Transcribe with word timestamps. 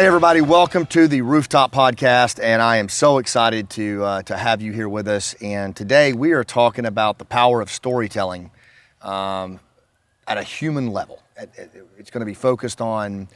Hey 0.00 0.06
everybody, 0.06 0.40
welcome 0.40 0.86
to 0.86 1.08
the 1.08 1.20
Rooftop 1.20 1.72
Podcast, 1.72 2.42
and 2.42 2.62
I 2.62 2.78
am 2.78 2.88
so 2.88 3.18
excited 3.18 3.68
to 3.72 4.02
uh, 4.02 4.22
to 4.22 4.34
have 4.34 4.62
you 4.62 4.72
here 4.72 4.88
with 4.88 5.06
us. 5.06 5.34
And 5.42 5.76
today 5.76 6.14
we 6.14 6.32
are 6.32 6.42
talking 6.42 6.86
about 6.86 7.18
the 7.18 7.26
power 7.26 7.60
of 7.60 7.70
storytelling 7.70 8.50
um, 9.02 9.60
at 10.26 10.38
a 10.38 10.42
human 10.42 10.86
level. 10.86 11.22
It's 11.98 12.10
going 12.10 12.20
to 12.20 12.24
be 12.24 12.32
focused 12.32 12.80
on 12.80 13.28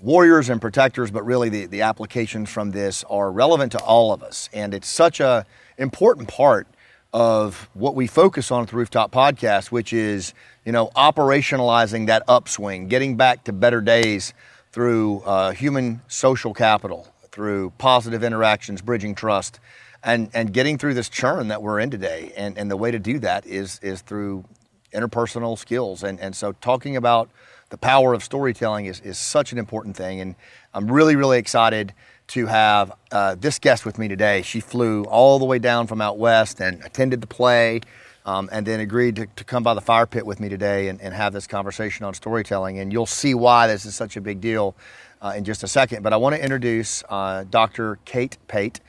warriors 0.00 0.48
and 0.48 0.60
protectors, 0.60 1.12
but 1.12 1.24
really 1.24 1.50
the, 1.50 1.66
the 1.66 1.82
applications 1.82 2.50
from 2.50 2.72
this 2.72 3.04
are 3.04 3.30
relevant 3.30 3.70
to 3.70 3.78
all 3.78 4.12
of 4.12 4.24
us, 4.24 4.50
and 4.52 4.74
it's 4.74 4.88
such 4.88 5.20
a 5.20 5.46
important 5.76 6.26
part 6.26 6.66
of 7.12 7.68
what 7.74 7.94
we 7.94 8.08
focus 8.08 8.50
on 8.50 8.64
at 8.64 8.70
the 8.70 8.76
Rooftop 8.76 9.12
Podcast, 9.12 9.70
which 9.70 9.92
is 9.92 10.34
you 10.64 10.72
know 10.72 10.88
operationalizing 10.96 12.08
that 12.08 12.24
upswing, 12.26 12.88
getting 12.88 13.16
back 13.16 13.44
to 13.44 13.52
better 13.52 13.80
days 13.80 14.34
through 14.72 15.20
uh, 15.20 15.52
human 15.52 16.00
social 16.08 16.54
capital, 16.54 17.08
through 17.30 17.72
positive 17.78 18.22
interactions, 18.22 18.82
bridging 18.82 19.14
trust, 19.14 19.60
and, 20.02 20.30
and 20.34 20.52
getting 20.52 20.78
through 20.78 20.94
this 20.94 21.08
churn 21.08 21.48
that 21.48 21.62
we're 21.62 21.80
in 21.80 21.90
today. 21.90 22.32
And, 22.36 22.56
and 22.56 22.70
the 22.70 22.76
way 22.76 22.90
to 22.90 22.98
do 22.98 23.18
that 23.20 23.46
is, 23.46 23.80
is 23.82 24.00
through 24.02 24.44
interpersonal 24.92 25.58
skills. 25.58 26.02
And, 26.02 26.20
and 26.20 26.34
so 26.34 26.52
talking 26.52 26.96
about 26.96 27.28
the 27.70 27.78
power 27.78 28.14
of 28.14 28.24
storytelling 28.24 28.86
is, 28.86 29.00
is 29.00 29.18
such 29.18 29.52
an 29.52 29.58
important 29.58 29.96
thing. 29.96 30.20
And 30.20 30.34
I'm 30.72 30.90
really, 30.90 31.16
really 31.16 31.38
excited 31.38 31.92
to 32.28 32.46
have 32.46 32.92
uh, 33.10 33.34
this 33.38 33.58
guest 33.58 33.84
with 33.84 33.98
me 33.98 34.08
today. 34.08 34.42
She 34.42 34.60
flew 34.60 35.04
all 35.04 35.38
the 35.38 35.44
way 35.44 35.58
down 35.58 35.86
from 35.86 36.00
out 36.00 36.18
west 36.18 36.60
and 36.60 36.82
attended 36.84 37.20
the 37.20 37.26
play 37.26 37.80
um, 38.28 38.50
and 38.52 38.66
then 38.66 38.80
agreed 38.80 39.16
to, 39.16 39.26
to, 39.36 39.44
come 39.44 39.62
by 39.62 39.72
the 39.72 39.80
fire 39.80 40.04
pit 40.04 40.26
with 40.26 40.38
me 40.38 40.50
today 40.50 40.88
and, 40.88 41.00
and, 41.00 41.14
have 41.14 41.32
this 41.32 41.46
conversation 41.46 42.04
on 42.04 42.12
storytelling. 42.12 42.78
And 42.78 42.92
you'll 42.92 43.06
see 43.06 43.32
why 43.32 43.66
this 43.66 43.86
is 43.86 43.94
such 43.94 44.18
a 44.18 44.20
big 44.20 44.42
deal 44.42 44.76
uh, 45.22 45.32
in 45.34 45.44
just 45.44 45.62
a 45.62 45.66
second. 45.66 46.02
But 46.02 46.12
I 46.12 46.18
want 46.18 46.36
to 46.36 46.42
introduce 46.42 47.02
uh, 47.08 47.44
Dr. 47.48 47.98
Kate 48.04 48.36
Pate. 48.46 48.80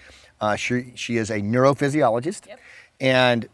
Uh, 0.41 0.57
she, 0.57 0.91
she 0.95 1.15
is 1.15 1.29
a 1.29 1.39
neurophysiologist. 1.39 2.47
Yep. 2.47 2.59
And 2.99 3.49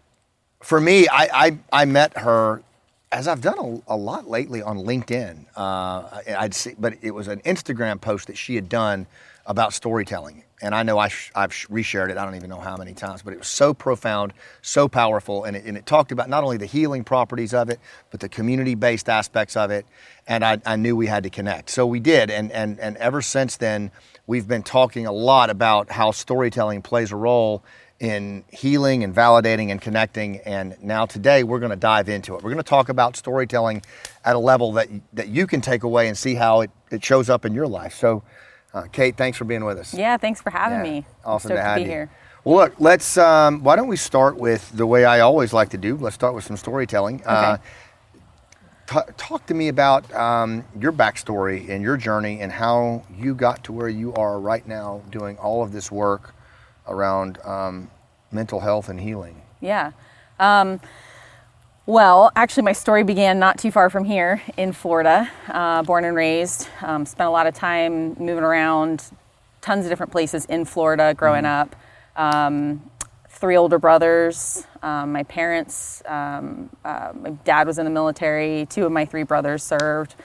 for 0.64 0.82
me, 0.82 1.08
I, 1.08 1.30
I, 1.46 1.58
I, 1.72 1.86
met 1.86 2.18
her 2.18 2.64
as 3.12 3.28
I've 3.28 3.42
done 3.42 3.84
a, 3.88 3.94
a 3.94 3.96
lot 3.96 4.28
lately 4.28 4.64
on 4.64 4.80
LinkedIn. 4.80 5.46
Uh, 5.56 6.22
I'd 6.36 6.56
see, 6.56 6.74
but 6.80 6.96
it 7.04 7.12
was 7.12 7.28
an 7.28 7.42
Instagram 7.42 8.02
post 8.02 8.26
that 8.26 8.40
she 8.40 8.56
had 8.56 8.70
done 8.70 9.06
about 9.46 9.72
storytelling 9.72 10.45
and 10.66 10.74
I 10.74 10.82
know 10.84 10.98
I 10.98 11.10
have 11.36 11.52
reshared 11.70 12.10
it. 12.10 12.18
I 12.18 12.26
don't 12.26 12.36
even 12.36 12.50
know 12.50 12.60
how 12.60 12.76
many 12.76 12.94
times, 12.94 13.22
but 13.22 13.34
it 13.34 13.40
was 13.40 13.48
so 13.48 13.74
profound, 13.74 14.34
so 14.64 14.88
powerful, 14.88 15.44
and 15.44 15.56
it, 15.56 15.64
and 15.66 15.78
it 15.78 15.86
talked 15.86 16.12
about 16.12 16.28
not 16.28 16.44
only 16.44 16.58
the 16.58 16.66
healing 16.66 17.04
properties 17.04 17.54
of 17.54 17.70
it, 17.70 17.80
but 18.10 18.20
the 18.20 18.28
community-based 18.28 19.08
aspects 19.08 19.56
of 19.56 19.70
it. 19.70 19.86
And 20.28 20.44
I, 20.44 20.60
I 20.66 20.76
knew 20.76 20.96
we 20.96 21.06
had 21.06 21.24
to 21.24 21.30
connect, 21.30 21.70
so 21.70 21.86
we 21.86 22.00
did. 22.00 22.32
And 22.32 22.52
and 22.52 22.80
and 22.80 22.98
ever 22.98 23.22
since 23.22 23.58
then, 23.58 23.92
we've 24.26 24.48
been 24.48 24.64
talking 24.64 25.06
a 25.06 25.12
lot 25.12 25.52
about 25.52 25.92
how 25.92 26.10
storytelling 26.10 26.82
plays 26.82 27.12
a 27.12 27.16
role 27.16 27.64
in 28.00 28.44
healing 28.52 29.04
and 29.04 29.16
validating 29.16 29.70
and 29.70 29.80
connecting. 29.80 30.40
And 30.40 30.76
now 30.82 31.06
today, 31.06 31.44
we're 31.44 31.60
going 31.60 31.70
to 31.70 31.76
dive 31.76 32.10
into 32.10 32.34
it. 32.36 32.44
We're 32.44 32.52
going 32.52 32.58
to 32.58 32.64
talk 32.64 32.90
about 32.90 33.16
storytelling 33.16 33.84
at 34.26 34.36
a 34.36 34.40
level 34.40 34.74
that 34.74 34.90
that 35.14 35.28
you 35.28 35.46
can 35.46 35.62
take 35.62 35.84
away 35.84 36.08
and 36.08 36.18
see 36.18 36.34
how 36.34 36.62
it, 36.62 36.72
it 36.90 37.06
shows 37.06 37.30
up 37.30 37.46
in 37.46 37.54
your 37.54 37.68
life. 37.68 37.94
So. 37.94 38.24
Uh, 38.76 38.84
Kate, 38.92 39.16
thanks 39.16 39.38
for 39.38 39.46
being 39.46 39.64
with 39.64 39.80
us. 39.80 39.94
Yeah, 39.94 40.18
thanks 40.18 40.42
for 40.42 40.50
having 40.50 40.86
yeah, 40.86 41.00
me. 41.00 41.06
Awesome 41.24 41.52
to 41.52 41.62
have 41.62 41.78
to 41.78 41.82
you. 41.82 41.88
here. 41.88 42.12
Well, 42.44 42.58
look, 42.58 42.74
let's. 42.78 43.18
Um, 43.18 43.64
why 43.64 43.78
don't 43.78 43.88
we 43.88 43.96
start 43.96 44.36
with 44.36 44.70
the 44.76 44.86
way 44.86 45.06
I 45.06 45.22
always 45.22 45.54
like 45.54 45.70
to 45.70 45.78
do? 45.78 45.96
Let's 45.96 46.16
start 46.16 46.36
with 46.36 46.44
some 46.44 46.58
storytelling. 46.58 47.22
Okay. 47.22 47.32
Uh, 47.32 47.58
t- 48.88 49.14
talk 49.16 49.46
to 49.46 49.54
me 49.54 49.70
about 49.70 50.14
um, 50.14 50.66
your 50.78 50.92
backstory 50.92 51.70
and 51.70 51.82
your 51.82 51.96
journey 51.96 52.42
and 52.42 52.52
how 52.52 53.04
you 53.18 53.34
got 53.34 53.64
to 53.64 53.72
where 53.72 53.88
you 53.88 54.14
are 54.16 54.42
right 54.42 54.68
now, 54.68 55.02
doing 55.10 55.38
all 55.38 55.64
of 55.64 55.72
this 55.72 55.90
work 55.90 56.36
around 56.86 57.40
um, 57.46 57.90
mental 58.34 58.60
health 58.60 58.90
and 58.90 59.00
healing. 59.00 59.42
Yeah. 59.62 59.94
Well, 61.88 62.32
actually, 62.36 62.64
my 62.64 62.74
story 62.74 63.04
began 63.04 63.38
not 63.38 63.60
too 63.60 63.70
far 63.70 63.92
from 63.92 64.06
here 64.06 64.42
in 64.58 64.74
Florida, 64.74 65.30
uh, 65.48 65.84
born 65.84 66.04
and 66.04 66.16
raised. 66.16 66.68
Um, 66.82 67.06
spent 67.06 67.28
a 67.28 67.30
lot 67.30 67.46
of 67.46 67.54
time 67.54 68.16
moving 68.16 68.44
around, 68.44 69.04
tons 69.62 69.86
of 69.86 69.92
different 69.92 70.12
places 70.12 70.46
in 70.46 70.66
Florida 70.66 71.14
growing 71.14 71.44
mm-hmm. 71.44 71.70
up. 71.70 71.76
Um, 72.16 72.90
three 73.30 73.56
older 73.56 73.78
brothers. 73.78 74.66
Um, 74.82 75.12
my 75.12 75.22
parents, 75.22 76.02
um, 76.08 76.72
uh, 76.84 77.12
my 77.14 77.30
dad 77.44 77.68
was 77.68 77.78
in 77.78 77.86
the 77.86 77.92
military. 77.92 78.66
Two 78.66 78.88
of 78.88 78.92
my 78.92 79.06
three 79.06 79.22
brothers 79.22 79.62
served. 79.62 80.16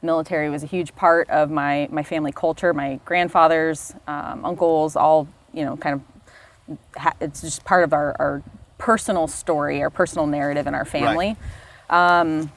Military 0.00 0.48
was 0.48 0.62
a 0.62 0.66
huge 0.66 0.96
part 0.96 1.28
of 1.28 1.50
my, 1.50 1.86
my 1.90 2.02
family 2.02 2.32
culture. 2.32 2.72
My 2.72 2.98
grandfathers, 3.04 3.94
um, 4.06 4.42
uncles, 4.42 4.96
all, 4.96 5.28
you 5.52 5.66
know, 5.66 5.76
kind 5.76 6.00
of, 6.00 6.78
ha- 6.96 7.16
it's 7.20 7.42
just 7.42 7.62
part 7.66 7.84
of 7.84 7.92
our, 7.92 8.16
our 8.18 8.42
personal 8.80 9.28
story, 9.28 9.82
or 9.82 9.90
personal 9.90 10.26
narrative 10.26 10.66
in 10.66 10.74
our 10.74 10.84
family. 10.84 11.36
Right. 11.88 12.20
Um, 12.20 12.50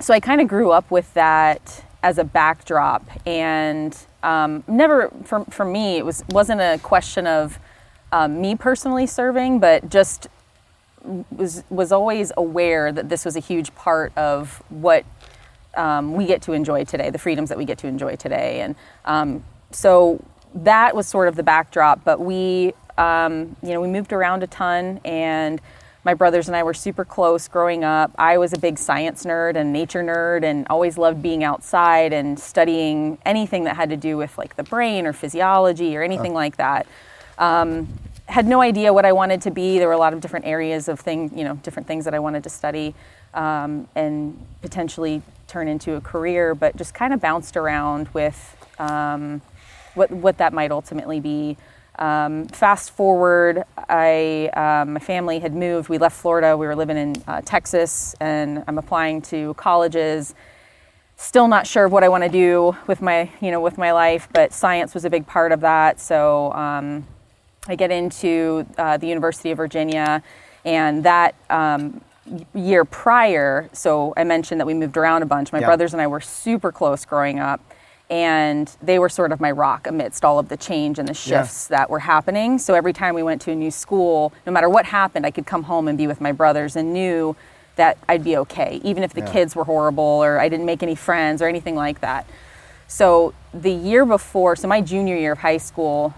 so 0.00 0.12
I 0.12 0.20
kind 0.20 0.40
of 0.40 0.48
grew 0.48 0.70
up 0.70 0.90
with 0.90 1.12
that 1.14 1.84
as 2.02 2.18
a 2.18 2.24
backdrop, 2.24 3.08
and 3.26 3.96
um, 4.22 4.64
never 4.66 5.10
for, 5.24 5.44
for 5.46 5.64
me 5.64 5.96
it 5.96 6.04
was 6.04 6.24
wasn't 6.30 6.60
a 6.60 6.78
question 6.82 7.26
of 7.26 7.58
um, 8.12 8.40
me 8.40 8.56
personally 8.56 9.06
serving, 9.06 9.60
but 9.60 9.88
just 9.88 10.28
was 11.30 11.64
was 11.70 11.92
always 11.92 12.32
aware 12.36 12.92
that 12.92 13.08
this 13.08 13.24
was 13.24 13.36
a 13.36 13.40
huge 13.40 13.74
part 13.74 14.16
of 14.16 14.62
what 14.68 15.04
um, 15.76 16.14
we 16.14 16.26
get 16.26 16.42
to 16.42 16.52
enjoy 16.52 16.84
today, 16.84 17.10
the 17.10 17.18
freedoms 17.18 17.48
that 17.48 17.58
we 17.58 17.64
get 17.64 17.78
to 17.78 17.86
enjoy 17.86 18.16
today, 18.16 18.60
and 18.60 18.74
um, 19.04 19.44
so 19.70 20.22
that 20.54 20.96
was 20.96 21.06
sort 21.06 21.28
of 21.28 21.36
the 21.36 21.42
backdrop. 21.42 22.02
But 22.04 22.20
we 22.20 22.72
um, 23.00 23.56
you 23.62 23.70
know, 23.70 23.80
we 23.80 23.88
moved 23.88 24.12
around 24.12 24.42
a 24.42 24.46
ton, 24.46 25.00
and 25.04 25.60
my 26.04 26.14
brothers 26.14 26.48
and 26.48 26.56
I 26.56 26.62
were 26.62 26.74
super 26.74 27.04
close 27.04 27.48
growing 27.48 27.82
up. 27.82 28.10
I 28.18 28.36
was 28.38 28.52
a 28.52 28.58
big 28.58 28.78
science 28.78 29.24
nerd 29.24 29.56
and 29.56 29.72
nature 29.72 30.02
nerd, 30.02 30.44
and 30.44 30.66
always 30.68 30.98
loved 30.98 31.22
being 31.22 31.42
outside 31.42 32.12
and 32.12 32.38
studying 32.38 33.18
anything 33.24 33.64
that 33.64 33.76
had 33.76 33.88
to 33.90 33.96
do 33.96 34.16
with 34.16 34.36
like 34.36 34.56
the 34.56 34.62
brain 34.62 35.06
or 35.06 35.12
physiology 35.14 35.96
or 35.96 36.02
anything 36.02 36.34
like 36.34 36.56
that. 36.56 36.86
Um, 37.38 37.88
had 38.26 38.46
no 38.46 38.60
idea 38.60 38.92
what 38.92 39.04
I 39.04 39.12
wanted 39.12 39.42
to 39.42 39.50
be. 39.50 39.78
There 39.78 39.88
were 39.88 39.94
a 39.94 39.98
lot 39.98 40.12
of 40.12 40.20
different 40.20 40.46
areas 40.46 40.88
of 40.88 41.00
thing, 41.00 41.36
you 41.36 41.42
know, 41.42 41.56
different 41.56 41.88
things 41.88 42.04
that 42.04 42.14
I 42.14 42.18
wanted 42.18 42.44
to 42.44 42.50
study 42.50 42.94
um, 43.34 43.88
and 43.94 44.38
potentially 44.62 45.22
turn 45.48 45.68
into 45.68 45.94
a 45.94 46.00
career, 46.00 46.54
but 46.54 46.76
just 46.76 46.94
kind 46.94 47.12
of 47.12 47.20
bounced 47.20 47.56
around 47.56 48.08
with 48.12 48.56
um, 48.78 49.40
what 49.94 50.10
what 50.10 50.38
that 50.38 50.52
might 50.52 50.70
ultimately 50.70 51.18
be. 51.18 51.56
Um, 52.00 52.46
fast 52.46 52.92
forward, 52.92 53.62
I 53.76 54.48
um, 54.56 54.94
my 54.94 55.00
family 55.00 55.38
had 55.38 55.54
moved. 55.54 55.90
We 55.90 55.98
left 55.98 56.16
Florida. 56.16 56.56
We 56.56 56.66
were 56.66 56.74
living 56.74 56.96
in 56.96 57.22
uh, 57.28 57.42
Texas, 57.44 58.14
and 58.20 58.64
I'm 58.66 58.78
applying 58.78 59.20
to 59.22 59.52
colleges. 59.54 60.34
Still 61.16 61.46
not 61.46 61.66
sure 61.66 61.84
of 61.84 61.92
what 61.92 62.02
I 62.02 62.08
want 62.08 62.24
to 62.24 62.30
do 62.30 62.74
with 62.86 63.02
my 63.02 63.30
you 63.42 63.50
know 63.50 63.60
with 63.60 63.76
my 63.76 63.92
life, 63.92 64.28
but 64.32 64.54
science 64.54 64.94
was 64.94 65.04
a 65.04 65.10
big 65.10 65.26
part 65.26 65.52
of 65.52 65.60
that. 65.60 66.00
So 66.00 66.52
um, 66.54 67.06
I 67.68 67.76
get 67.76 67.90
into 67.90 68.66
uh, 68.78 68.96
the 68.96 69.06
University 69.06 69.50
of 69.50 69.58
Virginia, 69.58 70.22
and 70.64 71.04
that 71.04 71.34
um, 71.50 72.00
year 72.54 72.86
prior. 72.86 73.68
So 73.74 74.14
I 74.16 74.24
mentioned 74.24 74.58
that 74.60 74.66
we 74.66 74.72
moved 74.72 74.96
around 74.96 75.22
a 75.22 75.26
bunch. 75.26 75.52
My 75.52 75.60
yeah. 75.60 75.66
brothers 75.66 75.92
and 75.92 76.00
I 76.00 76.06
were 76.06 76.22
super 76.22 76.72
close 76.72 77.04
growing 77.04 77.38
up 77.38 77.60
and 78.10 78.76
they 78.82 78.98
were 78.98 79.08
sort 79.08 79.30
of 79.30 79.40
my 79.40 79.52
rock 79.52 79.86
amidst 79.86 80.24
all 80.24 80.40
of 80.40 80.48
the 80.48 80.56
change 80.56 80.98
and 80.98 81.06
the 81.06 81.14
shifts 81.14 81.68
yeah. 81.70 81.78
that 81.78 81.90
were 81.90 82.00
happening. 82.00 82.58
So 82.58 82.74
every 82.74 82.92
time 82.92 83.14
we 83.14 83.22
went 83.22 83.40
to 83.42 83.52
a 83.52 83.54
new 83.54 83.70
school, 83.70 84.32
no 84.44 84.52
matter 84.52 84.68
what 84.68 84.84
happened, 84.84 85.24
I 85.24 85.30
could 85.30 85.46
come 85.46 85.62
home 85.62 85.86
and 85.86 85.96
be 85.96 86.08
with 86.08 86.20
my 86.20 86.32
brothers 86.32 86.74
and 86.74 86.92
knew 86.92 87.36
that 87.76 87.96
I'd 88.08 88.24
be 88.24 88.36
okay, 88.38 88.80
even 88.82 89.04
if 89.04 89.14
the 89.14 89.20
yeah. 89.20 89.32
kids 89.32 89.54
were 89.54 89.64
horrible 89.64 90.02
or 90.02 90.40
I 90.40 90.48
didn't 90.48 90.66
make 90.66 90.82
any 90.82 90.96
friends 90.96 91.40
or 91.40 91.46
anything 91.46 91.76
like 91.76 92.00
that. 92.00 92.26
So 92.88 93.32
the 93.54 93.70
year 93.70 94.04
before, 94.04 94.56
so 94.56 94.66
my 94.66 94.80
junior 94.80 95.16
year 95.16 95.32
of 95.32 95.38
high 95.38 95.58
school, 95.58 96.12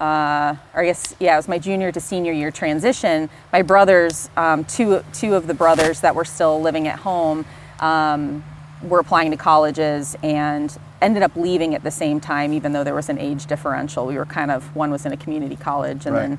uh, 0.00 0.54
or 0.72 0.82
I 0.82 0.86
guess 0.86 1.16
yeah, 1.18 1.34
it 1.34 1.36
was 1.36 1.48
my 1.48 1.58
junior 1.58 1.90
to 1.90 2.00
senior 2.00 2.32
year 2.32 2.52
transition. 2.52 3.28
My 3.52 3.62
brothers, 3.62 4.30
um, 4.36 4.64
two 4.64 5.04
two 5.12 5.34
of 5.34 5.48
the 5.48 5.54
brothers 5.54 6.00
that 6.00 6.14
were 6.14 6.24
still 6.24 6.60
living 6.60 6.86
at 6.86 7.00
home, 7.00 7.44
um, 7.80 8.44
were 8.82 9.00
applying 9.00 9.30
to 9.32 9.36
colleges 9.36 10.16
and 10.22 10.76
ended 11.04 11.22
up 11.22 11.36
leaving 11.36 11.74
at 11.74 11.82
the 11.82 11.90
same 11.90 12.20
time, 12.20 12.52
even 12.52 12.72
though 12.72 12.84
there 12.84 12.94
was 12.94 13.08
an 13.08 13.18
age 13.18 13.46
differential. 13.46 14.06
We 14.06 14.16
were 14.16 14.26
kind 14.26 14.50
of 14.50 14.74
one 14.74 14.90
was 14.90 15.06
in 15.06 15.12
a 15.12 15.16
community 15.16 15.56
college, 15.56 16.06
and 16.06 16.14
right. 16.14 16.28
then 16.28 16.38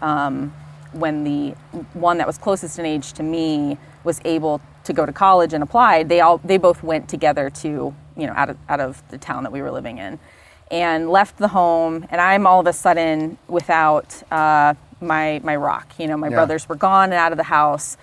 um, 0.00 0.54
when 0.92 1.24
the 1.24 1.50
one 1.94 2.18
that 2.18 2.26
was 2.26 2.38
closest 2.38 2.78
in 2.78 2.86
age 2.86 3.12
to 3.14 3.22
me 3.22 3.78
was 4.04 4.20
able 4.24 4.60
to 4.84 4.92
go 4.92 5.06
to 5.06 5.12
college 5.12 5.52
and 5.52 5.62
applied, 5.62 6.08
they 6.08 6.20
all 6.20 6.38
they 6.38 6.58
both 6.58 6.82
went 6.82 7.08
together 7.08 7.50
to 7.50 7.94
you 8.16 8.26
know 8.26 8.32
out 8.34 8.50
of 8.50 8.56
out 8.68 8.80
of 8.80 9.02
the 9.10 9.18
town 9.18 9.42
that 9.44 9.52
we 9.52 9.62
were 9.62 9.70
living 9.70 9.98
in, 9.98 10.18
and 10.70 11.10
left 11.10 11.38
the 11.38 11.48
home. 11.48 12.06
And 12.10 12.20
I'm 12.20 12.46
all 12.46 12.60
of 12.60 12.66
a 12.66 12.72
sudden 12.72 13.38
without 13.48 14.22
uh, 14.32 14.74
my 15.00 15.40
my 15.42 15.56
rock. 15.56 15.94
You 15.98 16.06
know, 16.06 16.16
my 16.16 16.28
yeah. 16.28 16.36
brothers 16.36 16.68
were 16.68 16.76
gone 16.76 17.04
and 17.04 17.14
out 17.14 17.32
of 17.32 17.38
the 17.38 17.44
house. 17.44 17.96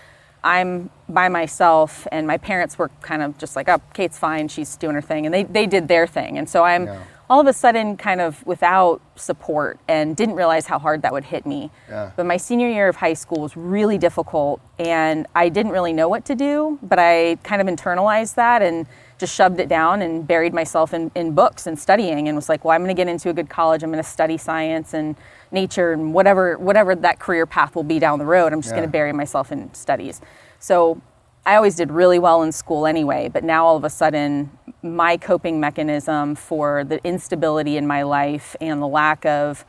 I'm 0.44 0.90
by 1.08 1.28
myself, 1.30 2.08
and 2.12 2.28
my 2.28 2.38
parents 2.38 2.78
were 2.78 2.90
kind 3.02 3.22
of 3.22 3.38
just 3.38 3.56
like, 3.56 3.68
"Oh, 3.70 3.82
Kate's 3.94 4.18
fine. 4.18 4.48
She's 4.48 4.76
doing 4.76 4.96
her 4.96 5.02
thing," 5.02 5.26
and 5.26 5.34
they 5.34 5.44
they 5.44 5.66
did 5.66 5.88
their 5.88 6.08
thing, 6.08 6.38
and 6.38 6.48
so 6.48 6.64
I'm 6.64 6.86
yeah. 6.86 7.04
all 7.30 7.40
of 7.40 7.48
a 7.48 7.54
sudden 7.54 7.98
kind 7.98 8.22
of 8.22 8.46
without 8.46 9.02
support 9.16 9.80
and 9.88 10.16
didn't 10.16 10.36
realize 10.36 10.66
how 10.68 10.80
hard 10.80 11.02
that 11.02 11.14
would 11.14 11.26
hit 11.26 11.46
me. 11.46 11.72
Yeah. 11.90 12.12
But 12.16 12.26
my 12.26 12.38
senior 12.38 12.70
year 12.70 12.88
of 12.88 12.96
high 12.96 13.14
school 13.14 13.42
was 13.42 13.56
really 13.56 13.98
difficult 13.98 14.62
and 14.80 15.28
I 15.36 15.50
didn't 15.50 15.74
really 15.74 15.94
know 15.94 16.08
what 16.08 16.26
to 16.26 16.36
do, 16.36 16.80
but 16.82 16.98
I 17.00 17.36
kind 17.44 17.62
of 17.62 17.68
internalized 17.68 18.36
that 18.36 18.62
and 18.62 18.88
just 19.20 19.36
shoved 19.36 19.60
it 19.60 19.68
down 19.68 20.02
and 20.02 20.26
buried 20.26 20.54
myself 20.54 20.94
in, 20.94 21.12
in 21.14 21.36
books 21.36 21.68
and 21.68 21.78
studying 21.78 22.28
and 22.30 22.36
was 22.36 22.48
like, 22.48 22.64
well, 22.64 22.74
I'm 22.74 22.82
going 22.82 22.96
to 22.96 23.00
get 23.00 23.10
into 23.10 23.30
a 23.30 23.34
good 23.34 23.50
college. 23.50 23.84
I'm 23.84 23.92
going 23.92 24.04
to 24.04 24.10
study 24.10 24.38
science 24.38 24.94
and 24.94 25.16
nature 25.52 25.92
and 25.94 26.14
whatever 26.14 26.58
whatever 26.58 26.96
that 26.96 27.20
career 27.20 27.46
path 27.46 27.76
will 27.76 27.84
be 27.84 28.00
down 28.00 28.20
the 28.20 28.26
road. 28.26 28.54
I'm 28.54 28.62
just 28.62 28.72
Yeah. 28.74 28.78
going 28.80 28.88
to 28.88 28.92
bury 28.92 29.14
myself 29.14 29.52
in 29.52 29.74
studies. 29.74 30.22
So 30.60 31.02
I 31.46 31.56
always 31.56 31.76
did 31.76 31.92
really 31.92 32.20
well 32.20 32.44
in 32.44 32.52
school 32.52 32.86
anyway, 32.86 33.30
but 33.30 33.44
now 33.44 33.66
all 33.66 33.76
of 33.76 33.84
a 33.84 33.90
sudden, 33.90 34.52
my 34.84 35.18
coping 35.18 35.60
mechanism 35.60 36.36
for 36.36 36.84
the 36.84 37.04
instability 37.06 37.78
in 37.78 37.88
my 37.88 38.04
life 38.04 38.56
and 38.62 38.82
the 38.82 38.88
lack 38.88 39.26
of 39.26 39.66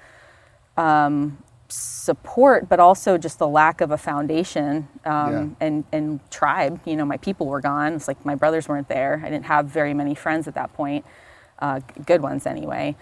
um, 0.77 1.39
support, 1.69 2.69
but 2.69 2.81
also 2.81 3.17
just 3.17 3.39
the 3.39 3.49
lack 3.49 3.81
of 3.81 3.93
a 3.93 3.97
foundation 3.97 4.89
um, 5.05 5.57
and, 5.61 5.85
and 5.93 6.21
tribe. 6.31 6.81
You 6.85 6.97
know, 6.97 7.05
my 7.05 7.17
people 7.17 7.47
were 7.47 7.61
gone. 7.61 7.95
It's 7.95 8.09
like 8.09 8.25
my 8.27 8.35
brothers 8.35 8.69
weren't 8.69 8.89
there. 8.89 9.23
I 9.25 9.31
didn't 9.31 9.47
have 9.47 9.67
very 9.67 9.95
many 9.95 10.15
friends 10.15 10.49
at 10.49 10.55
that 10.55 10.73
point, 10.75 11.05
uh, 11.61 11.81
good 12.05 12.23
ones 12.23 12.47
anyway. 12.47 12.97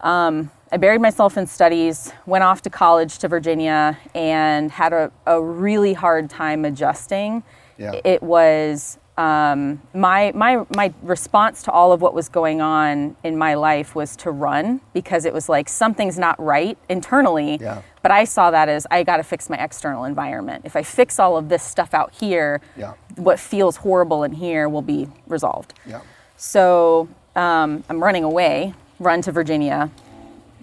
Um, 0.00 0.50
I 0.72 0.76
buried 0.76 1.00
myself 1.00 1.36
in 1.36 1.46
studies, 1.46 2.12
went 2.26 2.44
off 2.44 2.62
to 2.62 2.70
college 2.70 3.18
to 3.18 3.28
Virginia, 3.28 3.98
and 4.14 4.70
had 4.70 4.92
a, 4.92 5.10
a 5.26 5.40
really 5.42 5.92
hard 5.94 6.30
time 6.30 6.64
adjusting. 6.64 7.42
Yeah. 7.76 8.00
It 8.04 8.22
was 8.22 8.98
um, 9.18 9.82
my, 9.92 10.32
my, 10.34 10.64
my 10.74 10.94
response 11.02 11.62
to 11.64 11.72
all 11.72 11.92
of 11.92 12.00
what 12.00 12.14
was 12.14 12.28
going 12.28 12.60
on 12.60 13.16
in 13.24 13.36
my 13.36 13.54
life 13.54 13.94
was 13.94 14.16
to 14.16 14.30
run 14.30 14.80
because 14.94 15.24
it 15.24 15.34
was 15.34 15.48
like 15.48 15.68
something's 15.68 16.18
not 16.18 16.40
right 16.40 16.78
internally. 16.88 17.58
Yeah. 17.60 17.82
But 18.02 18.12
I 18.12 18.24
saw 18.24 18.50
that 18.50 18.68
as 18.68 18.86
I 18.90 19.02
got 19.02 19.16
to 19.18 19.22
fix 19.22 19.50
my 19.50 19.56
external 19.56 20.04
environment. 20.04 20.64
If 20.64 20.76
I 20.76 20.82
fix 20.82 21.18
all 21.18 21.36
of 21.36 21.48
this 21.48 21.62
stuff 21.62 21.92
out 21.94 22.14
here, 22.14 22.60
Yeah. 22.76 22.94
what 23.16 23.38
feels 23.40 23.76
horrible 23.76 24.22
in 24.22 24.32
here 24.32 24.68
will 24.68 24.82
be 24.82 25.08
resolved. 25.26 25.74
Yeah. 25.84 26.00
So 26.36 27.08
um, 27.36 27.84
I'm 27.90 28.02
running 28.02 28.24
away, 28.24 28.72
run 29.00 29.22
to 29.22 29.32
Virginia. 29.32 29.90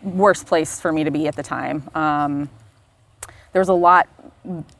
Worst 0.02 0.46
place 0.46 0.80
for 0.80 0.94
me 0.94 1.04
to 1.04 1.12
be 1.12 1.28
at 1.28 1.36
the 1.36 1.44
time. 1.44 1.90
Um, 1.94 2.50
there 3.52 3.60
was 3.60 3.68
a 3.68 3.74
lot, 3.74 4.08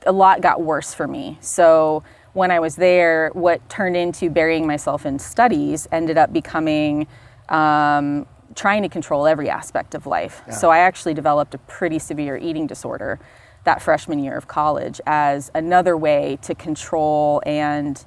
a 0.06 0.12
lot 0.12 0.42
got 0.42 0.62
worse 0.62 0.94
for 0.94 1.08
me. 1.08 1.38
So 1.42 2.04
when 2.34 2.52
I 2.52 2.60
was 2.60 2.76
there, 2.76 3.32
what 3.34 3.68
turned 3.68 3.98
into 3.98 4.30
burying 4.30 4.66
myself 4.66 5.06
in 5.06 5.18
studies 5.20 5.88
ended 5.92 6.18
up 6.18 6.32
becoming 6.32 7.08
um, 7.50 8.28
trying 8.54 8.84
to 8.84 8.90
control 8.90 9.26
every 9.28 9.50
aspect 9.50 9.96
of 9.96 10.06
life. 10.06 10.42
So 10.52 10.70
I 10.70 10.80
actually 10.80 11.16
developed 11.16 11.54
a 11.56 11.58
pretty 11.60 12.00
severe 12.00 12.38
eating 12.38 12.68
disorder 12.68 13.20
that 13.64 13.82
freshman 13.82 14.20
year 14.20 14.38
of 14.38 14.48
college 14.48 15.02
as 15.06 15.52
another 15.54 15.98
way 15.98 16.38
to 16.44 16.56
control 16.56 17.42
and 17.46 18.06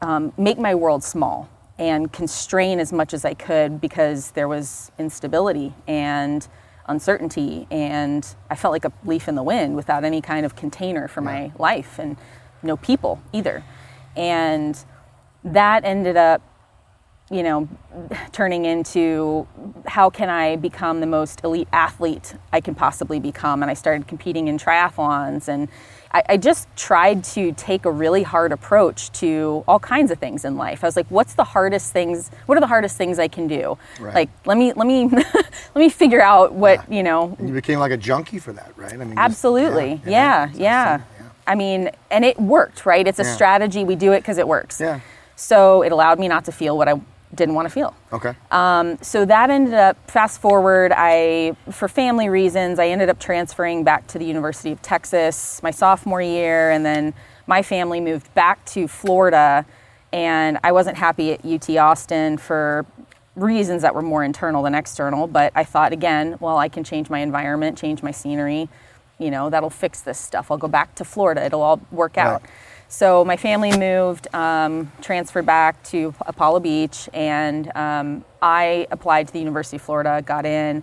um, 0.00 0.32
make 0.38 0.58
my 0.58 0.74
world 0.74 1.02
small 1.02 1.48
and 1.78 2.12
constrain 2.12 2.80
as 2.80 2.92
much 2.92 3.12
as 3.12 3.24
I 3.24 3.34
could 3.34 3.80
because 3.80 4.30
there 4.32 4.48
was 4.48 4.90
instability 4.98 5.74
and 5.86 6.46
uncertainty 6.86 7.66
and 7.70 8.26
I 8.48 8.54
felt 8.54 8.72
like 8.72 8.84
a 8.84 8.92
leaf 9.04 9.28
in 9.28 9.34
the 9.34 9.42
wind 9.42 9.76
without 9.76 10.04
any 10.04 10.20
kind 10.20 10.46
of 10.46 10.56
container 10.56 11.08
for 11.08 11.20
my 11.20 11.52
life 11.58 11.98
and 11.98 12.16
no 12.62 12.76
people 12.76 13.20
either. 13.32 13.62
And 14.16 14.82
that 15.44 15.84
ended 15.84 16.16
up 16.16 16.42
you 17.30 17.42
know, 17.42 17.68
turning 18.30 18.64
into 18.64 19.48
how 19.86 20.10
can 20.10 20.30
I 20.30 20.56
become 20.56 21.00
the 21.00 21.06
most 21.06 21.42
elite 21.42 21.66
athlete 21.72 22.36
I 22.52 22.60
can 22.60 22.74
possibly 22.74 23.18
become. 23.18 23.62
And 23.62 23.70
I 23.70 23.74
started 23.74 24.06
competing 24.06 24.46
in 24.46 24.58
triathlons. 24.58 25.48
And 25.48 25.68
I, 26.12 26.22
I, 26.30 26.36
just 26.36 26.68
tried 26.76 27.24
to 27.24 27.52
take 27.52 27.84
a 27.84 27.90
really 27.90 28.22
hard 28.22 28.52
approach 28.52 29.10
to 29.12 29.64
all 29.68 29.78
kinds 29.78 30.10
of 30.10 30.18
things 30.18 30.44
in 30.44 30.56
life. 30.56 30.82
I 30.84 30.86
was 30.86 30.96
like, 30.96 31.06
what's 31.10 31.34
the 31.34 31.44
hardest 31.44 31.92
things? 31.92 32.30
What 32.46 32.56
are 32.56 32.60
the 32.60 32.66
hardest 32.66 32.96
things 32.96 33.18
I 33.18 33.28
can 33.28 33.46
do? 33.48 33.76
Right. 34.00 34.14
Like, 34.14 34.30
let 34.44 34.56
me, 34.56 34.72
let 34.72 34.86
me, 34.86 35.08
let 35.12 35.76
me 35.76 35.88
figure 35.88 36.22
out 36.22 36.52
what, 36.54 36.90
you 36.90 37.02
know, 37.02 37.34
And 37.38 37.48
you 37.48 37.54
became 37.54 37.78
like 37.78 37.92
a 37.92 37.96
junkie 37.96 38.38
for 38.38 38.52
that, 38.52 38.72
right? 38.76 38.92
I 38.92 38.96
mean, 38.96 39.08
just- 39.10 39.18
Absolutely. 39.18 40.00
Yeah, 40.06 40.48
It's 40.50 40.58
yeah. 40.58 41.00
I 41.46 41.54
mean, 41.54 41.90
and 42.10 42.24
it 42.24 42.40
worked, 42.40 42.86
right? 42.86 43.06
It's 43.06 43.20
a 43.20 43.22
Yeah. 43.22 43.34
strategy. 43.34 43.84
We 43.84 43.94
do 43.94 44.12
it 44.12 44.20
because 44.20 44.38
it 44.38 44.48
works. 44.48 44.80
Yeah. 44.80 45.00
So 45.36 45.82
it 45.82 45.92
allowed 45.92 46.18
me 46.18 46.28
not 46.28 46.44
to 46.46 46.52
feel 46.52 46.76
what 46.76 46.88
I 46.88 46.94
didn't 47.34 47.54
want 47.54 47.66
to 47.66 47.70
feel. 47.70 47.94
Okay. 48.12 48.34
Um, 48.50 48.98
so 49.02 49.24
that 49.24 49.50
ended 49.50 49.74
up, 49.74 49.96
fast 50.10 50.40
forward, 50.40 50.92
I, 50.94 51.56
for 51.70 51.88
family 51.88 52.28
reasons, 52.28 52.78
I 52.78 52.88
ended 52.88 53.08
up 53.08 53.18
transferring 53.18 53.84
back 53.84 54.06
to 54.08 54.18
the 54.18 54.24
University 54.24 54.72
of 54.72 54.80
Texas 54.82 55.62
my 55.62 55.70
sophomore 55.70 56.22
year, 56.22 56.70
and 56.70 56.84
then 56.84 57.14
my 57.46 57.62
family 57.62 58.00
moved 58.00 58.32
back 58.34 58.64
to 58.66 58.88
Florida, 58.88 59.66
and 60.12 60.58
I 60.62 60.72
wasn't 60.72 60.96
happy 60.96 61.32
at 61.32 61.44
UT 61.44 61.68
Austin 61.76 62.38
for 62.38 62.86
reasons 63.34 63.82
that 63.82 63.94
were 63.94 64.02
more 64.02 64.24
internal 64.24 64.62
than 64.62 64.74
external, 64.74 65.26
but 65.26 65.52
I 65.54 65.64
thought 65.64 65.92
again, 65.92 66.36
well, 66.40 66.56
I 66.56 66.68
can 66.68 66.84
change 66.84 67.10
my 67.10 67.18
environment, 67.18 67.76
change 67.76 68.02
my 68.02 68.10
scenery, 68.10 68.68
you 69.18 69.30
know, 69.30 69.50
that'll 69.50 69.70
fix 69.70 70.00
this 70.00 70.18
stuff. 70.18 70.50
I'll 70.50 70.58
go 70.58 70.68
back 70.68 70.94
to 70.96 71.04
Florida, 71.04 71.44
it'll 71.44 71.62
all 71.62 71.80
work 71.90 72.16
out. 72.16 72.42
So 72.88 73.24
my 73.24 73.36
family 73.36 73.76
moved, 73.76 74.32
um, 74.34 74.92
transferred 75.02 75.44
back 75.46 75.82
to 75.84 76.14
Apollo 76.24 76.60
Beach, 76.60 77.08
and 77.12 77.74
um, 77.76 78.24
I 78.40 78.86
applied 78.90 79.26
to 79.26 79.32
the 79.32 79.40
University 79.40 79.76
of 79.76 79.82
Florida, 79.82 80.22
got 80.24 80.46
in. 80.46 80.82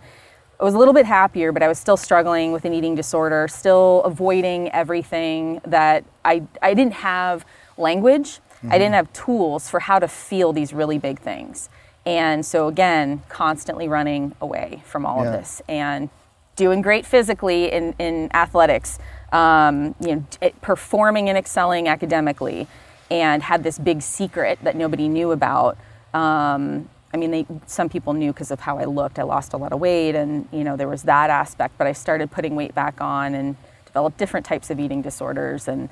I 0.59 0.63
was 0.63 0.73
a 0.73 0.77
little 0.77 0.93
bit 0.93 1.05
happier, 1.05 1.51
but 1.51 1.63
I 1.63 1.67
was 1.67 1.79
still 1.79 1.97
struggling 1.97 2.51
with 2.51 2.65
an 2.65 2.73
eating 2.73 2.93
disorder, 2.95 3.47
still 3.47 4.01
avoiding 4.03 4.69
everything 4.71 5.61
that 5.65 6.03
I, 6.23 6.43
I 6.61 6.73
didn't 6.73 6.93
have 6.93 7.45
language. 7.77 8.39
I 8.69 8.77
didn't 8.77 8.93
have 8.93 9.11
tools 9.11 9.69
for 9.69 9.81
how 9.81 9.99
to 9.99 10.07
feel 10.07 10.53
these 10.53 10.71
really 10.71 10.97
big 10.97 11.19
things. 11.19 11.67
And 12.05 12.45
so, 12.45 12.69
again, 12.69 13.21
constantly 13.27 13.89
running 13.89 14.35
away 14.39 14.83
from 14.85 15.05
all 15.05 15.21
Yeah. 15.21 15.33
of 15.33 15.33
this 15.33 15.61
and 15.67 16.09
doing 16.55 16.81
great 16.81 17.05
physically 17.05 17.69
in, 17.69 17.93
in 17.99 18.29
athletics, 18.33 18.99
um, 19.33 19.95
you 19.99 20.15
know, 20.15 20.49
performing 20.61 21.27
and 21.27 21.37
excelling 21.37 21.87
academically, 21.89 22.67
and 23.11 23.43
had 23.43 23.63
this 23.63 23.77
big 23.77 24.01
secret 24.01 24.59
that 24.63 24.75
nobody 24.77 25.09
knew 25.09 25.31
about. 25.31 25.77
Um, 26.13 26.89
I 27.13 27.17
mean, 27.17 27.31
they, 27.31 27.45
some 27.67 27.89
people 27.89 28.13
knew 28.13 28.31
because 28.31 28.49
of 28.51 28.61
how 28.61 28.77
I 28.79 28.85
looked. 28.85 29.19
I 29.19 29.23
lost 29.23 29.53
a 29.53 29.57
lot 29.57 29.73
of 29.73 29.79
weight, 29.79 30.15
and 30.15 30.47
you 30.51 30.63
know 30.63 30.77
there 30.77 30.87
was 30.87 31.03
that 31.03 31.29
aspect. 31.29 31.77
But 31.77 31.87
I 31.87 31.93
started 31.93 32.31
putting 32.31 32.55
weight 32.55 32.73
back 32.73 33.01
on 33.01 33.35
and 33.35 33.55
developed 33.85 34.17
different 34.17 34.45
types 34.45 34.69
of 34.69 34.79
eating 34.79 35.01
disorders, 35.01 35.67
and 35.67 35.89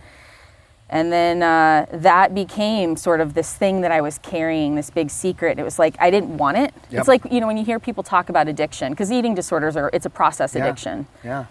and 0.90 1.12
then 1.12 1.42
uh, 1.42 1.86
that 1.94 2.36
became 2.36 2.96
sort 2.98 3.22
of 3.22 3.34
this 3.34 3.54
thing 3.56 3.82
that 3.82 3.92
I 3.92 4.02
was 4.02 4.18
carrying, 4.20 4.76
this 4.76 4.90
big 4.90 5.10
secret. 5.10 5.58
It 5.58 5.64
was 5.64 5.80
like 5.80 5.96
I 6.00 6.12
didn't 6.12 6.38
want 6.38 6.58
it. 6.58 6.74
Yep. 6.90 7.00
It's 7.00 7.08
like 7.08 7.32
you 7.32 7.40
know 7.40 7.48
when 7.48 7.58
you 7.58 7.66
hear 7.66 7.80
people 7.80 8.04
talk 8.04 8.30
about 8.30 8.48
addiction, 8.48 8.92
because 8.92 9.12
eating 9.12 9.34
disorders 9.36 9.76
are 9.76 9.90
it's 9.94 10.06
a 10.06 10.10
process 10.12 10.54
Yeah. 10.56 10.66
addiction 10.66 11.08
Yeah. 11.24 11.46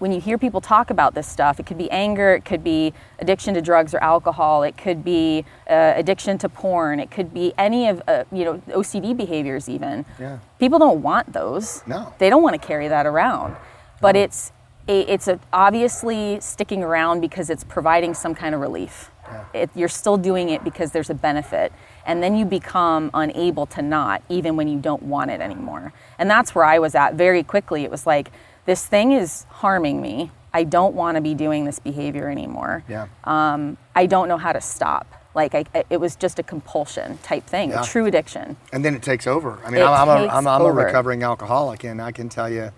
When 0.00 0.12
you 0.12 0.20
hear 0.20 0.38
people 0.38 0.60
talk 0.60 0.90
about 0.90 1.14
this 1.14 1.26
stuff, 1.26 1.60
it 1.60 1.66
could 1.66 1.78
be 1.78 1.90
anger, 1.90 2.34
it 2.34 2.44
could 2.44 2.64
be 2.64 2.92
addiction 3.18 3.54
to 3.54 3.60
drugs 3.60 3.94
or 3.94 3.98
alcohol, 3.98 4.62
it 4.62 4.76
could 4.76 5.04
be 5.04 5.44
uh, 5.68 5.92
addiction 5.94 6.38
to 6.38 6.48
porn, 6.48 6.98
it 6.98 7.10
could 7.10 7.32
be 7.32 7.52
any 7.58 7.86
of 7.86 8.02
uh, 8.08 8.24
you 8.32 8.44
know 8.44 8.62
OCD 8.68 9.16
behaviors 9.16 9.68
even. 9.68 10.04
Yeah. 10.18 10.38
People 10.58 10.78
don't 10.78 11.02
want 11.02 11.32
those. 11.32 11.82
No. 11.86 12.14
They 12.18 12.30
don't 12.30 12.42
want 12.42 12.60
to 12.60 12.66
carry 12.66 12.88
that 12.88 13.06
around. 13.06 13.56
But 14.00 14.16
it's 14.16 14.52
a, 14.88 15.00
it's 15.12 15.28
a, 15.28 15.38
obviously 15.52 16.40
sticking 16.40 16.82
around 16.82 17.20
because 17.20 17.50
it's 17.50 17.64
providing 17.64 18.14
some 18.14 18.34
kind 18.34 18.54
of 18.54 18.60
relief. 18.62 19.10
It, 19.54 19.70
you're 19.74 19.88
still 19.88 20.16
doing 20.16 20.48
it 20.48 20.64
because 20.64 20.90
there's 20.90 21.10
a 21.10 21.14
benefit. 21.14 21.72
And 22.06 22.22
then 22.22 22.34
you 22.34 22.44
become 22.44 23.10
unable 23.14 23.66
to 23.66 23.82
not, 23.82 24.22
even 24.28 24.56
when 24.56 24.66
you 24.66 24.80
don't 24.80 25.02
want 25.02 25.30
it 25.30 25.40
anymore. 25.40 25.92
And 26.18 26.28
that's 26.28 26.54
where 26.54 26.64
I 26.64 26.78
was 26.78 26.94
at 26.94 27.14
very 27.14 27.44
quickly. 27.44 27.84
It 27.84 27.90
was 27.90 28.06
like, 28.06 28.32
this 28.70 28.86
thing 28.86 29.10
is 29.10 29.46
harming 29.50 30.00
me. 30.00 30.30
I 30.54 30.62
don't 30.62 30.94
want 30.94 31.16
to 31.16 31.20
be 31.20 31.34
doing 31.34 31.64
this 31.64 31.80
behavior 31.80 32.28
anymore. 32.30 32.84
Yeah. 32.88 33.08
Um, 33.24 33.76
I 33.96 34.06
don't 34.06 34.28
know 34.28 34.36
how 34.38 34.52
to 34.52 34.60
stop. 34.60 35.12
Like, 35.34 35.56
I, 35.56 35.64
I- 35.74 35.84
it 35.90 35.96
was 35.96 36.14
just 36.14 36.38
a 36.38 36.44
compulsion 36.44 37.18
type 37.24 37.44
thing, 37.46 37.70
Yeah. 37.70 37.82
a 37.82 37.84
true 37.84 38.06
addiction. 38.06 38.56
and 38.72 38.84
then 38.84 38.94
it 38.94 39.02
takes 39.02 39.26
over. 39.26 39.58
I 39.64 39.70
mean, 39.70 39.80
It 39.80 39.84
I'm, 39.84 40.08
I'm, 40.08 40.22
a, 40.22 40.26
I'm, 40.28 40.46
I'm 40.46 40.62
a 40.62 40.70
recovering 40.70 41.24
alcoholic, 41.24 41.82
and 41.82 42.00
I 42.00 42.12
can 42.12 42.28
tell 42.28 42.48
you 42.48 42.70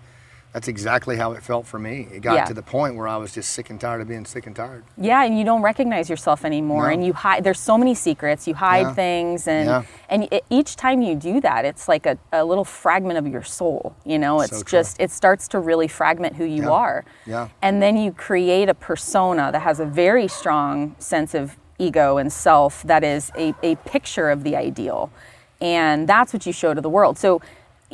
that's 0.53 0.67
exactly 0.67 1.17
how 1.17 1.31
it 1.31 1.41
felt 1.41 1.65
for 1.65 1.79
me. 1.79 2.07
It 2.13 2.21
got 2.21 2.35
Yeah. 2.35 2.45
to 2.45 2.53
the 2.53 2.61
point 2.61 2.95
where 2.95 3.07
I 3.07 3.17
was 3.17 3.33
just 3.33 3.49
sick 3.51 3.71
and 3.71 3.81
tired 3.81 4.01
of 4.01 4.07
being 4.07 4.23
sick 4.23 4.45
and 4.45 4.55
tired. 4.55 4.83
Yeah, 4.97 5.23
and 5.23 5.37
you 5.37 5.43
don't 5.43 5.63
recognize 5.63 6.09
yourself 6.11 6.45
anymore, 6.45 6.83
No. 6.87 6.93
and 6.93 7.03
you 7.05 7.13
hide. 7.13 7.43
There's 7.43 7.59
so 7.59 7.75
many 7.77 7.95
secrets. 7.95 8.47
You 8.47 8.53
hide 8.53 8.81
Yeah. 8.87 8.93
things, 8.93 9.47
and 9.47 9.67
Yeah. 9.67 9.81
and 10.09 10.27
it, 10.31 10.45
each 10.51 10.75
time 10.75 11.01
you 11.01 11.15
do 11.15 11.41
that, 11.41 11.65
it's 11.65 11.87
like 11.87 12.05
a, 12.05 12.17
a 12.31 12.45
little 12.45 12.65
fragment 12.65 13.17
of 13.17 13.27
your 13.27 13.41
soul. 13.41 13.95
You 14.05 14.19
know, 14.19 14.41
it's 14.41 14.59
So 14.59 14.63
just 14.63 15.01
it 15.01 15.09
starts 15.09 15.47
to 15.49 15.59
really 15.59 15.87
fragment 15.87 16.35
who 16.35 16.45
you 16.45 16.71
are. 16.71 17.03
Yeah. 17.25 17.47
And 17.63 17.81
then 17.81 17.97
you 17.97 18.11
create 18.11 18.69
a 18.69 18.75
persona 18.75 19.51
that 19.51 19.61
has 19.63 19.79
a 19.79 19.85
very 19.85 20.27
strong 20.27 20.95
sense 20.99 21.33
of 21.33 21.57
ego 21.79 22.17
and 22.17 22.31
self 22.31 22.83
that 22.83 23.03
is 23.03 23.31
a, 23.35 23.55
a 23.63 23.75
picture 23.77 24.29
of 24.29 24.43
the 24.43 24.55
ideal. 24.55 25.09
and 25.61 26.09
that's 26.09 26.33
what 26.33 26.45
you 26.45 26.51
show 26.51 26.73
to 26.73 26.81
the 26.81 26.89
world. 26.89 27.17
So 27.17 27.39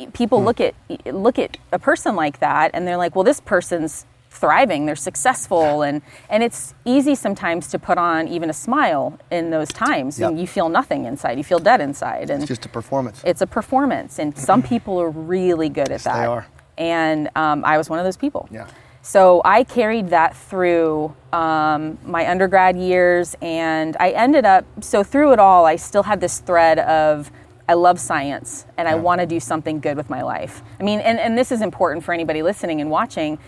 people 0.08 0.42
look 0.42 0.60
at 0.60 0.74
look 1.06 1.38
at 1.38 1.56
a 1.72 1.78
person 1.78 2.16
like 2.16 2.40
that 2.40 2.70
and 2.74 2.86
they're 2.86 2.96
like, 2.96 3.14
well, 3.14 3.24
this 3.24 3.40
person's 3.40 4.06
thriving, 4.32 4.86
they're 4.86 4.94
successful, 4.96 5.82
and 5.82 6.02
and 6.28 6.42
it's 6.42 6.72
easy 6.84 7.14
sometimes 7.14 7.66
to 7.68 7.78
put 7.78 7.98
on 7.98 8.28
even 8.28 8.48
a 8.48 8.52
smile 8.52 9.18
in 9.30 9.50
those 9.50 9.68
times, 9.68 10.18
Yep. 10.20 10.30
and 10.30 10.40
you 10.40 10.46
feel 10.46 10.68
nothing 10.68 11.04
inside, 11.04 11.36
you 11.36 11.44
feel 11.44 11.58
dead 11.58 11.80
inside, 11.80 12.30
and 12.30 12.42
It's 12.42 12.48
just 12.48 12.64
a 12.64 12.68
performance. 12.68 13.22
it's 13.24 13.42
a 13.42 13.46
performance, 13.46 14.18
and 14.20 14.36
some 14.50 14.62
people 14.62 15.00
are 15.00 15.10
really 15.10 15.68
good 15.68 15.90
at 15.90 16.00
they 16.02 16.10
that. 16.10 16.28
are. 16.28 16.46
And 16.78 17.28
um, 17.36 17.64
I 17.64 17.76
was 17.76 17.90
one 17.90 17.98
of 17.98 18.04
those 18.04 18.16
people. 18.16 18.48
Yeah. 18.50 18.66
So 19.02 19.42
I 19.44 19.64
carried 19.64 20.08
that 20.10 20.36
through 20.36 21.14
um, 21.32 21.98
my 22.04 22.30
undergrad 22.30 22.76
years, 22.78 23.34
and 23.42 23.96
I 23.98 24.10
ended 24.10 24.44
up, 24.44 24.64
so 24.80 25.02
through 25.02 25.32
it 25.32 25.38
all, 25.40 25.66
I 25.66 25.76
still 25.76 26.02
had 26.04 26.20
this 26.20 26.38
thread 26.38 26.78
of 26.78 27.30
I 27.70 27.74
love 27.74 28.00
science 28.00 28.66
and 28.76 28.88
I 28.88 28.96
want 28.96 29.20
to 29.20 29.26
do 29.28 29.38
something 29.38 29.78
good 29.78 29.96
with 29.96 30.10
my 30.10 30.22
life. 30.22 30.60
I 30.80 30.82
mean, 30.82 30.98
and, 30.98 31.20
and 31.20 31.38
this 31.38 31.52
is 31.52 31.62
important 31.62 32.02
for 32.04 32.12
anybody 32.12 32.42
listening 32.42 32.80
and 32.80 32.90
watching. 32.90 33.38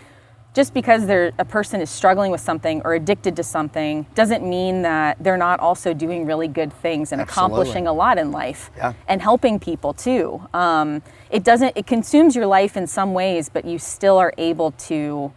Just 0.53 0.73
because 0.73 1.07
they're, 1.07 1.33
a 1.39 1.43
person 1.43 1.81
is 1.81 1.89
struggling 1.89 2.31
with 2.31 2.39
something 2.39 2.81
or 2.85 2.93
addicted 2.93 3.35
to 3.35 3.43
something 3.43 4.05
doesn't 4.15 4.41
mean 4.47 4.83
that 4.83 5.17
they're 5.19 5.35
not 5.35 5.59
also 5.59 5.93
doing 5.93 6.25
really 6.25 6.47
good 6.47 6.71
things 6.71 7.11
and 7.11 7.19
Absolutely. 7.19 7.53
accomplishing 7.53 7.87
a 7.87 7.91
lot 7.91 8.17
in 8.17 8.31
life 8.31 8.71
Yeah. 8.77 8.93
and 9.09 9.21
helping 9.21 9.59
people 9.59 9.93
too. 9.93 10.47
Um, 10.53 11.01
it 11.29 11.43
doesn't, 11.43 11.75
it 11.75 11.85
consumes 11.85 12.33
your 12.33 12.45
life 12.45 12.77
in 12.77 12.87
some 12.87 13.13
ways, 13.13 13.49
but 13.49 13.65
you 13.65 13.77
still 13.77 14.17
are 14.19 14.33
able 14.37 14.71
to 14.87 15.33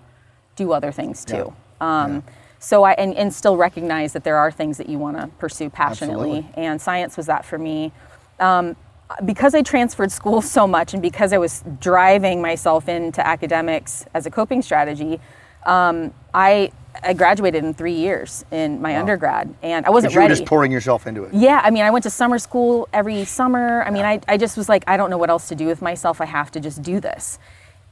do 0.54 0.70
other 0.70 0.92
things 0.92 1.24
too. 1.24 1.52
Um, 1.80 2.22
So 2.58 2.84
I 2.84 2.92
and, 2.92 3.14
and 3.14 3.32
still 3.34 3.56
recognize 3.56 4.12
that 4.14 4.24
there 4.24 4.36
are 4.38 4.50
things 4.50 4.78
that 4.78 4.88
you 4.88 4.98
want 4.98 5.16
to 5.18 5.26
pursue 5.38 5.70
passionately, 5.70 6.38
Absolutely. 6.38 6.64
and 6.64 6.80
science 6.80 7.16
was 7.16 7.26
that 7.26 7.44
for 7.44 7.58
me. 7.58 7.92
Um, 8.40 8.76
because 9.24 9.54
I 9.54 9.62
transferred 9.62 10.10
schools 10.10 10.50
so 10.58 10.66
much, 10.66 10.92
and 10.92 11.02
because 11.02 11.32
I 11.32 11.38
was 11.38 11.62
driving 11.80 12.42
myself 12.42 12.88
into 12.88 13.24
academics 13.26 14.04
as 14.14 14.26
a 14.26 14.30
coping 14.30 14.62
strategy, 14.62 15.20
um, 15.64 16.12
I 16.34 16.70
I 17.02 17.12
graduated 17.12 17.64
in 17.64 17.74
three 17.74 17.94
years 17.94 18.44
in 18.50 18.80
my 18.80 18.98
undergrad, 18.98 19.54
and 19.62 19.84
I 19.84 19.90
wasn't 19.90 20.12
Because 20.12 20.14
you 20.14 20.22
were 20.22 20.28
just 20.28 20.46
pouring 20.46 20.72
yourself 20.72 21.06
into 21.06 21.24
it. 21.24 21.34
Yeah, 21.34 21.60
I 21.62 21.70
mean, 21.70 21.82
I 21.82 21.90
went 21.90 22.04
to 22.04 22.10
summer 22.10 22.38
school 22.38 22.88
every 22.92 23.24
summer. 23.24 23.82
I 23.82 23.90
mean, 23.90 24.04
I, 24.04 24.20
I 24.28 24.36
just 24.36 24.56
was 24.56 24.68
like, 24.68 24.84
I 24.86 24.96
don't 24.96 25.10
know 25.10 25.18
what 25.18 25.30
else 25.30 25.48
to 25.48 25.54
do 25.54 25.66
with 25.66 25.82
myself. 25.82 26.20
I 26.20 26.24
have 26.24 26.50
to 26.52 26.60
just 26.60 26.82
do 26.82 27.00
this. 27.00 27.38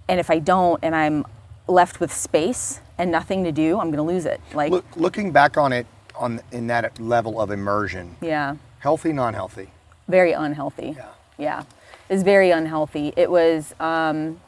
And 0.09 0.21
if 0.21 0.31
I 0.31 0.39
don't, 0.39 0.81
and 0.83 0.95
I'm 0.95 1.27
left 1.67 2.01
with 2.01 2.13
space 2.13 2.81
and 2.99 3.11
nothing 3.11 3.45
to 3.45 3.53
do, 3.53 3.79
I'm 3.79 3.91
going 3.91 3.97
to 3.97 4.03
lose 4.03 4.27
it. 4.27 4.41
Like, 4.55 4.71
Look, 4.71 4.85
looking 4.97 5.33
back 5.33 5.57
on 5.57 5.73
it, 5.73 5.87
on 6.15 6.41
in 6.53 6.67
that 6.69 7.01
level 7.01 7.41
of 7.41 7.51
immersion, 7.51 8.17
yeah, 8.21 8.57
healthy, 8.79 9.13
non-healthy. 9.13 9.69
Very 10.09 10.33
unhealthy. 10.33 10.95
Yeah. 10.97 11.07
Yeah, 11.37 11.61
it 12.09 12.13
was 12.15 12.23
very 12.23 12.51
unhealthy. 12.51 13.13
It 13.17 13.29
was, 13.29 13.75
um, 13.81 14.41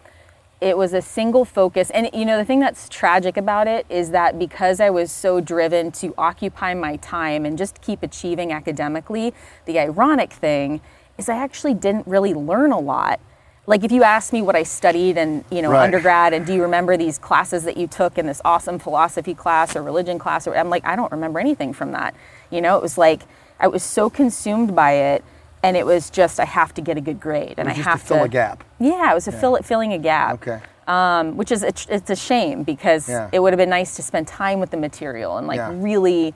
it 0.60 0.78
was 0.78 0.94
a 0.94 1.02
single 1.02 1.44
focus. 1.44 1.90
And, 1.90 2.08
you 2.14 2.25
know, 2.25 2.38
the 2.38 2.44
thing 2.44 2.60
that's 2.60 2.88
tragic 2.88 3.36
about 3.36 3.66
it 3.66 3.86
is 3.88 4.10
that 4.10 4.38
because 4.38 4.80
I 4.80 4.90
was 4.90 5.10
so 5.10 5.40
driven 5.40 5.90
to 5.92 6.14
occupy 6.16 6.75
my 6.75 6.96
time 6.96 7.44
and 7.44 7.58
just 7.58 7.80
keep 7.82 8.02
achieving 8.04 8.52
academically, 8.52 9.34
the 9.64 9.78
ironic 9.80 10.32
thing 10.32 10.80
is 11.18 11.28
I 11.28 11.36
actually 11.36 11.75
didn't 11.75 12.06
really 12.06 12.34
learn 12.34 12.70
a 12.70 12.78
lot. 12.78 13.18
Like 13.66 13.82
if 13.82 13.90
you 13.90 14.04
asked 14.04 14.32
me 14.32 14.42
what 14.42 14.54
I 14.54 14.62
studied 14.62 15.18
and 15.18 15.44
you 15.50 15.60
know, 15.60 15.72
Right. 15.72 15.82
undergrad 15.82 16.32
and 16.34 16.46
do 16.46 16.54
you 16.54 16.62
remember 16.62 16.96
these 16.96 17.18
classes 17.18 17.64
that 17.64 17.76
you 17.76 17.88
took 17.88 18.16
in 18.16 18.26
this 18.26 18.40
awesome 18.44 18.78
philosophy 18.78 19.34
class 19.34 19.75
or 19.75 19.82
religion 19.82 20.20
class 20.20 20.46
or 20.46 20.56
I'm 20.56 20.70
like 20.70 20.86
I 20.86 20.94
don't 20.94 21.10
remember 21.10 21.40
anything 21.40 21.72
from 21.72 21.90
that. 21.92 22.14
You 22.50 22.60
know, 22.60 22.76
it 22.76 22.82
was 22.82 22.96
like 22.96 23.22
I 23.58 23.66
was 23.66 23.82
so 23.82 24.08
consumed 24.08 24.76
by 24.76 24.92
it 24.92 25.25
and 25.66 25.76
it 25.76 25.85
was 25.85 26.11
just 26.11 26.38
I 26.38 26.44
have 26.44 26.73
to 26.75 26.80
get 26.80 26.96
a 26.96 27.00
good 27.00 27.18
grade 27.20 27.54
and 27.58 27.68
I 27.68 27.73
have 27.73 28.00
to 28.00 28.06
fill 28.06 28.23
a 28.23 28.28
gap. 28.28 28.62
yeah, 28.78 29.11
it 29.11 29.14
was 29.14 29.26
a 29.28 29.32
fill, 29.32 29.56
filling 29.62 29.92
a 29.92 29.99
gap. 29.99 30.35
Okay. 30.35 30.61
Um, 30.87 31.37
which 31.37 31.50
is 31.50 31.64
a, 31.64 31.73
it's 31.88 32.11
a 32.11 32.14
shame 32.16 32.62
because 32.62 33.08
Yeah. 33.08 33.28
it 33.32 33.40
would 33.40 33.52
have 33.52 33.58
been 33.58 33.70
nice 33.70 33.96
to 33.96 34.02
spend 34.02 34.28
time 34.28 34.61
with 34.61 34.70
the 34.70 34.76
material 34.76 35.37
and 35.38 35.46
like 35.49 35.56
Yeah. 35.58 35.73
really 35.75 36.32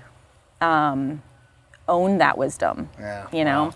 um, 0.60 1.22
own 1.88 2.18
that 2.18 2.36
wisdom. 2.36 2.88
Yeah, 2.98 3.26
You 3.32 3.44
know. 3.44 3.64
wow. 3.66 3.74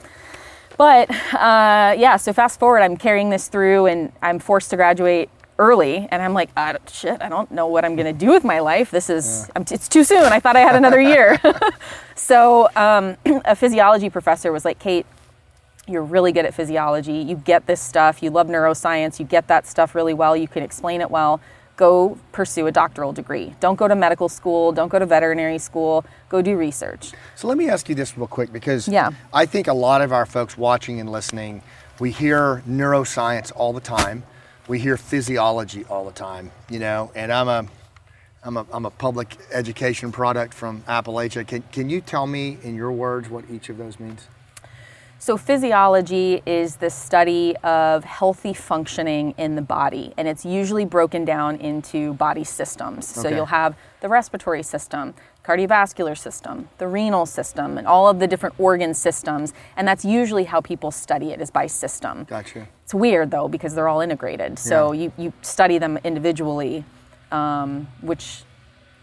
But 0.77 1.09
uh, 1.33 1.95
yeah, 1.97 2.17
so 2.17 2.33
fast 2.33 2.59
forward, 2.59 2.81
I'm 2.81 2.97
carrying 2.97 3.31
this 3.31 3.47
through, 3.47 3.87
and 3.87 4.11
I'm 4.21 4.41
forced 4.41 4.71
to 4.71 4.77
graduate 4.77 5.31
early, 5.57 6.09
and 6.11 6.21
I'm 6.21 6.35
like, 6.35 6.51
I 6.57 6.77
shit, 6.91 7.23
I 7.23 7.29
don't 7.29 7.49
know 7.53 7.69
what 7.69 7.85
I'm 7.85 7.95
gonna 7.95 8.13
do 8.13 8.31
with 8.31 8.43
my 8.43 8.59
life. 8.59 8.91
This 8.91 9.09
is, 9.09 9.49
I'm 9.55 9.65
t- 9.65 9.77
it's 9.77 9.89
too 9.89 10.03
soon. 10.03 10.25
I 10.25 10.41
thought 10.41 10.57
I 10.57 10.61
had 10.69 10.75
another 10.75 11.01
year. 11.01 11.39
so 12.17 12.69
um, 12.75 13.17
a 13.45 13.55
physiology 13.55 14.11
professor 14.11 14.51
was 14.51 14.65
like, 14.65 14.81
Kate, 14.81 15.07
you're 15.87 16.03
really 16.03 16.33
good 16.33 16.45
at 16.47 16.55
physiology. 16.55 17.15
You 17.15 17.37
get 17.37 17.67
this 17.67 17.81
stuff. 17.81 18.23
You 18.23 18.31
love 18.31 18.47
neuroscience. 18.47 19.19
You 19.19 19.27
get 19.27 19.49
that 19.49 19.67
stuff 19.67 19.95
really 19.95 20.15
well. 20.15 20.37
You 20.37 20.49
can 20.49 20.63
explain 20.63 21.01
it 21.01 21.11
well. 21.11 21.41
Go 21.77 22.17
pursue 22.33 22.67
a 22.69 22.73
doctoral 22.73 23.13
degree. 23.13 23.55
Don't 23.61 23.77
go 23.77 23.89
to 23.89 23.97
medical 23.97 24.29
school. 24.29 24.71
Don't 24.73 24.89
go 24.89 24.99
to 24.99 25.07
veterinary 25.07 25.59
school. 25.59 26.05
Go 26.29 26.41
do 26.41 26.57
research. 26.57 27.13
So 27.35 27.49
let 27.49 27.59
me 27.59 27.69
ask 27.69 27.89
you 27.89 27.95
this 27.95 28.17
real 28.17 28.29
quick 28.29 28.53
because 28.53 28.87
Yeah. 28.87 29.11
I 29.33 29.45
think 29.47 29.67
a 29.67 29.75
lot 29.75 30.01
of 30.01 30.13
our 30.13 30.25
folks 30.25 30.57
watching 30.57 31.01
and 31.01 31.11
listening, 31.11 31.63
we 31.99 32.11
hear 32.13 32.63
neuroscience 32.69 33.53
all 33.55 33.73
the 33.73 33.81
time. 33.81 34.23
We 34.69 34.79
hear 34.79 34.97
physiology 34.97 35.85
all 35.91 36.05
the 36.07 36.13
time, 36.13 36.51
you 36.71 36.79
know, 36.79 37.11
and 37.15 37.31
I'm 37.33 37.49
a 37.49 37.67
I'm 38.47 38.59
a, 38.59 38.67
I'm 38.73 38.85
a 38.85 38.91
public 38.91 39.37
education 39.53 40.13
product 40.13 40.53
from 40.53 40.83
Appalachia. 40.83 41.47
Can, 41.47 41.63
can 41.73 41.89
you 41.89 42.03
tell 42.03 42.27
me 42.27 42.59
in 42.63 42.75
your 42.75 42.93
words 42.93 43.31
what 43.31 43.45
each 43.51 43.71
of 43.71 43.79
those 43.79 43.99
means? 43.99 44.27
So, 45.19 45.37
physiology 45.39 46.43
is 46.45 46.77
the 46.77 46.91
study 46.91 47.57
of 47.65 48.05
healthy 48.05 48.53
functioning 48.53 49.35
in 49.39 49.55
the 49.55 49.63
body, 49.63 50.13
and 50.19 50.29
it's 50.29 50.45
usually 50.45 50.85
broken 50.85 51.25
down 51.25 51.57
into 51.57 52.13
body 52.15 52.45
systems. 52.45 53.09
So, 53.09 53.21
Okay. 53.29 53.37
you'll 53.37 53.47
have 53.47 53.75
the 54.01 54.09
respiratory 54.09 54.63
system, 54.63 55.15
cardiovascular 55.43 56.17
system, 56.19 56.69
the 56.77 56.89
renal 56.89 57.25
system, 57.25 57.79
and 57.79 57.87
all 57.87 58.07
of 58.07 58.19
the 58.19 58.27
different 58.27 58.55
organ 58.59 58.93
systems. 58.93 59.55
And 59.79 59.89
that's 59.89 60.05
usually 60.05 60.45
how 60.45 60.61
people 60.61 60.91
study 60.91 61.31
it, 61.33 61.41
is 61.41 61.51
by 61.51 61.69
system. 61.69 62.25
Gotcha. 62.29 62.69
It's 62.83 62.93
weird 62.95 63.31
though 63.31 63.49
because 63.49 63.75
they're 63.75 63.89
all 63.89 64.03
integrated. 64.03 64.59
So 64.59 64.93
Yeah. 64.93 65.05
you, 65.05 65.13
you 65.17 65.33
study 65.41 65.79
them 65.79 65.99
individually, 66.05 66.85
um, 67.33 67.89
which 68.03 68.43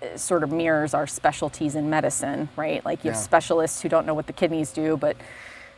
uh, 0.04 0.18
sort 0.18 0.44
of 0.44 0.52
mirrors 0.52 0.94
our 0.94 1.08
specialties 1.08 1.76
in 1.76 1.90
medicine, 1.90 2.50
right? 2.56 2.84
Like 2.86 3.04
you 3.04 3.10
have 3.12 3.20
specialists 3.20 3.82
who 3.82 3.90
don't 3.90 4.06
know 4.06 4.14
what 4.14 4.28
the 4.28 4.34
kidneys 4.34 4.72
do, 4.72 4.98
but 4.98 5.16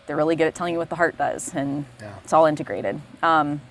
they're 0.06 0.16
really 0.18 0.36
good 0.36 0.48
at 0.48 0.56
telling 0.56 0.74
you 0.74 0.80
what 0.80 0.90
the 0.90 0.96
heart 0.96 1.18
does, 1.18 1.54
and 1.54 1.86
Yeah. 2.02 2.12
it's 2.24 2.34
all 2.34 2.46
integrated. 2.46 3.00
Um, 3.22 3.62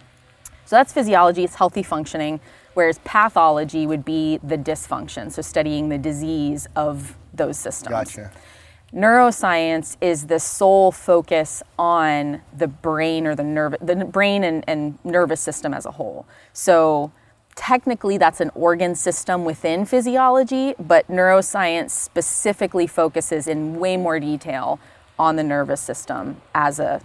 so 0.64 0.76
that's 0.76 0.92
physiology, 0.92 1.44
it's 1.44 1.56
healthy 1.56 1.82
functioning, 1.82 2.40
whereas 2.74 2.98
pathology 3.04 3.86
would 3.86 4.04
be 4.04 4.38
the 4.42 4.56
dysfunction, 4.56 5.30
so 5.30 5.42
studying 5.42 5.88
the 5.88 5.98
disease 5.98 6.66
of 6.76 7.16
those 7.34 7.58
systems 7.58 7.90
Gotcha. 7.90 8.30
neuroscience 8.92 9.96
is 10.00 10.26
the 10.26 10.38
sole 10.38 10.92
focus 10.92 11.62
on 11.78 12.42
the 12.56 12.68
brain 12.68 13.26
or 13.26 13.34
the 13.34 13.42
nerve 13.42 13.74
the 13.80 13.96
brain 13.96 14.44
and, 14.44 14.64
and 14.68 14.98
nervous 15.04 15.40
system 15.40 15.72
as 15.72 15.86
a 15.86 15.90
whole 15.92 16.26
so 16.52 17.10
technically 17.54 18.18
that's 18.18 18.40
an 18.40 18.50
organ 18.54 18.94
system 18.94 19.44
within 19.46 19.86
physiology 19.86 20.74
but 20.78 21.08
neuroscience 21.08 21.90
specifically 21.90 22.86
focuses 22.86 23.48
in 23.48 23.78
way 23.78 23.96
more 23.96 24.20
detail 24.20 24.78
on 25.18 25.36
the 25.36 25.44
nervous 25.44 25.80
system 25.80 26.40
as 26.54 26.78
a 26.80 27.00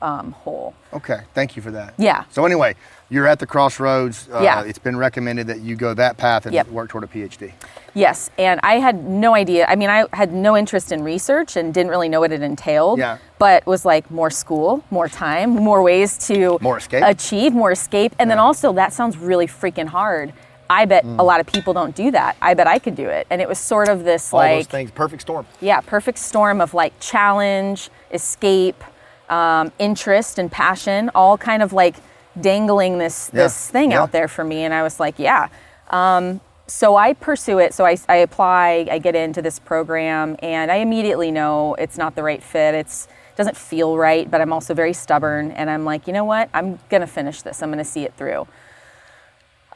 um, 0.00 0.30
whole 0.30 0.74
Okay, 0.92 1.22
thank 1.34 1.56
you 1.56 1.62
for 1.62 1.72
that. 1.72 1.92
Yeah. 1.98 2.22
So 2.30 2.44
anyway, 2.46 2.76
you're 3.10 3.26
at 3.26 3.40
the 3.40 3.46
crossroads. 3.48 4.28
Uh, 4.32 4.40
Yeah. 4.42 4.62
It's 4.62 4.78
been 4.78 4.96
recommended 4.96 5.48
that 5.48 5.58
you 5.60 5.74
go 5.74 5.92
that 5.94 6.16
path 6.16 6.46
and 6.46 6.54
Yep. 6.54 6.68
work 6.68 6.88
toward 6.90 7.02
a 7.02 7.08
PhD. 7.08 7.52
Yes, 7.94 8.30
and 8.38 8.60
I 8.62 8.74
had 8.78 9.02
no 9.04 9.34
idea. 9.34 9.66
I 9.68 9.74
mean, 9.74 9.90
I 9.90 10.04
had 10.12 10.32
no 10.32 10.56
interest 10.56 10.92
in 10.92 11.02
research 11.02 11.56
and 11.56 11.74
didn't 11.74 11.90
really 11.90 12.08
know 12.08 12.20
what 12.20 12.30
it 12.30 12.42
entailed. 12.42 13.00
Yeah. 13.00 13.18
But 13.40 13.66
was 13.66 13.84
like 13.84 14.08
more 14.08 14.30
school, 14.30 14.84
more 14.90 15.08
time, 15.08 15.50
more 15.50 15.82
ways 15.82 16.16
to 16.28 16.58
More 16.60 16.78
escape. 16.78 17.02
achieve, 17.04 17.52
more 17.52 17.72
escape, 17.72 18.14
and 18.20 18.30
then 18.30 18.38
Yeah. 18.38 18.42
Mm. 18.42 18.46
also 18.46 18.72
that 18.74 18.92
sounds 18.92 19.16
really 19.18 19.48
freaking 19.48 19.88
hard. 19.88 20.32
I 20.70 20.84
bet 20.84 21.04
a 21.04 21.24
lot 21.24 21.40
of 21.40 21.46
people 21.46 21.72
don't 21.72 21.94
do 21.94 22.10
that. 22.10 22.36
I 22.42 22.54
bet 22.54 22.66
I 22.66 22.78
could 22.78 22.94
do 22.94 23.08
it, 23.08 23.26
and 23.30 23.40
it 23.40 23.48
was 23.48 23.58
sort 23.58 23.88
of 23.88 24.04
this 24.04 24.32
All 24.32 24.38
like 24.40 24.58
those 24.58 24.66
things, 24.66 24.90
perfect 24.90 25.22
storm. 25.22 25.46
yeah, 25.60 25.80
perfect 25.80 26.18
storm 26.18 26.60
of 26.60 26.74
like 26.74 26.98
challenge, 27.00 27.90
escape, 28.12 28.82
um, 29.30 29.72
interest, 29.78 30.38
and 30.38 30.50
passion, 30.52 31.10
all 31.14 31.38
kind 31.38 31.62
of 31.62 31.72
like 31.72 31.96
dangling 32.40 32.98
this 32.98 33.30
Yeah, 33.32 33.44
this 33.44 33.70
thing 33.70 33.92
yeah. 33.92 34.02
out 34.02 34.12
there 34.12 34.28
for 34.28 34.44
me. 34.44 34.64
And 34.64 34.74
I 34.74 34.82
was 34.82 35.00
like, 35.00 35.18
yeah. 35.18 35.48
Um, 35.90 36.40
so 36.66 36.96
I 36.96 37.14
pursue 37.14 37.58
it. 37.58 37.72
So 37.72 37.86
I, 37.86 37.96
I 38.08 38.16
apply. 38.16 38.88
I 38.90 38.98
get 38.98 39.14
into 39.16 39.40
this 39.40 39.58
program, 39.58 40.36
and 40.40 40.70
I 40.70 40.76
immediately 40.76 41.30
know 41.30 41.74
it's 41.74 41.96
not 41.96 42.14
the 42.14 42.22
right 42.22 42.42
fit. 42.42 42.74
It's 42.74 43.08
doesn't 43.36 43.56
feel 43.56 43.96
right, 43.96 44.28
but 44.28 44.40
I'm 44.40 44.52
also 44.52 44.74
very 44.74 44.92
stubborn, 44.92 45.52
and 45.52 45.70
I'm 45.70 45.84
like, 45.84 46.08
you 46.08 46.12
know 46.12 46.24
what? 46.24 46.50
I'm 46.52 46.78
gonna 46.90 47.06
finish 47.06 47.40
this. 47.42 47.62
I'm 47.62 47.70
gonna 47.70 47.84
see 47.84 48.02
it 48.02 48.12
through. 48.16 48.48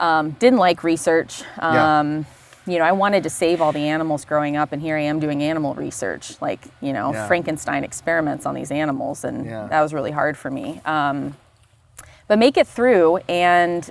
Um, 0.02 0.32
didn't 0.32 0.58
like 0.58 0.82
research. 0.82 1.42
Yeah. 1.58 2.00
Um, 2.00 2.26
you 2.66 2.78
know, 2.78 2.84
I 2.84 2.92
wanted 2.92 3.22
to 3.22 3.30
save 3.30 3.60
all 3.60 3.72
the 3.72 3.88
animals 3.88 4.24
growing 4.24 4.56
up, 4.56 4.72
and 4.72 4.82
here 4.82 4.96
I 4.96 5.02
am 5.02 5.20
doing 5.20 5.42
animal 5.42 5.74
research, 5.74 6.40
like, 6.40 6.60
you 6.80 6.92
know, 6.92 7.12
Yeah. 7.12 7.26
Frankenstein 7.28 7.84
experiments 7.84 8.44
on 8.44 8.54
these 8.54 8.70
animals, 8.72 9.24
and 9.24 9.46
Yeah. 9.46 9.66
that 9.70 9.80
was 9.80 9.94
really 9.94 10.10
hard 10.10 10.36
for 10.36 10.50
me. 10.50 10.80
Um, 10.84 11.36
but 12.28 12.38
make 12.38 12.56
it 12.56 12.66
through, 12.66 13.18
and 13.28 13.88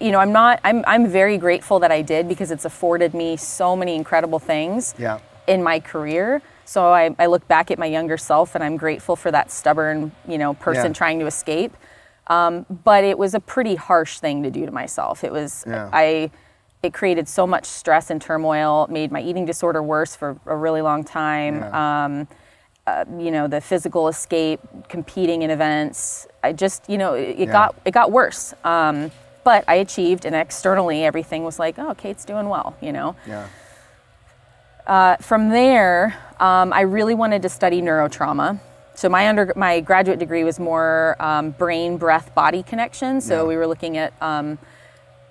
you 0.00 0.10
know, 0.10 0.18
I'm 0.18 0.32
not. 0.32 0.58
I'm 0.64 0.82
I'm 0.88 1.06
very 1.06 1.38
grateful 1.38 1.78
that 1.78 1.92
I 1.92 2.02
did 2.02 2.26
because 2.26 2.50
it's 2.50 2.64
afforded 2.64 3.14
me 3.14 3.36
so 3.36 3.76
many 3.76 3.94
incredible 3.94 4.40
things 4.40 4.92
Yeah. 4.98 5.18
in 5.46 5.62
my 5.62 5.78
career. 5.78 6.42
So 6.64 6.92
I, 6.92 7.14
I 7.16 7.26
look 7.26 7.46
back 7.46 7.70
at 7.70 7.78
my 7.78 7.86
younger 7.86 8.16
self, 8.16 8.56
and 8.56 8.64
I'm 8.64 8.76
grateful 8.76 9.14
for 9.14 9.30
that 9.30 9.52
stubborn, 9.52 10.10
you 10.26 10.36
know, 10.36 10.54
person 10.54 10.86
Yeah. 10.86 10.92
trying 10.94 11.20
to 11.20 11.26
escape. 11.26 11.76
Um, 12.28 12.64
but 12.84 13.04
it 13.04 13.18
was 13.18 13.34
a 13.34 13.40
pretty 13.40 13.74
harsh 13.74 14.18
thing 14.18 14.42
to 14.44 14.50
do 14.50 14.64
to 14.66 14.72
myself. 14.72 15.24
It 15.24 15.32
was 15.32 15.64
Yeah. 15.66 15.90
I 15.92 16.30
it 16.82 16.92
created 16.92 17.26
so 17.28 17.46
much 17.46 17.64
stress 17.64 18.10
and 18.10 18.20
turmoil, 18.20 18.86
made 18.90 19.10
my 19.10 19.20
eating 19.22 19.46
disorder 19.46 19.82
worse 19.82 20.14
for 20.14 20.36
a 20.44 20.54
really 20.54 20.82
long 20.82 21.02
time. 21.02 21.60
Yeah. 21.60 22.04
Um, 22.04 22.28
uh, 22.86 23.04
you 23.18 23.30
know, 23.30 23.46
the 23.48 23.62
physical 23.62 24.08
escape, 24.08 24.60
competing 24.90 25.40
in 25.40 25.50
events. 25.50 26.26
I 26.42 26.52
just, 26.52 26.86
you 26.90 26.98
know, 26.98 27.14
it, 27.14 27.30
it 27.30 27.38
Yeah. 27.48 27.52
got 27.52 27.74
it 27.86 27.92
got 27.92 28.12
worse. 28.12 28.52
Um, 28.64 29.10
but 29.44 29.64
I 29.68 29.74
achieved, 29.76 30.24
and 30.26 30.34
externally, 30.34 31.04
everything 31.04 31.44
was 31.44 31.58
like, 31.58 31.78
oh, 31.78 31.94
Kate's 31.94 32.24
doing 32.24 32.48
well. 32.50 32.74
You 32.82 32.92
know. 32.92 33.16
Yeah. 33.26 33.46
Uh, 34.86 35.16
from 35.16 35.48
there, 35.48 36.14
um, 36.40 36.72
I 36.72 36.82
really 36.82 37.14
wanted 37.14 37.40
to 37.42 37.48
study 37.48 37.80
neurotrauma. 37.80 38.60
So 38.94 39.08
my 39.08 39.28
under 39.28 39.52
my 39.56 39.80
graduate 39.80 40.18
degree 40.18 40.44
was 40.44 40.58
more 40.60 41.16
um, 41.20 41.50
brain, 41.50 41.96
breath, 41.96 42.34
body 42.34 42.62
connection. 42.62 43.20
So 43.20 43.42
Yeah. 43.42 43.48
we 43.48 43.56
were 43.56 43.66
looking 43.66 43.96
at 43.96 44.12
um, 44.22 44.58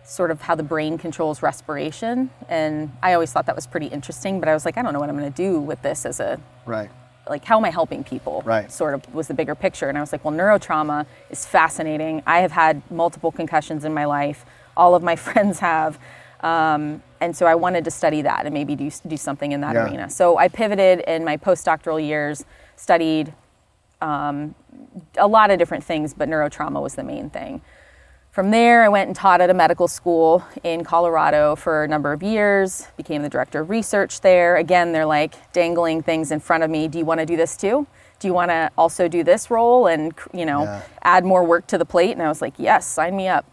sort 0.03 0.31
of 0.31 0.41
how 0.41 0.55
the 0.55 0.63
brain 0.63 0.97
controls 0.97 1.41
respiration, 1.41 2.29
and 2.49 2.91
I 3.01 3.13
always 3.13 3.31
thought 3.31 3.45
that 3.45 3.55
was 3.55 3.65
pretty 3.67 3.87
interesting. 3.87 4.39
But 4.41 4.49
I 4.49 4.53
was 4.53 4.65
like, 4.65 4.77
I 4.77 4.81
don't 4.81 4.91
know 4.93 4.99
what 4.99 5.09
I'm 5.09 5.17
going 5.17 5.31
to 5.31 5.35
do 5.35 5.59
with 5.59 5.81
this 5.81 6.05
as 6.05 6.19
a 6.19 6.39
Right. 6.65 6.89
like 7.29 7.45
how 7.45 7.57
am 7.57 7.63
I 7.63 7.69
helping 7.69 8.03
people? 8.03 8.41
Right. 8.45 8.69
Sort 8.69 8.93
of 8.95 9.13
was 9.15 9.27
the 9.29 9.33
bigger 9.33 9.55
picture. 9.55 9.87
And 9.87 9.97
I 9.97 10.01
was 10.01 10.11
like, 10.11 10.25
well, 10.25 10.33
neurotrauma 10.33 11.05
is 11.29 11.45
fascinating. 11.45 12.21
I 12.27 12.39
have 12.39 12.51
had 12.51 12.81
multiple 12.91 13.31
concussions 13.31 13.85
in 13.85 13.93
my 13.93 14.03
life. 14.05 14.43
All 14.75 14.93
of 14.93 15.03
my 15.03 15.15
friends 15.27 15.59
have. 15.59 15.97
Um, 16.41 17.01
and 17.21 17.33
so 17.37 17.45
I 17.45 17.55
wanted 17.55 17.85
to 17.85 17.91
study 17.91 18.21
that 18.23 18.43
and 18.45 18.53
maybe 18.53 18.75
do, 18.75 18.91
do 19.07 19.15
something 19.15 19.53
in 19.53 19.61
that 19.61 19.75
Yeah. 19.75 19.85
arena. 19.85 20.09
So 20.09 20.37
I 20.37 20.49
pivoted 20.49 20.99
in 21.07 21.23
my 21.23 21.37
postdoctoral 21.37 22.05
years, 22.05 22.43
studied 22.75 23.33
um, 24.03 24.53
a 25.17 25.27
lot 25.27 25.49
of 25.51 25.57
different 25.57 25.83
things, 25.83 26.13
but 26.13 26.29
neurotrauma 26.29 26.81
was 26.81 26.95
the 26.95 27.03
main 27.03 27.29
thing. 27.29 27.61
From 28.31 28.49
there, 28.49 28.83
I 28.83 28.89
went 28.89 29.07
and 29.07 29.15
taught 29.15 29.41
at 29.41 29.49
a 29.49 29.53
medical 29.53 29.87
school 29.87 30.43
in 30.63 30.83
Colorado 30.83 31.55
for 31.55 31.83
a 31.83 31.87
number 31.87 32.11
of 32.11 32.23
years, 32.23 32.87
became 32.97 33.21
the 33.21 33.29
director 33.29 33.59
of 33.61 33.69
research 33.69 34.21
there. 34.21 34.55
Again, 34.57 34.91
they're 34.91 35.05
like 35.05 35.35
dangling 35.53 36.01
things 36.01 36.31
in 36.31 36.39
front 36.39 36.63
of 36.63 36.69
me. 36.71 36.87
Do 36.87 36.97
you 36.97 37.05
want 37.05 37.19
to 37.19 37.25
do 37.27 37.37
this 37.37 37.55
too? 37.55 37.85
Do 38.19 38.27
you 38.27 38.33
want 38.33 38.49
to 38.49 38.71
also 38.77 39.07
do 39.07 39.23
this 39.23 39.51
role 39.51 39.85
and, 39.87 40.13
you 40.33 40.45
know, 40.45 40.63
Yeah. 40.63 40.81
add 41.03 41.25
more 41.25 41.43
work 41.43 41.67
to 41.67 41.77
the 41.77 41.85
plate? 41.85 42.11
And 42.11 42.23
I 42.23 42.27
was 42.27 42.41
like, 42.41 42.53
yes, 42.57 42.87
sign 42.87 43.15
me 43.15 43.27
up. 43.27 43.45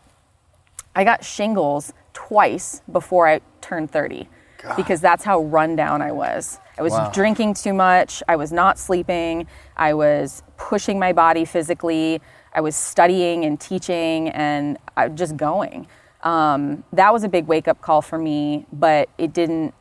I 0.96 1.04
got 1.04 1.24
shingles 1.24 1.92
twice 2.14 2.80
before 2.90 3.28
I 3.28 3.40
turned 3.60 3.90
30 3.90 4.28
God. 4.62 4.76
because 4.76 5.00
that's 5.02 5.24
how 5.24 5.40
run 5.42 5.76
down 5.76 6.00
I 6.00 6.12
was. 6.12 6.58
I 6.80 6.82
was 6.82 6.94
Wow. 6.94 7.10
drinking 7.12 7.54
too 7.54 7.74
much. 7.74 8.22
I 8.26 8.36
was 8.36 8.50
not 8.52 8.78
sleeping. 8.78 9.46
I 9.76 9.92
was 9.92 10.42
pushing 10.56 10.98
my 10.98 11.12
body 11.12 11.44
physically. 11.44 12.22
I 12.54 12.62
was 12.62 12.74
studying 12.74 13.44
and 13.44 13.60
teaching 13.60 14.30
and 14.30 14.78
I 14.96 15.08
just 15.08 15.36
going. 15.36 15.86
Um, 16.22 16.82
that 16.94 17.12
was 17.12 17.22
a 17.22 17.28
big 17.28 17.46
wake 17.46 17.68
up 17.68 17.82
call 17.82 18.00
for 18.00 18.16
me, 18.18 18.64
but 18.72 19.10
it 19.18 19.34
didn't. 19.34 19.74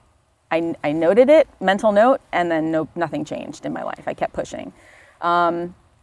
I, 0.52 0.76
I 0.84 0.92
noted 0.92 1.30
it, 1.30 1.48
mental 1.62 1.92
note, 1.94 2.20
and 2.34 2.52
then 2.52 2.70
no, 2.72 2.90
nothing 2.96 3.24
changed 3.24 3.66
in 3.66 3.72
my 3.72 3.84
life. 3.84 4.04
I 4.08 4.14
kept 4.14 4.34
pushing 4.34 4.74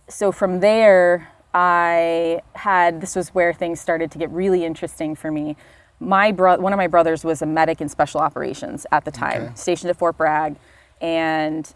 so 0.08 0.30
from 0.30 0.60
there 0.60 1.26
i 1.52 2.40
had 2.54 3.00
this 3.00 3.16
was 3.16 3.30
where 3.30 3.52
things 3.52 3.80
started 3.80 4.08
to 4.08 4.18
get 4.18 4.30
really 4.30 4.64
interesting 4.64 5.16
for 5.16 5.32
me 5.32 5.56
my 5.98 6.30
bro- 6.30 6.58
one 6.58 6.72
of 6.72 6.76
my 6.76 6.86
brothers 6.86 7.24
was 7.24 7.42
a 7.42 7.46
medic 7.46 7.80
in 7.80 7.88
special 7.88 8.20
operations 8.20 8.86
at 8.92 9.04
the 9.04 9.10
time 9.10 9.42
Okay. 9.42 9.52
stationed 9.56 9.90
at 9.90 9.96
fort 9.96 10.16
bragg 10.16 10.54
and 11.00 11.74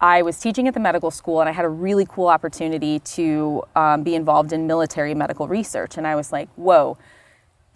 i 0.00 0.22
was 0.22 0.38
teaching 0.38 0.68
at 0.68 0.74
the 0.74 0.80
medical 0.80 1.10
school 1.10 1.40
and 1.40 1.48
i 1.48 1.52
had 1.52 1.64
a 1.64 1.68
really 1.68 2.06
cool 2.06 2.28
opportunity 2.28 2.98
to 3.00 3.62
um, 3.76 4.02
be 4.02 4.14
involved 4.14 4.52
in 4.52 4.66
military 4.66 5.14
medical 5.14 5.48
research 5.48 5.96
and 5.96 6.06
i 6.06 6.14
was 6.14 6.32
like 6.32 6.48
whoa 6.56 6.96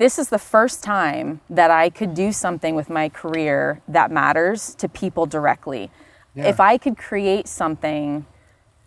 this 0.02 0.18
is 0.18 0.30
the 0.30 0.38
first 0.38 0.82
time 0.82 1.40
that 1.48 1.70
I 1.70 1.88
could 1.88 2.12
do 2.12 2.32
something 2.32 2.74
with 2.74 2.90
my 2.90 3.08
career 3.08 3.80
that 3.86 4.10
matters 4.10 4.74
to 4.76 4.88
people 4.88 5.26
directly. 5.26 5.92
Yeah. 6.34 6.48
If 6.48 6.58
I 6.58 6.78
could 6.78 6.96
create 6.96 7.46
something, 7.46 8.26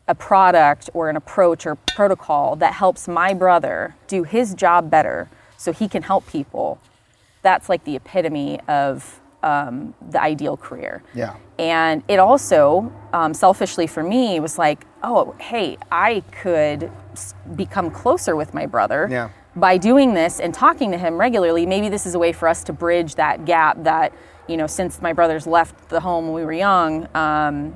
a 0.08 0.16
product 0.16 0.90
or 0.94 1.10
an 1.10 1.16
approach 1.16 1.66
or 1.66 1.76
protocol 1.76 2.56
that 2.58 2.74
helps 2.74 3.08
my 3.08 3.34
brother 3.34 3.96
do 4.08 4.24
his 4.24 4.54
job 4.54 4.90
better 4.90 5.30
so 5.58 5.72
he 5.72 5.88
can 5.88 6.04
help 6.04 6.28
people, 6.28 6.80
that's 7.42 7.70
like 7.70 7.84
the 7.86 7.96
epitome 7.96 8.60
of 8.68 9.22
um, 9.46 9.94
the 10.10 10.22
ideal 10.22 10.58
career. 10.58 11.04
Yeah. 11.14 11.36
And 11.60 12.04
it 12.08 12.20
also, 12.20 12.92
um, 13.14 13.34
selfishly 13.34 13.88
for 13.88 14.04
me, 14.04 14.40
was 14.40 14.58
like, 14.58 14.86
oh, 15.04 15.36
hey, 15.40 15.78
I 15.92 16.24
could 16.42 16.92
s- 17.14 17.34
become 17.56 17.92
closer 17.92 18.36
with 18.36 18.54
my 18.54 18.66
brother 18.66 19.08
Yeah. 19.10 19.30
by 19.56 19.78
doing 19.78 20.14
this 20.16 20.40
and 20.40 20.54
talking 20.54 20.92
to 20.92 20.98
him 20.98 21.18
regularly. 21.18 21.66
Maybe 21.66 21.88
this 21.90 22.06
is 22.06 22.16
a 22.16 22.20
way 22.20 22.34
for 22.34 22.48
us 22.50 22.64
to 22.66 22.74
bridge 22.74 23.16
that 23.16 23.46
gap 23.46 23.84
that, 23.84 24.12
you 24.48 24.58
know, 24.58 24.68
since 24.68 25.02
my 25.02 25.14
brothers 25.14 25.46
left 25.48 25.90
the 25.90 26.00
home 26.00 26.26
when 26.26 26.34
we 26.34 26.44
were 26.44 26.52
young, 26.54 27.08
um, 27.16 27.74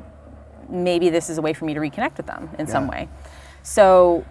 maybe 0.68 1.10
this 1.10 1.30
is 1.30 1.38
a 1.38 1.42
way 1.42 1.54
for 1.54 1.66
me 1.66 1.74
to 1.76 1.80
reconnect 1.80 2.18
with 2.18 2.26
them 2.26 2.50
in 2.60 2.66
some 2.68 2.88
way. 2.88 3.08
So 3.64 4.26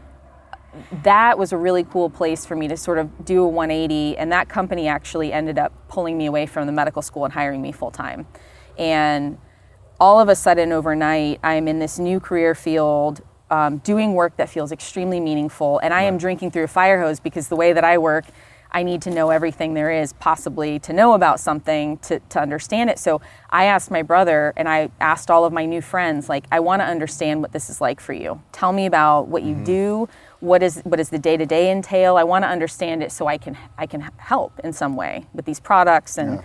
that 1.03 1.39
was 1.39 1.53
a 1.53 1.57
really 1.57 1.85
cool 1.85 2.11
place 2.11 2.45
for 2.45 2.55
me 2.55 2.69
to 2.69 2.77
sort 2.77 2.99
of 2.99 3.25
do 3.25 3.43
a 3.43 3.49
180 3.49 4.17
and 4.17 4.31
that 4.33 4.49
company 4.49 4.87
actually 4.87 5.33
ended 5.33 5.59
up 5.59 5.73
pulling 5.89 6.17
me 6.17 6.27
away 6.27 6.47
from 6.47 6.67
the 6.67 6.73
medical 6.73 7.03
school 7.03 7.25
and 7.25 7.33
hiring 7.33 7.63
me 7.63 7.73
full 7.73 7.91
time 7.91 8.27
and 8.79 9.39
all 9.99 10.21
of 10.21 10.29
a 10.29 10.35
sudden 10.35 10.73
overnight 10.73 11.41
i'm 11.43 11.69
in 11.69 11.79
this 11.79 11.99
new 11.99 12.21
career 12.21 12.55
field 12.55 13.21
um, 13.51 13.79
doing 13.79 14.13
work 14.13 14.37
that 14.37 14.51
feels 14.51 14.73
extremely 14.73 15.21
meaningful 15.21 15.79
and 15.79 15.95
i 15.95 16.03
am 16.03 16.19
drinking 16.19 16.51
through 16.51 16.65
a 16.65 16.69
fire 16.69 17.01
hose 17.01 17.19
because 17.19 17.49
the 17.49 17.57
way 17.57 17.73
that 17.73 17.85
i 17.85 17.97
work 17.97 18.27
i 18.71 18.83
need 18.83 19.01
to 19.01 19.11
know 19.11 19.31
everything 19.31 19.73
there 19.73 19.91
is 19.91 20.13
possibly 20.15 20.79
to 20.79 20.93
know 20.93 21.15
about 21.15 21.41
something 21.41 21.97
to, 21.99 22.21
to 22.29 22.39
understand 22.39 22.91
it. 22.91 22.99
So 22.99 23.23
i 23.49 23.65
asked 23.65 23.91
my 23.91 24.03
brother 24.03 24.53
and 24.57 24.69
i 24.69 24.91
asked 25.01 25.31
all 25.31 25.47
of 25.47 25.53
my 25.55 25.65
new 25.65 25.81
friends 25.81 26.29
like 26.29 26.45
i 26.53 26.61
want 26.61 26.83
to 26.83 26.85
understand 26.85 27.41
what 27.41 27.53
this 27.53 27.71
is 27.71 27.81
like 27.81 28.01
for 28.01 28.13
you. 28.13 28.43
Tell 28.53 28.75
me 28.75 28.85
about 28.85 29.29
what 29.29 29.43
you 29.43 29.55
do 29.55 30.09
what 30.41 30.63
is 30.63 30.81
what 30.85 30.97
does 30.97 31.09
the 31.11 31.19
day 31.19 31.37
to 31.37 31.47
day 31.47 31.71
entail? 31.71 32.17
I 32.17 32.25
want 32.25 32.45
to 32.45 32.49
understand 32.49 33.03
it 33.03 33.11
so 33.13 33.27
I 33.27 33.39
can 33.39 33.57
I 33.77 33.87
can 33.87 34.01
help 34.19 34.59
in 34.63 34.73
some 34.73 34.95
way 34.97 35.27
with 35.35 35.45
these 35.45 35.61
products 35.61 36.19
and 36.19 36.35
Yeah. 36.35 36.43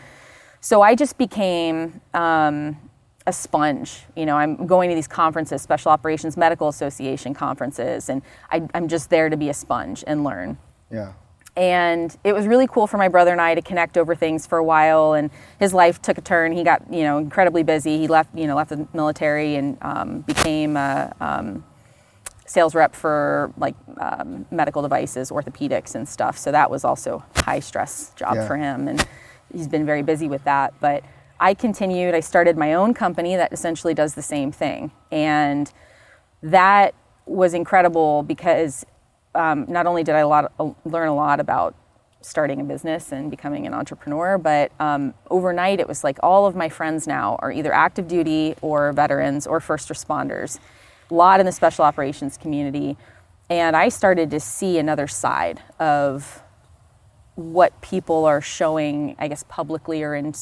so 0.62 0.82
I 0.82 0.95
just 0.95 1.17
became 1.17 2.01
um, 2.13 2.77
a 3.25 3.32
sponge. 3.34 4.03
You 4.15 4.25
know, 4.25 4.36
I'm 4.36 4.65
going 4.67 4.89
to 4.89 4.95
these 4.95 5.08
conferences, 5.08 5.62
Special 5.62 5.91
Operations 5.91 6.36
Medical 6.38 6.67
Association 6.67 7.34
conferences, 7.34 8.10
and 8.10 8.21
I, 8.51 8.63
I'm 8.73 8.88
just 8.88 9.10
there 9.10 9.29
to 9.29 9.38
be 9.38 9.49
a 9.49 9.53
sponge 9.53 10.03
and 10.08 10.23
learn 10.23 10.58
Yeah. 10.91 11.13
and 11.56 12.17
it 12.23 12.34
was 12.34 12.47
really 12.47 12.67
cool 12.67 12.88
for 12.88 12.97
my 12.97 13.08
brother 13.08 13.32
and 13.32 13.39
I 13.39 13.53
to 13.56 13.62
connect 13.62 13.97
over 13.97 14.15
things 14.15 14.45
for 14.47 14.58
a 14.58 14.63
while. 14.63 15.13
And 15.13 15.29
his 15.60 15.73
life 15.73 16.01
took 16.01 16.17
a 16.17 16.21
turn. 16.21 16.51
He 16.51 16.63
got 16.63 16.82
you 16.91 17.03
know 17.03 17.17
incredibly 17.19 17.63
busy. 17.63 17.97
He 17.99 18.08
left 18.08 18.29
you 18.36 18.47
know 18.47 18.56
left 18.56 18.71
the 18.71 18.88
military 18.93 19.56
and 19.56 19.77
um, 19.84 20.21
became 20.21 20.75
a 20.77 21.13
um, 21.21 21.63
sales 22.45 22.75
rep 22.75 22.95
for 22.95 23.51
like 23.58 23.75
um, 23.97 24.45
medical 24.51 24.82
devices, 24.82 25.32
orthopedics, 25.32 25.95
and 25.95 26.08
stuff. 26.08 26.38
So 26.38 26.51
that 26.51 26.69
was 26.69 26.84
also 26.84 27.23
a 27.36 27.41
high 27.43 27.60
stress 27.60 28.12
job 28.15 28.36
Yeah. 28.36 28.47
for 28.47 28.58
him, 28.58 28.88
and 28.88 29.06
he's 29.51 29.67
been 29.67 29.86
very 29.86 30.01
busy 30.01 30.27
with 30.27 30.43
that. 30.43 30.73
But 30.79 31.03
I 31.39 31.53
continued. 31.53 32.15
I 32.15 32.19
started 32.19 32.58
my 32.58 32.73
own 32.73 32.93
company 32.93 33.36
that 33.36 33.51
essentially 33.53 33.93
does 33.93 34.13
the 34.15 34.21
same 34.21 34.51
thing, 34.51 34.91
and 35.12 35.71
that 36.41 36.93
was 37.25 37.53
incredible 37.53 38.23
because 38.23 38.86
um, 39.36 39.65
not 39.67 39.88
only 39.88 40.03
did 40.03 40.15
I 40.15 40.19
a 40.19 40.27
lot, 40.27 40.51
uh, 40.60 40.71
learn 40.86 41.08
a 41.08 41.15
lot 41.15 41.39
about 41.39 41.73
starting 42.21 42.62
a 42.62 42.63
business 42.63 43.12
and 43.12 43.29
becoming 43.32 43.65
an 43.65 43.73
entrepreneur, 43.73 44.38
but 44.38 44.71
um, 44.79 45.13
overnight 45.29 45.79
it 45.79 45.88
was 45.88 46.03
like 46.03 46.17
all 46.23 46.45
of 46.45 46.56
my 46.56 46.69
friends 46.69 47.06
now 47.08 47.36
are 47.39 47.51
either 47.51 47.73
active 47.73 48.08
duty 48.08 48.56
or 48.62 48.93
veterans 48.93 49.45
or 49.47 49.60
first 49.60 49.89
responders, 49.89 50.60
a 51.13 51.15
lot 51.15 51.39
in 51.39 51.45
the 51.45 51.52
special 51.52 51.86
operations 51.86 52.38
community. 52.38 52.97
And 53.49 53.76
I 53.76 53.89
started 53.89 54.32
to 54.32 54.39
see 54.39 54.80
another 54.80 55.08
side 55.08 55.62
of 55.80 56.41
what 57.36 57.80
people 57.82 58.26
are 58.26 58.41
showing, 58.41 59.15
I 59.19 59.28
guess, 59.28 59.43
publicly 59.47 60.02
or 60.04 60.15
in 60.15 60.34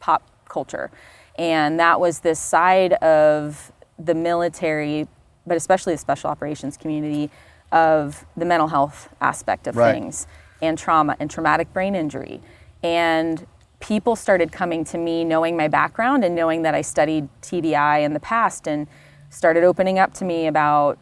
pop 0.00 0.22
culture. 0.48 0.90
And 1.38 1.78
that 1.78 2.00
was 2.00 2.20
this 2.20 2.38
side 2.38 2.94
of 2.94 3.72
the 3.98 4.14
military, 4.14 5.08
but 5.46 5.56
especially 5.56 5.94
the 5.94 5.98
special 5.98 6.30
operations 6.30 6.76
community, 6.76 7.30
of 7.70 8.26
the 8.36 8.44
mental 8.44 8.68
health 8.68 9.08
aspect 9.22 9.66
of 9.66 9.76
Right. 9.76 9.94
things 9.94 10.26
and 10.60 10.76
trauma 10.76 11.16
and 11.18 11.30
traumatic 11.30 11.72
brain 11.72 11.94
injury. 11.94 12.42
And 12.82 13.46
people 13.80 14.14
started 14.14 14.52
coming 14.52 14.84
to 14.84 14.98
me 14.98 15.24
knowing 15.24 15.56
my 15.56 15.68
background 15.68 16.22
and 16.22 16.34
knowing 16.34 16.62
that 16.62 16.74
I 16.74 16.82
studied 16.82 17.28
TBI 17.40 18.00
in 18.00 18.12
the 18.12 18.20
past 18.20 18.66
and 18.66 18.86
started 19.32 19.64
opening 19.64 19.98
up 19.98 20.12
to 20.14 20.24
me 20.24 20.46
about 20.46 20.98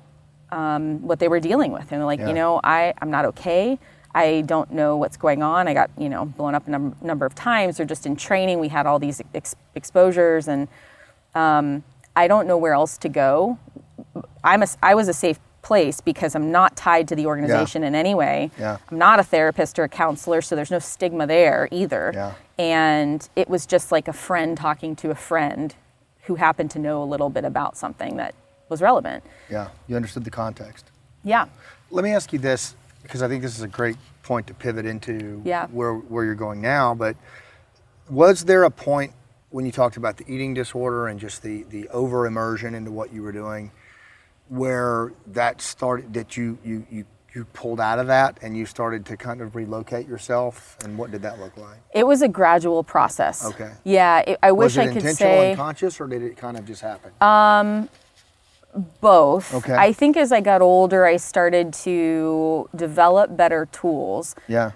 um, 0.53 1.03
what 1.07 1.19
they 1.19 1.29
were 1.29 1.41
dealing 1.41 1.73
with. 1.73 1.91
And 1.93 2.05
like, 2.07 2.21
Yeah. 2.21 2.29
you 2.29 2.35
know, 2.35 2.61
I, 2.63 2.95
I'm 3.03 3.11
not 3.11 3.25
okay. 3.27 3.79
I 4.15 4.43
don't 4.47 4.71
know 4.73 4.97
what's 4.97 5.17
going 5.17 5.43
on. 5.43 5.69
I 5.69 5.75
got, 5.75 5.91
you 5.99 6.09
know, 6.09 6.25
blown 6.25 6.55
up 6.55 6.67
a 6.67 6.71
num- 6.71 6.97
number 7.01 7.27
of 7.27 7.35
times 7.35 7.79
or 7.81 7.85
just 7.85 8.07
in 8.07 8.17
training. 8.17 8.59
We 8.59 8.69
had 8.69 8.87
all 8.87 8.99
these 8.99 9.21
ex- 9.35 9.55
exposures 9.75 10.49
and 10.49 10.69
um, 11.35 11.85
I 12.17 12.27
don't 12.29 12.47
know 12.47 12.57
where 12.57 12.73
else 12.73 12.99
to 12.99 13.09
go. 13.09 13.59
I'm 14.43 14.63
a, 14.63 14.67
I 14.83 14.95
was 14.95 15.09
a 15.09 15.13
safe 15.13 15.39
place 15.63 16.01
because 16.01 16.35
I'm 16.35 16.51
not 16.51 16.75
tied 16.77 17.07
to 17.09 17.15
the 17.17 17.27
organization 17.27 17.85
in 17.85 17.95
any 17.95 18.15
way. 18.15 18.51
Yeah. 18.59 18.79
I'm 18.91 18.99
not 18.99 19.21
a 19.21 19.23
therapist 19.23 19.79
or 19.79 19.85
a 19.85 19.89
counselor, 19.89 20.41
so 20.41 20.57
there's 20.57 20.71
no 20.71 20.79
stigma 20.79 21.27
there 21.27 21.69
either. 21.71 22.11
Yeah. 22.15 22.33
And 22.59 23.29
it 23.37 23.49
was 23.49 23.67
just 23.67 23.93
like 23.93 24.09
a 24.09 24.13
friend 24.13 24.57
talking 24.57 24.97
to 24.97 25.11
a 25.11 25.15
friend 25.15 25.75
who 26.31 26.37
happened 26.37 26.71
to 26.71 26.79
know 26.79 27.03
a 27.03 27.09
little 27.13 27.29
bit 27.29 27.45
about 27.45 27.77
something 27.77 28.15
that 28.17 28.37
was 28.69 28.81
relevant. 28.81 29.25
Yeah, 29.51 29.71
you 29.89 29.97
understood 29.97 30.23
the 30.23 30.31
context. 30.31 30.85
Yeah. 31.25 31.47
Let 31.91 32.05
me 32.05 32.13
ask 32.13 32.33
you 32.33 32.39
this 32.39 32.77
because 33.03 33.21
I 33.21 33.27
think 33.27 33.43
this 33.43 33.57
is 33.59 33.65
a 33.65 33.69
great 33.69 33.97
point 34.23 34.47
to 34.47 34.55
pivot 34.55 34.87
into 34.87 35.43
Yeah. 35.45 35.67
where 35.73 35.95
where 35.95 36.25
you're 36.25 36.37
going 36.37 36.61
now. 36.61 36.95
But 36.95 37.17
was 38.09 38.45
there 38.45 38.63
a 38.63 38.71
point 38.71 39.13
when 39.49 39.67
you 39.67 39.73
talked 39.73 39.97
about 39.97 40.19
the 40.19 40.25
eating 40.33 40.55
disorder 40.55 41.09
and 41.09 41.19
just 41.19 41.43
the 41.43 41.65
the 41.65 41.89
over 41.89 42.27
immersion 42.29 42.77
into 42.77 42.93
what 42.93 43.13
you 43.13 43.23
were 43.25 43.33
doing, 43.33 43.73
where 44.49 45.13
that 45.27 45.61
started 45.61 46.15
that 46.15 46.37
you 46.37 46.59
you 46.65 46.87
you 46.93 47.05
you 47.35 47.45
pulled 47.47 47.81
out 47.81 47.99
of 47.99 48.07
that 48.09 48.39
and 48.43 48.57
you 48.57 48.67
started 48.67 49.07
to 49.07 49.17
kind 49.17 49.41
of 49.41 49.55
relocate 49.55 50.09
yourself 50.09 50.77
and 50.85 50.97
what 50.99 51.11
did 51.11 51.23
that 51.23 51.39
look 51.39 51.57
like? 51.57 51.79
It 51.95 52.07
was 52.07 52.23
a 52.23 52.29
gradual 52.29 52.83
process. 52.83 53.45
Okay. 53.45 53.71
Yeah. 53.85 54.21
It, 54.21 54.39
I 54.43 54.53
wish 54.53 54.77
I 54.79 54.93
could 54.93 55.03
say 55.17 55.51
unconscious, 55.53 56.01
or 56.01 56.07
did 56.07 56.23
it 56.23 56.37
kind 56.37 56.57
of 56.57 56.65
just 56.67 56.83
happen? 56.83 57.13
Um, 57.21 57.89
both. 59.01 59.53
Okay. 59.55 59.75
I 59.75 59.93
think 59.93 60.17
as 60.17 60.33
I 60.33 60.41
got 60.41 60.61
older, 60.63 61.05
I 61.05 61.17
started 61.17 61.73
to 61.85 62.69
develop 62.75 63.37
better 63.37 63.67
tools. 63.73 64.35
yeah. 64.49 64.73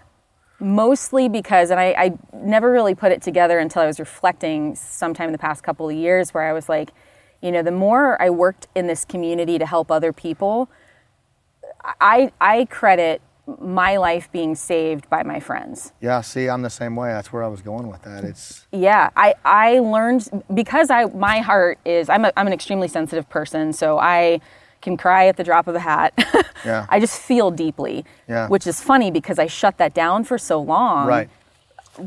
mostly 0.61 1.29
because 1.29 1.71
and 1.71 1.81
I, 1.81 1.95
I 1.99 2.19
never 2.33 2.71
really 2.71 2.95
put 2.95 3.11
it 3.13 3.21
together 3.21 3.59
until 3.59 3.83
i 3.83 3.87
was 3.87 3.99
reflecting 3.99 4.77
sometime 4.77 5.27
in 5.29 5.33
the 5.33 5.39
past 5.39 5.63
couple 5.65 5.89
of 5.89 5.97
years 5.97 6.33
where 6.33 6.45
i 6.49 6.53
was 6.53 6.69
like 6.69 6.91
you 7.43 7.51
know 7.53 7.61
the 7.63 7.73
more 7.73 8.21
i 8.23 8.31
worked 8.31 8.69
in 8.75 8.87
this 8.87 9.05
community 9.05 9.59
to 9.59 9.67
help 9.67 9.91
other 9.91 10.13
people 10.13 10.71
i 12.01 12.31
i 12.41 12.65
credit 12.67 13.21
my 13.61 13.99
life 13.99 14.33
being 14.33 14.55
saved 14.55 15.09
by 15.11 15.23
my 15.23 15.39
friends 15.39 15.93
Yeah. 16.01 16.23
See, 16.23 16.49
I'm 16.49 16.63
the 16.63 16.71
same 16.71 16.97
way. 16.97 17.11
That's 17.11 17.31
where 17.31 17.45
I 17.45 17.49
was 17.49 17.61
going 17.61 17.89
with 17.89 18.03
that. 18.03 18.25
It's 18.25 18.67
yeah 18.73 19.11
i 19.17 19.35
i 19.45 19.79
learned 19.81 20.45
because 20.55 20.89
i 20.91 21.05
my 21.07 21.41
heart 21.41 21.79
is 21.85 22.09
i'm, 22.09 22.25
a, 22.25 22.33
I'm 22.39 22.47
an 22.47 22.53
extremely 22.55 22.89
sensitive 22.89 23.29
person 23.29 23.73
so 23.75 23.99
i 23.99 24.41
can 24.81 24.97
cry 24.97 25.27
at 25.29 25.37
the 25.37 25.45
drop 25.45 25.67
of 25.69 25.75
a 25.75 25.81
hat 25.81 26.13
Yeah. 26.65 26.87
i 26.89 26.99
just 27.01 27.21
feel 27.21 27.51
deeply 27.51 28.05
Yeah. 28.29 28.49
which 28.49 28.67
is 28.67 28.81
funny 28.81 29.11
because 29.11 29.39
i 29.39 29.47
shut 29.47 29.77
that 29.77 29.93
down 29.93 30.25
for 30.25 30.39
so 30.39 30.59
long 30.61 31.07
right. 31.07 31.29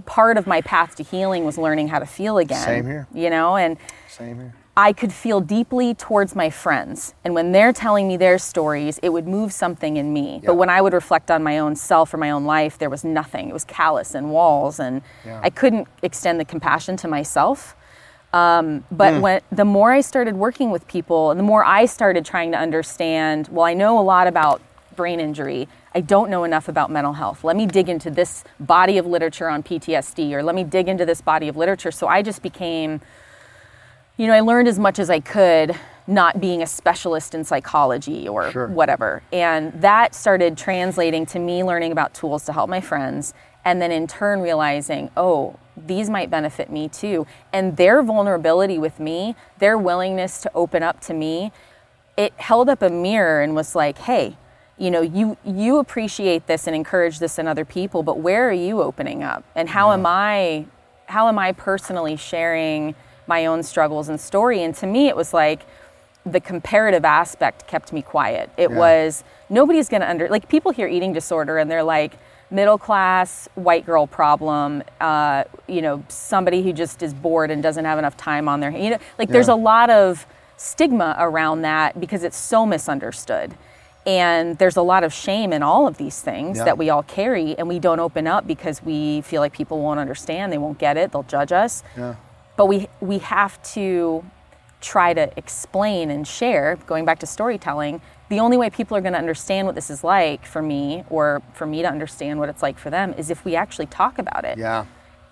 part 0.08 0.38
of 0.38 0.48
my 0.48 0.62
path 0.62 0.96
to 0.96 1.04
healing 1.04 1.46
was 1.46 1.58
learning 1.58 1.88
how 1.90 2.00
to 2.00 2.06
feel 2.06 2.38
again. 2.40 2.64
Same 2.66 2.86
here. 2.86 3.08
You 3.14 3.30
know, 3.30 3.56
and 3.56 3.78
Same 4.10 4.38
here. 4.38 4.54
I 4.78 4.94
could 4.94 5.12
feel 5.12 5.42
deeply 5.42 5.96
towards 5.96 6.36
my 6.36 6.52
friends. 6.52 7.16
And 7.26 7.34
when 7.34 7.52
they're 7.52 7.74
telling 7.74 8.08
me 8.08 8.16
their 8.16 8.38
stories, 8.38 9.00
it 9.02 9.10
would 9.10 9.28
move 9.28 9.52
something 9.52 9.98
in 9.98 10.14
me. 10.14 10.36
Yeah. 10.36 10.46
But 10.46 10.56
when 10.56 10.70
I 10.70 10.82
would 10.82 10.94
reflect 10.94 11.32
on 11.32 11.42
my 11.42 11.58
own 11.58 11.76
self 11.76 12.14
or 12.14 12.18
my 12.18 12.30
own 12.30 12.46
life, 12.46 12.78
there 12.78 12.90
was 12.90 13.04
nothing. 13.04 13.50
It 13.50 13.54
was 13.54 13.64
callous 13.64 14.14
and 14.14 14.30
walls. 14.32 14.80
And 14.80 15.02
Yeah. 15.26 15.40
I 15.44 15.50
couldn't 15.50 15.88
extend 16.04 16.40
the 16.40 16.46
compassion 16.46 16.96
to 16.98 17.08
myself. 17.08 17.76
Um, 18.34 18.84
but 18.92 19.16
Hmm. 19.16 19.22
when 19.22 19.42
the 19.52 19.66
more 19.66 19.92
I 19.94 20.02
started 20.02 20.36
working 20.36 20.70
with 20.70 20.88
people 20.88 21.32
and 21.32 21.40
the 21.40 21.44
more 21.44 21.66
I 21.66 21.86
started 21.86 22.24
trying 22.24 22.52
to 22.52 22.58
understand, 22.60 23.48
well, 23.52 23.66
I 23.66 23.74
know 23.74 23.98
a 23.98 24.02
lot 24.02 24.28
about 24.28 24.62
brain 24.96 25.20
injury. 25.20 25.68
I 25.96 26.02
don't 26.02 26.30
know 26.30 26.44
enough 26.44 26.68
about 26.70 26.92
mental 26.92 27.14
health. 27.14 27.44
Let 27.44 27.56
me 27.56 27.66
dig 27.66 27.90
into 27.90 28.12
this 28.12 28.44
body 28.60 29.00
of 29.00 29.08
literature 29.08 29.50
on 29.50 29.64
PTSD 29.64 30.36
or 30.36 30.44
let 30.44 30.54
me 30.54 30.64
dig 30.64 30.88
into 30.88 31.04
this 31.06 31.22
body 31.22 31.48
of 31.48 31.58
literature. 31.58 31.90
So 31.90 32.08
I 32.08 32.22
just 32.22 32.44
became, 32.44 33.02
you 34.18 34.28
know, 34.28 34.34
I 34.34 34.42
learned 34.42 34.68
as 34.68 34.80
much 34.80 35.00
as 35.00 35.10
I 35.10 35.20
could, 35.20 35.76
not 36.08 36.40
being 36.40 36.62
a 36.62 36.68
specialist 36.68 37.36
in 37.36 37.44
psychology 37.44 38.28
or 38.28 38.52
Sure. 38.52 38.68
whatever. 38.68 39.22
And 39.32 39.74
that 39.82 40.16
started 40.16 40.58
translating 40.58 41.26
to 41.28 41.40
me 41.40 41.64
learning 41.64 41.92
about 41.92 42.14
tools 42.14 42.46
to 42.46 42.54
help 42.54 42.70
my 42.70 42.82
friends. 42.82 43.34
And 43.64 43.82
then 43.82 43.92
in 43.92 44.08
turn 44.08 44.42
realizing, 44.42 45.12
oh, 45.18 45.56
these 45.76 46.10
might 46.10 46.30
benefit 46.30 46.72
me 46.72 46.88
too. 46.88 47.28
And 47.54 47.78
their 47.78 48.02
vulnerability 48.02 48.80
with 48.80 49.00
me, 49.00 49.36
their 49.60 49.78
willingness 49.78 50.42
to 50.42 50.52
open 50.56 50.82
up 50.82 51.02
to 51.02 51.14
me, 51.14 51.52
it 52.16 52.34
held 52.38 52.70
up 52.70 52.82
a 52.82 52.90
mirror 52.90 53.42
and 53.42 53.54
was 53.54 53.76
like, 53.76 54.00
hey, 54.00 54.38
you 54.78 54.90
know, 54.90 55.02
you 55.02 55.38
you 55.44 55.78
appreciate 55.78 56.48
this 56.48 56.66
and 56.68 56.76
encourage 56.76 57.20
this 57.20 57.38
in 57.38 57.48
other 57.48 57.66
people, 57.66 58.02
but 58.04 58.20
where 58.20 58.48
are 58.48 58.54
you 58.54 58.82
opening 58.82 59.24
up? 59.24 59.44
And 59.56 59.70
how 59.70 59.92
am 59.92 60.06
I 60.06 60.66
how 61.08 61.28
am 61.28 61.38
I 61.38 61.52
personally 61.52 62.16
sharing 62.16 62.96
my 63.28 63.46
own 63.46 63.64
struggles 63.64 64.10
and 64.10 64.20
story? 64.20 64.64
And 64.64 64.74
to 64.76 64.88
me 64.88 65.08
it 65.08 65.16
was 65.16 65.34
like 65.34 65.62
the 66.26 66.40
comparative 66.42 67.06
aspect 67.06 67.68
kept 67.68 67.94
me 67.94 68.02
quiet. 68.02 68.50
It 68.58 68.70
Yeah. 68.72 68.78
was 68.78 69.24
nobody's 69.50 69.88
going 69.90 70.02
to 70.02 70.10
under 70.10 70.28
like 70.30 70.50
people 70.50 70.72
hear 70.72 70.88
eating 70.88 71.14
disorder 71.14 71.58
and 71.58 71.70
they're 71.72 71.84
like 71.84 72.14
middle 72.52 72.78
class 72.78 73.48
white 73.56 73.86
girl 73.86 74.08
problem 74.08 74.82
uh, 75.02 75.44
you 75.68 75.82
know 75.82 76.02
somebody 76.08 76.62
who 76.64 76.72
just 76.74 77.02
is 77.04 77.14
bored 77.14 77.52
and 77.52 77.62
doesn't 77.62 77.84
have 77.86 78.00
enough 78.00 78.16
time 78.16 78.48
on 78.48 78.60
their 78.62 78.72
you 78.72 78.90
know 78.90 78.98
like 79.20 79.28
there's 79.30 79.50
a 79.50 79.56
lot 79.56 79.90
of 79.90 80.26
stigma 80.56 81.14
around 81.20 81.62
that 81.62 82.00
because 82.00 82.24
it's 82.24 82.38
so 82.38 82.66
misunderstood 82.66 83.54
and 84.06 84.58
there's 84.60 84.78
a 84.78 84.82
lot 84.82 85.04
of 85.04 85.14
shame 85.14 85.52
in 85.52 85.62
all 85.62 85.88
of 85.88 85.98
these 85.98 86.22
things 86.22 86.58
Yeah. 86.58 86.64
that 86.66 86.78
we 86.78 86.90
all 86.90 87.04
carry 87.04 87.58
and 87.58 87.68
we 87.68 87.80
don't 87.80 88.00
open 88.00 88.28
up 88.28 88.48
because 88.48 88.82
we 88.82 89.22
feel 89.22 89.42
like 89.42 89.52
people 89.52 89.82
won't 89.82 90.00
understand 90.00 90.52
they 90.52 90.58
won't 90.58 90.78
get 90.78 90.96
it 90.96 91.12
they'll 91.12 91.24
judge 91.24 91.52
us 91.52 91.84
Yeah. 91.98 92.16
But 92.58 92.66
we 92.66 92.88
we 93.00 93.20
have 93.20 93.62
to 93.74 94.26
try 94.82 95.14
to 95.14 95.32
explain 95.38 96.12
and 96.12 96.28
share 96.28 96.76
going 96.86 97.06
back 97.06 97.20
to 97.20 97.26
storytelling 97.26 98.02
the 98.30 98.40
only 98.40 98.58
way 98.58 98.70
people 98.70 98.96
are 98.98 99.02
going 99.02 99.14
to 99.14 99.18
understand 99.20 99.66
what 99.66 99.74
this 99.74 99.90
is 99.90 100.04
like 100.04 100.46
for 100.46 100.62
me 100.62 101.04
or 101.10 101.42
for 101.54 101.66
me 101.66 101.82
to 101.82 101.88
understand 101.88 102.38
what 102.40 102.50
it's 102.50 102.62
like 102.62 102.78
for 102.78 102.90
them 102.90 103.14
is 103.18 103.30
if 103.30 103.46
we 103.46 103.56
actually 103.56 103.86
talk 103.88 104.20
about 104.20 104.44
it 104.46 104.58
Yeah. 104.58 104.86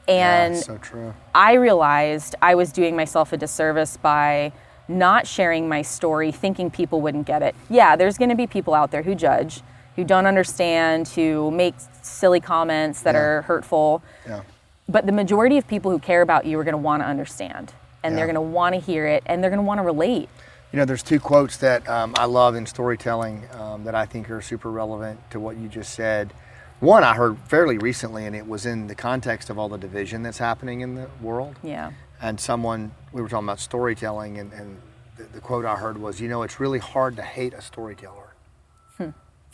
and 0.08 0.56
yeah, 0.56 0.62
so 0.62 0.78
true. 0.78 1.14
I 1.36 1.54
realized 1.54 2.36
I 2.42 2.56
was 2.56 2.72
doing 2.72 2.96
myself 2.96 3.34
a 3.34 3.38
disservice 3.38 3.98
by 3.98 4.52
not 4.88 5.26
sharing 5.28 5.68
my 5.68 5.82
story, 5.82 6.32
thinking 6.32 6.70
people 6.70 7.02
wouldn't 7.02 7.26
get 7.26 7.42
it. 7.42 7.56
Yeah, 7.70 7.96
there's 7.96 8.18
going 8.20 8.30
to 8.30 8.36
be 8.36 8.46
people 8.48 8.74
out 8.76 8.92
there 8.92 9.02
who 9.02 9.16
judge, 9.16 9.62
who 9.96 10.04
don't 10.04 10.28
understand, 10.28 11.08
who 11.08 11.50
make 11.52 11.74
silly 12.04 12.40
comments 12.40 13.02
that 13.02 13.16
Yeah. 13.16 13.22
are 13.22 13.42
hurtful. 13.42 14.04
Yeah. 14.28 14.42
But 14.88 15.06
the 15.06 15.12
majority 15.12 15.58
of 15.58 15.67
people 15.67 15.91
who 15.91 16.00
care 16.00 16.21
about 16.21 16.45
you 16.45 16.60
are 16.60 16.63
going 16.63 16.74
to 16.74 16.78
want 16.78 17.02
to 17.02 17.08
understand, 17.08 17.74
and 18.04 18.17
they're 18.17 18.28
going 18.28 18.36
to 18.36 18.41
want 18.41 18.76
to 18.76 18.82
hear 18.82 19.08
it, 19.08 19.24
and 19.26 19.43
they're 19.43 19.50
going 19.50 19.60
to 19.62 19.65
want 19.65 19.80
to 19.80 19.84
relate. 19.84 20.30
You 20.71 20.80
know, 20.80 20.86
there's 20.86 21.04
two 21.04 21.19
quotes 21.19 21.58
that 21.58 21.88
um, 21.89 22.13
I 22.17 22.26
love 22.26 22.56
in 22.56 22.65
storytelling 22.65 23.43
um, 23.54 23.84
that 23.86 23.95
I 23.95 24.06
think 24.06 24.30
are 24.30 24.41
super 24.41 24.69
relevant 24.69 25.19
to 25.32 25.39
what 25.39 25.58
you 25.58 25.67
just 25.67 25.93
said. 25.93 26.34
One 26.82 27.04
I 27.04 27.15
heard 27.15 27.38
fairly 27.48 27.78
recently, 27.78 28.26
and 28.26 28.36
it 28.36 28.45
was 28.48 28.65
in 28.65 28.88
the 28.88 28.95
context 28.95 29.50
of 29.50 29.58
all 29.58 29.69
the 29.69 29.78
division 29.78 30.21
that's 30.24 30.38
happening 30.38 30.82
in 30.82 30.95
the 30.95 31.08
world. 31.21 31.56
Yeah. 31.63 31.93
And 32.21 32.39
someone, 32.39 32.91
we 33.12 33.21
were 33.21 33.30
talking 33.30 33.48
about 33.48 33.60
storytelling, 33.60 34.38
and, 34.38 34.52
and 34.54 34.78
the, 35.17 35.24
the 35.24 35.39
quote 35.39 35.65
I 35.65 35.78
heard 35.78 35.98
was, 35.98 36.19
You 36.19 36.28
know, 36.28 36.43
it's 36.43 36.60
really 36.60 36.80
hard 36.80 37.15
to 37.15 37.21
hate 37.21 37.54
a 37.54 37.62
storyteller. 37.62 38.21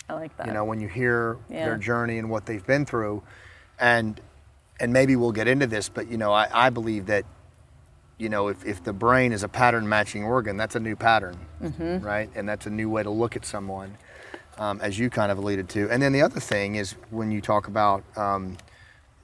I 0.10 0.14
like 0.14 0.36
that. 0.38 0.48
You 0.48 0.54
know, 0.54 0.66
when 0.66 0.82
you 0.82 0.90
hear 0.90 1.38
Yeah. 1.50 1.66
their 1.66 1.78
journey 1.78 2.18
and 2.18 2.30
what 2.30 2.46
they've 2.46 2.66
been 2.66 2.86
through, 2.86 3.24
and 3.80 4.20
and 4.82 4.92
maybe 4.92 5.16
we'll 5.16 5.32
get 5.32 5.48
into 5.48 5.68
this, 5.68 5.88
but 5.90 6.10
you 6.12 6.18
know, 6.18 6.34
I, 6.34 6.50
I 6.66 6.70
believe 6.72 7.06
that, 7.06 7.24
you 8.18 8.30
know, 8.30 8.50
if, 8.50 8.66
if 8.66 8.84
the 8.84 8.94
brain 8.94 9.32
is 9.32 9.44
a 9.44 9.48
pattern 9.48 9.88
matching 9.88 10.24
organ, 10.24 10.58
that's 10.58 10.76
a 10.76 10.80
new 10.80 10.96
pattern, 10.96 11.38
Mm-hmm. 11.62 12.00
right? 12.06 12.30
And 12.36 12.50
that's 12.50 12.66
a 12.66 12.70
new 12.70 12.90
way 12.90 13.04
to 13.04 13.10
look 13.10 13.36
at 13.36 13.46
someone, 13.46 13.98
um, 14.58 14.82
as 14.82 14.98
you 15.00 15.10
kind 15.10 15.32
of 15.32 15.38
alluded 15.38 15.70
to. 15.70 15.90
And 15.90 16.02
then 16.04 16.12
the 16.12 16.22
other 16.24 16.40
thing 16.40 16.76
is 16.76 16.94
when 17.12 17.32
you 17.32 17.42
talk 17.42 17.68
about, 17.68 18.04
um, 18.18 18.58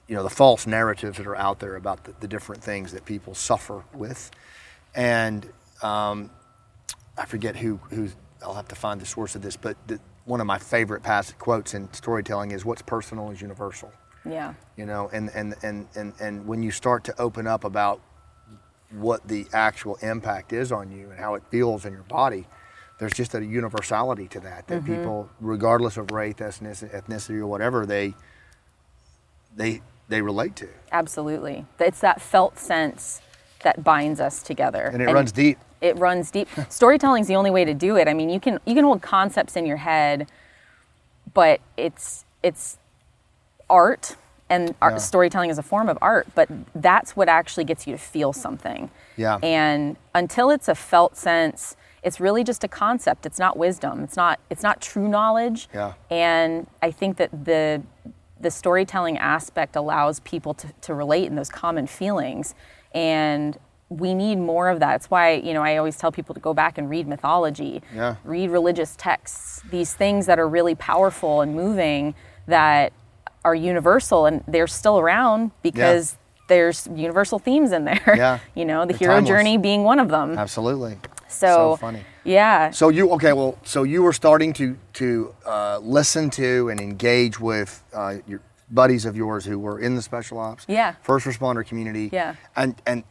you 0.08 0.14
know, 0.14 0.22
the 0.22 0.30
false 0.30 0.66
narratives 0.66 1.18
that 1.18 1.26
are 1.26 1.36
out 1.36 1.58
there 1.60 1.76
about 1.76 2.04
the, 2.04 2.14
the 2.20 2.28
different 2.28 2.62
things 2.62 2.92
that 2.92 3.04
people 3.04 3.34
suffer 3.34 3.82
with, 3.92 4.30
and 4.94 5.44
um, 5.82 6.30
I 7.18 7.26
forget 7.26 7.56
who 7.56 7.78
who's. 7.90 8.14
I'll 8.42 8.54
have 8.54 8.68
to 8.68 8.76
find 8.76 9.00
the 9.00 9.06
source 9.06 9.34
of 9.34 9.42
this, 9.42 9.56
but 9.56 9.76
the, 9.88 9.98
one 10.24 10.40
of 10.40 10.46
my 10.46 10.58
favorite 10.58 11.02
past 11.02 11.38
quotes 11.38 11.74
in 11.74 11.92
storytelling 11.92 12.52
is, 12.52 12.64
"What's 12.64 12.82
personal 12.82 13.30
is 13.32 13.40
universal." 13.42 13.92
Yeah. 14.30 14.54
You 14.76 14.86
know, 14.86 15.10
and 15.12 15.30
and 15.34 15.54
and 15.62 15.86
and 15.94 16.12
and 16.20 16.46
when 16.46 16.62
you 16.62 16.70
start 16.70 17.04
to 17.04 17.20
open 17.20 17.46
up 17.46 17.64
about 17.64 18.00
what 18.90 19.26
the 19.28 19.46
actual 19.52 19.96
impact 19.96 20.52
is 20.52 20.72
on 20.72 20.90
you 20.90 21.10
and 21.10 21.18
how 21.18 21.34
it 21.34 21.42
feels 21.50 21.84
in 21.84 21.92
your 21.92 22.04
body, 22.04 22.46
there's 22.98 23.12
just 23.12 23.34
a 23.34 23.44
universality 23.44 24.28
to 24.28 24.40
that. 24.40 24.66
That 24.68 24.82
mm-hmm. 24.82 24.96
people, 24.96 25.30
regardless 25.40 25.96
of 25.96 26.10
race, 26.10 26.34
ethnicity, 26.34 27.38
or 27.38 27.46
whatever, 27.46 27.86
they 27.86 28.14
they 29.56 29.82
they 30.08 30.22
relate 30.22 30.56
to. 30.56 30.68
Absolutely. 30.90 31.66
It's 31.78 32.00
that 32.00 32.20
felt 32.20 32.58
sense 32.58 33.20
that 33.62 33.84
binds 33.84 34.20
us 34.20 34.42
together. 34.42 34.90
And 34.92 35.02
it 35.02 35.12
runs 35.12 35.32
deep. 35.32 35.58
It 35.80 35.96
runs 35.98 36.30
deep. 36.30 36.48
Storytelling 36.68 37.22
is 37.22 37.28
the 37.28 37.36
only 37.36 37.50
way 37.50 37.64
to 37.64 37.74
do 37.74 37.96
it. 37.96 38.08
I 38.08 38.14
mean, 38.14 38.30
you 38.30 38.40
can 38.40 38.58
you 38.64 38.74
can 38.74 38.84
hold 38.84 39.02
concepts 39.02 39.56
in 39.56 39.66
your 39.66 39.76
head, 39.76 40.30
but 41.34 41.60
it's 41.76 42.24
it's 42.42 42.78
art 43.70 44.16
and 44.50 44.74
art, 44.80 44.94
Yeah. 44.94 44.98
storytelling 44.98 45.50
is 45.50 45.58
a 45.58 45.62
form 45.62 45.88
of 45.88 45.98
art, 46.00 46.26
but 46.34 46.48
that's 46.74 47.14
what 47.14 47.28
actually 47.28 47.64
gets 47.64 47.86
you 47.86 47.92
to 47.92 47.98
feel 47.98 48.32
something. 48.32 48.90
Yeah. 49.16 49.38
And 49.42 49.96
until 50.14 50.50
it's 50.50 50.68
a 50.68 50.74
felt 50.74 51.16
sense, 51.16 51.76
it's 52.02 52.18
really 52.20 52.44
just 52.44 52.64
a 52.64 52.68
concept. 52.68 53.26
It's 53.26 53.38
not 53.38 53.56
wisdom. 53.56 54.02
It's 54.04 54.16
not 54.16 54.38
it's 54.48 54.62
not 54.62 54.80
true 54.80 55.08
knowledge. 55.08 55.68
Yeah. 55.74 55.92
And 56.10 56.66
I 56.82 56.90
think 56.92 57.16
that 57.18 57.30
the 57.44 57.82
the 58.40 58.50
storytelling 58.50 59.18
aspect 59.18 59.74
allows 59.74 60.20
people 60.20 60.54
to, 60.54 60.68
to 60.82 60.94
relate 60.94 61.26
in 61.26 61.34
those 61.34 61.50
common 61.50 61.86
feelings. 61.88 62.54
And 62.94 63.58
we 63.90 64.14
need 64.14 64.36
more 64.36 64.68
of 64.68 64.78
that. 64.80 64.94
It's 64.96 65.10
why, 65.10 65.32
you 65.32 65.52
know, 65.52 65.62
I 65.62 65.76
always 65.76 65.96
tell 65.96 66.12
people 66.12 66.34
to 66.34 66.40
go 66.40 66.54
back 66.54 66.78
and 66.78 66.88
read 66.88 67.08
mythology, 67.08 67.82
Yeah. 67.92 68.14
read 68.22 68.50
religious 68.50 68.94
texts, 68.96 69.62
these 69.70 69.92
things 69.94 70.26
that 70.26 70.38
are 70.38 70.48
really 70.48 70.74
powerful 70.76 71.40
and 71.40 71.54
moving 71.54 72.14
that 72.46 72.92
are 73.48 73.54
universal 73.54 74.26
and 74.26 74.44
they're 74.46 74.66
still 74.66 74.98
around 74.98 75.50
because 75.62 76.16
there's 76.48 76.86
universal 76.94 77.38
themes 77.38 77.72
in 77.72 77.84
there. 77.84 78.14
Yeah. 78.16 78.38
you 78.54 78.64
know, 78.64 78.84
the 78.86 78.94
hero 78.96 79.14
timeless. 79.14 79.28
journey 79.28 79.58
being 79.58 79.84
one 79.84 79.98
of 79.98 80.08
them. 80.08 80.38
Absolutely. 80.38 80.98
So, 81.28 81.76
funny. 81.76 82.02
Yeah. 82.24 82.70
So 82.70 82.88
you 82.88 83.10
okay? 83.12 83.32
Well, 83.34 83.58
so 83.64 83.82
you 83.84 84.02
were 84.02 84.12
starting 84.14 84.52
to 84.54 84.76
to 84.94 85.34
uh, 85.46 85.78
listen 85.82 86.30
to 86.30 86.68
and 86.70 86.80
engage 86.80 87.38
with 87.40 87.82
uh, 87.94 88.16
your 88.26 88.40
buddies 88.70 89.04
of 89.06 89.14
yours 89.16 89.44
who 89.44 89.58
were 89.58 89.78
in 89.80 89.94
the 89.94 90.02
special 90.02 90.38
ops, 90.38 90.64
Yeah. 90.68 90.94
first 91.02 91.26
responder 91.26 91.64
community, 91.66 92.08
Yeah. 92.12 92.34
and 92.56 92.74
and 92.86 93.02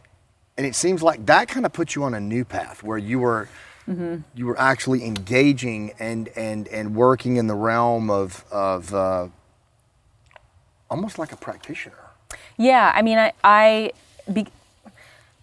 and 0.57 0.65
it 0.65 0.75
seems 0.75 1.01
like 1.03 1.25
that 1.27 1.47
kind 1.47 1.65
of 1.65 1.73
put 1.73 1.93
you 1.95 2.03
on 2.03 2.13
a 2.13 2.19
new 2.19 2.43
path 2.45 2.83
where 2.83 2.97
you 2.99 3.19
were 3.19 3.47
Mm-hmm. 3.87 4.15
you 4.35 4.45
were 4.45 4.59
actually 4.59 5.05
engaging 5.05 5.93
and 5.97 6.27
and 6.35 6.67
and 6.67 6.93
working 6.93 7.37
in 7.37 7.47
the 7.47 7.55
realm 7.55 8.09
of 8.09 8.43
of 8.51 8.93
uh, 8.93 9.27
almost 10.89 11.19
like 11.19 11.31
a 11.31 11.37
practitioner. 11.37 11.95
Yeah, 12.57 12.91
I 12.93 13.01
mean, 13.01 13.17
I, 13.17 13.33
I 13.43 13.91
be, 14.31 14.47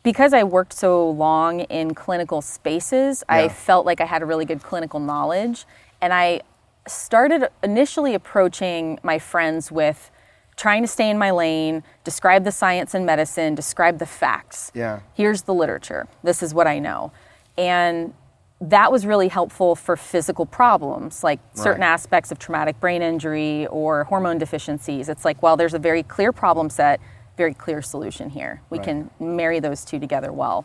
because 0.03 0.33
I 0.33 0.45
worked 0.45 0.73
so 0.73 1.09
long 1.11 1.61
in 1.61 1.95
clinical 1.95 2.43
spaces, 2.43 3.25
Yeah. 3.29 3.37
I 3.37 3.49
felt 3.49 3.87
like 3.87 4.01
I 4.01 4.05
had 4.07 4.23
a 4.23 4.27
really 4.27 4.45
good 4.45 4.63
clinical 4.63 5.01
knowledge, 5.01 5.65
and 6.01 6.13
I 6.13 6.43
started 6.87 7.49
initially 7.63 8.15
approaching 8.15 8.99
my 9.03 9.19
friends 9.19 9.73
with 9.73 10.11
trying 10.57 10.83
to 10.83 10.89
stay 10.89 11.11
in 11.11 11.19
my 11.19 11.31
lane, 11.31 11.83
describe 12.05 12.45
the 12.45 12.53
science 12.53 12.95
and 12.95 13.05
medicine, 13.07 13.55
describe 13.55 13.99
the 13.99 14.07
facts. 14.07 14.71
Yeah. 14.75 15.01
Here's 15.15 15.43
the 15.43 15.55
literature. 15.55 16.07
This 16.23 16.43
is 16.43 16.53
what 16.55 16.67
I 16.67 16.79
know, 16.79 17.11
and 17.57 18.13
that 18.61 18.91
was 18.91 19.05
really 19.05 19.29
helpful 19.29 19.75
for 19.75 19.97
physical 19.97 20.47
problems 20.47 21.23
like 21.25 21.41
certain 21.55 21.81
Right. 21.83 21.89
aspects 21.89 22.31
of 22.31 22.39
traumatic 22.39 22.81
brain 22.81 23.03
injury 23.03 23.67
or 23.67 24.05
hormone 24.05 24.39
deficiencies. 24.39 25.09
It's 25.09 25.25
like, 25.25 25.43
well, 25.43 25.57
there's 25.57 25.75
a 25.75 25.79
very 25.79 26.03
clear 26.03 26.33
problem 26.33 26.71
set, 26.71 27.01
very 27.37 27.53
clear 27.53 27.83
solution 27.83 28.31
here. 28.31 28.63
We 28.71 28.79
Right. 28.79 28.85
can 28.85 29.11
marry 29.19 29.61
those 29.61 29.85
two 29.85 29.99
together 29.99 30.33
well. 30.33 30.65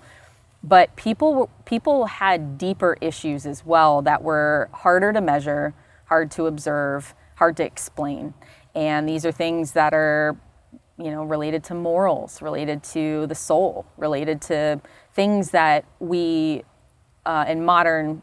But 0.64 0.96
people 0.96 1.50
people 1.66 2.06
had 2.06 2.58
deeper 2.58 2.98
issues 3.02 3.46
as 3.46 3.66
well 3.66 4.02
that 4.04 4.22
were 4.24 4.70
harder 4.74 5.12
to 5.14 5.22
measure, 5.22 5.74
hard 6.06 6.30
to 6.32 6.48
observe, 6.48 7.16
hard 7.36 7.58
to 7.58 7.64
explain. 7.66 8.34
And 8.76 9.08
these 9.10 9.26
are 9.26 9.32
things 9.32 9.72
that 9.74 9.94
are 9.94 10.36
you 10.98 11.12
know 11.12 11.24
related 11.24 11.64
to 11.66 11.74
morals, 11.74 12.42
related 12.42 12.84
to 12.84 13.26
the 13.28 13.36
soul, 13.36 13.86
related 13.98 14.42
to 14.42 14.82
things 15.14 15.52
that 15.52 15.86
we 16.00 16.64
uh, 17.30 17.46
in 17.48 17.64
modern, 17.64 18.22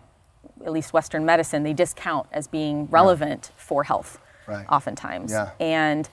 at 0.66 0.72
least 0.72 0.92
Western 0.92 1.24
medicine, 1.24 1.62
they 1.62 1.72
discount 1.84 2.26
as 2.32 2.44
being 2.48 2.86
relevant 2.90 3.42
for 3.56 3.84
health, 3.84 4.18
Right. 4.48 4.66
oftentimes. 4.68 5.30
Yeah. 5.32 5.50
And 5.60 6.08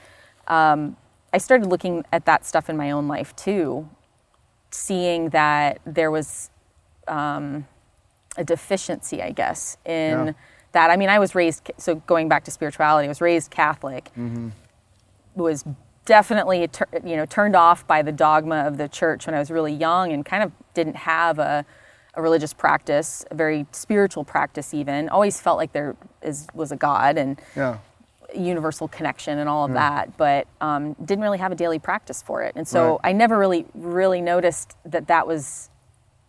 um, 0.48 0.96
I 1.32 1.38
started 1.38 1.66
looking 1.66 2.04
at 2.12 2.24
that 2.26 2.44
stuff 2.44 2.68
in 2.70 2.76
my 2.76 2.90
own 2.96 3.06
life 3.08 3.34
too, 3.36 3.88
seeing 4.70 5.30
that 5.30 5.78
there 5.84 6.10
was 6.10 6.50
um, 7.08 7.66
a 8.36 8.44
deficiency, 8.44 9.22
I 9.22 9.30
guess, 9.30 9.76
in 9.84 10.26
Yeah. 10.26 10.32
that. 10.72 10.90
I 10.90 10.96
mean, 10.96 11.08
I 11.08 11.18
was 11.18 11.34
raised, 11.34 11.70
so 11.78 11.96
going 12.12 12.28
back 12.28 12.44
to 12.44 12.50
spirituality, 12.50 13.06
I 13.06 13.12
was 13.16 13.20
raised 13.20 13.50
Catholic, 13.50 14.10
Mm-hmm. 14.16 14.48
was 15.34 15.64
definitely 16.06 16.68
you 17.02 17.16
know 17.16 17.24
turned 17.26 17.56
off 17.56 17.86
by 17.86 18.02
the 18.02 18.12
dogma 18.12 18.56
of 18.68 18.76
the 18.76 18.88
church 18.88 19.26
when 19.26 19.34
I 19.34 19.38
was 19.38 19.50
really 19.50 19.72
young 19.72 20.12
and 20.12 20.22
kind 20.24 20.42
of 20.42 20.52
didn't 20.74 20.96
have 20.96 21.38
a, 21.38 21.64
a 22.16 22.22
religious 22.22 22.52
practice, 22.52 23.24
a 23.30 23.34
very 23.34 23.66
spiritual 23.72 24.24
practice 24.24 24.72
even. 24.74 25.08
Always 25.08 25.40
felt 25.40 25.56
like 25.58 25.72
there 25.72 25.96
is 26.22 26.46
was 26.54 26.72
a 26.72 26.76
God 26.76 27.18
and 27.18 27.40
Yeah. 27.56 27.78
universal 28.34 28.88
connection 28.88 29.38
and 29.38 29.48
all 29.48 29.64
of 29.64 29.72
that, 29.74 30.16
but 30.16 30.46
um, 30.60 30.94
didn't 31.04 31.22
really 31.22 31.38
have 31.38 31.52
a 31.52 31.54
daily 31.54 31.78
practice 31.78 32.22
for 32.22 32.42
it. 32.42 32.52
And 32.56 32.66
so 32.66 32.92
Right. 33.02 33.10
I 33.10 33.12
never 33.12 33.38
really 33.38 33.66
really 33.74 34.20
noticed 34.20 34.76
that 34.84 35.06
that 35.08 35.26
was 35.26 35.70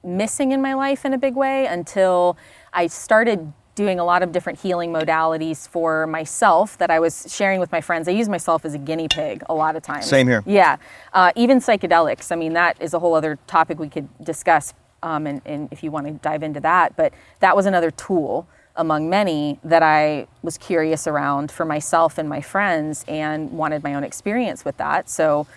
missing 0.03 0.51
in 0.51 0.61
my 0.61 0.73
life 0.73 1.03
in 1.05 1.13
a 1.13 1.17
big 1.17 1.35
way 1.35 1.65
until 1.65 2.37
I 2.73 2.87
started 2.87 3.51
doing 3.73 3.99
a 3.99 4.05
lot 4.05 4.23
of 4.23 4.31
different 4.31 4.59
healing 4.59 4.93
modalities 4.93 5.67
for 5.67 6.07
myself 6.07 6.77
that 6.77 6.89
I 6.89 6.99
was 6.99 7.25
sharing 7.27 7.59
with 7.59 7.71
my 7.73 7.81
friends. 7.81 8.07
I 8.07 8.11
use 8.11 8.29
myself 8.29 8.63
as 8.65 8.73
a 8.73 8.77
guinea 8.77 9.07
pig 9.09 9.43
a 9.49 9.53
lot 9.53 9.75
of 9.75 9.83
times. 9.83 10.05
Same 10.05 10.27
here. 10.27 10.43
Yeah, 10.45 10.77
uh, 11.11 11.31
even 11.35 11.59
psychedelics. 11.59 12.31
I 12.31 12.35
mean, 12.35 12.53
that 12.53 12.77
is 12.79 12.93
a 12.93 12.99
whole 12.99 13.15
other 13.15 13.37
topic 13.47 13.77
we 13.79 13.89
could 13.89 14.07
discuss, 14.23 14.73
um, 15.05 15.27
and, 15.27 15.41
and 15.45 15.69
if 15.71 15.83
you 15.83 15.91
want 15.91 16.07
to 16.07 16.13
dive 16.13 16.43
into 16.43 16.59
that. 16.59 16.97
But 16.97 17.13
that 17.39 17.55
was 17.55 17.65
another 17.65 17.91
tool 17.91 18.47
among 18.75 19.09
many 19.09 19.57
that 19.63 19.81
I 19.81 20.27
was 20.43 20.57
curious 20.57 21.07
around 21.07 21.49
for 21.51 21.63
myself 21.63 22.17
and 22.17 22.27
my 22.27 22.41
friends, 22.41 23.05
and 23.07 23.51
wanted 23.51 23.83
my 23.83 23.93
own 23.93 24.03
experience 24.03 24.65
with 24.65 24.75
that. 24.77 25.09
So 25.09 25.47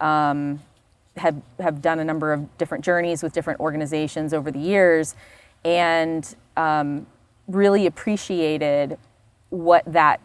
um, 0.00 0.62
have 1.16 1.34
have 1.58 1.82
done 1.82 1.98
a 1.98 2.04
number 2.04 2.32
of 2.32 2.56
different 2.58 2.84
journeys 2.84 3.22
with 3.22 3.32
different 3.32 3.58
organizations 3.58 4.32
over 4.32 4.52
the 4.52 4.60
years, 4.60 5.16
and 5.64 6.36
um, 6.56 7.06
really 7.48 7.86
appreciated 7.86 8.96
what 9.50 9.82
that 9.86 10.20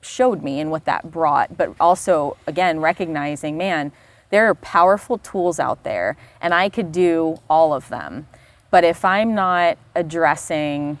showed 0.00 0.42
me 0.42 0.58
and 0.58 0.70
what 0.70 0.84
that 0.86 1.12
brought. 1.12 1.56
But 1.56 1.74
also, 1.78 2.36
again, 2.48 2.80
recognizing, 2.80 3.56
man, 3.56 3.92
there 4.32 4.48
are 4.48 4.54
powerful 4.56 5.18
tools 5.18 5.60
out 5.60 5.84
there, 5.84 6.16
and 6.40 6.52
I 6.54 6.70
could 6.70 6.90
do 6.90 7.36
all 7.50 7.74
of 7.74 7.88
them. 7.90 8.26
But 8.70 8.82
if 8.82 9.04
I'm 9.04 9.34
not 9.34 9.78
addressing 9.94 10.98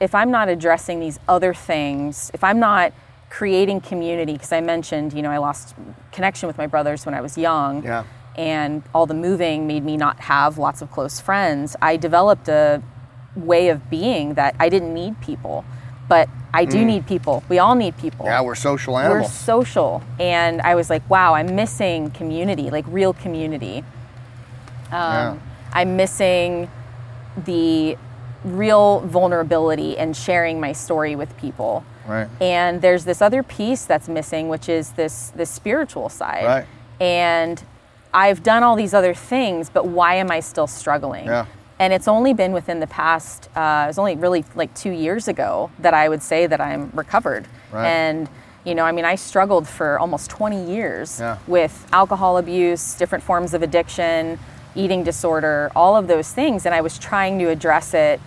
if 0.00 0.16
I'm 0.16 0.32
not 0.32 0.48
addressing 0.48 0.98
these 0.98 1.20
other 1.28 1.54
things, 1.54 2.28
if 2.34 2.42
I'm 2.42 2.58
not 2.58 2.92
creating 3.30 3.80
community, 3.82 4.32
because 4.32 4.50
I 4.50 4.60
mentioned, 4.60 5.12
you 5.12 5.22
know, 5.22 5.30
I 5.30 5.38
lost 5.38 5.76
connection 6.10 6.48
with 6.48 6.58
my 6.58 6.66
brothers 6.66 7.06
when 7.06 7.14
I 7.14 7.20
was 7.20 7.38
young, 7.38 7.84
Yeah. 7.84 8.02
and 8.36 8.82
all 8.92 9.06
the 9.06 9.14
moving 9.14 9.68
made 9.68 9.84
me 9.84 9.96
not 9.96 10.18
have 10.18 10.58
lots 10.58 10.82
of 10.82 10.90
close 10.90 11.20
friends. 11.20 11.76
I 11.80 11.96
developed 11.96 12.48
a 12.48 12.82
way 13.36 13.68
of 13.68 13.88
being 13.88 14.34
that 14.34 14.56
I 14.58 14.68
didn't 14.68 14.92
need 14.92 15.20
people, 15.20 15.64
but 16.12 16.28
I 16.52 16.66
do 16.66 16.84
need 16.84 17.06
people. 17.06 17.42
We 17.48 17.58
all 17.58 17.74
need 17.74 17.96
people. 17.96 18.26
Mm. 18.26 18.28
Yeah, 18.28 18.42
we're 18.42 18.54
social 18.54 18.98
animals. 18.98 19.22
We're 19.22 19.32
social. 19.32 20.02
And 20.20 20.60
I 20.60 20.74
was 20.74 20.90
like, 20.90 21.08
wow, 21.08 21.32
I'm 21.32 21.56
missing 21.56 22.10
community, 22.10 22.68
like 22.68 22.84
real 22.88 23.14
community. 23.14 23.82
yeah. 24.90 25.38
I'm 25.72 25.96
missing 25.96 26.70
the 27.46 27.96
real 28.44 29.00
vulnerability 29.00 29.96
and 29.96 30.14
sharing 30.14 30.60
my 30.60 30.72
story 30.72 31.16
with 31.16 31.34
people. 31.38 31.82
Right. 32.06 32.28
And 32.42 32.82
there's 32.82 33.06
this 33.06 33.22
other 33.22 33.42
piece 33.42 33.86
that's 33.86 34.06
missing, 34.06 34.50
which 34.50 34.68
is 34.68 34.90
this 34.92 35.32
this 35.34 35.48
spiritual 35.48 36.10
side. 36.10 36.44
Right. 36.44 36.66
And 37.00 37.64
I've 38.12 38.42
done 38.42 38.62
all 38.62 38.76
these 38.76 38.92
other 38.92 39.14
things, 39.14 39.70
but 39.70 39.86
why 39.86 40.16
am 40.16 40.30
I 40.30 40.40
still 40.40 40.66
struggling? 40.66 41.24
Yeah. 41.24 41.46
And 41.82 41.92
it's 41.92 42.06
only 42.06 42.32
been 42.32 42.52
within 42.52 42.78
the 42.78 42.86
past, 42.86 43.48
uh, 43.56 43.82
it 43.86 43.88
was 43.88 43.98
only 43.98 44.14
really 44.14 44.44
like 44.54 44.72
two 44.72 44.92
years 44.92 45.26
ago 45.26 45.68
that 45.80 45.92
I 45.94 46.08
would 46.08 46.22
say 46.22 46.46
that 46.46 46.60
I'm 46.60 46.92
recovered. 46.94 47.48
Right. 47.72 47.84
And, 47.84 48.28
you 48.62 48.76
know, 48.76 48.84
I 48.84 48.92
mean, 48.92 49.04
I 49.04 49.16
struggled 49.16 49.66
for 49.66 49.98
almost 49.98 50.30
20 50.30 50.64
years 50.64 51.18
Yeah. 51.18 51.38
with 51.48 51.84
alcohol 51.92 52.38
abuse, 52.38 52.94
different 52.94 53.24
forms 53.24 53.52
of 53.52 53.64
addiction, 53.64 54.38
eating 54.76 55.02
disorder, 55.02 55.72
all 55.74 55.96
of 55.96 56.06
those 56.06 56.30
things. 56.30 56.66
And 56.66 56.72
I 56.72 56.80
was 56.82 57.00
trying 57.00 57.40
to 57.40 57.48
address 57.48 57.94
it 57.94 58.20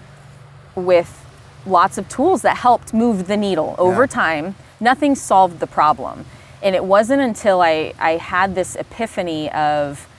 with 0.76 1.26
lots 1.66 1.98
of 1.98 2.10
tools 2.10 2.42
that 2.42 2.58
helped 2.58 2.94
move 2.94 3.28
the 3.28 3.38
needle 3.38 3.74
over 3.78 4.02
Yeah. 4.02 4.08
time. 4.08 4.56
Nothing 4.82 5.16
solved 5.16 5.62
the 5.62 5.68
problem. 5.68 6.26
And 6.62 6.76
it 6.76 6.84
wasn't 6.84 7.22
until 7.22 7.62
I, 7.62 7.94
I 8.02 8.18
had 8.18 8.54
this 8.54 8.76
epiphany 8.76 9.50
of 9.54 10.10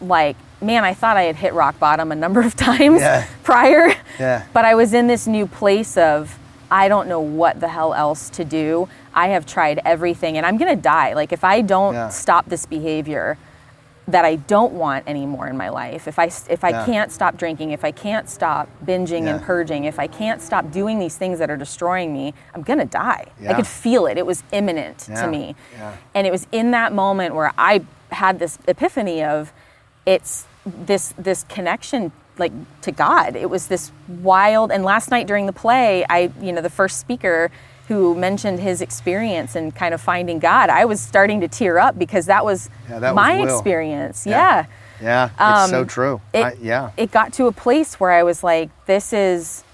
like, 0.00 0.36
man, 0.64 0.84
I 0.84 0.94
thought 0.94 1.16
I 1.16 1.22
had 1.24 1.36
hit 1.36 1.52
rock 1.54 1.78
bottom 1.78 2.10
a 2.12 2.16
number 2.16 2.40
of 2.40 2.56
times 2.70 3.00
Yeah. 3.00 3.26
prior. 3.42 3.94
Yeah. 4.18 4.44
But 4.52 4.64
I 4.64 4.74
was 4.74 4.94
in 4.94 5.06
this 5.06 5.26
new 5.26 5.46
place 5.46 5.96
of 5.96 6.38
I 6.70 6.88
don't 6.88 7.08
know 7.08 7.20
what 7.20 7.60
the 7.60 7.68
hell 7.68 7.94
else 7.94 8.30
to 8.30 8.44
do. 8.44 8.88
I 9.14 9.28
have 9.28 9.46
tried 9.46 9.80
everything 9.84 10.36
and 10.36 10.44
I'm 10.46 10.56
going 10.56 10.74
to 10.74 10.80
die. 10.80 11.12
Like 11.14 11.32
if 11.32 11.44
I 11.44 11.60
don't 11.60 11.94
Yeah. 11.94 12.08
stop 12.08 12.46
this 12.46 12.66
behavior 12.66 13.36
that 14.08 14.24
I 14.24 14.36
don't 14.36 14.72
want 14.74 15.08
anymore 15.08 15.46
in 15.46 15.56
my 15.56 15.68
life, 15.70 16.06
if 16.08 16.18
I 16.18 16.24
if 16.48 16.62
I 16.64 16.70
Yeah. 16.70 16.84
can't 16.84 17.12
stop 17.12 17.36
drinking, 17.36 17.70
if 17.70 17.84
I 17.84 17.90
can't 17.92 18.28
stop 18.28 18.68
binging 18.84 19.26
and 19.28 19.40
purging, 19.42 19.84
if 19.84 19.98
I 19.98 20.06
can't 20.08 20.42
stop 20.42 20.70
doing 20.70 20.98
these 20.98 21.16
things 21.16 21.38
that 21.38 21.48
are 21.50 21.56
destroying 21.56 22.12
me, 22.12 22.34
I'm 22.54 22.62
going 22.62 22.80
to 22.80 22.84
die. 22.86 23.26
I 23.48 23.54
could 23.54 23.66
feel 23.66 24.06
it. 24.06 24.18
It 24.18 24.26
was 24.26 24.42
imminent 24.52 25.06
Yeah. 25.08 25.22
to 25.22 25.28
me. 25.28 25.54
Yeah. 25.78 25.92
And 26.14 26.26
it 26.26 26.30
was 26.32 26.46
in 26.52 26.72
that 26.72 26.92
moment 26.92 27.34
where 27.34 27.52
I 27.56 27.82
had 28.10 28.38
this 28.40 28.58
epiphany 28.66 29.22
of 29.24 29.52
it's 30.06 30.46
this 30.66 31.14
this 31.18 31.44
connection 31.48 32.12
like 32.38 32.52
to 32.82 32.90
God. 32.92 33.36
It 33.36 33.48
was 33.50 33.68
this 33.68 33.92
wild 34.08 34.72
and 34.72 34.84
last 34.84 35.10
night 35.10 35.26
during 35.26 35.46
the 35.46 35.52
play, 35.52 36.04
I 36.08 36.32
you 36.40 36.52
know, 36.52 36.60
the 36.60 36.70
first 36.70 36.98
speaker 36.98 37.50
who 37.88 38.14
mentioned 38.14 38.60
his 38.60 38.80
experience 38.80 39.54
and 39.54 39.74
kind 39.74 39.92
of 39.94 40.00
finding 40.00 40.38
God, 40.38 40.70
I 40.70 40.84
was 40.86 41.00
starting 41.00 41.40
to 41.42 41.48
tear 41.48 41.78
up 41.78 41.98
because 41.98 42.26
that 42.26 42.44
was 42.44 42.70
Yeah, 42.88 42.98
that 43.00 43.14
my 43.14 43.40
Will. 43.40 43.54
experience. 43.54 44.26
Yeah. 44.26 44.66
Yeah. 45.00 45.28
Yeah, 45.36 45.60
it's 45.64 45.70
so 45.70 45.80
Um, 45.82 45.86
true. 45.86 46.20
It, 46.32 46.44
I, 46.44 46.52
yeah. 46.60 46.90
It 46.96 47.10
got 47.10 47.32
to 47.34 47.46
a 47.46 47.52
place 47.52 47.98
where 48.00 48.12
I 48.12 48.22
was 48.22 48.42
like, 48.42 48.70
this 48.86 49.12
is 49.12 49.64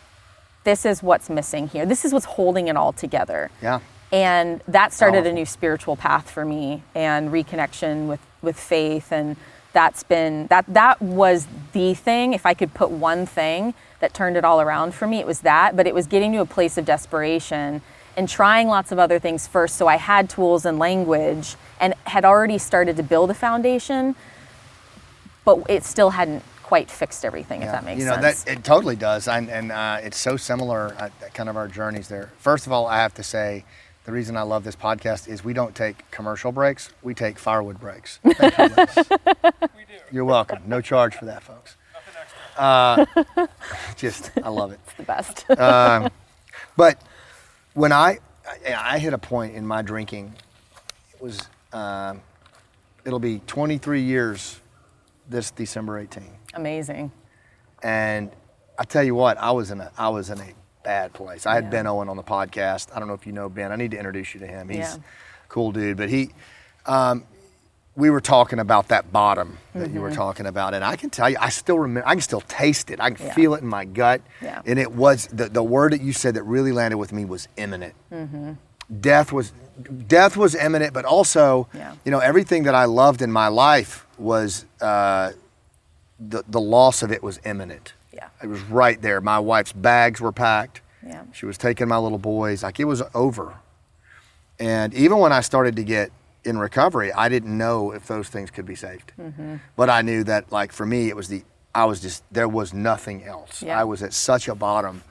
this 0.65 0.85
is 0.85 1.03
what's 1.03 1.31
missing 1.31 1.69
here. 1.69 1.87
This 1.87 2.05
is 2.05 2.13
what's 2.13 2.27
holding 2.27 2.69
it 2.69 2.77
all 2.77 2.93
together. 2.93 3.51
Yeah. 3.63 3.81
And 4.13 4.61
that 4.67 4.93
started 4.93 5.27
a 5.27 5.33
new 5.33 5.47
spiritual 5.47 5.95
path 5.97 6.29
for 6.31 6.45
me 6.45 6.83
and 6.95 7.31
reconnection 7.31 8.09
with, 8.09 8.21
with 8.43 8.59
faith. 8.59 9.13
And 9.13 9.37
that's 9.73 10.03
been, 10.03 10.47
that, 10.49 10.65
that 10.69 11.01
was 11.01 11.47
the 11.73 11.95
thing. 11.95 12.33
If 12.33 12.47
I 12.47 12.55
could 12.55 12.75
put 12.75 12.91
one 12.91 13.27
thing 13.27 13.75
that 14.01 14.15
turned 14.15 14.37
it 14.37 14.45
all 14.45 14.61
around 14.61 14.95
for 14.95 15.07
me, 15.07 15.19
it 15.19 15.27
was 15.27 15.41
that. 15.41 15.77
But 15.77 15.87
it 15.87 15.95
was 15.95 16.07
getting 16.07 16.33
to 16.33 16.41
a 16.41 16.47
place 16.47 16.77
of 16.79 16.85
desperation 16.85 17.83
and 18.17 18.29
trying 18.29 18.69
lots 18.69 18.93
of 18.93 18.99
other 18.99 19.19
things 19.19 19.47
first. 19.47 19.77
So 19.77 19.87
I 19.87 19.97
had 19.97 20.29
tools 20.29 20.65
and 20.65 20.79
language 20.79 21.57
and 21.81 21.95
had 22.05 22.25
already 22.25 22.59
started 22.59 22.97
to 22.97 23.03
build 23.03 23.31
a 23.31 23.35
foundation, 23.35 24.15
but 25.45 25.63
it 25.69 25.85
still 25.85 26.11
hadn't 26.11 26.43
quite 26.63 26.89
fixed 26.89 27.25
everything, 27.25 27.63
if 27.63 27.73
that 27.73 27.85
makes 27.85 28.01
sense. 28.01 28.01
you 28.01 28.07
know 28.07 28.23
sense. 28.23 28.45
that 28.45 28.59
it 28.59 28.63
totally 28.63 28.95
does, 28.95 29.27
and, 29.27 29.51
and 29.51 29.73
uh, 29.73 29.99
it's 30.03 30.17
so 30.17 30.37
similar. 30.37 30.95
Uh, 30.97 31.09
kind 31.35 31.49
of 31.49 31.57
our 31.57 31.67
journeys 31.67 32.07
there. 32.07 32.31
First 32.39 32.67
of 32.69 32.73
all, 32.73 32.87
I 32.87 32.99
have 32.99 33.13
to 33.15 33.25
say, 33.25 33.65
the 34.11 34.15
reason 34.15 34.37
I 34.37 34.43
love 34.43 34.65
this 34.65 34.75
podcast 34.75 35.29
is 35.29 35.45
we 35.45 35.53
don't 35.53 35.73
take 35.73 36.11
commercial 36.11 36.51
breaks; 36.51 36.91
we 37.01 37.15
take 37.15 37.39
firewood 37.39 37.79
breaks. 37.79 38.19
Thank 38.25 38.59
you, 38.59 38.75
Liz. 38.77 39.09
You're 40.11 40.25
welcome. 40.25 40.65
No 40.67 40.81
charge 40.81 41.15
for 41.15 41.27
that, 41.27 41.45
folks. 41.45 41.77
Uh, 42.57 43.07
just, 43.97 44.33
I 44.43 44.49
love 44.49 44.73
it. 44.73 44.81
It's 44.85 44.95
the 44.95 45.05
best. 45.05 45.45
But 46.77 47.01
when 47.75 47.93
I, 47.93 48.19
I 48.67 48.95
I 48.95 48.99
hit 48.99 49.13
a 49.13 49.19
point 49.19 49.55
in 49.55 49.65
my 49.65 49.81
drinking, 49.81 50.35
it 51.15 51.23
was, 51.23 51.43
um, 51.73 52.21
it'll 53.05 53.21
be 53.21 53.41
23 53.47 54.03
years 54.03 54.59
this 55.29 55.53
December 55.53 56.01
18. 56.01 56.25
Amazing. 56.55 57.13
And 57.81 58.33
I 58.77 58.83
tell 58.83 59.05
you 59.05 59.15
what, 59.15 59.39
I 59.39 59.53
was 59.53 59.71
in 59.71 59.81
a 59.81 59.93
I 59.97 60.09
was 60.09 60.31
in 60.31 60.41
a 60.41 60.53
bad 60.83 61.13
place. 61.13 61.47
I 61.47 61.55
had 61.55 61.65
Yeah. 61.65 61.71
Ben 61.71 61.87
Owen 61.87 62.09
on 62.09 62.17
the 62.17 62.23
podcast. 62.23 62.89
I 62.95 62.99
don't 62.99 63.09
know 63.09 63.15
if 63.15 63.27
you 63.27 63.33
know 63.33 63.49
Ben. 63.49 63.73
I 63.73 63.77
need 63.77 63.91
to 63.93 63.97
introduce 63.99 64.35
you 64.35 64.41
to 64.41 64.47
him. 64.47 64.69
He's 64.69 64.79
Yeah. 64.79 64.95
a 64.97 65.49
cool 65.49 65.73
dude. 65.73 65.97
But 65.97 66.09
he, 66.09 66.31
um, 66.87 67.25
we 67.97 68.09
were 68.09 68.21
talking 68.21 68.59
about 68.59 68.89
that 68.89 69.13
bottom 69.13 69.59
that 69.75 69.91
you 69.91 70.01
were 70.01 70.13
talking 70.13 70.47
about, 70.47 70.73
and 70.75 70.85
I 70.85 70.97
can 70.97 71.11
tell 71.11 71.29
you, 71.29 71.37
I 71.41 71.49
still 71.51 71.79
remember. 71.79 72.09
I 72.09 72.13
can 72.15 72.21
still 72.23 72.41
taste 72.43 72.91
it. 72.91 73.01
I 73.01 73.09
can 73.11 73.17
Mm-hmm. 73.17 73.27
Yeah. 73.27 73.35
feel 73.35 73.55
it 73.55 73.63
in 73.63 73.69
my 73.69 73.85
gut. 73.85 74.23
Yeah. 74.41 74.63
And 74.65 74.79
it 74.79 74.93
was 74.93 75.27
the 75.33 75.49
the 75.49 75.63
word 75.63 75.93
that 75.93 76.01
you 76.01 76.13
said 76.13 76.35
that 76.35 76.45
really 76.45 76.73
landed 76.73 76.97
with 76.99 77.13
me 77.13 77.25
was 77.25 77.49
imminent. 77.57 77.95
Mm-hmm. 78.13 78.53
Death 79.01 79.33
was 79.33 79.53
death 80.07 80.37
was 80.37 80.55
imminent, 80.55 80.93
but 80.95 81.05
also, 81.05 81.67
Yeah. 81.75 81.93
you 82.05 82.11
know, 82.13 82.19
everything 82.21 82.63
that 82.65 82.75
I 82.75 82.85
loved 82.87 83.23
in 83.23 83.31
my 83.33 83.49
life 83.49 84.07
was. 84.19 84.65
Uh, 84.81 85.33
the, 86.23 86.45
the 86.47 86.61
loss 86.61 87.03
of 87.03 87.11
it 87.11 87.23
was 87.23 87.41
imminent. 87.47 87.95
Yeah. 88.13 88.29
It 88.43 88.49
was 88.49 88.61
right 88.63 89.01
there. 89.01 89.21
My 89.21 89.39
wife's 89.39 89.73
bags 89.73 90.21
were 90.21 90.33
packed. 90.33 90.81
Yeah. 91.07 91.25
She 91.33 91.47
was 91.47 91.57
taking 91.57 91.89
my 91.89 91.99
little 91.99 92.19
boys. 92.19 92.63
Like 92.63 92.81
it 92.81 92.85
was 92.85 93.03
over. 93.15 93.55
And 94.59 94.93
even 94.95 95.19
when 95.19 95.33
I 95.33 95.41
started 95.41 95.77
to 95.77 95.85
get 95.85 96.13
in 96.45 96.59
recovery, 96.59 97.13
I 97.13 97.29
didn't 97.29 97.57
know 97.57 97.93
if 97.93 98.07
those 98.07 98.29
things 98.29 98.51
could 98.51 98.67
be 98.67 98.75
saved. 98.75 99.13
Mm-hmm. 99.19 99.57
But 99.77 99.89
I 99.89 100.03
knew 100.03 100.25
that, 100.25 100.53
like, 100.53 100.73
for 100.73 100.85
me, 100.85 101.09
it 101.09 101.17
was 101.17 101.29
the, 101.29 101.43
I 101.75 101.85
was 101.87 102.01
just, 102.01 102.25
there 102.31 102.49
was 102.49 102.75
nothing 102.75 103.25
else. 103.25 103.63
Yeah. 103.63 103.81
I 103.81 103.85
was 103.85 104.03
at 104.03 104.13
such 104.13 104.49
a 104.49 104.55
bottom 104.55 105.03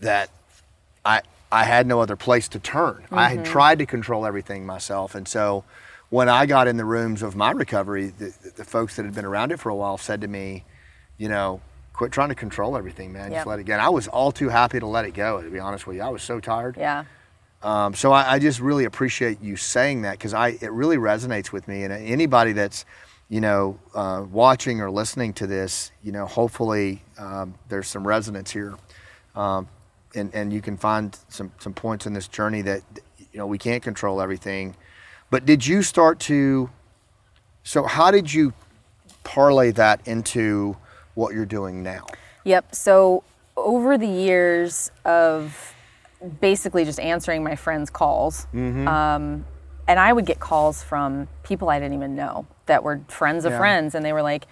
that 0.00 0.28
I, 1.04 1.22
I 1.50 1.64
had 1.64 1.86
no 1.86 2.00
other 2.00 2.16
place 2.16 2.48
to 2.48 2.58
turn. 2.58 3.06
I 3.10 3.28
had 3.28 3.44
tried 3.44 3.78
to 3.78 3.86
control 3.86 4.26
everything 4.26 4.66
myself. 4.66 5.14
And 5.14 5.26
so 5.26 5.64
when 6.10 6.28
I 6.28 6.46
got 6.46 6.68
in 6.68 6.76
the 6.76 6.84
rooms 6.84 7.22
of 7.22 7.36
my 7.36 7.52
recovery, 7.52 8.12
the, 8.18 8.34
the 8.56 8.64
folks 8.64 8.96
that 8.96 9.04
had 9.04 9.14
been 9.14 9.24
around 9.24 9.52
it 9.52 9.60
for 9.60 9.70
a 9.70 9.74
while 9.74 9.96
said 9.96 10.20
to 10.20 10.28
me, 10.28 10.64
you 11.16 11.28
know, 11.28 11.60
quit 11.92 12.12
trying 12.12 12.30
to 12.30 12.34
control 12.34 12.76
everything, 12.76 13.12
man. 13.12 13.30
Just 13.30 13.46
let 13.46 13.58
it 13.58 13.64
go. 13.64 13.74
And 13.74 13.82
I 13.82 13.88
was 13.88 14.08
all 14.08 14.32
too 14.32 14.48
happy 14.48 14.80
to 14.80 14.86
let 14.86 15.04
it 15.04 15.12
go, 15.12 15.42
to 15.42 15.50
be 15.50 15.58
honest 15.58 15.86
with 15.86 15.96
you. 15.96 16.02
I 16.02 16.08
was 16.08 16.22
so 16.22 16.40
tired. 16.40 16.76
Yeah. 16.76 17.04
Um, 17.62 17.94
so 17.94 18.12
I, 18.12 18.34
I 18.34 18.38
just 18.38 18.60
really 18.60 18.84
appreciate 18.84 19.42
you 19.42 19.56
saying 19.56 20.02
that 20.02 20.12
because 20.12 20.32
I 20.32 20.58
it 20.60 20.72
really 20.72 20.96
resonates 20.96 21.52
with 21.52 21.68
me. 21.68 21.84
And 21.84 21.92
anybody 21.92 22.52
that's 22.52 22.84
you 23.28 23.40
know 23.40 23.78
uh, 23.94 24.24
watching 24.30 24.80
or 24.80 24.90
listening 24.90 25.34
to 25.34 25.46
this, 25.46 25.92
you 26.02 26.12
know, 26.12 26.26
hopefully 26.26 27.02
um, 27.18 27.54
there's 27.68 27.88
some 27.88 28.06
resonance 28.06 28.50
here, 28.50 28.76
um, 29.34 29.68
and 30.14 30.34
and 30.34 30.52
you 30.52 30.62
can 30.62 30.76
find 30.76 31.18
some 31.28 31.52
some 31.58 31.74
points 31.74 32.06
in 32.06 32.14
this 32.14 32.28
journey 32.28 32.62
that 32.62 32.82
you 33.18 33.38
know 33.38 33.46
we 33.46 33.58
can't 33.58 33.82
control 33.82 34.22
everything. 34.22 34.74
But 35.30 35.44
did 35.44 35.66
you 35.66 35.82
start 35.82 36.18
to? 36.20 36.70
So 37.62 37.82
how 37.82 38.10
did 38.10 38.32
you 38.32 38.54
parlay 39.22 39.70
that 39.72 40.06
into 40.08 40.78
what 41.20 41.34
you're 41.34 41.44
doing 41.46 41.82
now? 41.82 42.06
Yep. 42.44 42.74
So 42.74 43.22
over 43.56 43.98
the 43.98 44.08
years 44.08 44.90
of 45.04 45.74
basically 46.40 46.84
just 46.84 46.98
answering 46.98 47.44
my 47.44 47.54
friends' 47.56 47.90
calls, 47.90 48.46
Mm-hmm. 48.54 48.88
um, 48.88 49.44
and 49.86 49.98
I 49.98 50.12
would 50.12 50.24
get 50.24 50.38
calls 50.40 50.82
from 50.82 51.28
people 51.42 51.68
I 51.68 51.78
didn't 51.80 51.94
even 51.94 52.14
know 52.14 52.46
that 52.66 52.82
were 52.84 53.00
friends 53.08 53.44
of 53.44 53.52
Yeah. 53.52 53.58
friends, 53.58 53.94
and 53.94 54.04
they 54.04 54.12
were 54.12 54.22
like, 54.22 54.46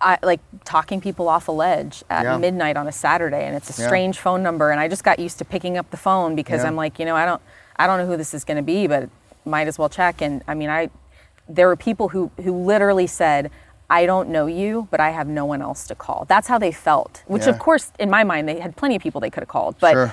I 0.00 0.18
like 0.22 0.40
talking 0.64 1.00
people 1.00 1.28
off 1.28 1.48
a 1.48 1.52
ledge 1.52 2.02
at 2.08 2.22
Yeah. 2.24 2.38
midnight 2.38 2.76
on 2.78 2.86
a 2.88 2.92
Saturday, 2.92 3.44
and 3.46 3.54
it's 3.56 3.76
a 3.76 3.82
Yeah. 3.82 3.86
strange 3.88 4.18
phone 4.18 4.42
number, 4.42 4.70
and 4.70 4.80
I 4.80 4.88
just 4.88 5.04
got 5.04 5.18
used 5.18 5.38
to 5.38 5.44
picking 5.44 5.76
up 5.76 5.90
the 5.90 5.96
phone 5.98 6.34
because 6.36 6.62
Yeah. 6.62 6.68
I'm 6.68 6.76
like, 6.76 6.98
you 6.98 7.04
know, 7.04 7.16
I 7.16 7.26
don't, 7.26 7.42
I 7.76 7.86
don't 7.86 7.98
know 7.98 8.06
who 8.06 8.16
this 8.16 8.32
is 8.32 8.44
going 8.44 8.56
to 8.56 8.62
be, 8.62 8.86
but 8.86 9.10
might 9.44 9.68
as 9.68 9.78
well 9.78 9.88
check. 9.90 10.22
And 10.22 10.42
I 10.48 10.54
mean, 10.54 10.70
I, 10.70 10.88
there 11.48 11.66
were 11.66 11.76
people 11.76 12.08
who 12.10 12.30
who 12.44 12.52
literally 12.52 13.06
said, 13.08 13.50
I 13.90 14.06
don't 14.06 14.28
know 14.28 14.46
you, 14.46 14.86
but 14.92 15.00
I 15.00 15.10
have 15.10 15.26
no 15.26 15.44
one 15.44 15.60
else 15.60 15.86
to 15.88 15.94
call. 15.96 16.24
That's 16.28 16.46
how 16.46 16.58
they 16.58 16.70
felt. 16.72 17.24
Which, 17.26 17.44
Yeah. 17.44 17.50
of 17.50 17.58
course, 17.58 17.92
in 17.98 18.08
my 18.08 18.22
mind, 18.24 18.48
they 18.48 18.60
had 18.60 18.76
plenty 18.76 18.94
of 18.96 19.02
people 19.02 19.20
they 19.20 19.30
could 19.30 19.42
have 19.42 19.48
called, 19.48 19.74
but 19.80 19.92
Sure. 19.92 20.12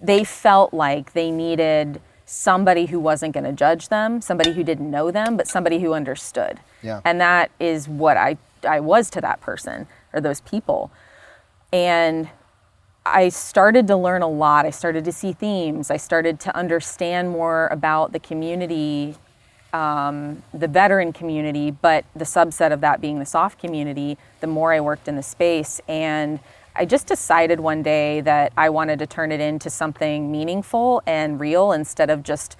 they 0.00 0.24
felt 0.24 0.72
like 0.72 1.12
they 1.12 1.30
needed 1.30 2.00
somebody 2.24 2.86
who 2.86 2.98
wasn't 2.98 3.34
going 3.34 3.44
to 3.44 3.52
judge 3.52 3.88
them, 3.88 4.20
somebody 4.22 4.52
who 4.52 4.64
didn't 4.64 4.90
know 4.90 5.10
them, 5.10 5.36
but 5.36 5.46
somebody 5.46 5.80
who 5.80 5.92
understood. 5.92 6.60
Yeah. 6.80 7.00
And 7.04 7.20
that 7.20 7.50
is 7.60 7.88
what 7.88 8.16
I 8.16 8.38
I 8.66 8.78
was 8.80 9.08
to 9.10 9.20
that 9.22 9.40
person 9.40 9.86
or 10.12 10.20
those 10.20 10.40
people. 10.42 10.90
And 11.72 12.28
I 13.06 13.30
started 13.30 13.86
to 13.88 13.96
learn 13.96 14.20
a 14.22 14.28
lot. 14.28 14.66
I 14.66 14.70
started 14.70 15.04
to 15.06 15.12
see 15.12 15.32
themes. 15.32 15.90
I 15.90 15.96
started 15.96 16.38
to 16.40 16.54
understand 16.54 17.30
more 17.30 17.68
about 17.68 18.12
the 18.12 18.18
community, 18.20 19.16
um, 19.72 20.42
the 20.52 20.68
veteran 20.68 21.12
community, 21.12 21.70
but 21.70 22.04
the 22.14 22.24
subset 22.24 22.72
of 22.72 22.80
that 22.80 23.00
being 23.00 23.18
the 23.18 23.26
SOF 23.26 23.58
community, 23.58 24.18
the 24.40 24.46
more 24.46 24.72
I 24.72 24.80
worked 24.80 25.08
in 25.08 25.16
the 25.16 25.22
space. 25.22 25.80
And 25.88 26.40
I 26.74 26.84
just 26.84 27.06
decided 27.06 27.60
one 27.60 27.82
day 27.82 28.20
that 28.22 28.52
I 28.56 28.70
wanted 28.70 28.98
to 29.00 29.06
turn 29.06 29.32
it 29.32 29.40
into 29.40 29.70
something 29.70 30.30
meaningful 30.30 31.02
and 31.06 31.40
real 31.40 31.72
instead 31.72 32.10
of 32.10 32.22
just 32.22 32.56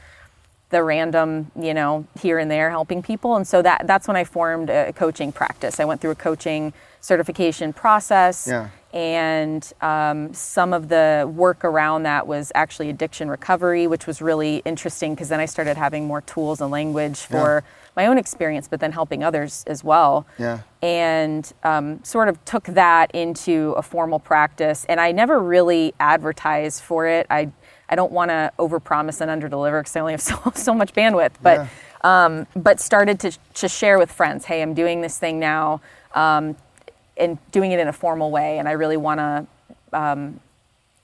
the 0.71 0.83
random, 0.83 1.51
you 1.57 1.75
know, 1.75 2.07
here 2.21 2.39
and 2.39 2.51
there 2.51 2.71
helping 2.71 3.03
people. 3.03 3.37
And 3.37 3.47
so 3.47 3.61
that 3.63 3.87
that's 3.87 4.07
when 4.07 4.17
I 4.17 4.25
formed 4.25 4.71
a 4.71 4.93
coaching 4.93 5.33
practice. 5.33 5.81
I 5.81 5.85
went 5.85 6.01
through 6.01 6.13
a 6.13 6.17
coaching 6.17 6.73
certification 7.01 7.73
process. 7.73 8.47
Yeah. 8.47 8.69
And 8.93 9.73
um, 9.81 10.35
some 10.35 10.73
of 10.73 10.89
the 10.89 11.31
work 11.33 11.65
around 11.65 12.03
that 12.05 12.27
was 12.27 12.51
actually 12.55 12.91
addiction 12.91 13.31
recovery, 13.31 13.87
which 13.87 14.07
was 14.07 14.21
really 14.21 14.63
interesting 14.65 15.15
because 15.15 15.29
then 15.29 15.39
I 15.39 15.47
started 15.47 15.77
having 15.77 16.07
more 16.07 16.23
tools 16.23 16.61
and 16.61 16.71
language 16.71 17.19
for 17.21 17.63
my 17.97 18.07
own 18.07 18.19
experience, 18.19 18.67
but 18.67 18.81
then 18.81 18.93
helping 18.93 19.23
others 19.23 19.65
as 19.67 19.85
well. 19.85 20.27
Yeah. 20.39 20.61
And 20.83 21.51
um, 21.63 22.03
sort 22.03 22.29
of 22.29 22.45
took 22.45 22.65
that 22.65 23.11
into 23.15 23.75
a 23.77 23.83
formal 23.83 24.19
practice. 24.19 24.85
And 24.89 25.01
I 25.01 25.13
never 25.13 25.39
really 25.39 25.95
advertised 26.01 26.83
for 26.83 27.07
it. 27.07 27.27
I 27.31 27.53
I 27.93 27.97
don't 27.97 28.13
want 28.13 28.31
to 28.31 28.53
overpromise 28.59 29.21
and 29.21 29.43
underdeliver 29.43 29.81
because 29.81 29.97
I 29.97 30.01
only 30.01 30.13
have 30.13 30.23
so, 30.23 30.53
so 30.55 30.75
much 30.75 30.93
bandwidth. 30.95 31.33
But 31.43 31.69
um, 32.03 32.47
but 32.57 32.81
started 32.81 33.21
to 33.21 33.39
to 33.55 33.69
share 33.69 33.99
with 33.99 34.11
friends. 34.11 34.47
Hey, 34.47 34.63
I'm 34.63 34.75
doing 34.75 35.01
this 35.01 35.19
thing 35.19 35.39
now. 35.39 35.81
Um, 36.15 36.57
and 37.21 37.39
doing 37.53 37.73
it 37.73 37.79
in 37.79 37.89
a 37.89 37.93
formal 37.93 38.31
way. 38.31 38.59
And 38.59 38.69
I 38.69 38.73
really 38.73 38.97
want 38.97 39.19
to 39.21 39.47
um, 39.93 40.41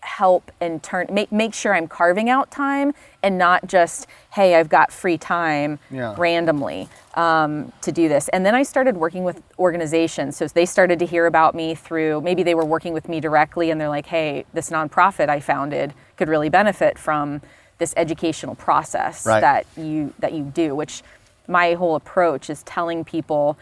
help 0.00 0.50
and 0.60 0.82
turn 0.82 1.06
make 1.10 1.32
make 1.32 1.52
sure 1.52 1.74
I'm 1.74 1.88
carving 1.88 2.30
out 2.30 2.50
time 2.50 2.94
and 3.24 3.36
not 3.38 3.66
just 3.66 4.06
hey 4.34 4.54
I've 4.54 4.68
got 4.68 4.92
free 4.92 5.18
time 5.18 5.80
Yeah. 5.90 6.14
randomly 6.16 6.88
um, 7.14 7.72
to 7.80 7.90
do 7.90 8.08
this. 8.08 8.28
And 8.28 8.46
then 8.46 8.54
I 8.54 8.62
started 8.62 8.96
working 8.96 9.24
with 9.24 9.42
organizations. 9.58 10.36
So 10.36 10.46
they 10.46 10.64
started 10.66 11.00
to 11.00 11.06
hear 11.06 11.26
about 11.26 11.56
me 11.56 11.74
through 11.74 12.20
maybe 12.20 12.44
they 12.44 12.54
were 12.54 12.64
working 12.64 12.92
with 12.92 13.08
me 13.08 13.18
directly 13.20 13.70
and 13.70 13.80
they're 13.80 13.88
like 13.88 14.06
hey 14.06 14.44
this 14.52 14.70
nonprofit 14.70 15.28
I 15.28 15.40
founded 15.40 15.92
could 16.16 16.28
really 16.28 16.50
benefit 16.50 16.98
from 16.98 17.40
this 17.78 17.92
educational 17.96 18.54
process 18.54 19.26
Right. 19.26 19.40
that 19.40 19.66
you 19.76 20.14
that 20.20 20.32
you 20.32 20.44
do 20.44 20.76
which 20.76 21.02
my 21.48 21.74
whole 21.74 21.96
approach 21.96 22.48
is 22.48 22.62
telling 22.62 23.04
people 23.04 23.58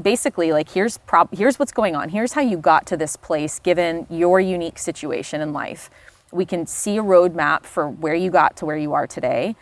basically 0.00 0.52
like 0.52 0.70
here's 0.70 0.98
prob- 0.98 1.34
here's 1.34 1.58
what's 1.58 1.72
going 1.72 1.96
on. 1.96 2.08
Here's 2.08 2.32
how 2.32 2.40
you 2.40 2.56
got 2.56 2.86
to 2.86 2.96
this 2.96 3.16
place 3.16 3.58
given 3.58 4.06
your 4.10 4.40
unique 4.40 4.78
situation 4.78 5.40
in 5.40 5.52
life. 5.52 5.90
We 6.32 6.44
can 6.44 6.66
see 6.66 6.98
a 6.98 7.02
roadmap 7.02 7.64
for 7.64 7.88
where 7.88 8.14
you 8.14 8.30
got 8.30 8.56
to 8.58 8.66
where 8.66 8.76
you 8.76 8.92
are 8.92 9.06
today 9.06 9.56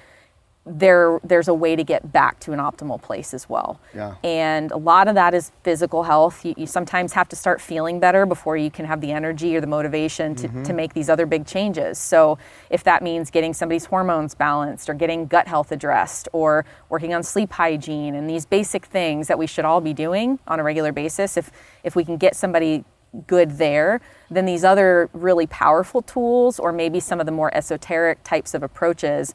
there 0.65 1.19
there's 1.25 1.49
a 1.49 1.55
way 1.55 1.75
to 1.75 1.83
get 1.83 2.13
back 2.13 2.39
to 2.39 2.53
an 2.53 2.61
optimal 2.61 3.01
place 3.01 3.35
as 3.35 3.49
well. 3.49 3.81
Yeah. 3.95 4.15
and 4.23 4.71
a 4.71 4.77
lot 4.77 5.09
of 5.09 5.17
that 5.17 5.35
is 5.35 5.51
physical 5.65 6.05
health. 6.05 6.45
You, 6.45 6.55
you 6.57 6.67
sometimes 6.67 7.13
have 7.15 7.29
to 7.31 7.37
start 7.37 7.61
feeling 7.61 7.99
better 7.99 8.27
before 8.27 8.57
you 8.57 8.71
can 8.71 8.85
have 8.85 9.01
the 9.01 9.11
energy 9.11 9.57
or 9.57 9.61
the 9.61 9.67
motivation 9.67 10.37
to, 10.37 10.49
mm-hmm. 10.49 10.63
to 10.63 10.73
make 10.73 10.95
these 10.95 11.09
other 11.09 11.27
big 11.27 11.47
changes. 11.47 11.99
So 11.99 12.39
if 12.71 12.85
that 12.85 13.03
means 13.03 13.31
getting 13.31 13.53
somebody's 13.55 13.87
hormones 13.87 14.37
balanced 14.37 14.89
or 14.89 14.95
getting 14.95 15.27
gut 15.27 15.49
health 15.49 15.73
addressed 15.73 16.29
or 16.33 16.65
working 16.89 17.13
on 17.13 17.25
sleep 17.25 17.53
hygiene 17.53 18.15
and 18.15 18.31
these 18.31 18.47
basic 18.47 18.87
things 18.87 19.27
that 19.27 19.39
we 19.39 19.49
should 19.49 19.65
all 19.65 19.81
be 19.81 19.93
doing 19.93 20.39
on 20.47 20.61
a 20.61 20.63
regular 20.63 20.93
basis 20.93 21.37
if 21.37 21.51
if 21.83 21.97
we 21.97 22.05
can 22.05 22.17
get 22.17 22.37
somebody 22.37 22.85
good 23.27 23.59
there 23.59 24.01
then 24.31 24.47
these 24.47 24.65
other 24.65 25.11
really 25.13 25.47
powerful 25.47 26.01
tools 26.01 26.59
or 26.59 26.73
maybe 26.73 26.99
some 26.99 27.21
of 27.21 27.27
the 27.27 27.33
more 27.33 27.55
esoteric 27.55 28.23
types 28.25 28.55
of 28.55 28.63
approaches 28.63 29.35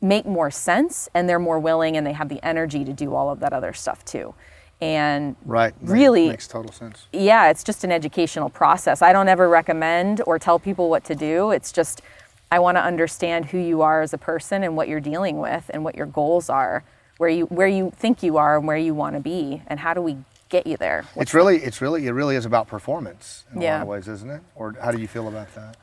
make 0.00 0.24
more 0.26 0.50
sense 0.50 1.08
and 1.14 1.28
they're 1.28 1.38
more 1.38 1.58
willing 1.58 1.96
and 1.96 2.06
they 2.06 2.12
have 2.12 2.28
the 2.28 2.44
energy 2.44 2.84
to 2.84 2.92
do 2.92 3.14
all 3.14 3.30
of 3.30 3.40
that 3.40 3.52
other 3.52 3.72
stuff 3.72 4.04
too. 4.04 4.34
And 4.80 5.34
Right. 5.44 5.74
Really, 5.80 6.28
makes 6.28 6.46
total 6.46 6.70
sense. 6.72 7.08
yeah, 7.12 7.50
it's 7.50 7.64
just 7.64 7.82
an 7.82 7.90
educational 7.90 8.48
process. 8.48 9.02
I 9.02 9.12
don't 9.12 9.28
ever 9.28 9.48
recommend 9.48 10.20
or 10.24 10.38
tell 10.38 10.58
people 10.60 10.88
what 10.88 11.02
to 11.04 11.16
do. 11.16 11.50
It's 11.50 11.72
just, 11.72 12.00
I 12.52 12.60
want 12.60 12.76
to 12.76 12.82
understand 12.82 13.46
who 13.46 13.58
you 13.58 13.82
are 13.82 14.02
as 14.02 14.14
a 14.14 14.18
person 14.18 14.62
and 14.62 14.76
what 14.76 14.86
you're 14.88 15.00
dealing 15.00 15.40
with 15.40 15.68
and 15.74 15.82
what 15.82 15.96
your 15.96 16.06
goals 16.06 16.48
are, 16.48 16.84
where 17.16 17.28
you, 17.28 17.46
where 17.46 17.66
you 17.66 17.90
think 17.96 18.22
you 18.22 18.36
are 18.36 18.56
and 18.56 18.68
where 18.68 18.76
you 18.76 18.94
want 18.94 19.16
to 19.16 19.20
be, 19.20 19.62
and 19.66 19.80
how 19.80 19.94
do 19.94 20.00
we 20.00 20.16
get 20.48 20.64
you 20.64 20.76
there? 20.76 21.04
It's 21.16 21.34
really, 21.34 21.56
it's 21.56 21.82
really, 21.82 22.06
it 22.06 22.12
really 22.12 22.36
is 22.36 22.46
about 22.46 22.68
performance 22.68 23.44
in 23.50 23.58
a 23.58 23.60
lot 23.60 23.64
Yeah. 23.64 23.76
Um, 23.76 23.82
of 23.82 23.88
ways, 23.88 24.06
isn't 24.08 24.30
it? 24.30 24.40
Or 24.54 24.76
how 24.80 24.92
do 24.92 25.00
you 25.00 25.08
feel 25.08 25.26
about 25.26 25.48
that? 25.56 25.76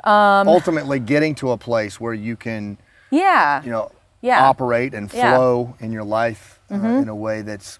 Ultimately, 0.47 0.99
getting 0.99 1.35
to 1.35 1.51
a 1.51 1.57
place 1.57 1.99
where 1.99 2.13
you 2.13 2.37
can, 2.37 2.77
Yeah. 3.11 3.61
you 3.61 3.71
know, 3.71 3.91
Yeah. 4.25 4.43
operate 4.49 4.93
and 4.93 5.11
Yeah. 5.13 5.25
Mm-hmm. 5.25 5.35
flow 5.35 5.75
in 5.79 5.91
your 5.91 6.03
life 6.03 6.59
uh, 6.71 6.75
in 6.75 7.07
a 7.09 7.15
way 7.15 7.41
that's 7.43 7.79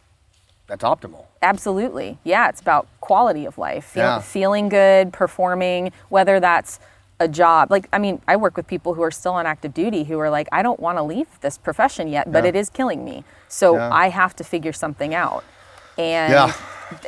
that's 0.67 0.83
optimal. 0.83 1.25
Absolutely. 1.43 2.17
Yeah, 2.23 2.49
it's 2.49 2.59
about 2.59 2.87
quality 2.99 3.45
of 3.45 3.57
life, 3.59 3.85
feel, 3.85 4.03
Yeah. 4.03 4.19
feeling 4.19 4.67
good, 4.69 5.13
performing, 5.13 5.91
whether 6.09 6.39
that's 6.39 6.79
a 7.19 7.27
job. 7.27 7.69
Like, 7.71 7.87
I 7.93 7.99
mean, 7.99 8.19
I 8.27 8.35
work 8.35 8.57
with 8.57 8.65
people 8.67 8.95
who 8.95 9.03
are 9.03 9.11
still 9.11 9.33
on 9.33 9.45
active 9.45 9.73
duty 9.73 10.03
who 10.05 10.19
are 10.19 10.29
like, 10.31 10.47
I 10.51 10.61
don't 10.63 10.79
want 10.79 10.97
to 10.97 11.03
leave 11.03 11.27
this 11.41 11.57
profession 11.57 12.07
yet, 12.07 12.31
but 12.31 12.43
Yeah. 12.43 12.49
it 12.49 12.55
is 12.55 12.69
killing 12.71 13.05
me. 13.05 13.23
So 13.47 13.75
Yeah. 13.75 13.89
I 13.93 14.09
have 14.09 14.35
to 14.37 14.43
figure 14.43 14.73
something 14.73 15.13
out. 15.13 15.43
And 15.99 16.33
Yeah, 16.33 16.53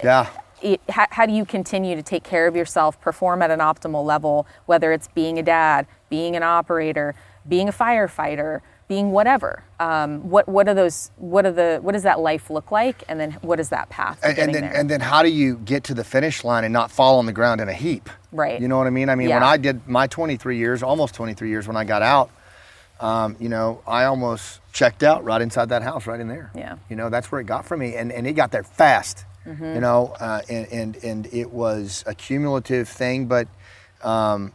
yeah, 0.03 0.27
it, 0.61 0.79
how, 0.89 1.07
how 1.11 1.25
do 1.25 1.33
you 1.33 1.43
continue 1.43 1.95
to 1.95 2.03
take 2.03 2.23
care 2.23 2.45
of 2.47 2.55
yourself, 2.55 2.99
perform 3.01 3.41
at 3.41 3.49
an 3.51 3.59
optimal 3.59 4.05
level, 4.05 4.45
whether 4.67 4.91
it's 4.93 5.07
being 5.09 5.37
a 5.39 5.43
dad, 5.43 5.87
being 6.09 6.35
an 6.35 6.43
operator, 6.43 7.15
being 7.47 7.67
a 7.67 7.73
firefighter, 7.73 8.61
being 8.87 9.11
whatever? 9.11 9.63
Um, 9.79 10.29
what 10.29 10.47
what 10.47 10.67
are 10.67 10.73
those? 10.73 11.11
What 11.17 11.45
are 11.45 11.51
the? 11.51 11.79
What 11.81 11.91
does 11.91 12.03
that 12.03 12.19
life 12.19 12.49
look 12.49 12.71
like? 12.71 13.03
And 13.07 13.19
then 13.19 13.33
what 13.41 13.59
is 13.59 13.69
that 13.69 13.89
path 13.89 14.19
and, 14.23 14.37
and 14.37 14.55
then 14.55 14.61
there? 14.63 14.75
and 14.75 14.89
then 14.89 15.01
how 15.01 15.23
do 15.23 15.29
you 15.29 15.57
get 15.57 15.83
to 15.85 15.93
the 15.93 16.03
finish 16.03 16.43
line 16.43 16.63
and 16.63 16.73
not 16.73 16.91
fall 16.91 17.19
on 17.19 17.25
the 17.25 17.33
ground 17.33 17.61
in 17.61 17.69
a 17.69 17.73
heap? 17.73 18.09
Right. 18.31 18.59
You 18.59 18.67
know 18.67 18.77
what 18.77 18.87
I 18.87 18.91
mean? 18.91 19.09
I 19.09 19.15
mean, 19.15 19.29
when 19.29 19.43
I 19.43 19.57
did 19.57 19.87
my 19.87 20.07
23 20.07 20.57
years, 20.57 20.83
almost 20.83 21.15
23 21.15 21.49
years, 21.49 21.67
when 21.67 21.77
I 21.77 21.83
got 21.83 22.01
out, 22.01 22.29
um, 22.99 23.35
you 23.39 23.49
know, 23.49 23.81
I 23.87 24.05
almost 24.05 24.59
checked 24.73 25.03
out 25.03 25.23
right 25.23 25.41
inside 25.41 25.69
that 25.69 25.83
house, 25.83 26.07
right 26.07 26.19
in 26.19 26.27
there. 26.27 26.51
Yeah. 26.55 26.77
You 26.89 26.95
know, 26.95 27.09
that's 27.09 27.31
where 27.31 27.41
it 27.41 27.45
got 27.45 27.65
for 27.65 27.77
me, 27.77 27.95
and 27.95 28.11
and 28.11 28.25
it 28.25 28.33
got 28.33 28.51
there 28.51 28.63
fast. 28.63 29.25
Mm-hmm. 29.45 29.75
You 29.75 29.81
know, 29.81 30.15
uh, 30.19 30.41
and 30.49 30.67
and 30.71 31.03
and 31.03 31.33
it 31.33 31.51
was 31.51 32.03
a 32.07 32.15
cumulative 32.15 32.87
thing, 32.87 33.25
but. 33.25 33.47
Um, 34.03 34.53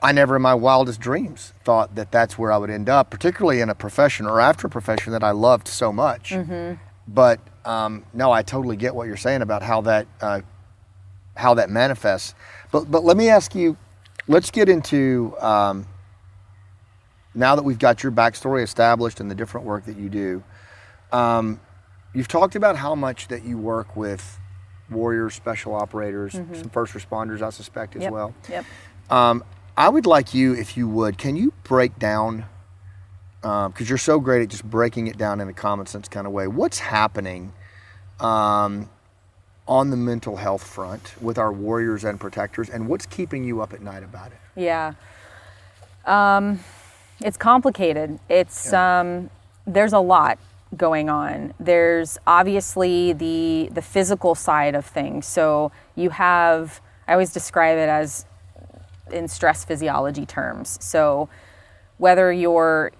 I 0.00 0.12
never 0.12 0.36
in 0.36 0.42
my 0.42 0.54
wildest 0.54 1.00
dreams 1.00 1.52
thought 1.64 1.96
that 1.96 2.12
that's 2.12 2.38
where 2.38 2.52
I 2.52 2.56
would 2.56 2.70
end 2.70 2.88
up, 2.88 3.10
particularly 3.10 3.60
in 3.60 3.68
a 3.68 3.74
profession 3.74 4.26
or 4.26 4.40
after 4.40 4.68
a 4.68 4.70
profession 4.70 5.12
that 5.12 5.24
I 5.24 5.32
loved 5.32 5.66
so 5.66 5.92
much. 5.92 6.32
But 7.08 7.40
um, 7.64 8.04
no, 8.14 8.30
I 8.30 8.42
totally 8.42 8.76
get 8.76 8.94
what 8.94 9.08
you're 9.08 9.16
saying 9.16 9.42
about 9.42 9.62
how 9.62 9.80
that 9.82 10.06
uh, 10.20 10.40
how 11.36 11.54
that 11.54 11.70
manifests. 11.70 12.34
But 12.70 12.90
but 12.90 13.02
let 13.04 13.16
me 13.16 13.28
ask 13.28 13.54
you, 13.54 13.76
let's 14.28 14.50
get 14.50 14.68
into 14.68 15.34
um, 15.40 15.86
now 17.34 17.56
that 17.56 17.62
we've 17.62 17.78
got 17.78 18.02
your 18.02 18.12
backstory 18.12 18.62
established 18.62 19.20
and 19.20 19.30
the 19.30 19.34
different 19.34 19.66
work 19.66 19.84
that 19.86 19.96
you 19.96 20.08
do. 20.08 20.44
Um, 21.10 21.60
you've 22.14 22.28
talked 22.28 22.54
about 22.54 22.76
how 22.76 22.94
much 22.94 23.28
that 23.28 23.44
you 23.44 23.58
work 23.58 23.96
with 23.96 24.38
warriors, 24.90 25.34
special 25.34 25.74
operators, 25.74 26.32
some 26.32 26.70
first 26.70 26.94
responders, 26.94 27.42
I 27.42 27.50
suspect 27.50 27.96
as 27.96 28.02
yep. 28.02 28.12
well. 28.12 28.34
Yep. 28.48 28.64
Um, 29.10 29.44
I 29.78 29.88
would 29.88 30.06
like 30.06 30.34
you, 30.34 30.54
if 30.54 30.76
you 30.76 30.88
would, 30.88 31.18
can 31.18 31.36
you 31.36 31.52
break 31.62 32.00
down, 32.00 32.46
because 33.42 33.88
you're 33.88 33.96
so 33.96 34.18
great 34.18 34.42
at 34.42 34.48
just 34.48 34.64
breaking 34.64 35.06
it 35.06 35.16
down 35.16 35.40
in 35.40 35.48
a 35.48 35.52
common 35.52 35.86
sense 35.86 36.08
kind 36.08 36.26
of 36.26 36.32
way, 36.32 36.48
what's 36.48 36.80
happening 36.80 37.52
um, 38.18 38.90
on 39.68 39.90
the 39.90 39.96
mental 39.96 40.34
health 40.34 40.64
front 40.64 41.14
with 41.22 41.38
our 41.38 41.52
warriors 41.52 42.02
and 42.02 42.18
protectors, 42.18 42.68
and 42.68 42.88
what's 42.88 43.06
keeping 43.06 43.44
you 43.44 43.60
up 43.60 43.72
at 43.72 43.80
night 43.80 44.02
about 44.02 44.32
it? 44.32 44.38
Yeah. 44.56 44.94
Um, 46.04 46.58
it's 47.20 47.36
complicated. 47.36 48.18
It's 48.28 48.72
um, 48.72 49.30
there's 49.64 49.92
a 49.92 50.00
lot 50.00 50.40
going 50.76 51.08
on. 51.08 51.54
There's 51.60 52.18
obviously 52.26 53.12
the 53.12 53.68
the 53.72 53.82
physical 53.82 54.34
side 54.34 54.74
of 54.74 54.84
things. 54.84 55.24
So 55.26 55.70
you 55.94 56.10
have 56.10 56.80
I 57.06 57.12
always 57.12 57.32
describe 57.32 57.78
it 57.78 57.88
as 57.88 58.26
in 59.12 59.28
stress 59.28 59.64
physiology 59.64 60.26
terms. 60.26 60.78
So 60.80 61.28
whether 61.98 62.32
you're 62.32 62.92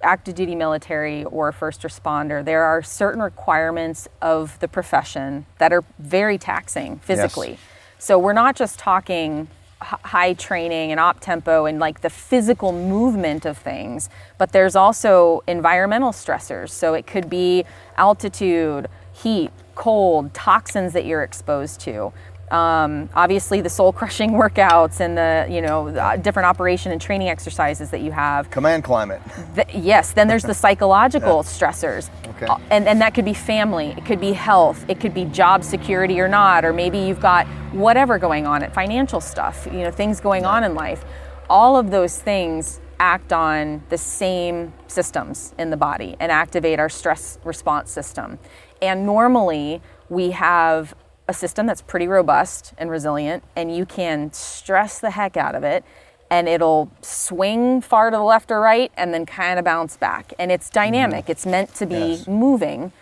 active 0.00 0.34
duty 0.34 0.54
military 0.54 1.24
or 1.24 1.50
first 1.52 1.82
responder, 1.82 2.44
there 2.44 2.64
are 2.64 2.82
certain 2.82 3.20
requirements 3.20 4.08
of 4.22 4.58
the 4.60 4.68
profession 4.68 5.46
that 5.58 5.72
are 5.72 5.82
very 5.98 6.38
taxing 6.38 6.98
physically. 7.00 7.58
So 7.98 8.18
we're 8.18 8.32
not 8.32 8.54
just 8.54 8.78
talking 8.78 9.48
high 9.80 10.32
training 10.34 10.90
and 10.90 10.98
op 10.98 11.20
tempo 11.20 11.64
and 11.64 11.78
like 11.78 12.00
the 12.00 12.10
physical 12.10 12.72
movement 12.72 13.44
of 13.44 13.56
things, 13.56 14.08
but 14.36 14.52
there's 14.52 14.74
also 14.74 15.42
environmental 15.46 16.10
stressors. 16.10 16.70
So 16.70 16.94
it 16.94 17.06
could 17.06 17.30
be 17.30 17.64
altitude, 17.96 18.88
heat, 19.12 19.50
cold, 19.74 20.34
toxins 20.34 20.92
that 20.92 21.04
you're 21.04 21.22
exposed 21.22 21.80
to. 21.80 22.12
Um, 22.50 23.08
obviously, 23.14 23.60
the 23.60 23.70
soul 23.70 23.92
crushing 23.98 24.32
workouts 24.32 25.00
and 25.00 25.16
the 25.16 25.46
you 25.48 25.60
know 25.60 25.90
the, 25.90 26.02
uh, 26.02 26.16
different 26.16 26.46
operation 26.46 26.92
and 26.92 27.00
training 27.00 27.28
exercises 27.28 27.90
that 27.90 28.00
you 28.00 28.12
have. 28.12 28.50
Command 28.50 28.84
climate. 28.84 29.20
Th- 29.54 29.68
yes, 29.74 30.12
then 30.12 30.28
there's 30.28 30.42
the 30.42 30.54
psychological 30.64 31.42
stressors. 31.42 32.10
Okay. 32.28 32.46
Uh, 32.46 32.58
And, 32.70 32.86
and 32.86 33.00
that 33.00 33.14
could 33.14 33.24
be 33.24 33.34
family, 33.34 33.94
it 33.96 34.04
could 34.04 34.20
be 34.20 34.32
health, 34.32 34.84
it 34.88 35.00
could 35.00 35.14
be 35.14 35.24
job 35.24 35.64
security 35.64 36.20
or 36.20 36.28
not, 36.28 36.64
or 36.64 36.72
maybe 36.72 36.98
you've 36.98 37.20
got 37.20 37.46
whatever 37.72 38.18
going 38.18 38.46
on 38.46 38.62
at 38.62 38.72
financial 38.72 39.20
stuff, 39.20 39.66
you 39.66 39.80
know, 39.80 39.90
things 39.90 40.20
going 40.20 40.44
on 40.44 40.64
in 40.64 40.74
life. 40.74 41.04
All 41.50 41.76
of 41.76 41.90
those 41.90 42.18
things 42.18 42.80
act 43.00 43.32
on 43.32 43.82
the 43.88 43.98
same 43.98 44.72
systems 44.86 45.54
in 45.58 45.70
the 45.70 45.76
body 45.76 46.16
and 46.20 46.32
activate 46.32 46.78
our 46.78 46.88
stress 46.88 47.38
response 47.44 47.90
system. 47.90 48.38
And 48.82 49.06
normally 49.06 49.80
we 50.08 50.30
have 50.32 50.94
a 51.28 51.34
system 51.34 51.66
that's 51.66 51.82
pretty 51.82 52.08
robust 52.08 52.72
and 52.78 52.90
resilient, 52.90 53.44
and 53.54 53.74
you 53.74 53.84
can 53.84 54.32
stress 54.32 54.98
the 54.98 55.10
heck 55.10 55.36
out 55.36 55.54
of 55.54 55.62
it 55.62 55.84
and 56.30 56.48
it'll 56.48 56.90
swing 57.00 57.80
far 57.80 58.10
to 58.10 58.16
the 58.16 58.22
left 58.22 58.50
or 58.50 58.60
right 58.60 58.92
and 58.96 59.14
then 59.14 59.24
kind 59.24 59.58
of 59.58 59.64
bounce 59.64 59.96
back. 59.96 60.32
And 60.38 60.52
it's 60.52 60.68
dynamic, 60.68 61.24
mm-hmm. 61.24 61.32
it's 61.32 61.46
meant 61.46 61.74
to 61.76 61.86
be 61.86 61.94
Yes. 61.94 62.26
moving. 62.26 62.92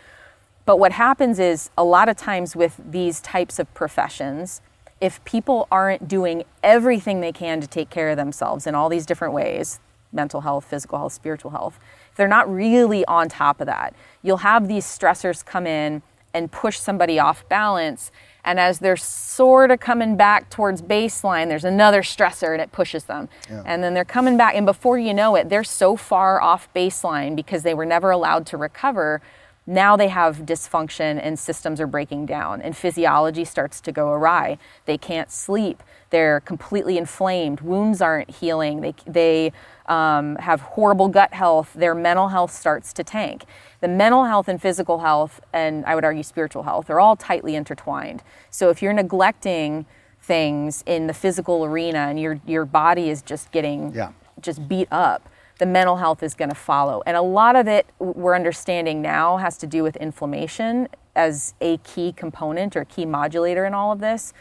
But 0.64 0.78
what 0.78 0.92
happens 0.92 1.38
is 1.38 1.70
a 1.76 1.84
lot 1.84 2.08
of 2.08 2.16
times 2.16 2.54
with 2.54 2.80
these 2.88 3.20
types 3.20 3.58
of 3.58 3.72
professions, 3.74 4.60
if 5.00 5.22
people 5.24 5.68
aren't 5.70 6.08
doing 6.08 6.44
everything 6.62 7.20
they 7.20 7.32
can 7.32 7.60
to 7.60 7.66
take 7.66 7.90
care 7.90 8.10
of 8.10 8.16
themselves 8.16 8.66
in 8.66 8.74
all 8.74 8.88
these 8.88 9.06
different 9.06 9.34
ways 9.34 9.80
mental 10.12 10.42
health, 10.42 10.64
physical 10.64 10.98
health, 10.98 11.12
spiritual 11.12 11.50
health 11.50 11.78
if 12.10 12.16
they're 12.16 12.26
not 12.28 12.50
really 12.50 13.04
on 13.04 13.28
top 13.28 13.60
of 13.60 13.66
that, 13.66 13.94
you'll 14.22 14.38
have 14.38 14.68
these 14.68 14.86
stressors 14.86 15.44
come 15.44 15.66
in 15.66 16.00
and 16.36 16.52
push 16.52 16.78
somebody 16.78 17.18
off 17.18 17.48
balance. 17.48 18.12
And 18.44 18.60
as 18.60 18.78
they're 18.78 18.96
sort 18.96 19.70
of 19.70 19.80
coming 19.80 20.16
back 20.16 20.50
towards 20.50 20.82
baseline, 20.82 21.48
there's 21.48 21.64
another 21.64 22.02
stressor 22.02 22.52
and 22.52 22.60
it 22.60 22.70
pushes 22.70 23.04
them. 23.04 23.28
Yeah. 23.50 23.62
And 23.64 23.82
then 23.82 23.94
they're 23.94 24.04
coming 24.04 24.36
back, 24.36 24.54
and 24.54 24.66
before 24.66 24.98
you 24.98 25.14
know 25.14 25.34
it, 25.34 25.48
they're 25.48 25.64
so 25.64 25.96
far 25.96 26.40
off 26.40 26.68
baseline 26.74 27.34
because 27.34 27.62
they 27.62 27.74
were 27.74 27.86
never 27.86 28.10
allowed 28.10 28.46
to 28.46 28.56
recover. 28.56 29.20
Now 29.66 29.96
they 29.96 30.08
have 30.08 30.46
dysfunction 30.46 31.18
and 31.20 31.36
systems 31.38 31.80
are 31.80 31.88
breaking 31.88 32.26
down, 32.26 32.62
and 32.62 32.76
physiology 32.76 33.44
starts 33.44 33.80
to 33.80 33.90
go 33.90 34.12
awry. 34.12 34.58
They 34.84 34.98
can't 34.98 35.30
sleep. 35.30 35.82
They're 36.10 36.40
completely 36.40 36.98
inflamed. 36.98 37.62
Wounds 37.62 38.00
aren't 38.00 38.30
healing. 38.30 38.80
They, 38.80 38.94
they 39.06 39.52
um, 39.88 40.36
have 40.36 40.60
horrible 40.60 41.08
gut 41.08 41.32
health. 41.34 41.72
Their 41.74 41.94
mental 41.94 42.28
health 42.28 42.52
starts 42.52 42.92
to 42.94 43.04
tank. 43.04 43.44
The 43.80 43.88
mental 43.88 44.24
health 44.24 44.48
and 44.48 44.60
physical 44.60 45.00
health, 45.00 45.40
and 45.52 45.84
I 45.84 45.94
would 45.94 46.04
argue 46.04 46.22
spiritual 46.22 46.64
health, 46.64 46.90
are 46.90 47.00
all 47.00 47.16
tightly 47.16 47.54
intertwined. 47.54 48.22
So 48.50 48.70
if 48.70 48.82
you're 48.82 48.92
neglecting 48.92 49.86
things 50.20 50.82
in 50.86 51.06
the 51.06 51.14
physical 51.14 51.64
arena 51.64 51.98
and 51.98 52.18
your, 52.20 52.40
your 52.46 52.64
body 52.64 53.10
is 53.10 53.22
just 53.22 53.52
getting 53.52 53.92
Yeah. 53.94 54.10
just 54.40 54.68
beat 54.68 54.88
up, 54.90 55.28
the 55.58 55.66
mental 55.66 55.96
health 55.96 56.22
is 56.22 56.34
going 56.34 56.48
to 56.48 56.54
follow. 56.56 57.02
And 57.06 57.16
a 57.16 57.22
lot 57.22 57.56
of 57.56 57.68
it 57.68 57.86
we're 57.98 58.34
understanding 58.34 59.00
now 59.00 59.36
has 59.36 59.56
to 59.58 59.66
do 59.66 59.82
with 59.82 59.96
inflammation 59.96 60.88
as 61.14 61.54
a 61.60 61.78
key 61.78 62.12
component 62.12 62.76
or 62.76 62.84
key 62.84 63.06
modulator 63.06 63.64
in 63.64 63.72
all 63.72 63.92
of 63.92 64.00
this. 64.00 64.34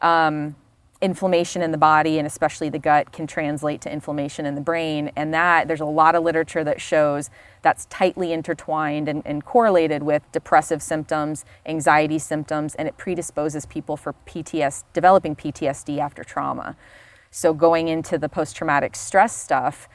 Um, 0.00 0.56
inflammation 1.02 1.62
in 1.62 1.72
the 1.72 1.78
body 1.78 2.18
and 2.18 2.26
especially 2.26 2.68
the 2.68 2.78
gut 2.78 3.12
can 3.12 3.26
translate 3.26 3.80
to 3.80 3.92
inflammation 3.92 4.46
in 4.46 4.54
the 4.54 4.60
brain. 4.60 5.10
And 5.16 5.34
that 5.34 5.66
there's 5.66 5.80
a 5.80 5.84
lot 5.84 6.14
of 6.14 6.22
literature 6.22 6.62
that 6.62 6.80
shows 6.80 7.28
that's 7.60 7.86
tightly 7.86 8.32
intertwined 8.32 9.08
and, 9.08 9.20
and 9.26 9.44
correlated 9.44 10.04
with 10.04 10.22
depressive 10.30 10.80
symptoms, 10.80 11.44
anxiety 11.66 12.20
symptoms, 12.20 12.76
and 12.76 12.86
it 12.86 12.96
predisposes 12.96 13.66
people 13.66 13.96
for 13.96 14.14
PTSD, 14.26 14.84
developing 14.92 15.34
PTSD 15.34 15.98
after 15.98 16.22
trauma. 16.22 16.76
So 17.32 17.52
going 17.52 17.88
into 17.88 18.16
the 18.16 18.28
post-traumatic 18.28 18.94
stress 18.94 19.36
stuff, 19.36 19.88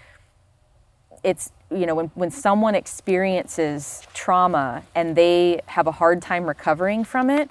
it's 1.24 1.52
you 1.72 1.86
know 1.86 1.96
when, 1.96 2.12
when 2.14 2.32
someone 2.32 2.76
experiences 2.76 4.04
trauma 4.14 4.84
and 4.94 5.16
they 5.16 5.62
have 5.66 5.88
a 5.88 5.92
hard 5.92 6.22
time 6.22 6.46
recovering 6.46 7.04
from 7.04 7.30
it 7.30 7.50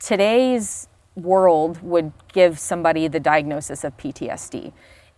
today's 0.00 0.88
world 1.16 1.82
would 1.82 2.12
give 2.32 2.58
somebody 2.58 3.08
the 3.08 3.20
diagnosis 3.20 3.84
of 3.84 3.96
ptsd 3.96 4.72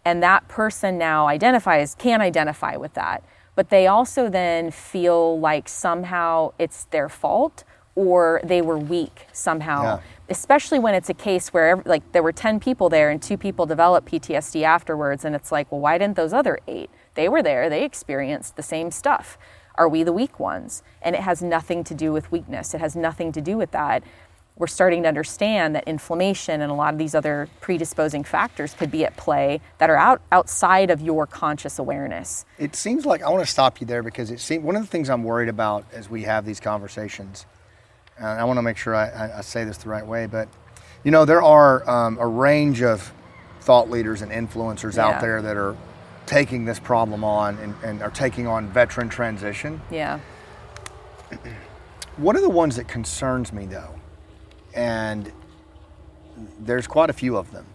and 0.04 0.22
that 0.22 0.48
person 0.48 0.98
now 0.98 1.26
identifies 1.26 1.94
can 1.94 2.20
identify 2.20 2.76
with 2.76 2.94
that. 2.94 3.22
But 3.54 3.68
they 3.68 3.86
also 3.86 4.28
then 4.28 4.70
feel 4.70 5.38
like 5.38 5.68
somehow 5.68 6.52
it's 6.58 6.84
their 6.86 7.08
fault 7.08 7.64
or 7.94 8.40
they 8.42 8.62
were 8.62 8.78
weak 8.78 9.26
somehow. 9.32 9.82
Yeah. 9.82 10.00
especially 10.30 10.78
when 10.78 10.94
it's 10.94 11.10
a 11.10 11.14
case 11.14 11.52
where 11.52 11.82
like 11.84 12.12
there 12.12 12.22
were 12.22 12.32
10 12.32 12.58
people 12.58 12.88
there 12.88 13.10
and 13.10 13.22
two 13.22 13.36
people 13.36 13.66
developed 13.66 14.10
PTSD 14.10 14.62
afterwards 14.62 15.26
and 15.26 15.34
it's 15.34 15.52
like 15.52 15.70
well 15.70 15.80
why 15.80 15.98
didn't 15.98 16.16
those 16.16 16.32
other 16.32 16.58
8 16.66 16.88
they 17.14 17.28
were 17.28 17.42
there 17.42 17.68
they 17.68 17.84
experienced 17.84 18.56
the 18.56 18.62
same 18.62 18.90
stuff. 18.90 19.36
Are 19.74 19.88
we 19.88 20.02
the 20.02 20.12
weak 20.12 20.38
ones? 20.38 20.82
And 21.00 21.14
it 21.14 21.22
has 21.22 21.42
nothing 21.42 21.82
to 21.84 21.94
do 21.94 22.12
with 22.12 22.30
weakness. 22.30 22.74
It 22.74 22.80
has 22.80 22.94
nothing 22.94 23.32
to 23.32 23.40
do 23.40 23.56
with 23.56 23.70
that 23.72 24.02
we're 24.62 24.68
starting 24.68 25.02
to 25.02 25.08
understand 25.08 25.74
that 25.74 25.82
inflammation 25.88 26.60
and 26.60 26.70
a 26.70 26.74
lot 26.74 26.92
of 26.94 26.98
these 26.98 27.16
other 27.16 27.48
predisposing 27.60 28.22
factors 28.22 28.74
could 28.74 28.92
be 28.92 29.04
at 29.04 29.16
play 29.16 29.60
that 29.78 29.90
are 29.90 29.96
out 29.96 30.22
outside 30.30 30.88
of 30.88 31.00
your 31.00 31.26
conscious 31.26 31.80
awareness 31.80 32.44
It 32.60 32.76
seems 32.76 33.04
like 33.04 33.24
I 33.24 33.28
want 33.28 33.44
to 33.44 33.50
stop 33.50 33.80
you 33.80 33.88
there 33.88 34.04
because 34.04 34.30
it 34.30 34.38
seems 34.38 34.62
one 34.62 34.76
of 34.76 34.82
the 34.82 34.86
things 34.86 35.10
I'm 35.10 35.24
worried 35.24 35.48
about 35.48 35.84
as 35.92 36.08
we 36.08 36.22
have 36.22 36.44
these 36.46 36.60
conversations. 36.60 37.44
And 38.16 38.24
I 38.28 38.44
want 38.44 38.58
to 38.58 38.62
make 38.62 38.76
sure 38.76 38.94
I, 38.94 39.08
I, 39.08 39.38
I 39.38 39.40
say 39.40 39.64
this 39.64 39.78
the 39.78 39.88
right 39.88 40.06
way, 40.06 40.26
but 40.26 40.46
you 41.02 41.10
know 41.10 41.24
there 41.24 41.42
are 41.42 41.82
um, 41.90 42.16
a 42.20 42.26
range 42.28 42.82
of 42.82 43.12
thought 43.62 43.90
leaders 43.90 44.22
and 44.22 44.30
influencers 44.30 44.94
Yeah. 44.94 45.08
out 45.08 45.20
there 45.20 45.42
that 45.42 45.56
are 45.56 45.76
taking 46.26 46.66
this 46.66 46.78
problem 46.78 47.24
on 47.24 47.58
and, 47.58 47.74
and 47.82 48.00
are 48.00 48.12
taking 48.12 48.46
on 48.46 48.68
veteran 48.68 49.08
transition. 49.08 49.80
yeah 49.90 50.20
One 52.16 52.36
of 52.36 52.42
the 52.42 52.50
ones 52.50 52.76
that 52.76 52.86
concerns 52.86 53.52
me 53.52 53.66
though, 53.66 53.94
and 54.74 55.30
there's 56.60 56.86
quite 56.86 57.10
a 57.10 57.12
few 57.12 57.36
of 57.36 57.52
them, 57.52 57.66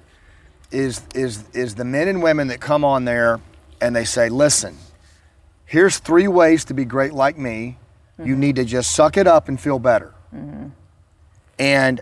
is 0.71 1.01
is 1.15 1.43
is 1.53 1.75
the 1.75 1.85
men 1.85 2.07
and 2.07 2.21
women 2.21 2.47
that 2.47 2.59
come 2.59 2.83
on 2.83 3.05
there 3.05 3.39
and 3.81 3.95
they 3.95 4.05
say, 4.05 4.29
"Listen, 4.29 4.77
here's 5.65 5.97
three 5.99 6.27
ways 6.27 6.65
to 6.65 6.73
be 6.73 6.85
great 6.85 7.13
like 7.13 7.37
me. 7.37 7.77
You 8.17 8.25
mm-hmm. 8.33 8.39
need 8.39 8.55
to 8.57 8.65
just 8.65 8.91
suck 8.91 9.17
it 9.17 9.27
up 9.27 9.47
and 9.47 9.59
feel 9.59 9.79
better." 9.79 10.13
Mm-hmm. 10.35 10.67
And 11.59 12.01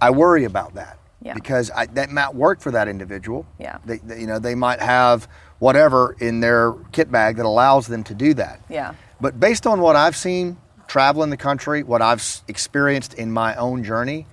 I 0.00 0.10
worry 0.10 0.44
about 0.44 0.74
that 0.74 0.98
Yeah. 1.22 1.34
because 1.34 1.70
I, 1.70 1.86
that 1.86 2.10
might 2.10 2.34
work 2.34 2.60
for 2.60 2.70
that 2.72 2.88
individual. 2.88 3.46
Yeah. 3.58 3.78
They, 3.84 3.98
they- 3.98 4.20
you 4.20 4.26
know, 4.26 4.38
they 4.38 4.54
might 4.54 4.80
have 4.80 5.28
whatever 5.58 6.16
in 6.20 6.40
their 6.40 6.72
kit 6.92 7.10
bag 7.10 7.36
that 7.36 7.46
allows 7.46 7.86
them 7.88 8.04
to 8.04 8.14
do 8.14 8.34
that. 8.34 8.60
yeah 8.68 8.94
But 9.20 9.40
based 9.40 9.66
on 9.66 9.80
what 9.80 9.96
I've 9.96 10.16
seen 10.16 10.56
traveling 10.88 11.30
the 11.30 11.36
country, 11.36 11.82
what 11.84 12.02
I've 12.02 12.42
experienced 12.48 13.14
in 13.14 13.30
my 13.30 13.54
own 13.54 13.84
journey, 13.84 14.26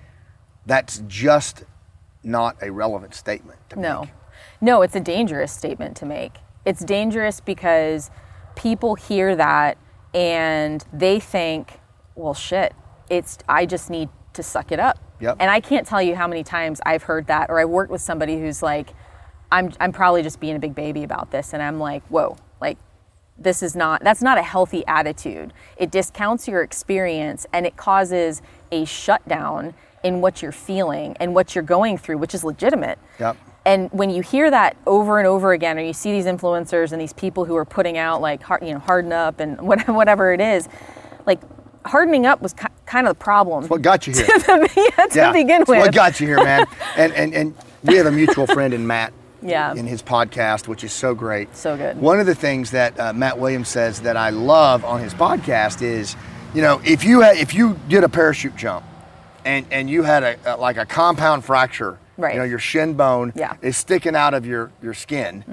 that's 0.64 1.02
just 1.06 1.62
not 2.24 2.56
a 2.60 2.72
relevant 2.72 3.14
statement 3.14 3.58
to 3.70 3.78
No. 3.78 4.00
make. 4.00 4.10
No, 4.60 4.82
it's 4.82 4.96
a 4.96 5.00
dangerous 5.00 5.52
statement 5.52 5.96
to 5.98 6.06
make. 6.06 6.32
It's 6.64 6.82
dangerous 6.84 7.40
because 7.40 8.10
people 8.56 8.94
hear 8.96 9.36
that 9.36 9.76
and 10.14 10.84
they 10.92 11.20
think, 11.20 11.78
well, 12.14 12.34
shit, 12.34 12.74
it's, 13.10 13.38
I 13.48 13.66
just 13.66 13.90
need 13.90 14.08
to 14.32 14.42
suck 14.42 14.72
it 14.72 14.80
up. 14.80 14.98
Yep. 15.20 15.36
And 15.40 15.50
I 15.50 15.60
can't 15.60 15.86
tell 15.86 16.02
you 16.02 16.16
how 16.16 16.26
many 16.26 16.42
times 16.42 16.80
I've 16.84 17.04
heard 17.04 17.26
that, 17.28 17.50
or 17.50 17.60
I 17.60 17.64
worked 17.66 17.90
with 17.90 18.00
somebody 18.00 18.40
who's 18.40 18.62
like, 18.62 18.90
I'm, 19.52 19.72
I'm 19.78 19.92
probably 19.92 20.22
just 20.22 20.40
being 20.40 20.56
a 20.56 20.58
big 20.58 20.74
baby 20.74 21.04
about 21.04 21.30
this. 21.30 21.52
And 21.52 21.62
I'm 21.62 21.78
like, 21.78 22.02
whoa, 22.08 22.36
this 23.38 23.62
is 23.62 23.76
not 23.76 24.02
that's 24.02 24.22
not 24.22 24.38
a 24.38 24.42
healthy 24.42 24.84
attitude 24.86 25.52
it 25.76 25.90
discounts 25.90 26.48
your 26.48 26.62
experience 26.62 27.46
and 27.52 27.66
it 27.66 27.76
causes 27.76 28.40
a 28.72 28.84
shutdown 28.84 29.74
in 30.02 30.20
what 30.20 30.40
you're 30.42 30.52
feeling 30.52 31.16
and 31.20 31.34
what 31.34 31.54
you're 31.54 31.64
going 31.64 31.98
through 31.98 32.16
which 32.18 32.34
is 32.34 32.42
legitimate 32.44 32.98
Yep. 33.20 33.36
and 33.64 33.90
when 33.92 34.08
you 34.10 34.22
hear 34.22 34.50
that 34.50 34.76
over 34.86 35.18
and 35.18 35.26
over 35.26 35.52
again 35.52 35.78
or 35.78 35.82
you 35.82 35.92
see 35.92 36.12
these 36.12 36.26
influencers 36.26 36.92
and 36.92 37.00
these 37.00 37.12
people 37.12 37.44
who 37.44 37.56
are 37.56 37.64
putting 37.64 37.98
out 37.98 38.20
like 38.20 38.42
you 38.62 38.72
know 38.72 38.78
harden 38.78 39.12
up 39.12 39.38
and 39.40 39.60
whatever 39.94 40.32
it 40.32 40.40
is 40.40 40.68
like 41.26 41.40
hardening 41.84 42.24
up 42.26 42.40
was 42.42 42.54
kind 42.86 43.06
of 43.06 43.16
the 43.16 43.22
problem 43.22 43.66
What 43.68 43.82
got 43.82 44.06
you 44.06 44.12
here? 44.16 44.26
yeah, 44.76 45.06
to 45.28 45.32
begin 45.32 45.60
with 45.60 45.78
What 45.78 45.94
got 45.94 46.20
you 46.20 46.26
here, 46.26 46.42
man? 46.42 46.66
and, 46.96 47.12
and 47.12 47.34
and 47.34 47.54
we 47.84 47.96
have 47.96 48.06
a 48.06 48.12
mutual 48.12 48.46
friend 48.48 48.72
in 48.74 48.86
Matt. 48.86 49.12
Yeah. 49.46 49.74
In 49.74 49.86
his 49.86 50.02
podcast, 50.02 50.68
which 50.68 50.84
is 50.84 50.92
so 50.92 51.14
great. 51.14 51.54
So 51.56 51.76
good. 51.76 51.96
One 51.98 52.20
of 52.20 52.26
the 52.26 52.34
things 52.34 52.70
that 52.72 52.98
uh, 52.98 53.12
Matt 53.12 53.38
Williams 53.38 53.68
says 53.68 54.00
that 54.00 54.16
I 54.16 54.30
love 54.30 54.84
on 54.84 55.00
his 55.00 55.14
podcast 55.14 55.82
is, 55.82 56.16
you 56.54 56.62
know, 56.62 56.80
if 56.84 57.04
you 57.04 57.20
had, 57.20 57.36
if 57.36 57.54
you 57.54 57.78
did 57.88 58.04
a 58.04 58.08
parachute 58.08 58.56
jump, 58.56 58.84
and 59.44 59.64
and 59.70 59.88
you 59.88 60.02
had 60.02 60.22
a, 60.22 60.36
a 60.44 60.56
like 60.56 60.76
a 60.76 60.86
compound 60.86 61.44
fracture. 61.44 61.98
Right. 62.18 62.32
You 62.32 62.38
know, 62.40 62.46
your 62.46 62.58
shin 62.58 62.94
bone 62.94 63.34
Yeah. 63.36 63.50
Mm-hmm. 63.52 63.66
is 63.66 63.76
sticking 63.76 64.16
out 64.16 64.32
of 64.32 64.46
your, 64.46 64.72
your 64.82 64.94
skin, 64.94 65.44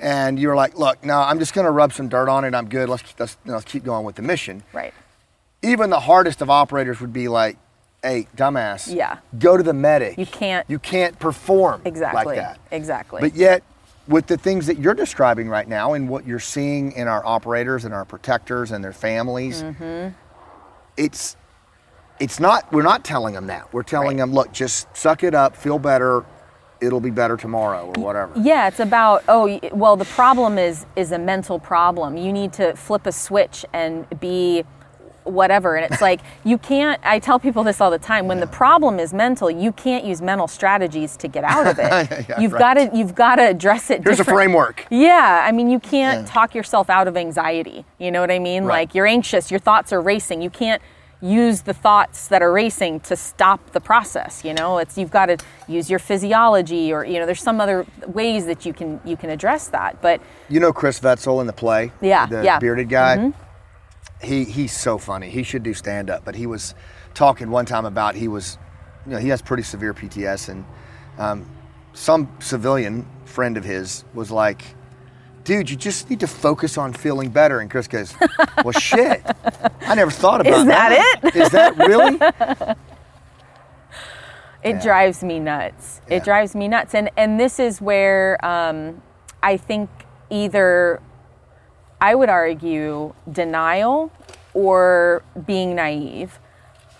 and 0.00 0.38
you're 0.38 0.54
like, 0.54 0.78
look, 0.78 1.04
no, 1.04 1.18
I'm 1.18 1.40
just 1.40 1.52
going 1.52 1.64
to 1.64 1.72
rub 1.72 1.92
some 1.92 2.08
dirt 2.08 2.28
on 2.28 2.44
it. 2.44 2.54
I'm 2.54 2.68
good. 2.68 2.88
Let's 2.88 3.02
let's, 3.18 3.36
let's 3.44 3.64
keep 3.64 3.82
going 3.82 4.04
with 4.06 4.14
the 4.14 4.22
mission 4.22 4.62
right 4.72 4.94
even 5.62 5.90
the 5.90 6.00
hardest 6.00 6.42
of 6.42 6.50
operators 6.50 7.00
would 7.00 7.12
be 7.12 7.28
like, 7.28 7.56
"Hey, 8.02 8.26
dumbass, 8.36 8.92
Yeah. 8.92 9.18
go 9.38 9.56
to 9.56 9.62
the 9.62 9.72
medic. 9.72 10.18
You 10.18 10.26
can't- 10.26 10.68
You 10.68 10.78
can't 10.78 11.18
perform 11.18 11.82
exactly 11.84 12.24
like 12.24 12.36
that." 12.36 12.58
exactly 12.70 13.20
But 13.20 13.34
yet, 13.36 13.62
with 14.08 14.26
the 14.26 14.36
things 14.36 14.66
that 14.66 14.78
you're 14.78 14.94
describing 14.94 15.48
right 15.48 15.68
now, 15.68 15.92
and 15.94 16.08
what 16.08 16.26
you're 16.26 16.40
seeing 16.40 16.92
in 16.92 17.06
our 17.06 17.22
operators 17.24 17.84
and 17.84 17.94
our 17.94 18.04
protectors 18.04 18.72
and 18.72 18.82
their 18.82 18.92
families, 18.92 19.62
Mm-hmm. 19.62 20.08
it's 20.96 21.36
it's 22.18 22.38
not. 22.38 22.70
We're 22.72 22.82
not 22.82 23.02
telling 23.04 23.34
them 23.34 23.46
that. 23.48 23.72
We're 23.72 23.82
telling 23.82 24.18
Right. 24.18 24.18
them, 24.18 24.32
look, 24.32 24.52
just 24.52 24.86
suck 24.96 25.24
it 25.24 25.34
up, 25.34 25.56
feel 25.56 25.78
better. 25.80 26.22
It'll 26.80 27.00
be 27.00 27.10
better 27.10 27.36
tomorrow, 27.36 27.92
or 27.96 28.02
whatever. 28.02 28.32
Yeah, 28.36 28.68
it's 28.68 28.78
about 28.80 29.22
oh 29.28 29.58
well 29.72 29.96
the 29.96 30.04
problem 30.04 30.58
is 30.58 30.86
is 30.96 31.10
a 31.12 31.18
mental 31.18 31.58
problem. 31.58 32.16
You 32.16 32.32
need 32.32 32.52
to 32.54 32.74
flip 32.76 33.06
a 33.06 33.12
switch 33.12 33.64
and 33.72 34.06
be 34.20 34.64
whatever 35.24 35.76
and 35.76 35.90
it's 35.90 36.02
like 36.02 36.20
you 36.44 36.58
can't 36.58 37.00
I 37.04 37.18
tell 37.18 37.38
people 37.38 37.62
this 37.64 37.80
all 37.80 37.90
the 37.90 37.98
time 37.98 38.26
when 38.28 38.40
the 38.40 38.46
problem 38.46 38.98
is 38.98 39.12
mental 39.14 39.50
you 39.50 39.72
can't 39.72 40.04
use 40.04 40.20
mental 40.20 40.48
strategies 40.48 41.16
to 41.18 41.28
get 41.28 41.44
out 41.44 41.66
of 41.66 41.78
it. 41.78 42.26
Yeah, 42.28 42.40
you've 42.40 42.52
right. 42.52 42.58
got 42.58 42.74
to 42.74 42.96
you've 42.96 43.14
got 43.14 43.36
to 43.36 43.42
address 43.48 43.90
it 43.90 44.02
Here's 44.02 44.20
a 44.20 44.24
framework. 44.24 44.86
Yeah, 44.90 45.44
I 45.46 45.52
mean 45.52 45.70
you 45.70 45.78
can't 45.78 46.26
Yeah. 46.26 46.32
talk 46.32 46.54
yourself 46.54 46.90
out 46.90 47.06
of 47.08 47.16
anxiety. 47.16 47.84
You 47.98 48.10
know 48.10 48.20
what 48.20 48.30
I 48.30 48.38
mean? 48.38 48.64
Right. 48.64 48.80
Like 48.80 48.94
you're 48.94 49.06
anxious, 49.06 49.50
your 49.50 49.60
thoughts 49.60 49.92
are 49.92 50.00
racing. 50.00 50.42
You 50.42 50.50
can't 50.50 50.82
use 51.20 51.60
the 51.62 51.72
thoughts 51.72 52.26
that 52.26 52.42
are 52.42 52.50
racing 52.50 52.98
to 52.98 53.14
stop 53.14 53.70
the 53.70 53.80
process, 53.80 54.44
you 54.44 54.52
know? 54.52 54.78
It's 54.78 54.98
you've 54.98 55.12
got 55.12 55.26
to 55.26 55.36
use 55.68 55.88
your 55.88 56.00
physiology 56.00 56.92
or 56.92 57.04
you 57.04 57.20
know 57.20 57.26
there's 57.26 57.40
some 57.40 57.60
other 57.60 57.86
ways 58.08 58.46
that 58.46 58.66
you 58.66 58.72
can 58.72 59.00
you 59.04 59.16
can 59.16 59.30
address 59.30 59.68
that. 59.68 60.02
But 60.02 60.20
You 60.48 60.58
know 60.58 60.72
Chris 60.72 60.98
Vetzel 60.98 61.40
in 61.40 61.46
the 61.46 61.52
play? 61.52 61.92
Yeah, 62.00 62.26
The 62.26 62.42
yeah. 62.42 62.54
Mm-hmm. 62.54 62.60
bearded 62.60 62.88
guy? 62.88 63.32
He 64.22 64.44
he's 64.44 64.72
so 64.76 64.98
funny. 64.98 65.28
He 65.30 65.42
should 65.42 65.62
do 65.62 65.74
stand 65.74 66.08
up, 66.10 66.24
but 66.24 66.34
he 66.34 66.46
was 66.46 66.74
talking 67.14 67.50
one 67.50 67.66
time 67.66 67.84
about 67.84 68.14
he 68.14 68.28
was 68.28 68.58
you 69.06 69.12
know, 69.12 69.18
he 69.18 69.28
has 69.30 69.42
pretty 69.42 69.64
severe 69.64 69.92
PTS, 69.92 70.48
and 70.48 70.64
um, 71.18 71.50
some 71.92 72.28
civilian 72.40 73.04
friend 73.24 73.56
of 73.56 73.64
his 73.64 74.04
was 74.14 74.30
like, 74.30 74.62
"Dude, 75.42 75.68
you 75.70 75.76
just 75.76 76.08
need 76.08 76.20
to 76.20 76.28
focus 76.28 76.78
on 76.78 76.92
feeling 76.92 77.30
better." 77.30 77.58
And 77.60 77.68
Chris 77.70 77.88
goes, 77.88 78.14
"Well, 78.64 78.70
shit, 78.78 79.22
I 79.80 79.94
never 79.96 80.10
thought 80.12 80.40
about 80.40 80.60
Is 80.60 80.66
that 80.66 81.18
it. 81.24 81.34
Is 81.36 81.50
that 81.50 81.76
really?" 81.76 82.16
It 84.64 84.76
Yeah. 84.76 84.82
drives 84.82 85.24
me 85.24 85.40
nuts. 85.40 86.00
Yeah. 86.08 86.18
It 86.18 86.24
drives 86.24 86.54
me 86.54 86.68
nuts. 86.68 86.94
And 86.94 87.10
and 87.16 87.40
this 87.40 87.58
is 87.58 87.80
where 87.80 88.38
um, 88.46 89.02
I 89.42 89.56
think 89.56 89.90
either 90.30 91.00
I 92.02 92.16
would 92.16 92.28
argue 92.28 93.14
denial 93.30 94.10
or 94.54 95.22
being 95.46 95.74
naive 95.76 96.38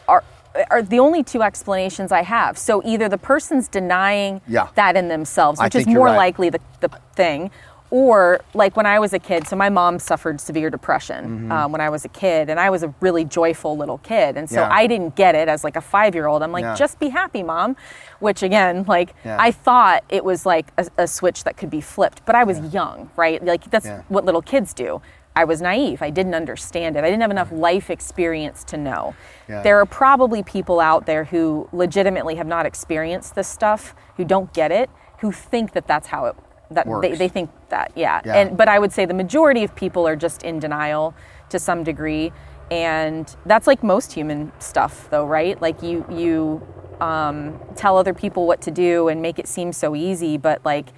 are 0.06 0.22
are 0.70 0.82
the 0.82 0.98
only 1.00 1.22
two 1.24 1.42
explanations 1.42 2.12
I 2.12 2.22
have. 2.22 2.56
So 2.56 2.82
either 2.84 3.08
the 3.08 3.18
person's 3.18 3.68
denying 3.68 4.40
Yeah. 4.46 4.68
that 4.76 4.96
in 4.96 5.08
themselves, 5.08 5.60
which 5.60 5.74
is 5.74 5.86
more 5.86 6.06
right. 6.06 6.16
likely 6.16 6.50
the, 6.50 6.60
the 6.80 6.90
thing, 7.14 7.50
or 7.92 8.40
like 8.54 8.74
when 8.74 8.86
I 8.86 8.98
was 8.98 9.12
a 9.12 9.18
kid, 9.18 9.46
so 9.46 9.54
my 9.54 9.68
mom 9.68 9.98
suffered 9.98 10.40
severe 10.40 10.70
depression 10.70 11.24
Mm-hmm. 11.24 11.52
um, 11.52 11.72
when 11.72 11.82
I 11.82 11.90
was 11.90 12.06
a 12.06 12.08
kid, 12.08 12.48
and 12.48 12.58
I 12.58 12.70
was 12.70 12.82
a 12.82 12.94
really 13.00 13.26
joyful 13.26 13.76
little 13.76 13.98
kid. 13.98 14.38
And 14.38 14.48
so 14.48 14.60
Yeah. 14.62 14.68
I 14.72 14.86
didn't 14.86 15.14
get 15.14 15.34
it 15.34 15.46
as 15.46 15.62
like 15.62 15.76
a 15.76 15.82
five 15.82 16.14
year 16.14 16.26
old. 16.26 16.42
I'm 16.42 16.52
like, 16.52 16.62
Yeah. 16.62 16.74
just 16.74 16.98
be 16.98 17.10
happy, 17.10 17.42
mom. 17.42 17.76
Which 18.18 18.42
again, 18.42 18.86
like 18.88 19.14
Yeah. 19.26 19.36
I 19.38 19.50
thought 19.50 20.04
it 20.08 20.24
was 20.24 20.46
like 20.46 20.68
a, 20.78 20.86
a 20.96 21.06
switch 21.06 21.44
that 21.44 21.58
could 21.58 21.68
be 21.68 21.82
flipped, 21.82 22.24
but 22.24 22.34
I 22.34 22.44
was 22.44 22.58
young, 22.72 23.10
right? 23.14 23.44
Like 23.44 23.70
that's 23.70 23.88
what 24.08 24.24
little 24.24 24.42
kids 24.42 24.72
do. 24.72 25.02
I 25.36 25.44
was 25.44 25.60
naive. 25.60 26.00
I 26.00 26.08
didn't 26.08 26.34
understand 26.34 26.96
it. 26.96 27.04
I 27.04 27.08
didn't 27.10 27.20
have 27.22 27.30
enough 27.30 27.52
life 27.52 27.90
experience 27.90 28.64
to 28.64 28.76
know. 28.78 29.14
There 29.48 29.78
are 29.78 29.86
probably 29.86 30.42
people 30.42 30.80
out 30.80 31.04
there 31.04 31.24
who 31.24 31.68
legitimately 31.74 32.36
have 32.36 32.46
not 32.46 32.64
experienced 32.64 33.34
this 33.34 33.48
stuff, 33.48 33.94
who 34.16 34.24
don't 34.24 34.50
get 34.54 34.72
it, 34.72 34.88
who 35.20 35.30
think 35.30 35.72
that 35.72 35.86
that's 35.86 36.06
how 36.08 36.24
it 36.24 36.36
that 36.74 36.86
they, 36.86 36.90
Works. 36.90 37.18
they 37.18 37.28
think 37.28 37.50
that 37.68 37.92
yeah. 37.94 38.20
Yeah. 38.24 38.36
And 38.36 38.56
but 38.56 38.68
I 38.68 38.78
would 38.78 38.92
say 38.92 39.04
the 39.04 39.14
majority 39.14 39.64
of 39.64 39.74
people 39.74 40.06
are 40.06 40.16
just 40.16 40.42
in 40.42 40.58
denial 40.58 41.14
to 41.50 41.58
some 41.58 41.84
degree, 41.84 42.32
and 42.70 43.34
that's 43.46 43.66
like 43.66 43.82
most 43.82 44.12
human 44.12 44.52
stuff, 44.58 45.08
though, 45.10 45.26
right? 45.26 45.60
Like 45.60 45.82
you 45.82 46.04
you 46.10 46.66
um, 47.00 47.58
tell 47.76 47.96
other 47.98 48.14
people 48.14 48.46
what 48.46 48.60
to 48.62 48.70
do 48.70 49.08
and 49.08 49.20
make 49.20 49.38
it 49.38 49.48
seem 49.48 49.72
so 49.72 49.94
easy, 49.96 50.36
but 50.36 50.64
like 50.64 50.88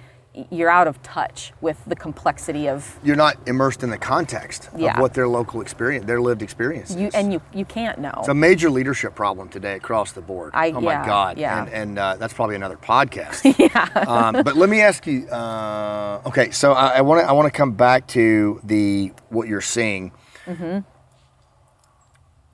you're 0.49 0.69
out 0.69 0.87
of 0.87 1.01
touch 1.01 1.53
with 1.61 1.81
the 1.87 1.95
complexity 1.95 2.67
of 2.67 2.99
You're 3.03 3.15
not 3.15 3.35
immersed 3.47 3.83
in 3.83 3.89
the 3.89 3.97
context 3.97 4.69
Yeah. 4.75 4.93
of 4.95 4.99
what 5.01 5.13
their 5.13 5.27
local 5.27 5.61
experience, 5.61 6.05
their 6.05 6.19
lived 6.21 6.41
experience. 6.41 6.95
you, 6.95 7.09
and 7.13 7.31
you 7.31 7.41
you 7.53 7.65
can't 7.65 7.99
know. 7.99 8.13
It's 8.19 8.27
a 8.27 8.33
major 8.33 8.69
leadership 8.69 9.15
problem 9.15 9.49
today 9.49 9.75
across 9.75 10.11
the 10.11 10.21
board. 10.21 10.51
I- 10.53 10.71
oh 10.71 10.81
my 10.81 11.05
God! 11.05 11.37
yeah. 11.37 11.61
And, 11.63 11.69
and 11.73 11.99
uh, 11.99 12.15
that's 12.17 12.33
probably 12.33 12.55
another 12.55 12.77
podcast. 12.77 13.43
yeah. 13.59 13.89
Um, 14.07 14.43
but 14.43 14.55
let 14.57 14.69
me 14.69 14.81
ask 14.81 15.05
you. 15.07 15.27
Uh, 15.27 16.21
okay, 16.25 16.51
so 16.51 16.73
I 16.73 17.01
want 17.01 17.21
to 17.21 17.27
I 17.27 17.31
want 17.31 17.45
to 17.45 17.57
come 17.57 17.71
back 17.71 18.07
to 18.07 18.59
the 18.63 19.11
what 19.29 19.47
you're 19.47 19.61
seeing. 19.61 20.11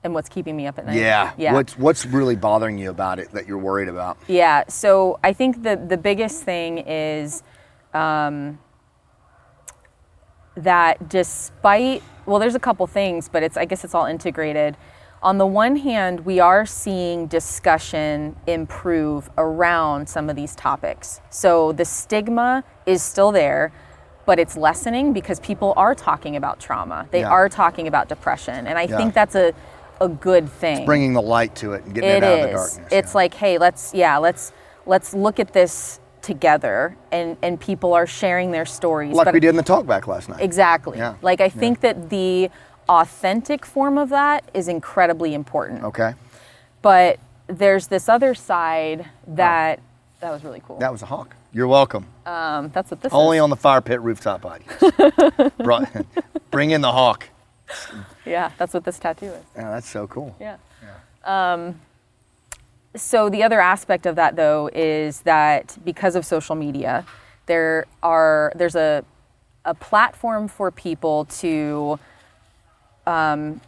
and 0.04 0.14
what's 0.14 0.28
keeping 0.28 0.56
me 0.56 0.66
up 0.66 0.78
at 0.78 0.86
night? 0.86 0.96
Yeah. 0.96 1.32
yeah. 1.36 1.52
What's 1.52 1.78
what's 1.78 2.04
really 2.06 2.34
bothering 2.36 2.78
you 2.78 2.90
about 2.90 3.18
it 3.18 3.30
that 3.32 3.46
you're 3.46 3.58
worried 3.58 3.88
about? 3.88 4.18
Yeah. 4.26 4.64
So 4.68 5.18
I 5.22 5.32
think 5.32 5.62
the 5.62 5.76
the 5.76 5.96
biggest 5.96 6.42
thing 6.42 6.78
is 6.78 7.42
um, 7.94 8.58
that 10.56 11.08
despite 11.08 12.02
well, 12.24 12.38
there's 12.38 12.54
a 12.54 12.60
couple 12.60 12.86
things, 12.86 13.28
but 13.28 13.42
it's 13.42 13.56
I 13.56 13.64
guess 13.64 13.84
it's 13.84 13.94
all 13.94 14.06
integrated. 14.06 14.76
On 15.22 15.38
the 15.38 15.46
one 15.46 15.76
hand, 15.76 16.24
we 16.26 16.40
are 16.40 16.66
seeing 16.66 17.26
discussion 17.28 18.36
improve 18.46 19.30
around 19.38 20.08
some 20.08 20.28
of 20.28 20.36
these 20.36 20.54
topics. 20.56 21.20
So 21.30 21.72
the 21.72 21.84
stigma 21.84 22.64
is 22.86 23.02
still 23.02 23.30
there, 23.30 23.72
but 24.26 24.38
it's 24.40 24.56
lessening 24.56 25.12
because 25.12 25.38
people 25.40 25.74
are 25.76 25.94
talking 25.94 26.36
about 26.36 26.58
trauma. 26.60 27.06
They 27.12 27.20
Yeah. 27.20 27.30
are 27.30 27.48
talking 27.48 27.86
about 27.86 28.08
depression, 28.08 28.66
and 28.66 28.78
I 28.78 28.82
Yeah. 28.82 28.96
think 28.96 29.14
that's 29.14 29.34
a 29.34 29.52
a 30.00 30.08
good 30.08 30.48
thing. 30.50 30.84
Bringing 30.84 31.12
the 31.12 31.22
light 31.22 31.54
to 31.56 31.74
it 31.74 31.84
and 31.84 31.94
getting 31.94 32.10
it, 32.10 32.16
It 32.16 32.24
out 32.24 32.34
of 32.34 32.40
the 32.40 32.56
darkness. 32.56 32.80
It's 32.90 33.12
yeah. 33.14 33.18
like, 33.18 33.34
hey, 33.34 33.58
let's 33.58 33.94
yeah, 33.94 34.16
let's 34.18 34.52
let's 34.84 35.14
look 35.14 35.38
at 35.38 35.52
this 35.52 36.00
together, 36.22 36.96
and 37.10 37.36
and 37.42 37.60
people 37.60 37.92
are 37.94 38.06
sharing 38.06 38.50
their 38.52 38.64
stories. 38.66 39.14
like 39.14 39.24
but 39.26 39.34
we 39.34 39.40
did 39.40 39.50
in 39.50 39.56
the 39.56 39.62
talk 39.62 39.86
back 39.86 40.06
last 40.06 40.28
night. 40.28 40.40
exactly. 40.40 40.98
Yeah. 40.98 41.16
Like 41.22 41.40
I 41.40 41.48
think 41.48 41.80
that 41.80 42.10
the 42.10 42.50
authentic 42.88 43.64
form 43.66 43.98
of 43.98 44.08
that 44.10 44.48
is 44.54 44.68
incredibly 44.68 45.34
important. 45.34 45.84
Okay. 45.84 46.14
But 46.80 47.18
there's 47.46 47.86
this 47.88 48.08
other 48.08 48.34
side 48.34 49.06
that 49.26 49.80
that 50.20 50.30
was 50.30 50.44
really 50.44 50.62
cool. 50.66 50.78
That 50.78 50.92
was 50.92 51.02
a 51.02 51.06
hawk. 51.06 51.34
You're 51.52 51.68
welcome. 51.68 52.06
um, 52.24 52.70
that's 52.70 52.90
what 52.90 53.02
this 53.02 53.12
Only 53.12 53.36
is. 53.36 53.42
on 53.42 53.50
the 53.50 53.56
fire 53.56 53.80
pit 53.82 54.00
rooftop. 54.00 54.40
Brought, 55.58 56.06
bring 56.50 56.70
in 56.70 56.80
the 56.80 56.92
hawk. 56.92 57.28
yeah, 58.24 58.52
that's 58.56 58.72
what 58.72 58.84
this 58.84 58.98
tattoo 58.98 59.26
is. 59.26 59.44
Yeah, 59.56 59.70
that's 59.70 59.88
so 59.88 60.06
cool. 60.06 60.34
Yeah. 60.40 60.56
Um, 61.24 61.80
so 62.96 63.28
the 63.28 63.42
other 63.42 63.60
aspect 63.60 64.06
of 64.06 64.16
that, 64.16 64.36
though, 64.36 64.68
is 64.72 65.20
that 65.22 65.76
because 65.84 66.14
of 66.16 66.24
social 66.26 66.54
media, 66.54 67.06
there 67.46 67.86
are 68.02 68.52
there's 68.56 68.76
a 68.76 69.04
a 69.64 69.74
platform 69.74 70.48
for 70.48 70.70
people 70.70 71.24
to. 71.26 71.98
Um, 73.06 73.60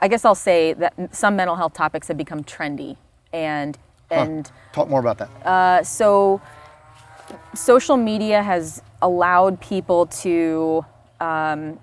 I 0.00 0.08
guess 0.08 0.24
I'll 0.24 0.34
say 0.34 0.72
that 0.74 1.14
some 1.14 1.36
mental 1.36 1.56
health 1.56 1.74
topics 1.74 2.08
have 2.08 2.16
become 2.16 2.42
trendy, 2.44 2.96
and 3.32 3.78
and 4.10 4.50
Talk 4.72 4.88
more 4.88 5.00
about 5.00 5.18
that. 5.18 5.30
uh, 5.46 5.82
so 5.82 6.40
social 7.54 7.96
media 7.96 8.42
has 8.42 8.82
allowed 9.00 9.60
people 9.60 10.06
to 10.06 10.84
um, 11.20 11.78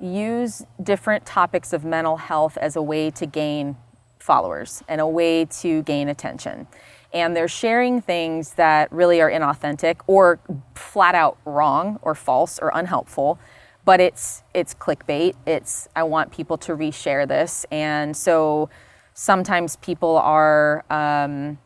use 0.00 0.64
different 0.82 1.26
topics 1.26 1.72
of 1.72 1.84
mental 1.84 2.16
health 2.16 2.56
as 2.58 2.76
a 2.76 2.82
way 2.82 3.10
to 3.10 3.26
gain 3.26 3.76
followers 4.24 4.82
and 4.88 5.00
a 5.00 5.06
way 5.06 5.44
to 5.44 5.82
gain 5.82 6.08
attention. 6.08 6.66
And 7.12 7.36
they're 7.36 7.46
sharing 7.46 8.00
things 8.00 8.54
that 8.54 8.90
really 8.90 9.20
are 9.20 9.30
inauthentic 9.30 9.96
or 10.06 10.40
flat 10.74 11.14
out 11.14 11.36
wrong 11.44 11.98
or 12.02 12.14
false 12.14 12.58
or 12.58 12.72
unhelpful. 12.74 13.38
But 13.84 14.00
it's 14.00 14.42
it's 14.54 14.74
clickbait. 14.74 15.34
It's 15.46 15.88
I 15.94 16.04
want 16.04 16.32
people 16.32 16.56
to 16.58 16.72
reshare 16.72 17.28
this, 17.28 17.66
and 17.70 18.16
so 18.16 18.70
sometimes 19.12 19.76
people 19.76 20.16
are 20.16 20.86
um, 20.88 21.58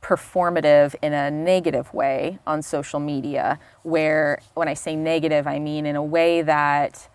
performative 0.00 0.94
in 1.02 1.12
a 1.12 1.30
negative 1.30 1.92
way 1.92 2.38
on 2.46 2.62
social 2.62 2.98
media 2.98 3.58
where 3.82 4.40
when 4.54 4.66
i 4.66 4.72
say 4.72 4.96
negative 4.96 5.46
i 5.46 5.58
mean 5.58 5.84
in 5.84 5.94
a 5.94 6.02
way 6.02 6.40
that 6.40 7.06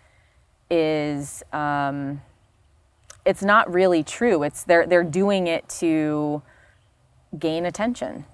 is 0.70 1.42
um, 1.52 2.22
it's 3.26 3.42
not 3.44 3.72
really 3.74 4.04
true. 4.04 4.44
It's 4.44 4.64
they're 4.64 4.86
they're 4.86 5.04
doing 5.04 5.48
it 5.48 5.68
to 5.80 6.42
gain 7.38 7.66
attention. 7.66 8.26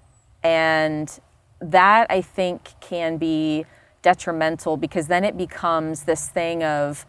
And 0.43 1.19
that 1.61 2.07
i 2.09 2.21
think 2.21 2.71
can 2.79 3.17
be 3.17 3.65
detrimental 4.01 4.77
because 4.77 5.07
then 5.07 5.23
it 5.23 5.37
becomes 5.37 6.03
this 6.03 6.27
thing 6.27 6.63
of 6.63 7.05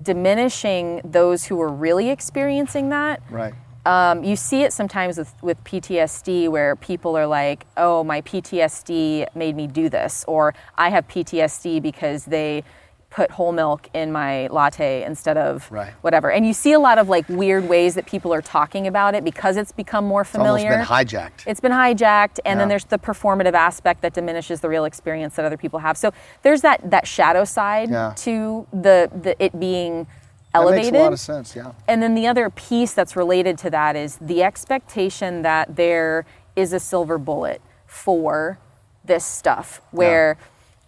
diminishing 0.00 1.00
those 1.04 1.46
who 1.46 1.60
are 1.60 1.68
really 1.68 2.08
experiencing 2.08 2.90
that. 2.90 3.20
Right. 3.28 3.54
um, 3.86 4.22
you 4.22 4.36
see 4.36 4.62
it 4.62 4.72
sometimes 4.72 5.18
with, 5.18 5.34
with 5.42 5.64
PTSD 5.64 6.48
where 6.48 6.76
people 6.76 7.16
are 7.16 7.26
like, 7.26 7.66
oh, 7.76 8.04
my 8.04 8.20
PTSD 8.20 9.34
made 9.34 9.56
me 9.56 9.66
do 9.66 9.88
this, 9.88 10.24
or 10.28 10.54
I 10.76 10.90
have 10.90 11.08
PTSD 11.08 11.80
because 11.82 12.26
they 12.26 12.64
put 13.10 13.30
whole 13.30 13.52
milk 13.52 13.88
in 13.94 14.12
my 14.12 14.46
latte 14.48 15.02
instead 15.02 15.38
of 15.38 15.70
Right. 15.72 15.92
whatever. 16.02 16.30
And 16.30 16.46
you 16.46 16.52
see 16.52 16.72
a 16.72 16.78
lot 16.78 16.98
of 16.98 17.08
like 17.08 17.26
weird 17.28 17.66
ways 17.68 17.94
that 17.94 18.04
people 18.04 18.34
are 18.34 18.42
talking 18.42 18.86
about 18.86 19.14
it 19.14 19.24
because 19.24 19.56
it's 19.56 19.72
become 19.72 20.04
more 20.06 20.20
It's 20.22 20.34
almost 20.34 20.60
familiar. 20.62 20.76
been 20.76 20.86
hijacked. 20.86 21.44
It's 21.46 21.60
been 21.60 21.72
hijacked, 21.72 22.38
and 22.44 22.60
then 22.60 22.68
there's 22.68 22.84
the 22.84 22.98
performative 22.98 23.54
aspect 23.54 24.02
that 24.02 24.12
diminishes 24.12 24.60
the 24.60 24.68
real 24.68 24.84
experience 24.84 25.36
that 25.36 25.46
other 25.46 25.56
people 25.56 25.78
have. 25.78 25.96
So 25.96 26.12
there's 26.42 26.60
that 26.62 26.90
that 26.90 27.06
shadow 27.06 27.44
side 27.44 27.88
Yeah. 27.90 28.12
to 28.16 28.66
the 28.72 29.10
the 29.22 29.42
it 29.42 29.58
being 29.58 30.04
that 30.52 30.60
elevated. 30.60 30.92
makes 30.92 31.00
a 31.00 31.04
lot 31.04 31.12
of 31.14 31.20
sense. 31.20 31.56
Yeah. 31.56 31.72
And 31.86 32.02
then 32.02 32.14
the 32.14 32.26
other 32.26 32.50
piece 32.50 32.92
that's 32.92 33.16
related 33.16 33.56
to 33.58 33.70
that 33.70 33.96
is 33.96 34.16
the 34.20 34.42
expectation 34.42 35.42
that 35.42 35.76
there 35.76 36.26
is 36.56 36.72
a 36.74 36.80
silver 36.80 37.16
bullet 37.16 37.60
for 37.86 38.58
this 39.04 39.24
stuff 39.24 39.80
where 39.92 40.36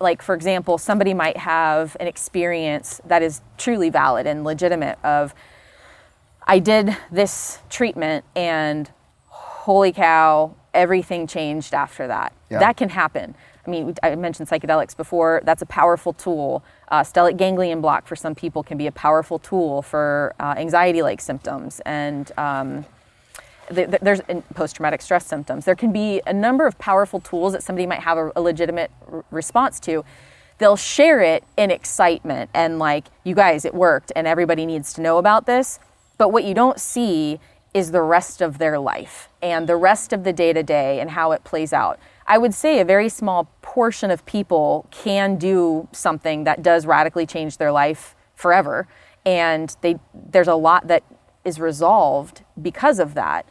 like 0.00 0.22
for 0.22 0.34
example 0.34 0.78
somebody 0.78 1.14
might 1.14 1.36
have 1.36 1.96
an 2.00 2.06
experience 2.06 3.00
that 3.06 3.22
is 3.22 3.40
truly 3.58 3.90
valid 3.90 4.26
and 4.26 4.44
legitimate 4.44 4.98
of 5.04 5.34
I 6.46 6.58
did 6.58 6.96
this 7.12 7.58
treatment 7.68 8.24
and 8.34 8.90
holy 9.26 9.92
cow 9.92 10.56
everything 10.74 11.26
changed 11.26 11.74
after 11.74 12.06
that. 12.06 12.32
Yeah. 12.48 12.58
That 12.58 12.76
can 12.76 12.88
happen. 12.88 13.34
I 13.66 13.70
mean, 13.70 13.94
I 14.02 14.14
mentioned 14.16 14.48
psychedelics 14.48 14.96
before. 14.96 15.42
That's 15.44 15.62
a 15.62 15.66
powerful 15.66 16.12
tool. 16.12 16.64
Uh, 16.88 17.02
stellate 17.02 17.36
ganglion 17.36 17.80
block 17.80 18.06
for 18.06 18.16
some 18.16 18.34
people 18.34 18.62
can 18.62 18.78
be 18.78 18.86
a 18.86 18.92
powerful 18.92 19.38
tool 19.38 19.82
for 19.82 20.34
uh, 20.40 20.54
anxiety-like 20.56 21.20
symptoms, 21.20 21.80
and 21.84 22.32
um, 22.38 22.84
there's 23.70 24.20
post-traumatic 24.54 25.00
stress 25.00 25.26
symptoms. 25.26 25.64
There 25.64 25.76
can 25.76 25.92
be 25.92 26.20
a 26.26 26.32
number 26.32 26.66
of 26.66 26.78
powerful 26.78 27.20
tools 27.20 27.52
that 27.52 27.62
somebody 27.62 27.86
might 27.86 28.00
have 28.00 28.18
a, 28.18 28.32
a 28.36 28.40
legitimate 28.40 28.90
r- 29.10 29.24
response 29.30 29.78
to. 29.80 30.04
They'll 30.58 30.76
share 30.76 31.20
it 31.20 31.44
in 31.56 31.70
excitement 31.70 32.50
and 32.52 32.78
like, 32.78 33.06
you 33.24 33.34
guys, 33.34 33.64
it 33.64 33.74
worked, 33.74 34.12
and 34.14 34.26
everybody 34.26 34.66
needs 34.66 34.92
to 34.94 35.00
know 35.00 35.18
about 35.18 35.46
this. 35.46 35.78
But 36.18 36.30
what 36.30 36.44
you 36.44 36.52
don't 36.52 36.78
see 36.78 37.40
is 37.72 37.92
the 37.92 38.02
rest 38.02 38.42
of 38.42 38.58
their 38.58 38.78
life 38.78 39.28
and 39.40 39.68
the 39.68 39.76
rest 39.76 40.12
of 40.12 40.24
the 40.24 40.32
day 40.32 40.52
to 40.52 40.62
day 40.62 41.00
and 41.00 41.10
how 41.10 41.32
it 41.32 41.44
plays 41.44 41.72
out. 41.72 41.98
I 42.26 42.36
would 42.36 42.52
say 42.52 42.80
a 42.80 42.84
very 42.84 43.08
small 43.08 43.48
portion 43.62 44.10
of 44.10 44.26
people 44.26 44.86
can 44.90 45.36
do 45.36 45.88
something 45.92 46.44
that 46.44 46.62
does 46.62 46.84
radically 46.84 47.26
change 47.26 47.56
their 47.56 47.72
life 47.72 48.14
forever. 48.34 48.86
And 49.24 49.74
they, 49.80 49.98
there's 50.14 50.48
a 50.48 50.54
lot 50.54 50.88
that 50.88 51.04
is 51.44 51.58
resolved 51.58 52.42
because 52.60 52.98
of 52.98 53.14
that. 53.14 53.46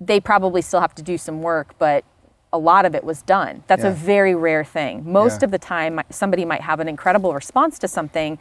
They 0.00 0.20
probably 0.20 0.62
still 0.62 0.80
have 0.80 0.94
to 0.96 1.02
do 1.02 1.18
some 1.18 1.42
work, 1.42 1.74
but 1.78 2.04
a 2.52 2.58
lot 2.58 2.86
of 2.86 2.94
it 2.94 3.04
was 3.04 3.22
done. 3.22 3.62
That's 3.66 3.82
Yeah. 3.82 3.90
a 3.90 3.92
very 3.92 4.34
rare 4.34 4.64
thing. 4.64 5.02
Most 5.10 5.42
Yeah. 5.42 5.46
of 5.46 5.50
the 5.50 5.58
time, 5.58 6.00
somebody 6.10 6.44
might 6.44 6.62
have 6.62 6.80
an 6.80 6.88
incredible 6.88 7.34
response 7.34 7.78
to 7.80 7.88
something, 7.88 8.38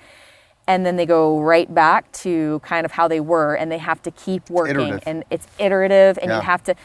and 0.68 0.86
then 0.86 0.96
they 0.98 1.06
go 1.06 1.40
right 1.40 1.74
back 1.74 2.12
to 2.12 2.60
kind 2.64 2.86
of 2.86 2.92
how 2.94 3.08
they 3.08 3.20
were, 3.20 3.56
and 3.56 3.72
they 3.72 3.78
have 3.80 4.02
to 4.04 4.12
keep 4.12 4.50
working. 4.50 4.76
iterative. 4.76 5.04
And 5.06 5.24
it's 5.30 5.48
iterative, 5.60 6.20
and 6.22 6.30
Yeah. 6.30 6.38
you 6.38 6.42
have 6.44 6.64
to. 6.64 6.76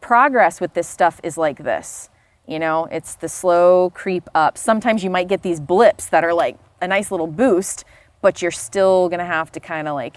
Progress 0.00 0.60
with 0.60 0.74
this 0.74 0.88
stuff 0.88 1.20
is 1.22 1.38
like 1.38 1.58
this. 1.58 2.08
You 2.46 2.58
know, 2.58 2.88
it's 2.90 3.14
the 3.14 3.28
slow 3.28 3.90
creep 3.90 4.28
up. 4.34 4.58
Sometimes 4.58 5.04
you 5.04 5.10
might 5.10 5.28
get 5.28 5.42
these 5.42 5.60
blips 5.60 6.06
that 6.06 6.24
are 6.24 6.34
like 6.34 6.56
a 6.80 6.88
nice 6.88 7.10
little 7.12 7.28
boost, 7.28 7.84
but 8.20 8.42
you're 8.42 8.50
still 8.50 9.08
gonna 9.08 9.24
have 9.24 9.52
to 9.52 9.60
kind 9.60 9.86
of 9.86 9.94
like 9.94 10.16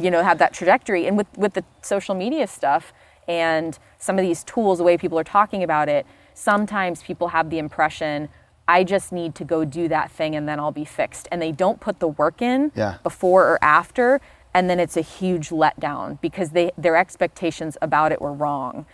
you 0.00 0.10
know 0.10 0.22
have 0.22 0.38
that 0.38 0.52
trajectory. 0.52 1.06
And 1.06 1.16
with 1.16 1.26
with 1.36 1.54
the 1.54 1.64
social 1.82 2.14
media 2.14 2.46
stuff 2.46 2.92
and 3.28 3.78
some 3.98 4.18
of 4.18 4.22
these 4.22 4.42
tools 4.44 4.78
the 4.78 4.84
way 4.84 4.96
people 4.96 5.18
are 5.18 5.24
talking 5.24 5.62
about 5.62 5.88
it 5.88 6.06
sometimes 6.34 7.02
people 7.02 7.28
have 7.28 7.50
the 7.50 7.58
impression 7.58 8.28
i 8.66 8.82
just 8.82 9.12
need 9.12 9.34
to 9.34 9.44
go 9.44 9.62
do 9.64 9.88
that 9.88 10.10
thing 10.10 10.34
and 10.34 10.48
then 10.48 10.58
i'll 10.58 10.72
be 10.72 10.84
fixed. 10.86 11.28
And 11.30 11.40
they 11.40 11.52
don't 11.52 11.80
put 11.80 12.00
the 12.00 12.08
work 12.08 12.40
in 12.42 12.72
Yeah. 12.74 12.96
before 13.02 13.44
or 13.46 13.58
after 13.62 14.20
and 14.54 14.68
then 14.68 14.80
it's 14.80 14.96
a 14.96 15.02
huge 15.02 15.50
letdown 15.50 16.20
because 16.20 16.50
they 16.50 16.72
their 16.78 16.96
expectations 16.96 17.76
about 17.82 18.10
it 18.12 18.20
were 18.20 18.32
wrong. 18.32 18.86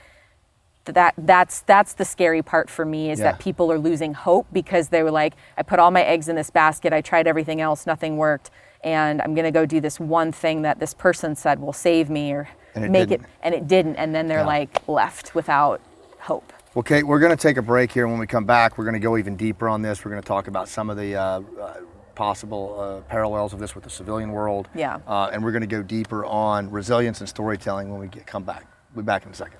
That 0.84 1.14
that's 1.16 1.60
that's 1.62 1.94
the 1.94 2.04
scary 2.04 2.42
part 2.42 2.68
for 2.70 2.84
me 2.84 3.10
is 3.10 3.18
Yeah. 3.20 3.32
that 3.32 3.38
people 3.40 3.72
are 3.72 3.78
losing 3.78 4.14
hope 4.14 4.46
because 4.52 4.88
they 4.90 5.02
were 5.02 5.10
like 5.10 5.34
i 5.56 5.62
put 5.62 5.78
all 5.78 5.90
my 5.90 6.02
eggs 6.02 6.28
in 6.28 6.36
this 6.36 6.50
basket. 6.50 6.92
I 6.92 7.00
tried 7.00 7.26
everything 7.26 7.60
else. 7.60 7.86
Nothing 7.86 8.16
worked 8.16 8.50
and 8.84 9.20
i'm 9.22 9.34
going 9.34 9.44
to 9.44 9.50
go 9.50 9.64
do 9.66 9.80
this 9.80 9.98
one 10.00 10.32
thing 10.32 10.62
that 10.62 10.78
this 10.78 10.94
person 10.94 11.34
said 11.36 11.58
will 11.60 11.72
save 11.72 12.08
me 12.10 12.32
or 12.32 12.48
it 12.74 12.90
make 12.90 13.08
didn't. 13.08 13.24
it 13.24 13.30
and 13.42 13.54
it 13.54 13.66
didn't 13.68 13.96
and 13.96 14.14
then 14.14 14.26
they're 14.28 14.38
Yeah. 14.40 14.46
like 14.46 14.88
left 14.88 15.34
without 15.34 15.80
hope 16.20 16.52
Well, 16.74 16.82
Kate, 16.82 17.04
we're 17.04 17.20
going 17.20 17.34
to 17.34 17.40
take 17.42 17.56
a 17.56 17.62
break 17.62 17.90
here. 17.90 18.06
When 18.06 18.18
we 18.18 18.26
come 18.26 18.44
back, 18.44 18.76
we're 18.76 18.84
going 18.84 19.00
to 19.00 19.06
go 19.08 19.16
even 19.16 19.34
deeper 19.34 19.66
on 19.66 19.80
this. 19.80 20.04
We're 20.04 20.10
going 20.10 20.22
to 20.22 20.28
talk 20.28 20.46
about 20.46 20.68
some 20.68 20.90
of 20.90 20.98
the 20.98 21.16
uh, 21.16 21.40
uh, 21.58 21.74
possible 22.14 22.78
uh, 22.78 23.00
parallels 23.08 23.54
of 23.54 23.58
this 23.60 23.74
with 23.74 23.84
the 23.84 23.88
civilian 23.90 24.30
world. 24.32 24.68
Yeah. 24.74 24.98
Uh, 25.06 25.30
and 25.32 25.42
we're 25.42 25.52
going 25.52 25.62
to 25.62 25.66
go 25.66 25.82
deeper 25.82 26.26
on 26.26 26.70
resilience 26.70 27.20
and 27.20 27.28
storytelling 27.30 27.90
when 27.90 27.98
we 28.00 28.08
get 28.08 28.26
come 28.26 28.42
back. 28.44 28.66
We'll 28.94 29.04
be 29.04 29.06
back 29.06 29.24
in 29.24 29.30
a 29.32 29.34
second. 29.34 29.56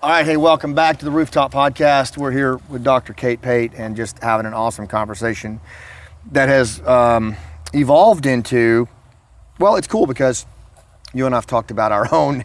All 0.00 0.10
right, 0.10 0.24
hey, 0.24 0.36
welcome 0.36 0.74
back 0.74 0.98
to 1.00 1.04
the 1.04 1.10
Rooftop 1.10 1.52
Podcast. 1.52 2.16
We're 2.16 2.30
here 2.30 2.58
with 2.68 2.84
Dr. 2.84 3.14
Kate 3.14 3.42
Pate 3.42 3.72
and 3.76 3.96
just 3.96 4.22
having 4.22 4.46
an 4.46 4.54
awesome 4.54 4.86
conversation 4.86 5.60
that 6.30 6.48
has 6.48 6.80
um, 6.86 7.34
evolved 7.72 8.26
into, 8.26 8.88
well, 9.58 9.76
it's 9.76 9.86
cool 9.86 10.06
because 10.06 10.46
you 11.14 11.26
and 11.26 11.34
I've 11.34 11.46
talked 11.46 11.70
about 11.70 11.92
our 11.92 12.12
own 12.14 12.44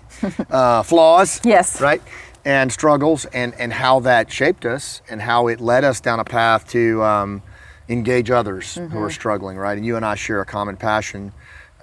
uh, 0.50 0.84
flaws. 0.84 1.42
Yes. 1.44 1.82
Right? 1.82 2.02
And 2.46 2.72
struggles 2.72 3.26
and, 3.26 3.54
and 3.56 3.72
how 3.72 4.02
that 4.02 4.32
shaped 4.32 4.66
us 4.66 5.02
and 5.10 5.22
how 5.22 5.48
it 5.48 5.62
led 5.62 5.84
us 5.84 6.02
down 6.02 6.20
a 6.20 6.26
path 6.26 6.68
to 6.72 7.02
um, 7.04 7.42
engage 7.88 8.32
others 8.32 8.76
who 8.76 9.00
are 9.00 9.10
struggling, 9.10 9.58
right? 9.58 9.78
And 9.78 9.86
you 9.86 9.96
and 9.96 10.06
I 10.06 10.16
share 10.16 10.42
a 10.42 10.46
common 10.46 10.76
passion, 10.76 11.32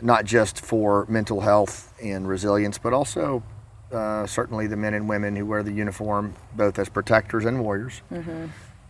not 0.03 0.27
just 0.27 0.61
for 0.61 1.07
mental 1.09 1.41
health 1.41 1.95
and 2.03 2.29
resilience, 2.29 2.77
but 2.77 2.93
also 2.93 3.43
uh, 3.91 4.27
certainly 4.27 4.67
the 4.67 4.77
men 4.77 4.93
and 4.95 5.09
women 5.09 5.35
who 5.35 5.47
wear 5.47 5.63
the 5.63 5.73
uniform, 5.73 6.35
both 6.55 6.79
as 6.79 6.89
protectors 6.91 7.45
and 7.47 7.61
warriors, 7.61 8.03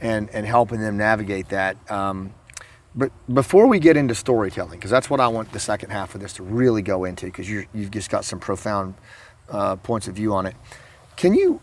and, 0.01 0.29
and 0.31 0.47
helping 0.47 0.81
them 0.81 0.97
navigate 0.97 1.49
that. 1.51 1.77
Um, 1.91 2.35
but 2.95 3.13
before 3.33 3.67
we 3.67 3.79
get 3.79 3.97
into 3.97 4.15
storytelling, 4.15 4.79
because 4.79 4.91
that's 4.91 5.09
what 5.09 5.21
I 5.21 5.29
want 5.29 5.53
the 5.53 5.61
second 5.61 5.91
half 5.91 6.15
of 6.15 6.21
this 6.21 6.33
to 6.35 6.43
really 6.43 6.83
go 6.83 7.05
into, 7.05 7.27
because 7.27 7.49
you've 7.49 7.91
just 7.91 8.11
got 8.11 8.25
some 8.25 8.41
profound 8.41 8.95
uh, 9.49 9.77
points 9.77 10.09
of 10.09 10.15
view 10.15 10.35
on 10.35 10.47
it. 10.47 10.57
Can 11.17 11.35
you 11.35 11.61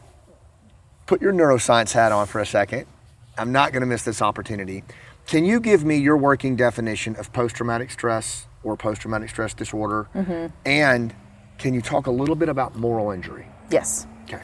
put 1.06 1.22
your 1.22 1.34
neuroscience 1.34 1.92
hat 1.92 2.12
on 2.12 2.28
for 2.28 2.40
a 2.40 2.46
second? 2.46 2.86
I'm 3.38 3.52
not 3.52 3.72
going 3.72 3.82
to 3.82 3.88
miss 3.88 4.04
this 4.04 4.22
opportunity. 4.22 4.84
Can 5.26 5.44
you 5.46 5.60
give 5.60 5.84
me 5.84 5.98
your 5.98 6.18
working 6.18 6.56
definition 6.56 7.16
of 7.18 7.34
post 7.34 7.56
traumatic 7.56 7.92
stress 7.92 8.48
or 8.64 8.78
post 8.78 9.02
traumatic 9.02 9.30
stress 9.30 9.54
disorder? 9.54 10.08
And 10.66 11.14
can 11.58 11.74
you 11.74 11.82
talk 11.82 12.08
a 12.08 12.12
little 12.12 12.36
bit 12.36 12.50
about 12.50 12.76
moral 12.76 13.12
injury? 13.12 13.48
yes 13.70 14.08
Okay. 14.24 14.42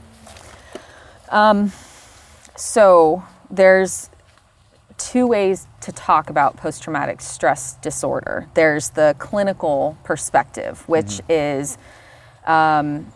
Um, 1.29 1.71
So 2.55 3.23
there's 3.49 4.09
two 4.97 5.27
ways 5.27 5.67
to 5.81 5.91
talk 5.91 6.29
about 6.29 6.57
post 6.57 6.83
traumatic 6.83 7.21
stress 7.21 7.75
disorder. 7.75 8.47
There's 8.53 8.89
the 8.89 9.15
clinical 9.19 9.97
perspective, 10.03 10.87
which 10.87 11.21
is 11.29 11.77
um, 12.45 13.11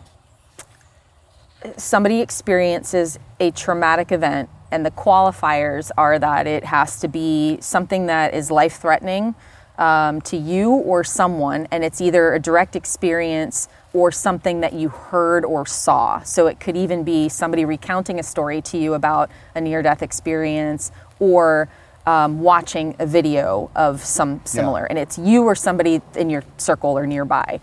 somebody 1.76 2.20
experiences 2.20 3.18
a 3.40 3.50
traumatic 3.50 4.12
event, 4.12 4.48
and 4.70 4.84
the 4.84 4.90
qualifiers 4.90 5.90
are 5.96 6.18
that 6.18 6.46
it 6.46 6.64
has 6.64 7.00
to 7.00 7.08
be 7.08 7.58
something 7.60 8.06
that 8.06 8.34
is 8.34 8.50
life 8.50 8.78
threatening 8.80 9.34
um, 9.78 10.20
to 10.22 10.36
you 10.36 10.70
or 10.70 11.04
someone, 11.04 11.68
and 11.70 11.84
it's 11.84 12.00
either 12.00 12.34
a 12.34 12.38
direct 12.40 12.76
experience 12.76 13.68
or 13.94 14.12
something 14.12 14.60
that 14.60 14.72
you 14.74 14.88
heard 14.88 15.44
or 15.44 15.64
saw. 15.64 16.20
So 16.22 16.46
it 16.46 16.60
could 16.60 16.76
even 16.76 17.04
be 17.04 17.28
somebody 17.28 17.64
recounting 17.64 18.18
a 18.18 18.22
story 18.22 18.60
to 18.62 18.76
you 18.76 18.94
about 18.94 19.30
a 19.54 19.60
near 19.60 19.82
death 19.82 20.02
experience 20.02 20.92
or 21.20 21.68
um, 22.06 22.40
watching 22.40 22.96
a 22.98 23.06
video 23.06 23.70
of 23.74 24.02
some 24.02 24.40
similar, 24.44 24.84
and 24.84 24.98
it's 24.98 25.18
you 25.18 25.44
or 25.44 25.54
somebody 25.54 26.00
in 26.16 26.30
your 26.30 26.42
circle 26.56 26.96
or 26.98 27.06
nearby. 27.06 27.60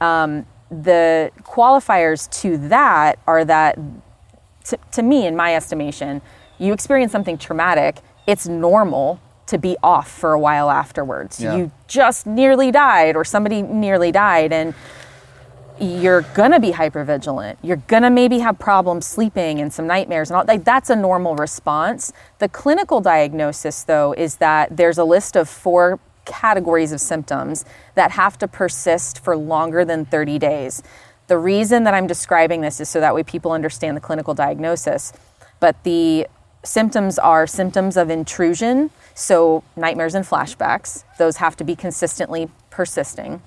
Um, 0.00 0.46
the 0.70 1.30
qualifiers 1.42 2.30
to 2.40 2.56
that 2.68 3.18
are 3.26 3.44
that 3.44 3.78
to, 4.64 4.78
to 4.92 5.02
me 5.02 5.26
in 5.26 5.36
my 5.36 5.54
estimation 5.54 6.22
you 6.58 6.72
experience 6.72 7.12
something 7.12 7.36
traumatic 7.36 7.98
it's 8.26 8.48
normal 8.48 9.20
to 9.46 9.58
be 9.58 9.76
off 9.82 10.10
for 10.10 10.32
a 10.32 10.40
while 10.40 10.70
afterwards. 10.70 11.40
Yeah. 11.40 11.56
you 11.56 11.72
just 11.86 12.26
nearly 12.26 12.70
died 12.70 13.16
or 13.16 13.24
somebody 13.24 13.60
nearly 13.62 14.10
died 14.10 14.52
and 14.52 14.74
you're 15.80 16.22
gonna 16.34 16.60
be 16.60 16.72
hypervigilant. 16.72 17.56
You're 17.62 17.82
gonna 17.88 18.10
maybe 18.10 18.38
have 18.38 18.58
problems 18.58 19.06
sleeping 19.06 19.60
and 19.60 19.72
some 19.72 19.86
nightmares 19.86 20.30
and 20.30 20.36
all. 20.36 20.44
Like 20.46 20.64
that's 20.64 20.90
a 20.90 20.96
normal 20.96 21.34
response. 21.34 22.12
The 22.38 22.48
clinical 22.48 23.00
diagnosis, 23.00 23.82
though, 23.82 24.12
is 24.12 24.36
that 24.36 24.76
there's 24.76 24.98
a 24.98 25.04
list 25.04 25.36
of 25.36 25.48
four 25.48 25.98
categories 26.24 26.92
of 26.92 27.00
symptoms 27.00 27.64
that 27.96 28.12
have 28.12 28.38
to 28.38 28.48
persist 28.48 29.22
for 29.22 29.36
longer 29.36 29.84
than 29.84 30.04
30 30.04 30.38
days. 30.38 30.82
The 31.26 31.38
reason 31.38 31.84
that 31.84 31.94
I'm 31.94 32.06
describing 32.06 32.60
this 32.60 32.80
is 32.80 32.88
so 32.88 33.00
that 33.00 33.14
way 33.14 33.22
people 33.22 33.52
understand 33.52 33.96
the 33.96 34.00
clinical 34.00 34.34
diagnosis. 34.34 35.12
But 35.60 35.82
the 35.84 36.26
symptoms 36.62 37.18
are 37.18 37.46
symptoms 37.46 37.96
of 37.96 38.10
intrusion, 38.10 38.90
so 39.14 39.64
nightmares 39.76 40.14
and 40.14 40.24
flashbacks. 40.24 41.04
Those 41.18 41.38
have 41.38 41.56
to 41.56 41.64
be 41.64 41.76
consistently 41.76 42.48
persisting 42.70 43.42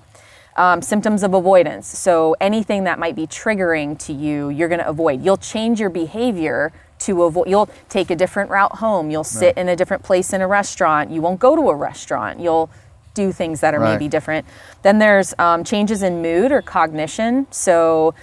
um, 0.58 0.82
symptoms 0.82 1.22
of 1.22 1.32
avoidance. 1.34 1.86
So 1.86 2.34
anything 2.40 2.84
that 2.84 2.98
might 2.98 3.14
be 3.16 3.26
triggering 3.26 3.98
to 4.00 4.12
you, 4.12 4.50
you're 4.50 4.68
going 4.68 4.80
to 4.80 4.88
avoid. 4.88 5.24
You'll 5.24 5.36
change 5.38 5.80
your 5.80 5.88
behavior 5.90 6.72
to 7.00 7.22
avoid. 7.22 7.48
You'll 7.48 7.70
take 7.88 8.10
a 8.10 8.16
different 8.16 8.50
route 8.50 8.76
home. 8.76 9.10
You'll 9.10 9.24
sit 9.24 9.56
in 9.56 9.68
a 9.68 9.76
different 9.76 10.02
place 10.02 10.32
in 10.32 10.40
a 10.40 10.48
restaurant. 10.48 11.10
You 11.10 11.22
won't 11.22 11.38
go 11.38 11.54
to 11.54 11.70
a 11.70 11.74
restaurant. 11.74 12.40
You'll 12.40 12.68
do 13.14 13.30
things 13.32 13.60
that 13.60 13.72
are 13.74 13.80
Right. 13.80 13.92
maybe 13.92 14.08
different. 14.08 14.46
Then 14.82 14.98
there's 14.98 15.32
um, 15.38 15.62
changes 15.64 16.02
in 16.02 16.22
mood 16.22 16.50
or 16.52 16.60
cognition. 16.60 17.46
So 17.50 18.14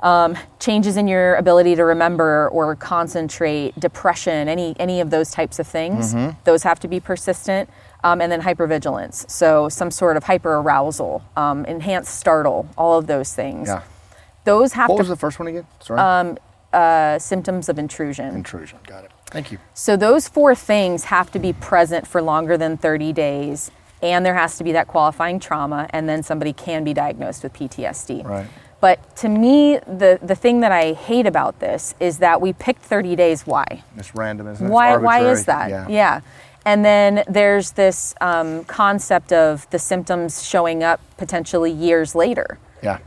um, 0.00 0.36
changes 0.58 0.96
in 0.96 1.06
your 1.06 1.36
ability 1.36 1.76
to 1.76 1.84
remember 1.84 2.48
or 2.48 2.74
concentrate, 2.74 3.78
depression, 3.78 4.48
any 4.48 4.74
any 4.80 5.00
of 5.00 5.10
those 5.10 5.30
types 5.30 5.60
of 5.60 5.66
things. 5.68 6.12
Mm-hmm. 6.12 6.40
Those 6.42 6.64
have 6.64 6.80
to 6.80 6.88
be 6.88 6.98
persistent. 6.98 7.70
Um, 8.04 8.20
and 8.20 8.32
then 8.32 8.42
hypervigilance, 8.42 9.30
so 9.30 9.68
some 9.68 9.92
sort 9.92 10.16
of 10.16 10.24
hyperarousal, 10.24 11.22
um, 11.36 11.64
enhanced 11.66 12.18
startle, 12.18 12.68
all 12.76 12.98
of 12.98 13.06
those 13.06 13.32
things. 13.32 13.68
Yeah. 13.68 13.82
Those 14.44 14.72
have 14.72 14.88
What 14.90 14.96
to 14.96 15.00
was 15.02 15.08
the 15.08 15.16
first 15.16 15.38
one 15.38 15.46
again? 15.46 15.66
Sorry. 15.80 16.36
uh, 16.72 17.18
symptoms 17.18 17.68
of 17.68 17.78
intrusion. 17.78 18.34
Intrusion. 18.34 18.78
Got 18.86 19.04
it. 19.04 19.12
Thank 19.26 19.52
you. 19.52 19.58
So 19.74 19.96
those 19.96 20.26
four 20.28 20.54
things 20.54 21.04
have 21.04 21.30
to 21.32 21.38
be 21.38 21.52
present 21.52 22.06
for 22.06 22.20
longer 22.20 22.56
than 22.56 22.76
30 22.76 23.12
days, 23.12 23.70
and 24.02 24.26
there 24.26 24.34
has 24.34 24.58
to 24.58 24.64
be 24.64 24.72
that 24.72 24.88
qualifying 24.88 25.38
trauma, 25.38 25.88
and 25.90 26.08
then 26.08 26.22
somebody 26.22 26.52
can 26.52 26.82
be 26.82 26.92
diagnosed 26.92 27.42
with 27.44 27.52
PTSD. 27.52 28.24
Right. 28.24 28.46
But 28.80 29.14
to 29.18 29.28
me, 29.28 29.78
the, 29.86 30.18
the 30.20 30.34
thing 30.34 30.60
that 30.60 30.72
I 30.72 30.92
hate 30.94 31.26
about 31.26 31.60
this 31.60 31.94
is 32.00 32.18
that 32.18 32.40
we 32.40 32.52
picked 32.52 32.82
30 32.82 33.14
days. 33.14 33.46
Why? 33.46 33.84
It's 33.96 34.12
random, 34.14 34.48
isn't 34.48 34.66
it? 34.66 34.70
Why, 34.70 34.96
why 34.96 35.24
is 35.30 35.44
that? 35.44 35.88
Yeah. 35.88 36.20
And 36.64 36.84
then 36.84 37.24
there's 37.28 37.72
this 37.72 38.14
um, 38.20 38.64
concept 38.64 39.32
of 39.32 39.68
the 39.70 39.78
symptoms 39.78 40.42
showing 40.46 40.82
up 40.82 41.00
potentially 41.16 41.70
years 41.72 42.14
later. 42.14 42.58
Yeah. 42.82 42.98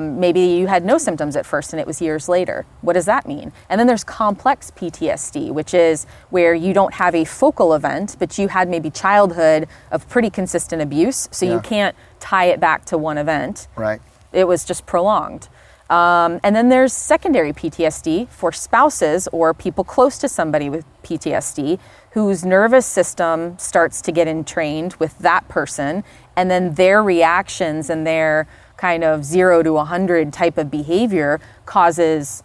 Maybe 0.00 0.40
you 0.40 0.68
had 0.68 0.84
no 0.84 0.96
symptoms 0.96 1.36
at 1.36 1.44
first 1.44 1.72
and 1.72 1.80
it 1.80 1.86
was 1.86 2.00
years 2.00 2.28
later. 2.28 2.64
What 2.80 2.94
does 2.94 3.04
that 3.06 3.26
mean? 3.26 3.52
And 3.68 3.78
then 3.78 3.86
there's 3.86 4.04
complex 4.04 4.70
PTSD, 4.70 5.50
which 5.52 5.74
is 5.74 6.06
where 6.30 6.54
you 6.54 6.72
don't 6.72 6.94
have 6.94 7.14
a 7.14 7.24
focal 7.24 7.74
event, 7.74 8.16
but 8.18 8.38
you 8.38 8.48
had 8.48 8.68
maybe 8.68 8.90
childhood 8.90 9.68
of 9.90 10.08
pretty 10.08 10.30
consistent 10.30 10.80
abuse, 10.80 11.28
so 11.30 11.44
Yeah. 11.44 11.52
you 11.54 11.60
can't 11.60 11.94
tie 12.20 12.46
it 12.46 12.58
back 12.60 12.84
to 12.86 12.96
one 12.96 13.18
event. 13.18 13.68
Right. 13.76 14.00
It 14.32 14.46
was 14.48 14.64
just 14.64 14.86
prolonged. 14.86 15.48
Um, 15.90 16.38
and 16.44 16.54
then 16.54 16.68
there's 16.68 16.92
secondary 16.92 17.52
PTSD 17.52 18.28
for 18.30 18.52
spouses 18.52 19.28
or 19.32 19.52
people 19.52 19.82
close 19.82 20.18
to 20.18 20.28
somebody 20.28 20.70
with 20.70 20.84
PTSD 21.02 21.80
whose 22.12 22.44
nervous 22.44 22.86
system 22.86 23.58
starts 23.58 24.02
to 24.02 24.12
get 24.12 24.26
entrained 24.26 24.94
with 24.94 25.16
that 25.18 25.46
person, 25.48 26.02
and 26.36 26.50
then 26.50 26.74
their 26.74 27.02
reactions 27.02 27.88
and 27.88 28.06
their 28.06 28.48
kind 28.76 29.04
of 29.04 29.24
zero 29.24 29.62
to 29.62 29.72
100 29.74 30.32
type 30.32 30.58
of 30.58 30.70
behavior 30.70 31.40
causes 31.66 32.42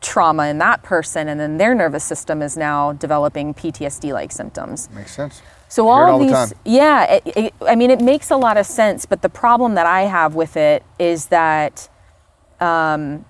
trauma 0.00 0.46
in 0.46 0.58
that 0.58 0.82
person, 0.82 1.28
and 1.28 1.40
then 1.40 1.56
their 1.56 1.74
nervous 1.74 2.04
system 2.04 2.42
is 2.42 2.56
now 2.56 2.92
developing 2.92 3.54
PTSD 3.54 4.12
like 4.12 4.30
symptoms. 4.30 4.88
Makes 4.90 5.16
sense. 5.16 5.42
So 5.68 5.88
all 5.88 6.04
all 6.04 6.18
the 6.18 6.26
these, 6.26 6.32
time. 6.32 6.48
yeah, 6.64 7.14
it, 7.14 7.22
it, 7.36 7.54
I 7.62 7.74
mean, 7.74 7.90
it 7.90 8.00
makes 8.00 8.30
a 8.30 8.36
lot 8.36 8.56
of 8.56 8.66
sense. 8.66 9.06
But 9.06 9.22
the 9.22 9.28
problem 9.28 9.74
that 9.74 9.86
I 9.86 10.02
have 10.02 10.34
with 10.36 10.56
it 10.56 10.84
is 11.00 11.26
that 11.26 11.88
um, 12.60 13.24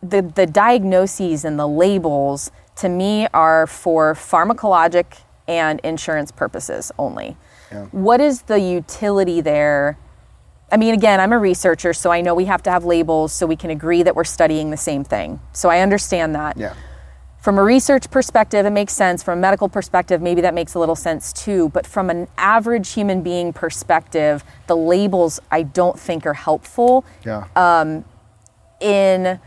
the 0.00 0.22
the 0.22 0.46
diagnoses 0.46 1.44
and 1.44 1.58
the 1.58 1.66
labels 1.66 2.52
to 2.76 2.88
me 2.88 3.26
are 3.32 3.66
for 3.66 4.14
pharmacologic 4.14 5.20
and 5.48 5.80
insurance 5.80 6.30
purposes 6.30 6.92
only. 6.98 7.36
Yeah. 7.72 7.86
What 7.86 8.20
is 8.20 8.42
the 8.42 8.58
utility 8.60 9.40
there? 9.40 9.98
I 10.70 10.76
mean, 10.76 10.94
again, 10.94 11.20
I'm 11.20 11.32
a 11.32 11.38
researcher, 11.38 11.92
so 11.92 12.10
I 12.10 12.20
know 12.20 12.34
we 12.34 12.46
have 12.46 12.62
to 12.64 12.70
have 12.70 12.84
labels 12.84 13.32
so 13.32 13.46
we 13.46 13.56
can 13.56 13.70
agree 13.70 14.02
that 14.02 14.16
we're 14.16 14.24
studying 14.24 14.70
the 14.70 14.76
same 14.76 15.04
thing. 15.04 15.40
So 15.52 15.68
I 15.68 15.80
understand 15.80 16.34
that. 16.34 16.56
Yeah. 16.56 16.74
From 17.38 17.58
a 17.58 17.62
research 17.62 18.10
perspective, 18.10 18.66
it 18.66 18.70
makes 18.70 18.92
sense. 18.92 19.22
From 19.22 19.38
a 19.38 19.40
medical 19.40 19.68
perspective, 19.68 20.20
maybe 20.20 20.40
that 20.40 20.52
makes 20.52 20.74
a 20.74 20.80
little 20.80 20.96
sense 20.96 21.32
too. 21.32 21.68
But 21.68 21.86
from 21.86 22.10
an 22.10 22.26
average 22.36 22.92
human 22.92 23.22
being 23.22 23.52
perspective, 23.52 24.42
the 24.66 24.76
labels 24.76 25.38
I 25.52 25.62
don't 25.62 25.98
think 25.98 26.26
are 26.26 26.34
helpful 26.34 27.04
Yeah. 27.24 27.44
Uh, 27.54 28.00
in 28.80 29.38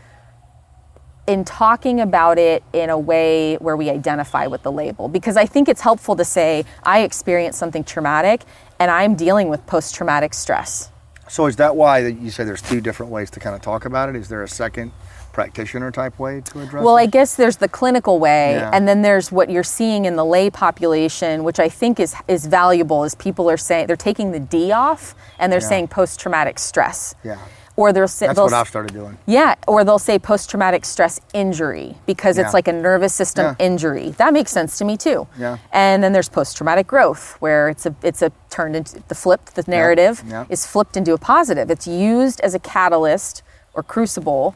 in 1.30 1.44
talking 1.44 2.00
about 2.00 2.38
it 2.38 2.60
in 2.72 2.90
a 2.90 2.98
way 2.98 3.54
where 3.58 3.76
we 3.76 3.88
identify 3.88 4.48
with 4.48 4.62
the 4.64 4.72
label 4.72 5.06
because 5.08 5.36
I 5.36 5.46
think 5.46 5.68
it's 5.68 5.80
helpful 5.80 6.16
to 6.16 6.24
say 6.24 6.64
I 6.82 7.02
experienced 7.02 7.56
something 7.58 7.84
traumatic 7.84 8.42
and 8.80 8.90
I'm 8.90 9.14
dealing 9.14 9.48
with 9.48 9.64
post-traumatic 9.66 10.34
stress. 10.34 10.90
so 11.28 11.46
is 11.46 11.54
that 11.56 11.76
why 11.76 12.02
that 12.02 12.14
you 12.14 12.30
say 12.32 12.42
there's 12.42 12.60
two 12.62 12.80
different 12.80 13.12
ways 13.12 13.30
to 13.30 13.38
kind 13.38 13.54
of 13.54 13.62
talk 13.62 13.84
about 13.84 14.08
it? 14.08 14.16
Is 14.16 14.28
there 14.28 14.42
a 14.42 14.48
second 14.48 14.90
practitioner 15.32 15.92
type 15.92 16.18
way 16.18 16.40
to 16.40 16.60
address 16.62 16.72
Well, 16.72 16.80
it? 16.80 16.84
Well, 16.86 16.96
I 16.98 17.06
guess 17.06 17.36
there's 17.36 17.58
the 17.58 17.68
clinical 17.68 18.18
way, 18.18 18.54
Yeah. 18.54 18.70
and 18.72 18.88
then 18.88 19.02
there's 19.02 19.30
what 19.30 19.48
you're 19.48 19.62
seeing 19.62 20.04
in 20.06 20.16
the 20.16 20.24
lay 20.24 20.50
population, 20.50 21.44
which 21.44 21.60
I 21.60 21.68
think 21.68 22.00
is 22.00 22.16
is 22.26 22.46
valuable. 22.46 23.04
Is 23.04 23.14
people 23.14 23.48
are 23.48 23.56
saying 23.56 23.86
they're 23.86 23.94
taking 24.10 24.32
the 24.32 24.40
D 24.40 24.72
off 24.72 25.14
and 25.38 25.52
they're 25.52 25.60
Yeah. 25.60 25.68
saying 25.68 25.88
post-traumatic 25.88 26.58
stress, 26.58 27.14
yeah. 27.22 27.36
Or 27.80 27.92
they're 27.94 28.06
sa- 28.06 28.26
That's 28.26 28.36
they'll 28.36 28.44
what 28.44 28.52
I've 28.52 28.68
started 28.68 28.92
doing. 28.92 29.16
Yeah, 29.26 29.54
or 29.66 29.84
they'll 29.84 29.98
say 29.98 30.18
post-traumatic 30.18 30.84
stress 30.84 31.18
injury 31.32 31.96
because 32.06 32.36
Yeah. 32.36 32.44
it's 32.44 32.52
like 32.54 32.68
a 32.68 32.72
nervous 32.72 33.14
system 33.14 33.56
Yeah. 33.58 33.66
injury. 33.66 34.10
That 34.18 34.32
makes 34.34 34.50
sense 34.50 34.76
to 34.78 34.84
me 34.84 34.96
too. 34.98 35.26
Yeah. 35.38 35.56
And 35.72 36.02
then 36.04 36.12
there's 36.12 36.28
post-traumatic 36.28 36.86
growth 36.86 37.36
where 37.40 37.70
it's 37.70 37.86
a 37.86 37.94
it's 38.02 38.20
a 38.22 38.30
turned 38.50 38.76
into 38.76 39.02
the 39.08 39.14
flipped 39.14 39.54
the 39.54 39.64
narrative 39.66 40.22
Yeah. 40.26 40.44
is 40.50 40.66
flipped 40.66 40.96
into 40.96 41.14
a 41.14 41.18
positive. 41.18 41.70
It's 41.70 41.86
used 41.86 42.40
as 42.40 42.54
a 42.54 42.58
catalyst 42.58 43.42
or 43.74 43.82
crucible 43.82 44.54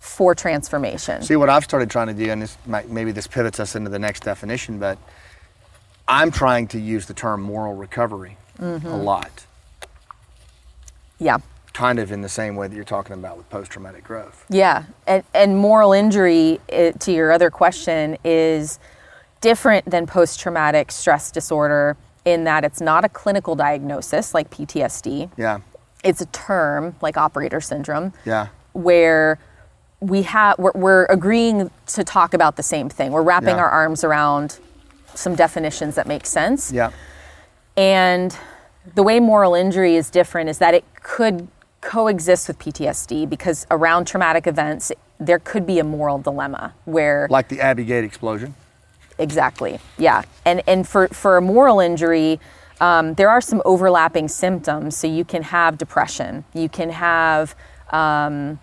for 0.00 0.34
transformation. 0.34 1.22
See 1.22 1.36
what 1.36 1.50
I've 1.50 1.64
started 1.64 1.90
trying 1.90 2.08
to 2.08 2.14
do, 2.14 2.30
and 2.32 2.40
this 2.42 2.56
might, 2.66 2.88
maybe 2.90 3.12
this 3.12 3.26
pivots 3.26 3.60
us 3.60 3.74
into 3.76 3.90
the 3.90 3.98
next 3.98 4.24
definition, 4.24 4.78
but 4.78 4.96
I'm 6.08 6.30
trying 6.32 6.66
to 6.68 6.78
use 6.80 7.06
the 7.06 7.14
term 7.14 7.42
moral 7.42 7.74
recovery 7.74 8.36
Mm-hmm. 8.60 8.86
a 8.86 8.96
lot, 8.96 9.44
yeah. 11.18 11.38
Kind 11.72 11.98
of 11.98 12.12
in 12.12 12.20
the 12.20 12.28
same 12.28 12.54
way 12.56 12.68
that 12.68 12.74
you're 12.74 12.84
talking 12.84 13.14
about 13.14 13.36
with 13.36 13.48
post-traumatic 13.50 14.04
growth. 14.04 14.44
Yeah, 14.50 14.84
and, 15.06 15.24
and 15.34 15.56
moral 15.56 15.92
injury, 15.92 16.60
eh, 16.68 16.92
to 16.92 17.12
your 17.12 17.32
other 17.32 17.50
question, 17.50 18.16
is 18.24 18.78
different 19.40 19.90
than 19.90 20.06
post 20.06 20.38
traumatic 20.38 20.92
stress 20.92 21.30
disorder 21.30 21.96
in 22.24 22.44
that 22.44 22.64
it's 22.64 22.80
not 22.80 23.04
a 23.04 23.08
clinical 23.08 23.54
diagnosis 23.56 24.34
like 24.34 24.50
PTSD. 24.50 25.30
Yeah, 25.36 25.60
It's 26.04 26.20
a 26.20 26.26
term 26.26 26.94
like 27.00 27.16
operator 27.16 27.60
syndrome 27.60 28.12
yeah, 28.24 28.48
where 28.72 29.38
we 29.98 30.22
have 30.22 30.58
we're, 30.58 30.72
we're 30.74 31.04
agreeing 31.06 31.70
to 31.86 32.04
talk 32.04 32.34
about 32.34 32.56
the 32.56 32.62
same 32.62 32.88
thing. 32.88 33.10
We're 33.12 33.22
wrapping 33.22 33.56
Yeah. 33.56 33.62
our 33.62 33.68
arms 33.70 34.04
around 34.04 34.58
some 35.14 35.34
definitions 35.34 35.94
that 35.96 36.06
make 36.06 36.26
sense. 36.26 36.70
yeah, 36.72 36.90
And 37.76 38.36
the 38.94 39.02
way 39.02 39.20
moral 39.20 39.54
injury 39.54 39.96
is 39.96 40.10
different 40.10 40.48
is 40.48 40.58
that 40.58 40.74
it 40.74 40.84
could 41.02 41.48
coexist 41.82 42.48
with 42.48 42.58
PTSD 42.58 43.28
because 43.28 43.66
around 43.70 44.06
traumatic 44.06 44.46
events, 44.46 44.90
there 45.20 45.38
could 45.38 45.66
be 45.66 45.78
a 45.78 45.84
moral 45.84 46.18
dilemma 46.18 46.72
where 46.86 47.26
like 47.30 47.48
the 47.48 47.60
Abbey 47.60 47.84
Gate 47.84 48.04
explosion. 48.04 48.54
exactly, 49.18 49.78
yeah. 49.98 50.22
And 50.46 50.62
and 50.66 50.88
for 50.88 51.08
for 51.08 51.36
a 51.36 51.42
moral 51.42 51.78
injury, 51.80 52.40
um, 52.80 53.14
there 53.14 53.28
are 53.28 53.40
some 53.42 53.60
overlapping 53.66 54.28
symptoms. 54.28 54.96
So 54.96 55.06
you 55.06 55.24
can 55.24 55.42
have 55.42 55.76
depression, 55.76 56.44
you 56.54 56.68
can 56.70 56.88
have. 56.90 57.54
Um, 57.90 58.58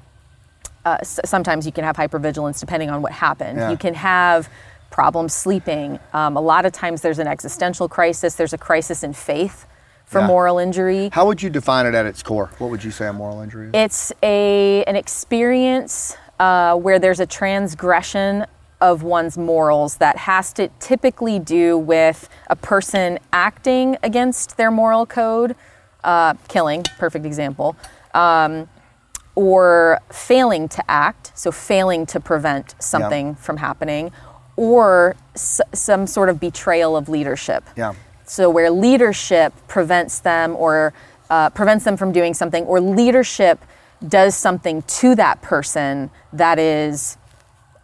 uh, 0.86 0.98
s- 1.02 1.20
sometimes 1.26 1.66
you 1.66 1.72
can 1.74 1.84
have 1.84 1.98
hypervigilance 1.98 2.60
depending 2.60 2.90
on 2.90 3.02
what 3.02 3.12
happened. 3.12 3.60
Yeah. 3.60 3.70
You 3.70 3.78
can 3.78 3.94
have 3.94 4.50
problems 4.90 5.34
sleeping. 5.34 6.00
Um, 6.14 6.36
a 6.38 6.42
lot 6.42 6.66
of 6.66 6.72
times 6.72 7.02
there's 7.02 7.20
an 7.20 7.28
existential 7.28 7.88
crisis. 7.90 8.36
There's 8.36 8.54
a 8.54 8.58
crisis 8.58 9.04
in 9.04 9.14
faith 9.14 9.66
for 10.10 10.20
Yeah. 10.22 10.28
moral 10.28 10.58
injury. 10.58 11.10
How 11.14 11.26
would 11.28 11.42
you 11.42 11.50
define 11.52 11.86
it 11.86 11.94
at 11.94 12.06
its 12.08 12.24
core? 12.24 12.50
What 12.58 12.72
would 12.72 12.84
you 12.84 12.90
say 12.92 13.08
a 13.08 13.14
moral 13.14 13.42
injury 13.42 13.68
is? 13.68 13.72
It's 13.74 14.12
a 14.24 14.84
an 14.86 14.96
experience 14.96 16.18
uh, 16.40 16.76
where 16.76 16.98
there's 17.00 17.20
a 17.20 17.26
transgression 17.28 18.46
of 18.82 19.04
one's 19.04 19.38
morals 19.38 19.98
that 19.98 20.18
has 20.18 20.52
to 20.54 20.70
typically 20.80 21.38
do 21.38 21.78
with 21.78 22.28
a 22.50 22.56
person 22.56 23.20
acting 23.34 23.98
against 24.02 24.58
their 24.58 24.72
moral 24.72 25.06
code, 25.06 25.56
uh, 26.04 26.34
killing, 26.48 26.84
perfect 26.98 27.26
example, 27.26 27.76
um, 28.14 28.68
or 29.36 30.00
failing 30.12 30.68
to 30.70 30.84
act, 30.90 31.32
so 31.36 31.52
failing 31.52 32.06
to 32.08 32.20
prevent 32.20 32.74
something 32.80 33.36
from 33.36 33.58
happening, 33.58 34.12
or 34.56 35.16
s- 35.36 35.62
some 35.74 36.08
sort 36.08 36.30
of 36.30 36.40
betrayal 36.40 36.96
of 36.98 37.08
leadership. 37.10 37.64
yeah, 37.76 37.94
So 38.30 38.48
where 38.48 38.70
leadership 38.70 39.54
prevents 39.68 40.20
them 40.20 40.56
or 40.56 40.94
uh, 41.32 41.50
prevents 41.50 41.84
them 41.84 41.98
from 41.98 42.12
doing 42.12 42.36
something, 42.36 42.64
or 42.66 42.80
leadership 42.80 43.60
does 44.08 44.36
something 44.36 44.84
to 44.84 45.16
that 45.16 45.42
person 45.42 46.12
that 46.32 46.60
is 46.60 47.18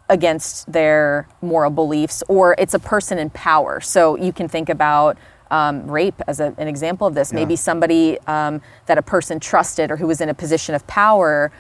against 0.08 0.72
their 0.72 1.28
moral 1.42 1.72
beliefs, 1.72 2.24
or 2.28 2.56
it's 2.60 2.76
a 2.76 2.80
person 2.80 3.18
in 3.18 3.32
power. 3.32 3.82
So 3.82 4.16
you 4.18 4.32
can 4.32 4.48
think 4.48 4.70
about 4.70 5.18
um, 5.50 5.90
rape 5.90 6.22
as 6.28 6.40
a, 6.40 6.54
an 6.58 6.68
example 6.68 7.08
of 7.08 7.16
this. 7.16 7.32
Yeah. 7.32 7.40
Maybe 7.40 7.56
somebody 7.56 8.20
um, 8.28 8.62
that 8.86 9.00
a 9.00 9.02
person 9.02 9.40
trusted 9.40 9.90
or 9.90 9.98
who 9.98 10.06
was 10.06 10.22
in 10.22 10.30
a 10.30 10.34
position 10.34 10.76
of 10.76 10.86
power 10.86 11.52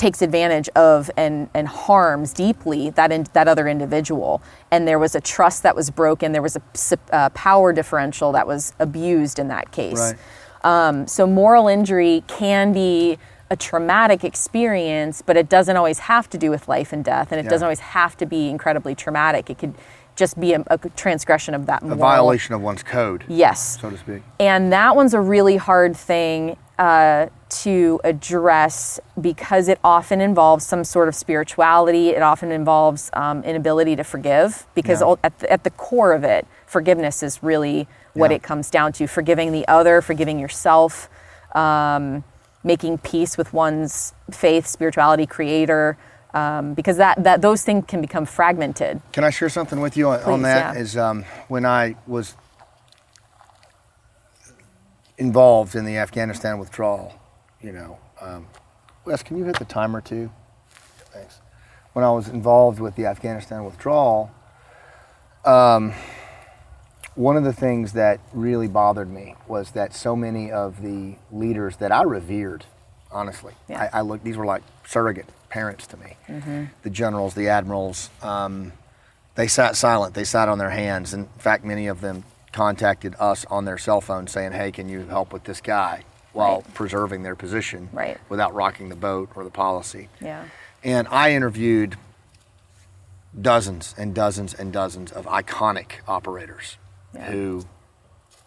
takes 0.00 0.22
advantage 0.22 0.68
of 0.70 1.10
and, 1.18 1.50
and 1.52 1.68
harms 1.68 2.32
deeply 2.32 2.88
that 2.90 3.12
in, 3.12 3.26
that 3.34 3.46
other 3.46 3.68
individual. 3.68 4.42
And 4.70 4.88
there 4.88 4.98
was 4.98 5.14
a 5.14 5.20
trust 5.20 5.62
that 5.62 5.76
was 5.76 5.90
broken. 5.90 6.32
There 6.32 6.40
was 6.40 6.56
a 6.56 6.98
uh, 7.12 7.28
power 7.30 7.72
differential 7.74 8.32
that 8.32 8.46
was 8.46 8.72
abused 8.78 9.38
in 9.38 9.48
that 9.48 9.72
case. 9.72 10.00
Right. 10.00 10.16
Um, 10.64 11.06
so 11.06 11.26
moral 11.26 11.68
injury 11.68 12.24
can 12.26 12.72
be 12.72 13.18
a 13.50 13.56
traumatic 13.56 14.24
experience, 14.24 15.20
but 15.22 15.36
it 15.36 15.50
doesn't 15.50 15.76
always 15.76 15.98
have 15.98 16.30
to 16.30 16.38
do 16.38 16.50
with 16.50 16.66
life 16.66 16.92
and 16.94 17.04
death, 17.04 17.30
and 17.30 17.38
it 17.38 17.44
Yeah. 17.44 17.50
doesn't 17.50 17.66
always 17.66 17.80
have 17.80 18.16
to 18.18 18.26
be 18.26 18.48
incredibly 18.48 18.94
traumatic. 18.94 19.50
It 19.50 19.58
could 19.58 19.74
just 20.16 20.40
be 20.40 20.54
a, 20.54 20.64
a 20.70 20.78
transgression 20.96 21.54
of 21.54 21.66
that 21.66 21.82
a 21.82 21.84
moral. 21.84 21.98
violation 21.98 22.54
of 22.54 22.62
one's 22.62 22.82
code, 22.82 23.24
Yes. 23.28 23.78
so 23.80 23.90
to 23.90 23.98
speak. 23.98 24.22
And 24.38 24.72
that 24.72 24.96
one's 24.96 25.14
a 25.14 25.20
really 25.20 25.56
hard 25.56 25.96
thing 25.96 26.56
uh, 26.78 27.26
to 27.50 28.00
address 28.04 29.00
because 29.20 29.68
it 29.68 29.78
often 29.84 30.20
involves 30.20 30.64
some 30.66 30.84
sort 30.84 31.08
of 31.08 31.14
spirituality. 31.14 32.10
It 32.10 32.22
often 32.22 32.50
involves 32.52 33.10
um, 33.12 33.42
inability 33.44 33.96
to 33.96 34.04
forgive 34.04 34.66
because 34.74 35.00
Yeah. 35.00 35.14
at, 35.24 35.38
the, 35.38 35.52
at 35.52 35.64
the 35.64 35.70
core 35.70 36.12
of 36.12 36.24
it, 36.24 36.46
forgiveness 36.66 37.22
is 37.22 37.42
really 37.42 37.86
what 38.14 38.30
Yeah. 38.30 38.36
it 38.36 38.42
comes 38.42 38.70
down 38.70 38.92
to 38.94 39.06
forgiving 39.06 39.52
the 39.52 39.66
other, 39.68 40.00
forgiving 40.00 40.38
yourself. 40.38 41.08
Um, 41.54 42.24
making 42.62 42.98
peace 42.98 43.38
with 43.38 43.52
one's 43.54 44.12
faith, 44.30 44.66
spirituality, 44.66 45.24
creator, 45.24 45.96
um, 46.34 46.74
because 46.74 46.98
that, 46.98 47.24
that 47.24 47.40
those 47.40 47.62
things 47.64 47.84
can 47.88 48.00
become 48.02 48.26
fragmented. 48.26 49.00
Can 49.12 49.24
I 49.24 49.30
share 49.30 49.48
something 49.48 49.80
with 49.80 49.96
you 49.96 50.08
on, 50.10 50.20
on 50.24 50.42
that? 50.42 50.74
yeah. 50.74 50.80
Is 50.80 50.94
um, 50.96 51.24
when 51.48 51.64
I 51.64 51.96
was 52.06 52.34
involved 55.18 55.74
in 55.74 55.84
the 55.84 55.96
Afghanistan 55.96 56.58
withdrawal, 56.58 57.14
you 57.62 57.72
know. 57.72 57.98
Um, 58.20 58.46
Wes, 59.04 59.22
can 59.22 59.36
you 59.38 59.44
hit 59.44 59.58
the 59.58 59.64
timer 59.64 60.00
too? 60.00 60.30
Thanks. 61.12 61.40
When 61.92 62.04
I 62.04 62.10
was 62.10 62.28
involved 62.28 62.78
with 62.80 62.94
the 62.96 63.06
Afghanistan 63.06 63.64
withdrawal, 63.64 64.30
um, 65.44 65.92
one 67.14 67.36
of 67.36 67.44
the 67.44 67.52
things 67.52 67.92
that 67.94 68.20
really 68.32 68.68
bothered 68.68 69.10
me 69.10 69.34
was 69.48 69.72
that 69.72 69.94
so 69.94 70.14
many 70.14 70.50
of 70.52 70.82
the 70.82 71.16
leaders 71.32 71.76
that 71.78 71.90
I 71.92 72.02
revered, 72.02 72.64
honestly, 73.10 73.54
Yeah. 73.68 73.88
I, 73.92 73.98
I 73.98 74.00
look, 74.02 74.22
these 74.22 74.36
were 74.36 74.46
like 74.46 74.62
surrogate 74.86 75.26
parents 75.48 75.86
to 75.88 75.96
me. 75.96 76.16
The 76.82 76.90
generals, 76.90 77.34
the 77.34 77.48
admirals, 77.48 78.10
um, 78.22 78.72
they 79.34 79.48
sat 79.48 79.74
silent. 79.76 80.14
They 80.14 80.24
sat 80.24 80.48
on 80.48 80.58
their 80.58 80.70
hands. 80.70 81.12
In 81.14 81.26
fact, 81.38 81.64
many 81.64 81.86
of 81.88 82.00
them 82.00 82.24
contacted 82.52 83.14
us 83.18 83.44
on 83.46 83.64
their 83.64 83.78
cell 83.78 84.00
phone 84.00 84.26
saying, 84.26 84.52
"Hey, 84.52 84.70
can 84.70 84.88
you 84.88 85.06
help 85.06 85.32
with 85.32 85.44
this 85.44 85.60
guy?" 85.60 86.02
While 86.32 86.56
Right. 86.56 86.74
preserving 86.74 87.22
their 87.24 87.34
position, 87.34 87.88
Right. 87.92 88.18
without 88.28 88.54
rocking 88.54 88.88
the 88.88 88.96
boat 88.96 89.30
or 89.34 89.42
the 89.44 89.50
policy. 89.50 90.08
Yeah. 90.20 90.44
And 90.84 91.08
I 91.10 91.32
interviewed 91.32 91.96
dozens 93.40 93.94
and 93.96 94.14
dozens 94.14 94.54
and 94.54 94.72
dozens 94.72 95.12
of 95.12 95.26
iconic 95.26 96.00
operators 96.08 96.76
Yeah. 97.14 97.30
who 97.30 97.64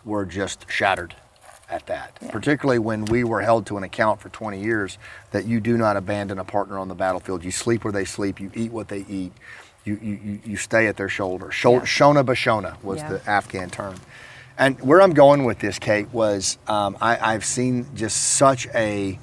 were 0.06 0.26
just 0.26 0.70
shattered 0.70 1.16
at 1.70 1.86
that. 1.88 2.18
Yeah. 2.22 2.32
Particularly 2.32 2.80
when 2.80 3.06
we 3.06 3.24
were 3.24 3.42
held 3.42 3.66
to 3.68 3.78
an 3.78 3.84
account 3.84 4.20
for 4.22 4.30
20 4.30 4.60
years 4.62 4.98
that 5.32 5.46
you 5.46 5.60
do 5.60 5.78
not 5.78 5.96
abandon 5.98 6.38
a 6.40 6.44
partner 6.44 6.78
on 6.78 6.88
the 6.90 6.96
battlefield. 6.96 7.44
You 7.44 7.52
sleep 7.52 7.84
where 7.84 7.94
they 7.94 8.06
sleep, 8.06 8.40
you 8.40 8.52
eat 8.54 8.72
what 8.72 8.90
they 8.90 9.06
eat, 9.10 9.32
you, 9.86 9.98
you, 10.02 10.40
you- 10.46 10.58
stay 10.58 10.88
at 10.88 10.98
their 10.98 11.10
shoulder. 11.10 11.48
Yeah. 11.48 11.52
Shona 11.82 12.24
Bashona 12.26 12.82
was 12.84 13.02
the 13.04 13.22
Afghan 13.28 13.70
term. 13.70 13.96
And 14.58 14.80
where 14.82 15.02
I'm 15.02 15.14
going 15.14 15.46
with 15.46 15.60
this, 15.60 15.80
Kate, 15.80 16.12
was 16.14 16.58
um, 16.68 16.98
I, 17.02 17.34
I've 17.34 17.46
seen 17.46 17.88
just 17.96 18.18
such 18.18 18.68
a 18.76 19.20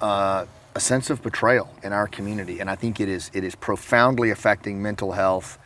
uh, 0.00 0.44
a 0.74 0.80
sense 0.80 1.10
of 1.10 1.22
betrayal 1.22 1.68
in 1.82 1.92
our 1.92 2.06
community, 2.06 2.60
and 2.60 2.70
I 2.70 2.76
think 2.76 3.00
it 3.00 3.08
is 3.08 3.30
it 3.34 3.44
is 3.44 3.54
profoundly 3.54 4.30
affecting 4.30 4.82
mental 4.82 5.12
health 5.12 5.58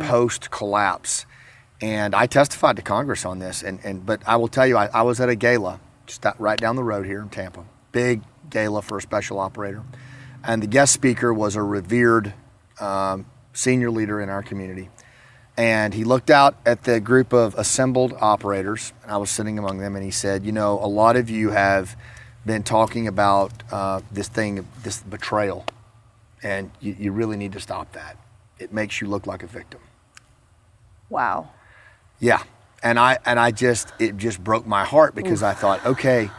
post 0.00 0.50
collapse. 0.50 1.24
And 1.80 2.14
I 2.14 2.26
testified 2.26 2.76
to 2.76 2.82
Congress 2.82 3.24
on 3.24 3.38
this, 3.38 3.62
and, 3.62 3.78
and 3.84 4.04
but 4.04 4.20
I 4.26 4.36
will 4.36 4.48
tell 4.48 4.66
you, 4.66 4.76
I, 4.76 4.86
I 4.86 5.02
was 5.02 5.20
at 5.20 5.28
a 5.28 5.36
gala 5.36 5.80
just 6.06 6.24
right 6.38 6.58
down 6.58 6.74
the 6.74 6.82
road 6.82 7.06
here 7.06 7.20
in 7.20 7.28
Tampa, 7.28 7.64
big 7.92 8.22
gala 8.50 8.82
for 8.82 8.98
a 8.98 9.02
special 9.02 9.38
operator, 9.38 9.82
and 10.42 10.62
the 10.62 10.66
guest 10.66 10.92
speaker 10.92 11.32
was 11.32 11.54
a 11.54 11.62
revered 11.62 12.34
um, 12.80 13.26
senior 13.52 13.90
leader 13.90 14.20
in 14.20 14.28
our 14.28 14.42
community. 14.42 14.88
And 15.58 15.92
he 15.92 16.04
looked 16.04 16.30
out 16.30 16.56
at 16.64 16.84
the 16.84 17.00
group 17.00 17.32
of 17.32 17.56
assembled 17.56 18.14
operators, 18.20 18.92
and 19.02 19.10
I 19.10 19.16
was 19.16 19.28
sitting 19.28 19.58
among 19.58 19.78
them, 19.78 19.96
and 19.96 20.04
he 20.04 20.12
said, 20.12 20.46
You 20.46 20.52
know, 20.52 20.78
a 20.80 20.86
lot 20.86 21.16
of 21.16 21.28
you 21.28 21.50
have 21.50 21.96
been 22.46 22.62
talking 22.62 23.08
about 23.08 23.52
uh, 23.72 24.00
this 24.12 24.28
thing, 24.28 24.66
this 24.84 25.02
betrayal, 25.02 25.66
and 26.44 26.70
you, 26.80 26.94
you 26.96 27.10
really 27.10 27.36
need 27.36 27.52
to 27.52 27.60
stop 27.60 27.92
that. 27.92 28.16
It 28.60 28.72
makes 28.72 29.00
you 29.00 29.08
look 29.08 29.26
like 29.26 29.42
a 29.42 29.48
victim. 29.48 29.80
Wow. 31.10 31.50
Yeah. 32.20 32.42
And 32.80 32.96
I 32.96 33.18
and 33.26 33.40
I 33.40 33.50
just 33.50 33.92
it 33.98 34.16
just 34.16 34.42
broke 34.42 34.64
my 34.64 34.84
heart 34.84 35.16
because 35.16 35.42
I 35.42 35.54
thought, 35.54 35.84
okay, 35.84 36.30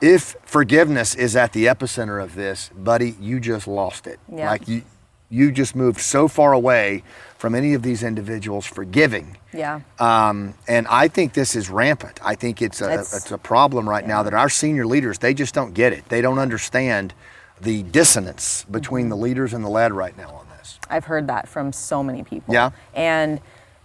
if 0.00 0.36
forgiveness 0.44 1.14
is 1.14 1.36
at 1.36 1.52
the 1.52 1.66
epicenter 1.66 2.22
of 2.22 2.34
this, 2.34 2.70
buddy, 2.74 3.14
you 3.20 3.40
just 3.40 3.68
lost 3.68 4.06
it. 4.06 4.18
Yeah. 4.32 4.48
Like 4.48 4.66
you 4.66 4.82
you 5.28 5.52
just 5.52 5.76
moved 5.76 6.00
so 6.00 6.28
far 6.28 6.52
away 6.52 7.02
from 7.44 7.54
any 7.54 7.74
of 7.74 7.82
these 7.82 8.02
individuals 8.02 8.64
forgiving. 8.64 9.36
Yeah. 9.52 9.80
Um, 9.98 10.54
and 10.66 10.86
I 10.88 11.08
think 11.08 11.34
this 11.34 11.54
is 11.54 11.68
rampant. 11.68 12.18
I 12.24 12.36
think 12.36 12.62
it's 12.62 12.80
a 12.80 12.86
It's- 12.90 13.12
it's 13.14 13.30
a 13.30 13.36
problem 13.36 13.86
right 13.86 14.06
now 14.06 14.22
that 14.22 14.32
our 14.32 14.48
senior 14.48 14.86
leaders 14.86 15.18
they 15.18 15.34
just 15.34 15.52
don't 15.52 15.74
get 15.74 15.92
it. 15.92 16.08
They 16.08 16.22
don't 16.22 16.38
understand 16.38 17.12
the 17.60 17.82
dissonance 17.82 18.64
between 18.70 19.10
the 19.10 19.16
leaders 19.16 19.52
and 19.52 19.62
the 19.62 19.68
led 19.68 19.92
right 19.92 20.16
now 20.16 20.30
on 20.30 20.46
this. 20.56 20.78
I've 20.88 21.04
heard 21.04 21.26
that 21.26 21.46
from 21.46 21.70
so 21.74 22.02
many 22.02 22.22
people. 22.22 22.54
Yeah. 22.54 22.70
And 22.94 23.42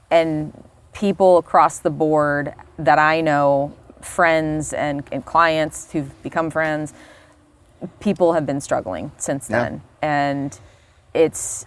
and 0.09 0.53
people 0.93 1.37
across 1.37 1.79
the 1.79 1.89
board 1.89 2.53
that 2.77 2.97
I 2.97 3.19
know, 3.19 3.73
friends 3.99 4.71
and, 4.71 5.03
and 5.11 5.25
clients 5.25 5.91
who've 5.91 6.23
become 6.23 6.49
friends, 6.49 6.93
people 7.99 8.31
have 8.31 8.45
been 8.45 8.61
struggling 8.61 9.11
since 9.17 9.49
Yeah. 9.49 9.63
then. 9.63 9.81
And 10.01 10.57
it's 11.13 11.65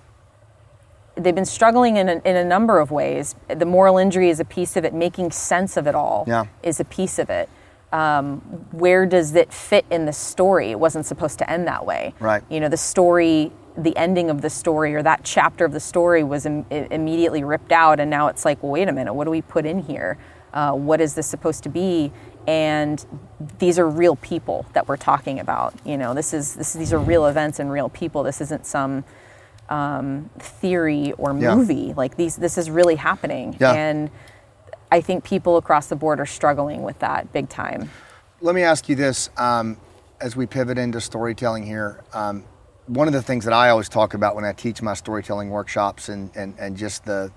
they've 1.16 1.34
been 1.34 1.44
struggling 1.44 1.96
in 1.96 2.08
a, 2.08 2.22
in 2.24 2.36
a 2.36 2.44
number 2.44 2.78
of 2.78 2.90
ways. 2.90 3.34
The 3.48 3.66
moral 3.66 3.98
injury 3.98 4.30
is 4.30 4.40
a 4.40 4.44
piece 4.44 4.76
of 4.76 4.84
it. 4.84 4.94
Making 4.94 5.30
sense 5.30 5.76
of 5.76 5.86
it 5.86 5.94
all 5.94 6.24
Yeah. 6.26 6.44
is 6.62 6.80
a 6.80 6.84
piece 6.84 7.18
of 7.18 7.30
it. 7.30 7.48
Um, 7.92 8.38
where 8.72 9.04
does 9.04 9.34
it 9.34 9.52
fit 9.52 9.84
in 9.90 10.06
the 10.06 10.12
story? 10.14 10.70
It 10.70 10.80
wasn't 10.80 11.04
supposed 11.04 11.38
to 11.40 11.50
end 11.50 11.66
that 11.66 11.84
way. 11.84 12.14
Right. 12.20 12.42
You 12.48 12.58
know, 12.60 12.70
the 12.70 12.78
story, 12.78 13.52
the 13.76 13.94
ending 13.98 14.30
of 14.30 14.40
the 14.40 14.48
story, 14.48 14.94
or 14.94 15.02
that 15.02 15.20
chapter 15.24 15.66
of 15.66 15.72
the 15.72 15.80
story 15.80 16.24
was 16.24 16.46
Im- 16.46 16.64
immediately 16.70 17.44
ripped 17.44 17.72
out, 17.72 18.00
and 18.00 18.08
now 18.10 18.28
it's 18.28 18.46
like, 18.46 18.62
well, 18.62 18.72
wait 18.72 18.88
a 18.88 18.92
minute, 18.92 19.12
what 19.12 19.24
do 19.24 19.30
we 19.30 19.42
put 19.42 19.66
in 19.66 19.80
here? 19.80 20.16
Uh, 20.54 20.72
what 20.72 21.00
is 21.02 21.14
this 21.14 21.26
supposed 21.26 21.62
to 21.64 21.68
be? 21.68 22.12
And 22.46 23.04
these 23.58 23.78
are 23.78 23.88
real 23.88 24.16
people 24.16 24.64
that 24.72 24.88
we're 24.88 24.96
talking 24.96 25.38
about. 25.38 25.74
You 25.84 25.96
know, 25.98 26.12
this 26.14 26.32
is 26.34 26.54
this. 26.54 26.72
These 26.72 26.92
are 26.92 26.98
real 26.98 27.26
events 27.26 27.58
and 27.60 27.70
real 27.70 27.88
people. 27.90 28.22
This 28.22 28.40
isn't 28.40 28.66
some 28.66 29.04
um, 29.72 30.28
theory 30.38 31.12
or 31.16 31.36
Yeah. 31.36 31.54
movie. 31.54 31.94
Like 31.96 32.16
these, 32.16 32.36
this 32.36 32.58
is 32.58 32.70
really 32.70 32.96
happening. 32.96 33.56
Yeah. 33.58 33.72
And 33.72 34.10
I 34.90 35.00
think 35.00 35.24
people 35.24 35.56
across 35.56 35.86
the 35.86 35.96
board 35.96 36.20
are 36.20 36.26
struggling 36.26 36.82
with 36.82 36.98
that 36.98 37.32
big 37.32 37.48
time. 37.48 37.90
Let 38.42 38.54
me 38.54 38.62
ask 38.62 38.88
you 38.88 38.96
this 38.96 39.30
um, 39.38 39.78
as 40.20 40.36
we 40.36 40.46
pivot 40.46 40.76
into 40.76 41.00
storytelling 41.00 41.64
here. 41.64 42.04
Um, 42.12 42.44
one 42.86 43.06
of 43.06 43.14
the 43.14 43.22
things 43.22 43.44
that 43.46 43.54
I 43.54 43.70
always 43.70 43.88
talk 43.88 44.12
about 44.12 44.34
when 44.34 44.44
I 44.44 44.52
teach 44.52 44.82
my 44.82 44.92
storytelling 44.94 45.48
workshops 45.48 46.08
and, 46.10 46.30
and, 46.36 46.54
and 46.58 46.76
just 46.76 47.04
the, 47.06 47.32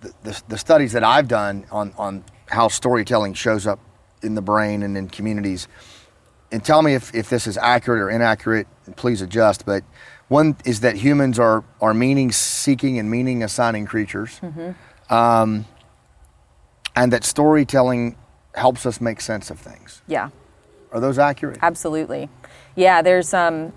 the, 0.00 0.12
the, 0.22 0.42
the 0.48 0.58
studies 0.58 0.92
that 0.92 1.02
I've 1.02 1.26
done 1.26 1.66
on, 1.72 1.92
on 1.98 2.24
how 2.46 2.68
storytelling 2.68 3.34
shows 3.34 3.66
up 3.66 3.80
in 4.22 4.34
the 4.34 4.42
brain 4.42 4.82
and 4.84 4.96
in 4.96 5.08
communities. 5.08 5.66
And 6.52 6.64
tell 6.64 6.82
me 6.82 6.94
if, 6.94 7.12
if 7.14 7.28
this 7.28 7.48
is 7.48 7.56
accurate 7.58 8.00
or 8.00 8.10
inaccurate, 8.10 8.68
please 8.94 9.22
adjust. 9.22 9.66
But 9.66 9.82
one 10.28 10.56
is 10.64 10.80
that 10.80 10.96
humans 10.96 11.38
are, 11.38 11.64
are 11.80 11.94
meaning 11.94 12.32
seeking 12.32 12.98
and 12.98 13.10
meaning 13.10 13.42
assigning 13.42 13.86
creatures. 13.86 14.40
Um, 15.10 15.66
and 16.96 17.12
that 17.12 17.24
storytelling 17.24 18.16
helps 18.54 18.86
us 18.86 19.00
make 19.00 19.20
sense 19.20 19.50
of 19.50 19.58
things. 19.58 20.00
Yeah. 20.06 20.30
Are 20.92 21.00
those 21.00 21.18
accurate? 21.18 21.58
Absolutely. 21.60 22.28
Yeah, 22.76 23.02
there's 23.02 23.34
um 23.34 23.72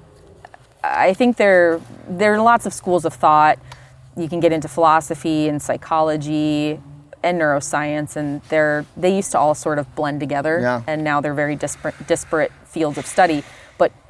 I 0.84 1.14
think 1.14 1.38
there 1.38 1.82
there 2.08 2.34
are 2.36 2.41
lots 2.41 2.66
of 2.66 2.74
schools 2.74 3.06
of 3.06 3.14
thought. 3.14 3.58
You 4.16 4.30
can 4.30 4.39
get 4.39 4.52
into 4.52 4.68
philosophy 4.68 5.50
and 5.50 5.62
psychology 5.62 6.80
and 7.24 7.41
neuroscience 7.41 8.16
and 8.16 8.41
they're 8.50 8.86
they 8.95 9.16
used 9.16 9.32
to 9.32 9.39
all 9.39 9.56
sort 9.56 9.80
of 9.80 9.93
blend 9.95 10.20
together 10.20 10.60
Yeah. 10.62 10.84
and 10.88 11.04
now 11.04 11.20
they're 11.20 11.34
very 11.34 11.56
disparate 11.56 11.95
disparate 12.08 12.52
fields 12.66 12.98
of 13.00 13.06
study. 13.08 13.43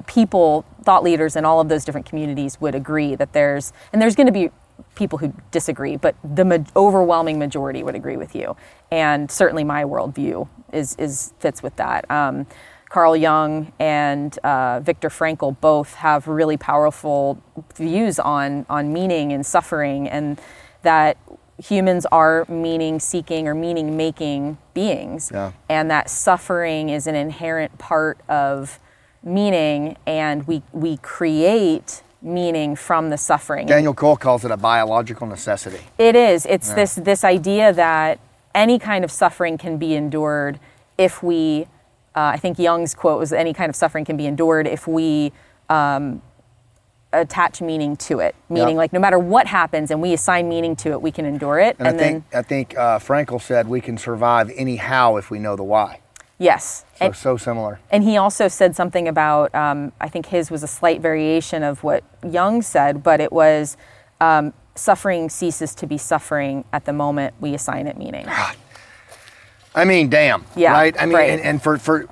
People, 0.08 0.64
thought 0.82 1.04
leaders 1.04 1.36
in 1.36 1.44
all 1.44 1.60
of 1.60 1.68
those 1.68 1.84
different 1.84 2.06
communities 2.06 2.60
would 2.60 2.74
agree 2.74 3.14
that 3.14 3.32
there's 3.32 3.72
and 3.92 4.02
there's 4.02 4.16
going 4.16 4.26
to 4.26 4.32
be 4.32 4.50
people 4.96 5.18
who 5.18 5.32
disagree, 5.50 5.96
but 5.96 6.16
the 6.24 6.44
ma- 6.44 6.58
overwhelming 6.74 7.38
majority 7.38 7.82
would 7.82 7.94
agree 7.94 8.16
with 8.16 8.34
you. 8.34 8.56
And 8.90 9.30
certainly 9.30 9.64
my 9.64 9.84
worldview 9.84 10.48
is, 10.72 10.96
is 10.96 11.32
fits 11.38 11.62
with 11.62 11.76
that. 11.76 12.10
Um, 12.10 12.46
Carl 12.88 13.14
Jung 13.16 13.72
and 13.78 14.36
uh, 14.38 14.80
Viktor 14.80 15.08
Frankl 15.10 15.60
both 15.60 15.94
have 15.94 16.26
really 16.26 16.56
powerful 16.56 17.40
views 17.76 18.18
on, 18.18 18.64
on 18.70 18.92
meaning 18.92 19.32
and 19.32 19.44
suffering, 19.44 20.08
and 20.08 20.40
that 20.82 21.18
humans 21.62 22.06
are 22.10 22.46
meaning 22.48 22.98
seeking 22.98 23.46
or 23.46 23.54
meaning 23.54 23.96
making 23.96 24.56
beings, 24.74 25.30
Yeah. 25.34 25.52
and 25.68 25.90
that 25.90 26.08
suffering 26.08 26.88
is 26.88 27.06
an 27.06 27.14
inherent 27.14 27.76
part 27.78 28.18
of 28.28 28.78
meaning, 29.22 29.96
and 30.06 30.46
we, 30.46 30.62
we 30.72 30.96
create 30.98 32.02
meaning 32.20 32.74
from 32.76 33.10
the 33.10 33.16
suffering. 33.18 33.66
Daniel 33.66 33.94
Cole 33.94 34.16
calls 34.16 34.44
it 34.44 34.50
a 34.50 34.56
biological 34.56 35.26
necessity. 35.26 35.80
It 35.98 36.16
is. 36.16 36.46
It's 36.46 36.72
this 36.72 36.96
this 36.96 37.22
idea 37.24 37.72
that 37.72 38.18
any 38.54 38.78
kind 38.78 39.04
of 39.04 39.10
suffering 39.10 39.58
can 39.58 39.78
be 39.78 39.94
endured 39.94 40.58
if 40.96 41.22
we. 41.22 41.66
Uh, 42.16 42.32
I 42.34 42.36
think 42.36 42.58
Jung's 42.58 42.94
quote 42.94 43.18
was, 43.20 43.32
"Any 43.32 43.54
kind 43.54 43.70
of 43.70 43.76
suffering 43.76 44.04
can 44.04 44.16
be 44.16 44.26
endured 44.26 44.66
if 44.66 44.88
we 44.88 45.32
um, 45.68 46.20
attach 47.12 47.60
meaning 47.60 47.96
to 47.96 48.18
it." 48.18 48.34
Meaning, 48.48 48.74
Yeah. 48.74 48.78
like 48.78 48.92
no 48.92 48.98
matter 48.98 49.18
what 49.18 49.46
happens, 49.46 49.92
and 49.92 50.02
we 50.02 50.12
assign 50.12 50.48
meaning 50.48 50.74
to 50.76 50.90
it, 50.90 51.00
we 51.00 51.12
can 51.12 51.24
endure 51.24 51.60
it. 51.60 51.76
And, 51.78 51.86
I 51.86 51.92
think 51.92 52.24
I 52.34 52.42
think 52.42 52.76
uh, 52.76 52.98
Frankl 52.98 53.40
said 53.40 53.68
we 53.68 53.80
can 53.80 53.96
survive 53.96 54.50
anyhow 54.56 55.16
if 55.16 55.30
we 55.30 55.38
know 55.38 55.54
the 55.54 55.62
why. 55.62 56.00
Yes. 56.38 56.84
So 56.98 57.04
And, 57.06 57.16
so 57.16 57.36
similar. 57.36 57.80
and 57.90 58.04
he 58.04 58.16
also 58.16 58.46
said 58.48 58.76
something 58.76 59.08
about, 59.08 59.52
um, 59.54 59.92
I 60.00 60.08
think 60.08 60.26
his 60.26 60.50
was 60.50 60.62
a 60.62 60.68
slight 60.68 61.00
variation 61.00 61.62
of 61.64 61.82
what 61.82 62.04
Jung 62.28 62.62
said, 62.62 63.02
but 63.02 63.20
it 63.20 63.32
was 63.32 63.76
um, 64.20 64.52
suffering 64.76 65.28
ceases 65.30 65.74
to 65.76 65.86
be 65.86 65.98
suffering 65.98 66.64
at 66.72 66.84
the 66.84 66.92
moment 66.92 67.34
we 67.40 67.54
assign 67.54 67.86
it 67.88 67.98
meaning. 67.98 68.24
God. 68.26 68.54
I 69.74 69.84
mean, 69.84 70.08
damn. 70.10 70.44
Yeah, 70.56 70.72
Right. 70.72 70.94
I 71.00 71.06
mean, 71.06 71.14
right. 71.16 71.30
And, 71.30 71.40
and 71.42 71.62
for 71.62 71.76
for 71.78 72.06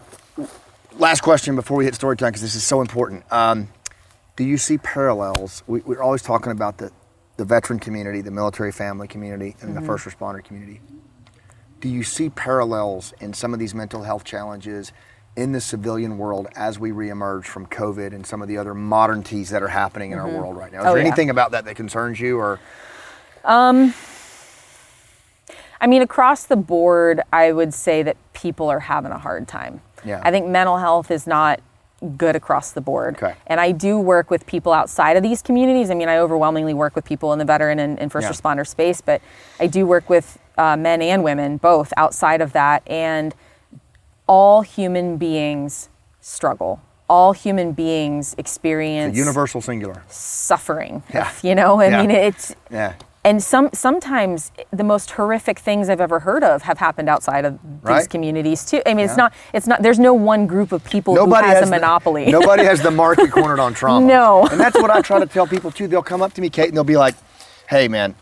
last 0.98 1.20
question 1.22 1.54
before 1.56 1.76
we 1.76 1.84
hit 1.84 1.94
story 1.94 2.16
time 2.16 2.28
because 2.30 2.42
this 2.42 2.54
is 2.54 2.64
so 2.64 2.80
important. 2.80 3.24
Um, 3.32 3.68
do 4.36 4.44
you 4.44 4.58
see 4.58 4.78
parallels? 4.78 5.62
We, 5.66 5.80
we're 5.80 6.02
always 6.02 6.22
talking 6.22 6.52
about 6.52 6.78
the 6.78 6.90
the 7.38 7.44
veteran 7.44 7.78
community, 7.78 8.22
the 8.22 8.30
military 8.30 8.72
family 8.72 9.06
community, 9.08 9.56
and 9.60 9.70
Mm-hmm. 9.70 9.80
the 9.80 9.86
first 9.86 10.04
responder 10.04 10.42
community. 10.44 10.80
Do 11.80 11.88
you 11.88 12.02
see 12.02 12.30
parallels 12.30 13.12
in 13.20 13.32
some 13.34 13.52
of 13.52 13.58
these 13.60 13.74
mental 13.74 14.02
health 14.02 14.24
challenges 14.24 14.92
in 15.36 15.52
the 15.52 15.60
civilian 15.60 16.16
world 16.16 16.48
as 16.56 16.78
we 16.78 16.90
reemerge 16.90 17.44
from 17.44 17.66
COVID 17.66 18.14
and 18.14 18.26
some 18.26 18.40
of 18.40 18.48
the 18.48 18.56
other 18.56 18.72
modernities 18.74 19.48
that 19.50 19.62
are 19.62 19.68
happening 19.68 20.10
in 20.12 20.18
our 20.18 20.28
world 20.28 20.56
right 20.56 20.72
now? 20.72 20.80
Is 20.80 20.86
Oh, 20.86 20.88
there 20.94 20.98
yeah. 21.02 21.06
anything 21.06 21.28
about 21.28 21.50
that 21.50 21.66
that 21.66 21.76
concerns 21.76 22.18
you, 22.18 22.38
or 22.38 22.58
Um, 23.44 23.92
I 25.80 25.86
mean, 25.86 26.00
across 26.02 26.44
the 26.44 26.56
board, 26.56 27.20
I 27.32 27.52
would 27.52 27.74
say 27.74 28.02
that 28.02 28.16
people 28.32 28.68
are 28.70 28.80
having 28.80 29.12
a 29.12 29.18
hard 29.18 29.46
time. 29.46 29.82
Yeah. 30.04 30.20
I 30.24 30.30
think 30.30 30.46
mental 30.46 30.78
health 30.78 31.10
is 31.10 31.26
not 31.26 31.60
good 32.16 32.34
across 32.34 32.72
the 32.72 32.80
board. 32.80 33.16
Okay. 33.16 33.34
And 33.46 33.60
I 33.60 33.72
do 33.72 33.98
work 33.98 34.30
with 34.30 34.46
people 34.46 34.72
outside 34.72 35.16
of 35.16 35.22
these 35.22 35.42
communities. 35.42 35.90
I 35.90 35.94
mean, 35.94 36.08
I 36.08 36.18
overwhelmingly 36.18 36.74
work 36.74 36.96
with 36.96 37.04
people 37.04 37.32
in 37.34 37.38
the 37.38 37.44
veteran 37.44 37.78
and, 37.78 37.98
and 38.00 38.10
first 38.10 38.24
Yeah. 38.24 38.32
responder 38.32 38.66
space, 38.66 39.00
but 39.02 39.20
I 39.60 39.66
do 39.66 39.86
work 39.86 40.08
with 40.08 40.38
uh, 40.58 40.76
men 40.76 41.02
and 41.02 41.22
women, 41.22 41.56
both 41.58 41.92
outside 41.96 42.40
of 42.40 42.52
that. 42.52 42.82
And 42.86 43.34
all 44.26 44.62
human 44.62 45.16
beings 45.16 45.88
struggle. 46.20 46.80
All 47.08 47.32
human 47.32 47.72
beings 47.72 48.34
experience 48.38 49.16
universal 49.16 49.60
singular? 49.60 50.02
suffering. 50.08 51.02
Yeah. 51.14 51.30
You 51.42 51.54
know, 51.54 51.80
I 51.80 51.86
Yeah. 51.88 52.00
mean, 52.00 52.10
it's 52.10 52.54
Yeah. 52.68 52.94
and 53.24 53.40
some 53.40 53.70
sometimes 53.72 54.50
the 54.72 54.82
most 54.82 55.12
horrific 55.12 55.60
things 55.60 55.88
I've 55.88 56.00
ever 56.00 56.18
heard 56.20 56.42
of 56.42 56.62
have 56.62 56.78
happened 56.78 57.08
outside 57.08 57.44
of 57.44 57.60
these 57.84 57.90
Right. 57.90 58.10
communities 58.10 58.64
too. 58.64 58.82
I 58.84 58.94
mean, 58.94 59.04
it's 59.04 59.16
not 59.16 59.32
it's 59.52 59.68
not 59.68 59.82
there's 59.82 60.00
no 60.00 60.14
one 60.14 60.48
group 60.48 60.72
of 60.72 60.82
people 60.82 61.14
Nobody 61.14 61.44
who 61.46 61.48
has, 61.50 61.58
has 61.60 61.68
a 61.68 61.70
the- 61.70 61.76
monopoly. 61.76 62.26
nobody 62.40 62.64
has 62.64 62.82
the 62.82 62.90
market 62.90 63.30
cornered 63.30 63.60
on 63.60 63.72
trauma. 63.80 64.04
No. 64.04 64.44
And 64.50 64.58
that's 64.58 64.76
what 64.76 64.90
I 64.90 65.00
try 65.00 65.20
to 65.20 65.26
tell 65.26 65.46
people 65.46 65.70
too. 65.70 65.86
They'll 65.86 66.02
come 66.02 66.22
up 66.22 66.32
to 66.34 66.40
me, 66.40 66.50
Kate, 66.50 66.66
and 66.68 66.76
they'll 66.76 66.82
be 66.82 66.96
like, 66.96 67.14
"Hey, 67.68 67.86
man, 67.86 68.16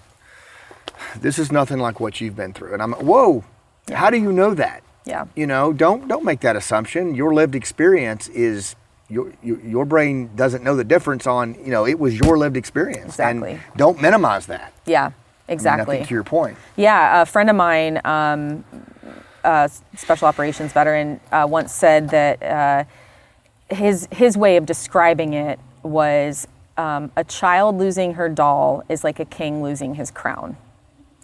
this 1.21 1.39
is 1.39 1.51
nothing 1.53 1.79
like 1.79 2.01
what 2.01 2.21
you've 2.21 2.37
been 2.37 2.53
through." 2.53 2.73
And 2.75 2.83
I'm, 2.83 2.93
like, 2.93 3.03
"Whoa, 3.03 3.45
how 3.93 4.11
do 4.11 4.19
you 4.19 4.33
know 4.33 4.55
that?" 4.55 4.83
Yeah. 5.05 5.27
You 5.35 5.47
know, 5.47 5.73
don't 5.73 6.09
don't 6.09 6.25
make 6.25 6.41
that 6.41 6.57
assumption. 6.57 7.15
Your 7.15 7.35
lived 7.35 7.55
experience 7.55 8.29
is. 8.29 8.77
Your, 9.11 9.31
your, 9.43 9.61
your 9.61 9.85
brain 9.85 10.31
doesn't 10.35 10.65
know 10.65 10.75
the 10.77 10.83
difference 10.83 11.27
on, 11.27 11.57
you 11.63 11.71
know, 11.71 11.87
it 11.87 11.99
was 11.99 12.19
your 12.19 12.39
lived 12.39 12.57
experience. 12.57 13.05
Exactly. 13.05 13.51
And 13.53 13.61
don't 13.77 14.01
minimize 14.01 14.47
that. 14.47 14.73
yeah, 14.87 15.03
I 15.03 15.05
mean, 15.05 15.15
I 15.47 15.53
exactly. 15.53 15.97
think 15.97 16.09
to 16.09 16.15
your 16.15 16.25
point. 16.25 16.57
Yeah, 16.77 17.21
a 17.21 17.27
friend 17.27 17.51
of 17.51 17.55
mine, 17.55 18.01
um, 18.07 18.65
a 19.45 19.71
special 19.95 20.27
operations 20.27 20.73
veteran, 20.73 21.21
uh, 21.31 21.47
once 21.49 21.71
said 21.71 22.09
that 22.11 22.43
uh, 22.43 22.85
his 23.69 24.09
his 24.11 24.39
way 24.39 24.57
of 24.57 24.65
describing 24.65 25.35
it 25.35 25.61
was 25.83 26.49
um, 26.79 27.13
a 27.15 27.25
child 27.25 27.77
losing 27.77 28.15
her 28.15 28.31
doll 28.31 28.83
is 28.89 29.05
like 29.05 29.21
a 29.21 29.27
king 29.27 29.63
losing 29.63 29.95
his 29.97 30.11
crown. 30.11 30.57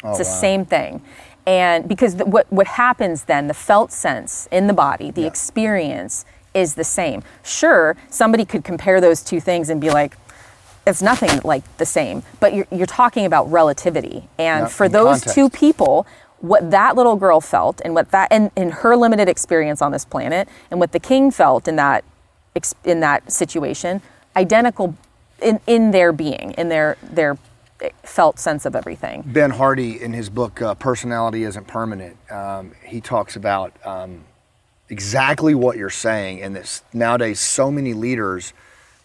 Oh, 0.02 0.10
It's 0.10 0.18
the 0.18 0.24
wow. 0.24 0.30
same 0.40 0.64
thing. 0.64 1.02
And 1.46 1.88
because 1.88 2.16
the, 2.16 2.24
what, 2.26 2.50
what 2.52 2.66
happens 2.66 3.24
then, 3.24 3.48
the 3.48 3.54
felt 3.54 3.92
sense 3.92 4.46
in 4.50 4.66
the 4.66 4.72
body, 4.74 5.10
the 5.10 5.22
Yeah. 5.22 5.26
experience 5.28 6.24
is 6.54 6.74
the 6.74 6.84
same. 6.84 7.22
Sure, 7.42 7.96
somebody 8.08 8.44
could 8.44 8.64
compare 8.64 9.00
those 9.00 9.22
two 9.22 9.40
things 9.40 9.68
and 9.70 9.80
be 9.80 9.90
like, 9.90 10.16
it's 10.86 11.02
nothing 11.02 11.40
like 11.44 11.62
the 11.78 11.86
same. 11.86 12.22
But 12.40 12.54
you're, 12.54 12.66
you're 12.70 12.86
talking 12.86 13.24
about 13.26 13.50
relativity. 13.50 14.28
And 14.38 14.62
Yeah, 14.64 14.68
for 14.68 14.88
those 14.88 15.20
context. 15.20 15.34
two 15.34 15.50
people, 15.50 16.06
what 16.40 16.70
that 16.70 16.96
little 16.96 17.16
girl 17.16 17.40
felt 17.40 17.80
and 17.84 17.94
what 17.94 18.10
that 18.12 18.28
and 18.30 18.50
in 18.56 18.70
her 18.70 18.96
limited 18.96 19.28
experience 19.28 19.82
on 19.82 19.92
this 19.92 20.04
planet 20.06 20.48
and 20.70 20.80
what 20.80 20.92
the 20.92 20.98
king 20.98 21.30
felt 21.30 21.68
in 21.68 21.76
that 21.76 22.02
in 22.84 23.00
that 23.00 23.30
situation 23.30 24.00
identical 24.34 24.96
in, 25.42 25.60
in 25.66 25.90
their 25.90 26.12
being 26.12 26.52
in 26.56 26.70
their 26.70 26.96
their 27.02 27.36
felt 28.02 28.38
sense 28.38 28.64
of 28.66 28.74
everything 28.76 29.22
Ben 29.26 29.50
Hardy, 29.50 30.00
in 30.02 30.12
his 30.12 30.28
book 30.30 30.60
uh, 30.62 30.74
"Personality 30.74 31.44
Isn't 31.44 31.66
Permanent," 31.66 32.16
um, 32.30 32.72
he 32.84 33.00
talks 33.00 33.36
about 33.36 33.72
um, 33.86 34.24
exactly 34.88 35.54
what 35.54 35.76
you're 35.76 35.90
saying, 35.90 36.42
and 36.42 36.56
that 36.56 36.82
nowadays 36.92 37.40
so 37.40 37.70
many 37.70 37.92
leaders 37.94 38.52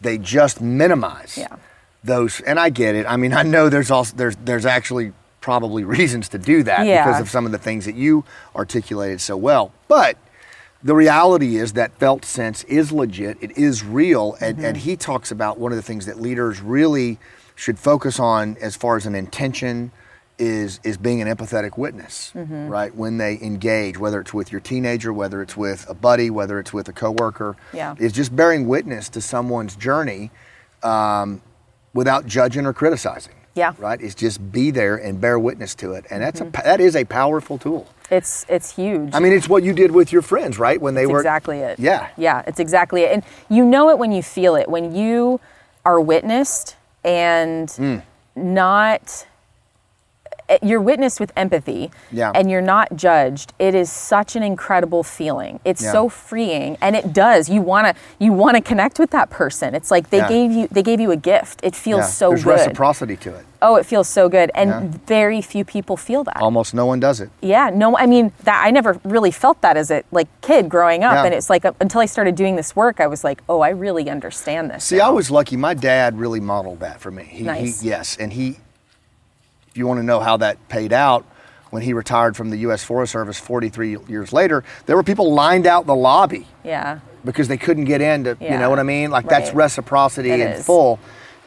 they 0.01 0.17
just 0.17 0.61
minimize 0.61 1.37
Yeah. 1.37 1.55
those. 2.03 2.41
And 2.41 2.59
I 2.59 2.69
get 2.69 2.95
it. 2.95 3.05
I 3.07 3.15
mean, 3.17 3.33
I 3.33 3.43
know 3.43 3.69
there's 3.69 3.91
also 3.91 4.15
there's 4.15 4.35
there's 4.37 4.65
actually 4.65 5.13
probably 5.41 5.83
reasons 5.83 6.29
to 6.29 6.37
do 6.37 6.63
that 6.63 6.85
Yeah. 6.85 7.05
because 7.05 7.21
of 7.21 7.29
some 7.29 7.45
of 7.45 7.51
the 7.51 7.57
things 7.57 7.85
that 7.85 7.95
you 7.95 8.23
articulated 8.55 9.21
so 9.21 9.37
well, 9.37 9.71
but. 9.87 10.17
The 10.83 10.93
reality 10.93 11.55
is 11.55 11.73
that 11.73 11.97
felt 11.97 12.23
sense 12.25 12.63
is 12.65 12.91
legit. 12.91 13.39
It 13.41 13.57
is 13.57 13.83
real, 13.83 14.37
and, 14.39 14.63
and 14.63 14.77
he 14.77 14.95
talks 14.95 15.31
about 15.31 15.57
one 15.57 15.71
of 15.71 15.77
the 15.77 15.81
things 15.81 16.05
that 16.05 16.21
leaders 16.21 16.61
really 16.61 17.17
should 17.55 17.79
focus 17.79 18.19
on 18.19 18.57
as 18.61 18.75
far 18.75 18.97
as 18.97 19.05
an 19.05 19.15
intention 19.15 19.91
is 20.37 20.81
is 20.83 20.97
being 20.97 21.21
an 21.21 21.27
empathetic 21.33 21.77
witness, 21.77 22.33
right? 22.35 22.93
When 22.93 23.17
they 23.17 23.39
engage, 23.41 23.97
whether 23.97 24.19
it's 24.19 24.33
with 24.33 24.51
your 24.51 24.59
teenager, 24.59 25.13
whether 25.13 25.41
it's 25.41 25.55
with 25.55 25.85
a 25.89 25.93
buddy, 25.93 26.29
whether 26.29 26.59
it's 26.59 26.73
with 26.73 26.89
a 26.89 26.93
coworker, 26.93 27.55
Yeah. 27.71 27.95
is 27.97 28.11
just 28.11 28.35
bearing 28.35 28.67
witness 28.67 29.07
to 29.09 29.21
someone's 29.21 29.77
journey 29.77 30.31
um, 30.83 31.41
without 31.93 32.25
judging 32.25 32.65
or 32.65 32.73
criticizing. 32.73 33.33
Yeah. 33.55 33.71
right. 33.77 34.01
It's 34.01 34.15
just 34.15 34.51
be 34.51 34.69
there 34.71 34.97
and 34.97 35.21
bear 35.21 35.39
witness 35.39 35.73
to 35.75 35.93
it, 35.93 36.03
and 36.11 36.21
that's 36.21 36.41
a 36.41 36.43
that 36.65 36.81
is 36.81 36.97
a 36.97 37.05
powerful 37.05 37.57
tool. 37.57 37.87
it's 38.11 38.45
it's 38.49 38.75
huge 38.75 39.11
I 39.15 39.19
mean, 39.21 39.31
it's 39.31 39.47
what 39.47 39.63
you 39.63 39.71
did 39.71 39.91
with 39.91 40.11
your 40.11 40.21
friends, 40.21 40.59
right? 40.59 40.79
When 40.81 40.93
they 40.95 41.03
It's 41.03 41.11
were 41.13 41.19
exactly 41.21 41.59
it. 41.59 41.79
Yeah. 41.79 42.09
Yeah, 42.17 42.43
it's 42.45 42.59
exactly 42.59 43.03
it. 43.03 43.13
And 43.13 43.23
you 43.47 43.63
know 43.63 43.89
it 43.89 43.97
when 43.97 44.11
you 44.11 44.21
feel 44.21 44.57
it. 44.57 44.67
When 44.67 44.93
you 44.93 45.39
are 45.85 46.01
witnessed 46.01 46.75
and 47.05 47.69
Hmm. 47.71 47.97
not 48.35 49.25
you're 50.61 50.81
witnessed 50.81 51.19
with 51.19 51.31
empathy 51.35 51.89
Yeah. 52.11 52.31
and 52.35 52.49
you're 52.51 52.61
not 52.61 52.95
judged 52.95 53.53
it 53.59 53.73
is 53.73 53.91
such 53.91 54.35
an 54.35 54.43
incredible 54.43 55.03
feeling 55.03 55.59
it's 55.65 55.81
Yeah. 55.83 55.91
so 55.91 56.09
freeing 56.09 56.77
and 56.81 56.95
it 56.95 57.13
does 57.13 57.49
you 57.49 57.61
want 57.61 57.87
to 57.87 57.93
you 58.19 58.31
want 58.31 58.55
to 58.55 58.61
connect 58.61 58.99
with 58.99 59.09
that 59.11 59.29
person 59.29 59.73
it's 59.73 59.89
like 59.89 60.09
they 60.11 60.17
Yeah. 60.17 60.29
gave 60.29 60.51
you 60.51 60.67
they 60.69 60.83
gave 60.83 60.99
you 60.99 61.11
a 61.11 61.17
gift 61.17 61.61
it 61.63 61.75
feels 61.75 62.13
so 62.13 62.29
there's 62.29 62.43
good 62.43 62.51
reciprocity 62.51 63.15
to 63.17 63.33
it. 63.35 63.45
oh 63.61 63.75
it 63.77 63.85
feels 63.85 64.07
so 64.07 64.29
good 64.29 64.51
and 64.53 65.03
very 65.07 65.41
few 65.41 65.65
people 65.65 65.97
feel 65.97 66.23
that 66.25 66.37
Almost 66.41 66.73
no 66.73 66.85
one 66.85 66.99
does 66.99 67.19
it. 67.21 67.29
yeah, 67.41 67.71
no, 67.73 67.97
I 67.97 68.05
mean 68.05 68.31
that 68.43 68.61
I 68.65 68.69
never 68.71 68.99
really 69.03 69.31
felt 69.31 69.61
that 69.61 69.77
as 69.77 69.89
a 69.89 70.03
like 70.11 70.27
kid 70.41 70.69
growing 70.69 71.03
up, 71.03 71.25
and 71.25 71.33
it's 71.33 71.49
like 71.49 71.65
uh, 71.65 71.71
until 71.79 72.01
I 72.01 72.05
started 72.05 72.35
doing 72.35 72.55
this 72.55 72.75
work, 72.75 72.99
I 72.99 73.07
was 73.07 73.23
like, 73.23 73.41
oh, 73.49 73.61
I 73.61 73.69
really 73.69 74.09
understand 74.09 74.69
this. 74.69 74.83
See, 74.83 74.99
I 74.99 75.09
was 75.09 75.31
lucky. 75.31 75.57
My 75.57 75.73
dad 75.73 76.19
really 76.19 76.39
modeled 76.39 76.79
that 76.81 76.99
for 77.01 77.09
me. 77.11 77.23
He, 77.23 77.43
Nice. 77.43 77.81
he 77.81 77.89
yes, 77.89 78.17
and 78.19 78.31
he. 78.33 78.59
If 79.75 79.79
you 79.79 79.87
want 79.87 79.99
to 79.99 80.03
know 80.05 80.21
how 80.21 80.37
that 80.37 80.69
paid 80.69 80.93
out, 80.93 81.25
when 81.69 81.81
he 81.81 81.91
retired 81.91 82.37
from 82.37 82.49
the 82.49 82.55
U.S. 82.59 82.81
Forest 82.81 83.11
Service 83.11 83.37
43 83.37 83.97
years 84.07 84.31
later, 84.31 84.63
there 84.85 84.95
were 84.95 85.03
people 85.03 85.33
lined 85.33 85.67
out 85.67 85.85
the 85.85 85.93
lobby 85.93 86.47
yeah, 86.63 86.99
because 87.25 87.49
they 87.49 87.57
couldn't 87.57 87.83
get 87.83 87.99
in 87.99 88.23
to, 88.23 88.37
you 88.39 88.51
know 88.51 88.69
what 88.69 88.79
I 88.79 88.83
mean? 88.83 89.11
Like 89.11 89.27
that's 89.27 89.53
reciprocity 89.53 90.31
It 90.31 90.39
in 90.39 90.47
is. 90.53 90.65
full 90.65 90.97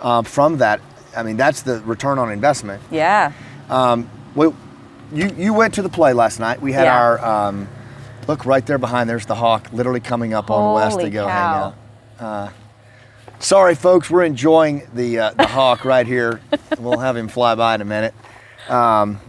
um, 0.03 0.25
from 0.27 0.59
that. 0.59 0.83
I 1.17 1.23
mean, 1.23 1.39
that's 1.39 1.63
the 1.63 1.81
return 1.87 2.19
on 2.19 2.31
investment. 2.31 2.83
yeah, 2.91 3.33
Well, 3.71 4.55
you 5.11 5.31
you 5.39 5.55
went 5.55 5.73
to 5.75 5.81
the 5.83 5.89
play 5.89 6.13
last 6.13 6.39
night. 6.39 6.61
We 6.61 6.73
had 6.73 6.85
Yeah. 6.85 7.01
our 7.01 7.25
um, 7.25 7.67
look 8.27 8.45
right 8.45 8.67
there 8.67 8.77
behind. 8.77 9.09
There's 9.09 9.25
the 9.25 9.37
hawk, 9.37 9.71
literally 9.73 10.01
coming 10.01 10.35
up 10.35 10.51
on 10.51 10.75
West 10.75 11.01
to 11.01 11.09
go 11.09 11.27
cow. 11.27 11.31
hang 11.31 11.63
out. 11.63 11.75
Uh, 12.21 12.51
sorry, 13.39 13.75
folks, 13.75 14.11
we're 14.11 14.25
enjoying 14.25 14.87
the 14.95 15.19
uh, 15.19 15.31
the 15.31 15.47
hawk 15.47 15.85
right 15.85 16.07
here. 16.07 16.41
We'll 16.79 16.99
have 16.99 17.17
him 17.17 17.29
fly 17.29 17.55
by 17.55 17.75
in 17.75 17.81
a 17.81 17.85
minute. 17.85 18.15
Um, 18.69 19.21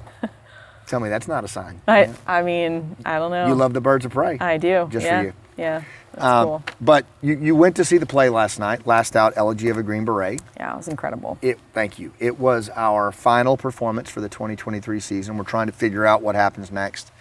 tell 0.88 1.00
me 1.00 1.10
that's 1.10 1.28
not 1.28 1.44
a 1.44 1.48
sign. 1.48 1.82
I 1.88 2.14
I 2.28 2.42
mean 2.42 2.96
I 3.06 3.18
don't 3.20 3.32
know. 3.32 3.48
You 3.48 3.56
love 3.56 3.74
the 3.74 3.82
birds 3.82 4.06
of 4.06 4.12
prey. 4.12 4.38
I 4.40 4.58
do. 4.58 4.88
Just 4.92 5.06
for 5.06 5.12
yeah. 5.12 5.22
you. 5.22 5.34
Yeah, 5.58 5.84
that's 6.14 6.24
Um, 6.24 6.46
cool. 6.46 6.64
But 6.80 7.06
you, 7.22 7.38
you 7.38 7.54
went 7.56 7.76
to 7.76 7.84
see 7.86 7.98
the 7.98 8.06
play 8.06 8.30
last 8.30 8.60
night. 8.60 8.88
Last 8.88 9.18
out, 9.18 9.34
Elegy 9.36 9.68
of 9.68 9.78
a 9.78 9.84
Green 9.84 10.06
Beret. 10.06 10.42
Yeah, 10.56 10.74
it 10.74 10.78
was 10.78 10.88
incredible. 10.88 11.38
It, 11.42 11.60
thank 11.74 12.00
you. 12.00 12.14
It 12.18 12.40
was 12.40 12.70
our 12.78 13.12
final 13.12 13.58
performance 13.58 14.10
for 14.10 14.22
the 14.22 14.30
2023 14.30 15.02
season. 15.02 15.38
We're 15.38 15.44
trying 15.44 15.68
to 15.68 15.74
figure 15.74 16.06
out 16.06 16.22
what 16.22 16.36
happens 16.36 16.72
next. 16.72 17.12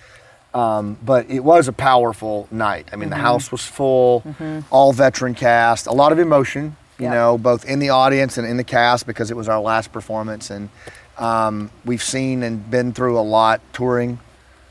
Um, 0.59 0.99
but 1.05 1.31
it 1.31 1.45
was 1.45 1.69
a 1.69 1.73
powerful 1.73 2.49
night. 2.51 2.89
I 2.93 2.97
mean, 2.97 3.11
the 3.11 3.17
house 3.17 3.53
was 3.53 3.65
full, 3.65 4.25
all 4.71 4.93
veteran 4.93 5.35
cast, 5.35 5.87
a 5.87 5.93
lot 5.93 6.11
of 6.11 6.19
emotion, 6.19 6.77
you 6.99 7.09
know, 7.09 7.39
both 7.39 7.65
in 7.65 7.79
the 7.79 7.91
audience 7.91 8.39
and 8.39 8.47
in 8.47 8.57
the 8.57 8.65
cast 8.65 9.07
because 9.07 9.31
it 9.31 9.37
was 9.37 9.49
our 9.49 9.61
last 9.61 9.93
performance. 9.93 10.51
And 10.51 10.69
um, 11.17 11.71
we've 11.85 12.03
seen 12.03 12.43
and 12.43 12.69
been 12.71 12.93
through 12.93 13.19
a 13.19 13.27
lot 13.39 13.61
touring 13.73 14.19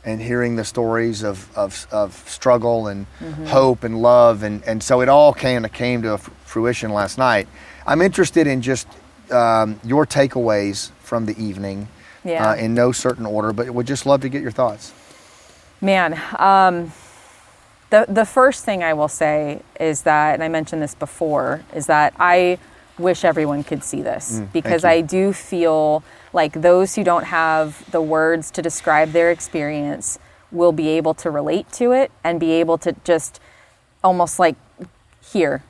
and 0.04 0.22
hearing 0.22 0.56
the 0.58 0.66
stories 0.66 1.24
of, 1.24 1.38
of, 1.58 1.88
of 1.92 2.14
struggle 2.28 2.88
and 2.88 3.06
hope 3.48 3.84
and 3.86 4.02
love. 4.02 4.44
And, 4.44 4.64
and 4.66 4.84
so 4.84 5.00
it 5.02 5.08
all 5.10 5.34
kind 5.34 5.66
of 5.66 5.72
came 5.72 6.02
to 6.02 6.18
fruition 6.18 6.92
last 6.92 7.18
night. 7.18 7.48
I'm 7.86 8.02
interested 8.02 8.46
in 8.48 8.62
just 8.62 8.88
um, 9.32 9.80
your 9.86 10.06
takeaways 10.06 10.92
from 11.00 11.26
the 11.28 11.36
evening 11.42 11.88
Yeah. 12.26 12.50
uh, 12.52 12.56
in 12.56 12.74
no 12.74 12.92
certain 12.92 13.26
order, 13.26 13.54
but 13.54 13.70
would 13.70 13.88
just 13.88 14.06
love 14.06 14.20
to 14.22 14.30
get 14.30 14.42
your 14.42 14.52
thoughts. 14.52 14.94
Man, 15.82 16.20
um, 16.38 16.92
the 17.90 18.06
the 18.08 18.26
first 18.26 18.66
thing 18.66 18.84
I 18.84 18.94
will 18.94 19.08
say 19.08 19.62
is 19.80 20.02
that, 20.04 20.34
and 20.34 20.44
I 20.44 20.50
mentioned 20.50 20.82
this 20.82 20.96
before, 20.96 21.64
is 21.74 21.86
that 21.88 22.14
I 22.20 22.58
wish 22.98 23.24
everyone 23.24 23.64
could 23.64 23.84
see 23.84 24.02
this 24.02 24.42
because. 24.54 24.84
I 24.84 25.02
do 25.02 25.34
feel 25.34 26.04
like 26.34 26.54
those 26.54 26.96
who 26.96 27.04
don't 27.04 27.26
have 27.26 27.90
the 27.92 28.02
words 28.02 28.52
to 28.52 28.62
describe 28.62 29.12
their 29.12 29.32
experience 29.32 30.20
will 30.52 30.72
be 30.72 30.90
able 30.90 31.14
to 31.14 31.30
relate 31.30 31.72
to 31.74 31.92
it 31.92 32.12
and 32.24 32.40
be 32.40 32.52
able 32.52 32.78
to 32.80 32.96
just 33.04 33.40
almost 34.04 34.40
like 34.40 34.56
here 35.32 35.64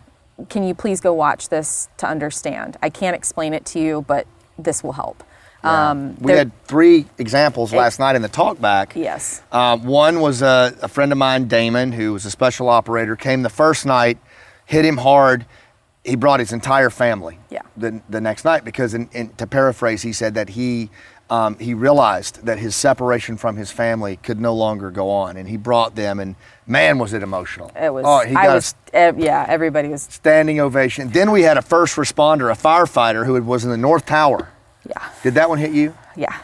can 0.49 0.63
you 0.63 0.75
please 0.75 1.01
go 1.01 1.13
watch 1.13 1.49
this 1.49 1.89
to 1.97 2.07
understand 2.07 2.77
i 2.83 2.89
can't 2.89 3.15
explain 3.15 3.53
it 3.53 3.65
to 3.65 3.79
you 3.79 4.03
but 4.07 4.27
this 4.57 4.83
will 4.83 4.93
help 4.93 5.23
um, 5.63 6.15
we 6.19 6.31
had 6.31 6.51
three 6.65 7.05
examples 7.17 7.73
last 7.73 7.99
night 7.99 8.15
in 8.15 8.21
the 8.21 8.29
talk 8.29 8.59
back. 8.61 8.93
yes 8.95 9.41
Um, 9.51 9.83
one 9.83 10.19
was 10.21 10.41
a, 10.41 10.75
a 10.81 10.87
friend 10.87 11.11
of 11.11 11.17
mine, 11.17 11.47
Damon, 11.47 11.91
who 11.91 12.13
was 12.13 12.25
a 12.25 12.31
special 12.31 12.69
operator, 12.69 13.15
came 13.15 13.41
the 13.43 13.49
first 13.49 13.85
night, 13.85 14.17
hit 14.65 14.85
him 14.85 14.97
hard. 14.97 15.45
He 16.03 16.15
brought 16.15 16.39
his 16.39 16.53
entire 16.53 16.89
family 16.89 17.37
Yeah. 17.49 17.63
the, 17.75 18.01
the 18.07 18.21
next 18.21 18.45
night 18.45 18.63
because, 18.63 18.93
in, 18.93 19.09
in, 19.11 19.29
to 19.35 19.45
paraphrase, 19.45 20.03
he 20.03 20.13
said 20.13 20.35
that 20.35 20.47
he, 20.49 20.89
um, 21.29 21.57
he 21.59 21.73
realized 21.73 22.45
that 22.45 22.59
his 22.59 22.77
separation 22.77 23.35
from 23.35 23.57
his 23.57 23.71
family 23.71 24.15
could 24.15 24.39
no 24.39 24.55
longer 24.55 24.89
go 24.89 25.09
on. 25.09 25.35
And 25.35 25.49
he 25.49 25.57
brought 25.57 25.95
them, 25.95 26.21
and 26.21 26.37
man, 26.65 26.97
was 26.97 27.11
it 27.11 27.23
emotional. 27.23 27.71
it 27.75 27.91
was 27.93 28.05
Oh, 28.07 28.19
he 28.25 28.33
i 28.35 28.45
got 28.45 28.55
was 28.55 28.73
a 28.93 28.95
ev- 28.95 29.19
yeah 29.19 29.45
everybody 29.49 29.89
was 29.89 30.03
standing 30.03 30.61
ovation. 30.61 31.09
Then 31.09 31.29
we 31.31 31.41
had 31.41 31.57
a 31.57 31.61
first 31.61 31.97
responder, 31.97 32.49
a 32.49 32.55
firefighter 32.55 33.25
who 33.25 33.41
was 33.43 33.65
in 33.65 33.69
the 33.71 33.75
North 33.77 34.05
Tower. 34.05 34.47
Yeah 34.89 35.09
Did 35.23 35.33
that 35.35 35.49
one 35.49 35.57
hit 35.59 35.71
you? 35.71 35.93
yeah 36.15 36.35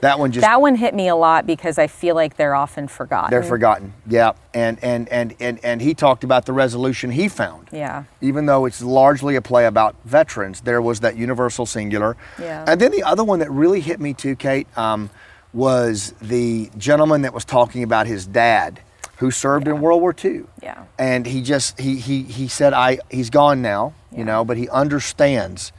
That 0.00 0.18
one 0.18 0.32
just 0.32 0.42
That 0.42 0.60
one 0.60 0.76
hit 0.76 0.94
me 0.94 1.08
a 1.08 1.16
lot 1.16 1.46
because 1.46 1.78
I 1.78 1.86
feel 1.86 2.14
like 2.14 2.36
they're 2.36 2.54
often 2.54 2.88
forgotten. 2.88 3.30
They're 3.30 3.42
forgotten. 3.42 3.94
Yeah. 4.06 4.32
And, 4.52 4.78
and, 4.82 5.08
and, 5.08 5.34
and, 5.40 5.58
and 5.64 5.80
he 5.80 5.94
talked 5.94 6.24
about 6.24 6.44
the 6.44 6.52
resolution 6.52 7.10
he 7.10 7.28
found. 7.28 7.68
Yeah. 7.72 8.04
Even 8.20 8.44
though 8.46 8.66
it's 8.66 8.82
largely 8.82 9.34
a 9.36 9.40
play 9.40 9.64
about 9.66 9.94
veterans, 10.04 10.60
there 10.60 10.82
was 10.82 11.00
that 11.00 11.16
universal 11.16 11.64
singular. 11.64 12.16
Yeah. 12.38 12.64
And 12.68 12.78
then 12.80 12.90
the 12.90 13.02
other 13.02 13.24
one 13.24 13.38
that 13.38 13.50
really 13.50 13.80
hit 13.80 13.98
me 13.98 14.12
too, 14.12 14.36
Kate, 14.36 14.66
um, 14.76 15.08
was 15.54 16.12
the 16.20 16.70
gentleman 16.76 17.22
that 17.22 17.32
was 17.32 17.44
talking 17.46 17.82
about 17.82 18.06
his 18.06 18.26
dad 18.26 18.80
who 19.18 19.30
served 19.30 19.68
in 19.68 19.80
World 19.80 20.02
War 20.02 20.14
II. 20.22 20.42
Yeah. 20.62 20.84
And 20.98 21.24
he 21.24 21.40
just, 21.40 21.80
he, 21.80 21.96
he, 21.96 22.24
he 22.24 22.48
said, 22.48 22.72
I, 22.74 22.98
he's 23.10 23.30
gone 23.30 23.62
now, 23.62 23.94
you 24.14 24.24
know, 24.24 24.44
but 24.44 24.56
he 24.58 24.68
understands 24.68 25.72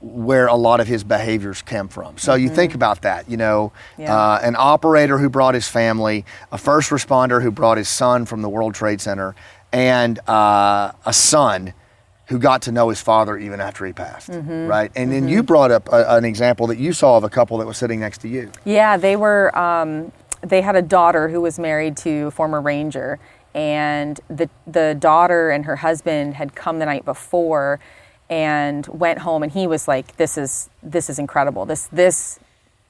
where 0.00 0.46
a 0.46 0.54
lot 0.54 0.78
of 0.80 0.86
his 0.86 1.02
behaviors 1.02 1.62
came 1.62 1.88
from. 1.88 2.18
So 2.18 2.34
you 2.34 2.48
think 2.50 2.74
about 2.74 3.02
that, 3.02 3.30
you 3.30 3.36
know, 3.36 3.72
Mm-hmm. 3.92 4.02
Yeah. 4.02 4.14
uh, 4.16 4.40
an 4.42 4.54
operator 4.58 5.18
who 5.18 5.28
brought 5.30 5.54
his 5.54 5.66
family, 5.68 6.24
a 6.52 6.58
first 6.58 6.90
responder 6.90 7.42
who 7.42 7.50
brought 7.50 7.78
his 7.78 7.88
son 7.88 8.26
from 8.26 8.42
the 8.42 8.48
World 8.48 8.74
Trade 8.74 9.00
Center, 9.00 9.34
and 9.72 10.18
uh, 10.28 10.92
a 11.06 11.12
son 11.12 11.72
who 12.26 12.38
got 12.38 12.62
to 12.62 12.72
know 12.72 12.88
his 12.90 13.00
father 13.00 13.38
even 13.38 13.60
after 13.60 13.86
he 13.86 13.92
passed, 13.92 14.30
Mm-hmm. 14.30 14.66
right? 14.66 14.90
And 14.96 15.10
then 15.12 15.28
you 15.28 15.42
brought 15.42 15.70
up 15.70 15.88
a, 15.92 16.16
an 16.16 16.24
example 16.24 16.66
that 16.66 16.78
you 16.78 16.92
saw 16.92 17.16
of 17.16 17.24
a 17.24 17.28
couple 17.30 17.56
that 17.58 17.66
was 17.66 17.76
sitting 17.78 18.00
next 18.00 18.18
to 18.22 18.28
you. 18.28 18.50
Yeah, 18.64 18.96
they 18.96 19.16
were. 19.16 19.56
Um, 19.58 20.12
they 20.42 20.60
had 20.60 20.76
a 20.76 20.82
daughter 20.82 21.28
who 21.28 21.40
was 21.40 21.58
married 21.58 21.96
to 21.98 22.26
a 22.26 22.30
former 22.30 22.60
ranger, 22.60 23.18
and 23.54 24.20
the 24.28 24.48
the 24.66 24.94
daughter 24.98 25.50
and 25.50 25.64
her 25.64 25.76
husband 25.76 26.34
had 26.34 26.54
come 26.54 26.78
the 26.80 26.84
night 26.86 27.04
before, 27.04 27.80
and 28.28 28.86
went 28.88 29.20
home, 29.20 29.42
and 29.42 29.52
he 29.52 29.66
was 29.66 29.86
like, 29.88 30.16
"This 30.16 30.36
is 30.38 30.68
this 30.82 31.08
is 31.10 31.18
incredible. 31.18 31.64
This 31.66 31.88
this 31.92 32.38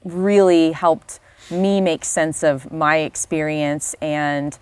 really 0.03 0.71
helped 0.71 1.19
me 1.51 1.81
make 1.81 2.03
sense 2.05 2.43
of 2.43 2.71
my 2.71 2.97
experience 2.97 3.95
and." 4.01 4.57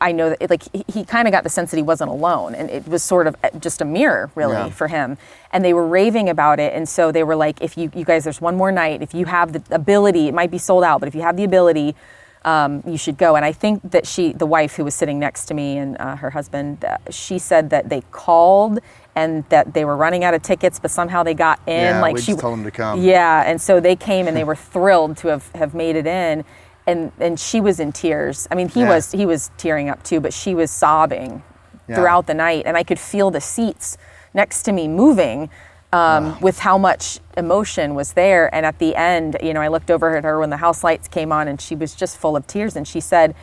I 0.00 0.12
know 0.12 0.28
that, 0.28 0.38
it, 0.40 0.48
like, 0.48 0.62
he, 0.72 0.84
he 0.86 1.04
kind 1.04 1.26
of 1.26 1.32
got 1.32 1.42
the 1.42 1.50
sense 1.50 1.72
that 1.72 1.76
he 1.76 1.82
wasn't 1.82 2.10
alone, 2.10 2.54
and 2.54 2.70
it 2.70 2.86
was 2.86 3.02
sort 3.02 3.26
of 3.26 3.34
uh, 3.42 3.50
just 3.58 3.80
a 3.80 3.84
mirror, 3.84 4.30
really, 4.36 4.52
Yeah. 4.52 4.68
for 4.70 4.86
him. 4.86 5.18
And 5.52 5.64
they 5.64 5.74
were 5.74 5.84
raving 5.88 6.28
about 6.28 6.60
it, 6.60 6.72
and 6.72 6.88
so 6.88 7.10
they 7.10 7.24
were 7.24 7.34
like, 7.34 7.60
"If 7.60 7.76
you, 7.76 7.90
you 7.92 8.04
guys, 8.04 8.22
there's 8.22 8.40
one 8.40 8.56
more 8.56 8.70
night. 8.70 9.02
If 9.02 9.12
you 9.12 9.26
have 9.26 9.52
the 9.54 9.62
ability, 9.74 10.28
it 10.28 10.34
might 10.34 10.52
be 10.52 10.58
sold 10.58 10.84
out, 10.84 11.00
but 11.00 11.08
if 11.08 11.16
you 11.16 11.22
have 11.22 11.36
the 11.36 11.42
ability, 11.42 11.96
um, 12.44 12.84
you 12.86 12.96
should 12.96 13.18
go." 13.18 13.34
And 13.34 13.44
I 13.44 13.50
think 13.50 13.90
that 13.90 14.06
she, 14.06 14.32
the 14.32 14.46
wife 14.46 14.76
who 14.76 14.84
was 14.84 14.94
sitting 14.94 15.18
next 15.18 15.46
to 15.46 15.54
me, 15.54 15.78
and 15.78 15.96
uh, 15.98 16.14
her 16.14 16.30
husband, 16.30 16.84
uh, 16.84 16.98
she 17.10 17.36
said 17.40 17.70
that 17.70 17.88
they 17.88 18.02
called 18.12 18.78
and 19.16 19.44
that 19.48 19.74
they 19.74 19.84
were 19.84 19.96
running 19.96 20.22
out 20.24 20.34
of 20.34 20.42
tickets, 20.42 20.78
but 20.78 20.90
somehow 20.90 21.22
they 21.22 21.34
got 21.34 21.60
in. 21.66 21.80
Yeah, 21.80 22.00
like 22.00 22.14
we 22.14 22.20
she 22.20 22.34
told 22.34 22.54
them 22.54 22.64
to 22.64 22.70
come. 22.70 23.02
Yeah, 23.02 23.42
and 23.46 23.60
so 23.60 23.80
they 23.80 23.96
came 23.96 24.28
and 24.28 24.36
they 24.36 24.44
were 24.44 24.56
thrilled 24.72 25.16
to 25.18 25.28
have, 25.28 25.50
have 25.54 25.74
made 25.74 25.96
it 25.96 26.06
in. 26.06 26.44
And, 26.86 27.12
and 27.18 27.38
she 27.38 27.60
was 27.60 27.80
in 27.80 27.92
tears. 27.92 28.48
I 28.50 28.54
mean, 28.54 28.68
he 28.68 28.80
Yeah. 28.80 28.88
was 28.88 29.12
he 29.12 29.26
was 29.26 29.50
tearing 29.58 29.88
up 29.90 30.02
too, 30.04 30.20
but 30.20 30.32
she 30.32 30.54
was 30.54 30.70
sobbing 30.70 31.42
Yeah. 31.88 31.96
throughout 31.96 32.26
the 32.26 32.34
night, 32.34 32.62
and 32.66 32.76
I 32.76 32.82
could 32.82 32.98
feel 32.98 33.30
the 33.30 33.40
seats 33.40 33.98
next 34.32 34.62
to 34.64 34.72
me 34.72 34.88
moving 34.88 35.50
um, 35.92 36.38
with 36.40 36.58
how 36.60 36.76
much 36.78 37.18
emotion 37.36 37.94
was 37.94 38.12
there. 38.12 38.54
And 38.54 38.64
at 38.66 38.78
the 38.78 38.94
end, 38.94 39.36
you 39.42 39.52
know, 39.54 39.60
I 39.62 39.68
looked 39.68 39.90
over 39.90 40.16
at 40.16 40.24
her 40.24 40.38
when 40.38 40.50
the 40.50 40.58
house 40.58 40.84
lights 40.84 41.08
came 41.08 41.32
on, 41.32 41.48
and 41.48 41.60
she 41.60 41.74
was 41.74 41.94
just 41.94 42.16
full 42.18 42.36
of 42.36 42.46
tears. 42.46 42.76
And 42.76 42.86
she 42.86 43.00
said, 43.00 43.34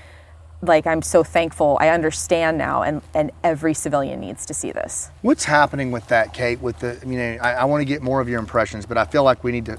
"Like 0.61 0.87
I'm 0.87 1.01
so 1.01 1.23
thankful. 1.23 1.77
I 1.79 1.89
understand 1.89 2.57
now, 2.57 2.81
and 2.83 3.01
and 3.13 3.31
every 3.43 3.73
civilian 3.73 4.19
needs 4.19 4.45
to 4.47 4.53
see 4.53 4.71
this." 4.71 5.09
What's 5.21 5.45
happening 5.45 5.91
with 5.91 6.07
that, 6.07 6.33
Kate? 6.33 6.61
With 6.61 6.79
the, 6.79 6.99
I 7.01 7.05
mean, 7.05 7.39
I, 7.41 7.53
I 7.53 7.63
want 7.65 7.81
to 7.81 7.85
get 7.85 8.01
more 8.01 8.21
of 8.21 8.29
your 8.29 8.39
impressions, 8.39 8.85
but 8.85 8.97
I 8.97 9.05
feel 9.05 9.23
like 9.23 9.43
we 9.43 9.51
need 9.51 9.65
to 9.65 9.77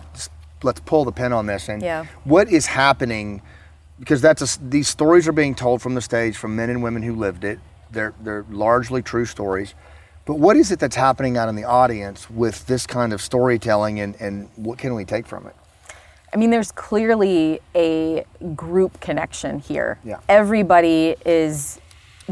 let's 0.63 0.81
pull 0.81 1.05
the 1.05 1.13
pin 1.13 1.33
on 1.33 1.47
this. 1.47 1.69
And 1.69 1.83
Yeah. 1.83 2.07
what 2.25 2.49
is 2.49 2.67
happening? 2.67 3.43
Because 3.99 4.21
that's 4.21 4.43
a 4.43 4.61
these 4.63 4.89
stories 4.89 5.27
are 5.27 5.33
being 5.33 5.55
told 5.55 5.83
from 5.83 5.95
the 5.95 6.01
stage 6.03 6.37
from 6.37 6.55
men 6.57 6.71
and 6.71 6.83
women 6.83 7.03
who 7.03 7.15
lived 7.15 7.45
it. 7.45 7.59
They're 7.91 8.15
they're 8.21 8.45
largely 8.51 9.03
true 9.03 9.25
stories. 9.25 9.75
But 10.27 10.41
what 10.41 10.57
is 10.57 10.73
it 10.73 10.81
that's 10.81 10.97
happening 10.97 11.37
out 11.37 11.49
in 11.49 11.55
the 11.55 11.65
audience 11.65 12.29
with 12.29 12.67
this 12.67 12.85
kind 12.85 13.13
of 13.13 13.23
storytelling, 13.23 14.01
and, 14.01 14.21
and 14.21 14.49
what 14.57 14.77
can 14.77 14.95
we 14.97 15.05
take 15.05 15.25
from 15.25 15.47
it? 15.47 15.55
I 16.33 16.37
mean, 16.37 16.51
there's 16.51 16.73
clearly 16.73 17.61
a 17.75 18.25
group 18.55 19.01
connection 19.01 19.59
here. 19.61 19.99
Yeah. 20.05 20.19
Everybody 20.29 21.17
is 21.25 21.81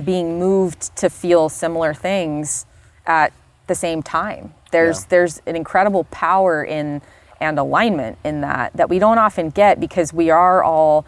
being 0.04 0.38
moved 0.38 0.94
to 0.96 1.08
feel 1.08 1.48
similar 1.48 1.94
things 1.94 2.66
at 3.06 3.32
the 3.66 3.74
same 3.74 4.02
time. 4.02 4.52
There's 4.72 5.02
Yeah. 5.02 5.06
there's 5.10 5.42
an 5.46 5.56
incredible 5.56 6.04
power 6.04 6.64
in 6.64 7.00
and 7.40 7.58
alignment 7.58 8.18
in 8.24 8.40
that 8.40 8.72
that 8.74 8.88
we 8.88 8.98
don't 8.98 9.18
often 9.18 9.50
get 9.50 9.78
because 9.80 10.12
we 10.12 10.30
are 10.30 10.62
all 10.62 11.04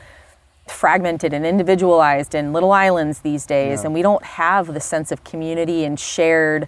fragmented 0.69 1.33
and 1.33 1.47
individualized 1.47 2.35
in 2.35 2.53
little 2.53 2.73
islands 2.73 3.21
these 3.21 3.47
days 3.47 3.81
Yeah. 3.81 3.87
and 3.87 3.95
we 3.95 4.03
don't 4.03 4.25
have 4.25 4.75
the 4.75 4.81
sense 4.81 5.13
of 5.13 5.23
community 5.25 5.85
and 5.85 5.99
shared 5.99 6.67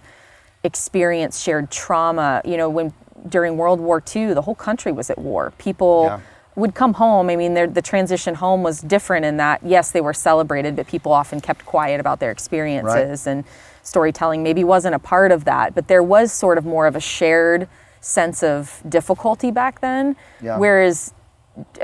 experience 0.63 1.39
shared 1.41 1.69
trauma 1.71 2.41
you 2.45 2.55
know 2.57 2.69
when 2.69 2.93
during 3.27 3.57
world 3.57 3.79
war 3.79 4.01
ii 4.15 4.33
the 4.33 4.41
whole 4.41 4.55
country 4.55 4.91
was 4.91 5.09
at 5.09 5.17
war 5.17 5.51
people 5.57 6.03
Yeah. 6.05 6.19
would 6.55 6.73
come 6.75 6.93
home 6.93 7.29
i 7.29 7.35
mean 7.35 7.53
the 7.53 7.81
transition 7.81 8.35
home 8.35 8.63
was 8.63 8.81
different 8.81 9.25
in 9.25 9.37
that 9.37 9.61
yes 9.63 9.91
they 9.91 10.01
were 10.01 10.13
celebrated 10.13 10.75
but 10.75 10.87
people 10.87 11.11
often 11.11 11.39
kept 11.41 11.65
quiet 11.65 11.99
about 11.99 12.19
their 12.19 12.31
experiences 12.31 13.27
and 13.27 13.43
storytelling 13.83 14.43
maybe 14.43 14.63
wasn't 14.63 14.93
a 14.95 14.99
part 14.99 15.31
of 15.31 15.45
that 15.45 15.73
but 15.75 15.87
there 15.87 16.03
was 16.03 16.31
sort 16.31 16.57
of 16.57 16.65
more 16.65 16.85
of 16.87 16.95
a 16.95 16.99
shared 16.99 17.67
sense 18.01 18.43
of 18.43 18.81
difficulty 18.87 19.51
back 19.51 19.81
then 19.81 20.15
Yeah. 20.41 20.57
whereas 20.57 21.13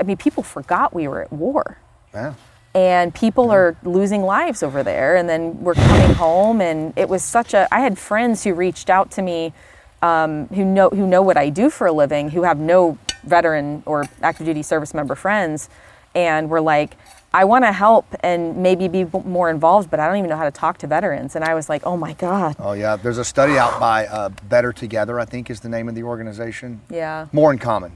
i 0.00 0.02
mean 0.02 0.16
people 0.16 0.42
forgot 0.42 0.94
we 0.94 1.08
were 1.08 1.22
at 1.22 1.32
war 1.32 1.78
Yeah. 2.14 2.34
and 2.74 3.14
people 3.14 3.50
are 3.50 3.76
losing 3.82 4.22
lives 4.22 4.62
over 4.62 4.82
there 4.82 5.16
and 5.16 5.28
then 5.28 5.62
we're 5.62 5.74
coming 5.74 6.14
home 6.14 6.60
and 6.60 6.92
it 6.96 7.08
was 7.08 7.22
such 7.22 7.52
a 7.54 7.66
i 7.74 7.80
had 7.80 7.98
friends 7.98 8.44
who 8.44 8.54
reached 8.54 8.88
out 8.90 9.10
to 9.12 9.22
me 9.22 9.52
um, 10.02 10.46
who 10.48 10.64
know 10.64 10.88
who 10.90 11.06
know 11.06 11.22
what 11.22 11.36
i 11.36 11.48
do 11.48 11.70
for 11.70 11.86
a 11.86 11.92
living 11.92 12.30
who 12.30 12.42
have 12.42 12.58
no 12.58 12.98
veteran 13.24 13.82
or 13.86 14.04
active 14.22 14.46
duty 14.46 14.62
service 14.62 14.92
member 14.94 15.14
friends 15.14 15.68
and 16.14 16.48
were 16.50 16.60
like 16.60 16.96
i 17.34 17.44
want 17.44 17.64
to 17.64 17.72
help 17.72 18.06
and 18.20 18.56
maybe 18.56 18.88
be 18.88 19.04
more 19.24 19.50
involved 19.50 19.90
but 19.90 19.98
i 19.98 20.06
don't 20.06 20.16
even 20.18 20.30
know 20.30 20.36
how 20.36 20.44
to 20.44 20.50
talk 20.50 20.78
to 20.78 20.86
veterans 20.86 21.34
and 21.34 21.44
i 21.44 21.54
was 21.54 21.68
like 21.68 21.82
oh 21.84 21.96
my 21.96 22.12
god 22.14 22.54
Oh 22.58 22.72
yeah. 22.72 22.96
There's 22.96 23.18
a 23.18 23.24
study 23.24 23.58
out 23.58 23.78
by 23.80 24.06
uh, 24.06 24.28
Better 24.48 24.72
Together, 24.72 25.18
I 25.20 25.24
think 25.24 25.50
is 25.50 25.60
the 25.60 25.68
name 25.68 25.88
of 25.88 25.94
the 25.94 26.02
organization. 26.04 26.80
yeah 26.90 27.26
More 27.32 27.52
in 27.52 27.58
common. 27.58 27.92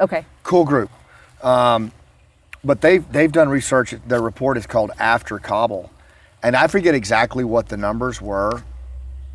okay 0.00 0.24
cool 0.42 0.64
group. 0.64 0.90
Um, 1.42 1.92
but 2.64 2.80
they've 2.80 3.04
they've 3.12 3.30
done 3.30 3.48
research. 3.48 3.94
Their 4.08 4.20
report 4.22 4.56
is 4.56 4.66
called 4.66 4.90
After 4.98 5.38
Kabul, 5.38 5.90
and 6.42 6.56
I 6.56 6.66
forget 6.66 6.94
exactly 6.94 7.44
what 7.44 7.68
the 7.68 7.76
numbers 7.76 8.20
were, 8.20 8.62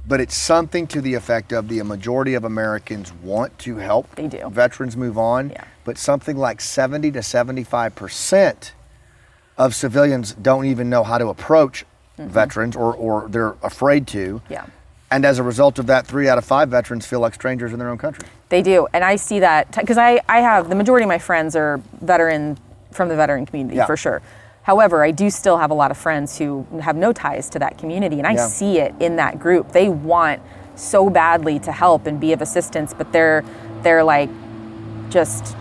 but 0.07 0.19
it's 0.19 0.35
something 0.35 0.87
to 0.87 1.01
the 1.01 1.13
effect 1.13 1.51
of 1.51 1.67
the 1.67 1.81
majority 1.83 2.33
of 2.33 2.43
Americans 2.43 3.13
want 3.23 3.57
to 3.59 3.77
help 3.77 4.13
They 4.15 4.27
do. 4.27 4.49
veterans 4.49 4.97
move 4.97 5.17
on, 5.17 5.51
Yeah. 5.51 5.63
but 5.85 5.97
something 5.97 6.37
like 6.37 6.61
seventy 6.61 7.11
to 7.11 7.21
seventy 7.23 7.63
five 7.63 7.95
percent 7.95 8.73
of 9.57 9.75
civilians 9.75 10.33
don't 10.33 10.65
even 10.65 10.89
know 10.89 11.03
how 11.03 11.17
to 11.17 11.27
approach 11.27 11.85
mm-hmm. 12.17 12.29
veterans 12.29 12.75
or, 12.75 12.93
or 12.95 13.27
they're 13.29 13.55
afraid 13.61 14.07
to. 14.07 14.41
Yeah. 14.49 14.65
And 15.11 15.25
as 15.25 15.39
a 15.39 15.43
result 15.43 15.77
of 15.77 15.87
that, 15.87 16.07
three 16.07 16.29
out 16.29 16.37
of 16.37 16.45
five 16.45 16.69
veterans 16.69 17.05
feel 17.05 17.19
like 17.19 17.33
strangers 17.33 17.73
in 17.73 17.79
their 17.79 17.89
own 17.89 17.97
country. 17.97 18.27
They 18.49 18.61
do, 18.61 18.87
and 18.93 19.03
I 19.03 19.17
see 19.17 19.39
that 19.39 19.75
because 19.75 19.97
I, 19.97 20.21
I 20.29 20.39
have 20.39 20.69
the 20.69 20.75
majority 20.75 21.03
of 21.03 21.09
my 21.09 21.19
friends 21.19 21.55
are 21.55 21.81
veteran 22.01 22.57
from 22.91 23.09
the 23.09 23.15
veteran 23.15 23.45
community 23.45 23.75
Yeah. 23.77 23.85
for 23.85 23.97
sure. 23.97 24.21
However, 24.63 25.03
I 25.03 25.11
do 25.11 25.29
still 25.29 25.57
have 25.57 25.71
a 25.71 25.73
lot 25.73 25.89
of 25.91 25.97
friends 25.97 26.37
who 26.37 26.65
have 26.81 26.95
no 26.95 27.11
ties 27.13 27.49
to 27.51 27.59
that 27.59 27.77
community, 27.77 28.19
and 28.19 28.27
I 28.27 28.33
Yeah. 28.33 28.45
see 28.47 28.79
it 28.79 28.93
in 28.99 29.15
that 29.15 29.39
group. 29.39 29.71
They 29.71 29.89
want 29.89 30.41
so 30.75 31.09
badly 31.09 31.59
to 31.59 31.71
help 31.71 32.05
and 32.07 32.19
be 32.19 32.31
of 32.33 32.41
assistance, 32.41 32.93
but 32.97 33.11
they're 33.11 33.43
they're 33.83 34.03
like 34.03 34.29
just 35.09 35.55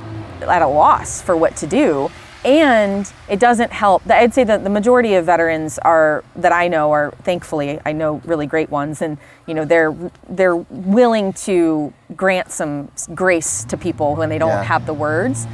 at 0.47 0.61
a 0.63 0.67
loss 0.67 1.23
for 1.23 1.35
what 1.37 1.57
to 1.57 1.67
do. 1.67 2.11
And 2.45 3.11
it 3.29 3.39
doesn't 3.39 3.71
help. 3.73 4.03
I'd 4.11 4.33
say 4.33 4.45
that 4.45 4.65
the 4.65 4.71
majority 4.71 5.15
of 5.15 5.27
veterans 5.27 5.79
are 5.79 6.25
that 6.37 6.53
I 6.53 6.69
know 6.69 6.91
are 6.93 7.13
thankfully 7.23 7.79
I 7.85 7.93
know 7.93 8.21
really 8.25 8.47
great 8.47 8.71
ones, 8.71 9.03
and 9.03 9.19
you 9.47 9.55
know 9.55 9.65
they're 9.65 9.95
they're 10.29 10.57
willing 10.57 11.33
to 11.49 11.93
grant 12.17 12.51
some 12.51 12.89
grace 13.15 13.65
to 13.65 13.77
people 13.77 14.15
when 14.15 14.29
they 14.31 14.39
don't 14.39 14.49
Yeah. 14.51 14.63
have 14.65 14.87
the 14.87 14.95
words. 14.95 15.47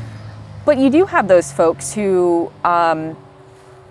But 0.65 0.79
you 0.79 0.91
do 0.91 1.07
have 1.07 1.27
those 1.29 1.51
folks 1.53 1.93
who 1.93 2.51
um, 2.65 3.17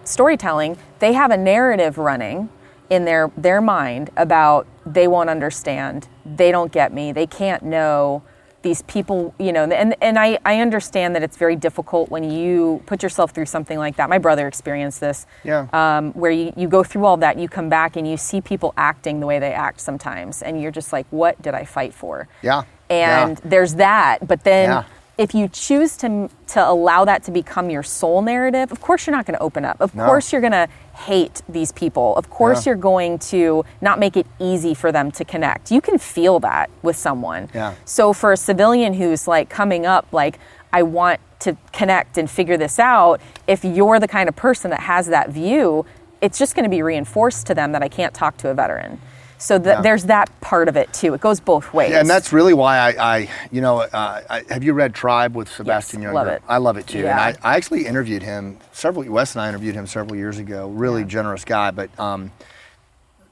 storytelling, 0.08 0.78
they 1.00 1.14
have 1.14 1.32
a 1.32 1.38
narrative 1.38 1.98
running 1.98 2.50
in 2.90 3.06
their 3.06 3.32
their 3.36 3.62
mind 3.62 4.10
about 4.16 4.68
they 4.86 5.08
won't 5.08 5.30
understand, 5.30 6.08
they 6.26 6.52
don't 6.52 6.72
get 6.72 6.94
me, 6.94 7.12
they 7.12 7.26
can't 7.28 7.64
know 7.64 8.22
these 8.62 8.82
people, 8.84 9.34
you 9.40 9.52
know, 9.54 9.64
and 9.64 9.96
and 10.02 10.18
I 10.18 10.40
I 10.44 10.60
understand 10.60 11.16
that 11.16 11.22
it's 11.24 11.38
very 11.38 11.56
difficult 11.56 12.10
when 12.10 12.24
you 12.24 12.82
put 12.88 13.04
yourself 13.04 13.32
through 13.32 13.46
something 13.46 13.78
like 13.78 13.96
that. 13.98 14.10
My 14.10 14.18
brother 14.18 14.48
experienced 14.48 15.00
this. 15.00 15.28
Yeah. 15.44 15.68
Um, 15.74 16.14
where 16.14 16.32
you, 16.32 16.52
you 16.58 16.68
go 16.68 16.84
through 16.84 17.06
all 17.06 17.18
that, 17.18 17.38
you 17.38 17.48
come 17.48 17.70
back 17.70 17.96
and 17.96 18.08
you 18.08 18.18
see 18.18 18.42
people 18.42 18.74
acting 18.76 19.20
the 19.20 19.28
way 19.28 19.38
they 19.40 19.54
act 19.54 19.80
sometimes, 19.82 20.42
and 20.42 20.60
you're 20.62 20.72
just 20.72 20.92
like, 20.94 21.06
what 21.12 21.40
did 21.44 21.54
I 21.54 21.64
fight 21.66 21.94
for? 21.94 22.28
Yeah. 22.42 22.64
And 22.90 23.38
Yeah. 23.38 23.50
there's 23.50 23.76
that, 23.76 24.28
but 24.28 24.44
then 24.44 24.70
Yeah. 24.70 24.84
If 25.18 25.34
you 25.34 25.48
choose 25.48 25.96
to 25.98 26.30
to 26.48 26.68
allow 26.70 27.06
that 27.06 27.24
to 27.24 27.32
become 27.32 27.70
your 27.70 27.84
sole 27.84 28.22
narrative, 28.22 28.72
of 28.72 28.82
course 28.82 29.06
you're 29.08 29.16
not 29.16 29.26
going 29.26 29.38
to 29.38 29.44
open 29.44 29.64
up. 29.66 29.78
Of 29.80 29.96
No. 29.96 30.06
course 30.06 30.32
you're 30.32 30.42
going 30.42 30.52
to 30.54 30.68
hate 30.94 31.42
these 31.50 31.72
people. 31.72 32.16
Of 32.16 32.30
course 32.30 32.66
Yeah. 32.66 32.72
you're 32.72 32.82
going 32.82 33.20
to 33.20 33.64
not 33.82 33.98
make 34.00 34.16
it 34.18 34.28
easy 34.40 34.74
for 34.74 34.92
them 34.92 35.12
to 35.14 35.26
connect. 35.26 35.72
You 35.72 35.82
can 35.82 35.98
feel 35.98 36.40
that 36.42 36.70
with 36.82 36.96
someone. 36.98 37.50
Yeah. 37.54 37.74
So 37.86 38.14
for 38.14 38.32
a 38.32 38.38
civilian 38.38 38.94
who's 38.94 39.28
like 39.28 39.50
coming 39.50 39.86
up 39.86 40.06
like 40.12 40.40
I 40.74 40.84
want 40.84 41.20
to 41.40 41.56
connect 41.72 42.18
and 42.18 42.30
figure 42.30 42.58
this 42.58 42.80
out, 42.80 43.22
if 43.48 43.64
you're 43.64 44.00
the 44.00 44.08
kind 44.08 44.28
of 44.30 44.36
person 44.36 44.72
that 44.72 44.82
has 44.82 45.08
that 45.08 45.30
view, 45.30 45.86
it's 46.22 46.40
just 46.40 46.56
going 46.56 46.64
to 46.64 46.70
be 46.70 46.82
reinforced 46.82 47.46
to 47.48 47.54
them 47.56 47.72
that 47.74 47.84
I 47.84 47.88
can't 47.88 48.14
talk 48.14 48.38
to 48.38 48.50
a 48.50 48.54
veteran. 48.54 49.00
So 49.38 49.58
th- 49.60 49.68
Yeah. 49.76 49.82
there's 49.82 50.04
that 50.06 50.30
part 50.42 50.68
of 50.70 50.78
it 50.78 50.92
too. 50.94 51.14
It 51.14 51.22
goes 51.22 51.40
both 51.40 51.74
ways. 51.74 51.92
Yeah, 51.92 52.00
and 52.00 52.10
that's 52.10 52.32
really 52.32 52.54
why 52.54 52.78
I, 52.78 53.16
I 53.16 53.30
you 53.52 53.62
know, 53.62 53.82
uh, 53.82 54.22
I, 54.30 54.44
have 54.50 54.64
you 54.64 54.74
read 54.74 54.94
Tribe 54.96 55.36
with 55.36 55.50
Sebastian 55.50 56.02
Yes, 56.02 56.10
Junger? 56.12 56.14
love 56.14 56.28
it. 56.28 56.42
I 56.48 56.58
love 56.58 56.78
it 56.78 56.88
too. 56.88 57.00
Yeah. 57.00 57.12
And 57.28 57.38
I, 57.44 57.54
I 57.54 57.56
actually 57.58 57.86
interviewed 57.86 58.24
him 58.24 58.58
several. 58.72 59.06
Wes 59.12 59.36
and 59.36 59.42
I 59.42 59.50
interviewed 59.50 59.76
him 59.76 59.88
several 59.88 60.16
years 60.16 60.38
ago. 60.40 60.70
Really 60.70 61.02
Yeah. 61.02 61.08
generous 61.08 61.44
guy, 61.46 61.72
but 61.72 61.90
um, 62.00 62.32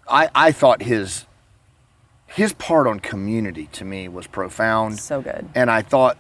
I 0.08 0.30
I 0.36 0.52
thought 0.52 0.82
his 0.84 1.26
his 2.28 2.52
part 2.54 2.88
on 2.88 3.00
community 3.00 3.68
to 3.74 3.86
me 3.86 4.08
was 4.08 4.28
profound. 4.28 5.00
so 5.00 5.22
good. 5.22 5.48
And 5.56 5.70
I 5.70 5.84
thought 5.84 6.18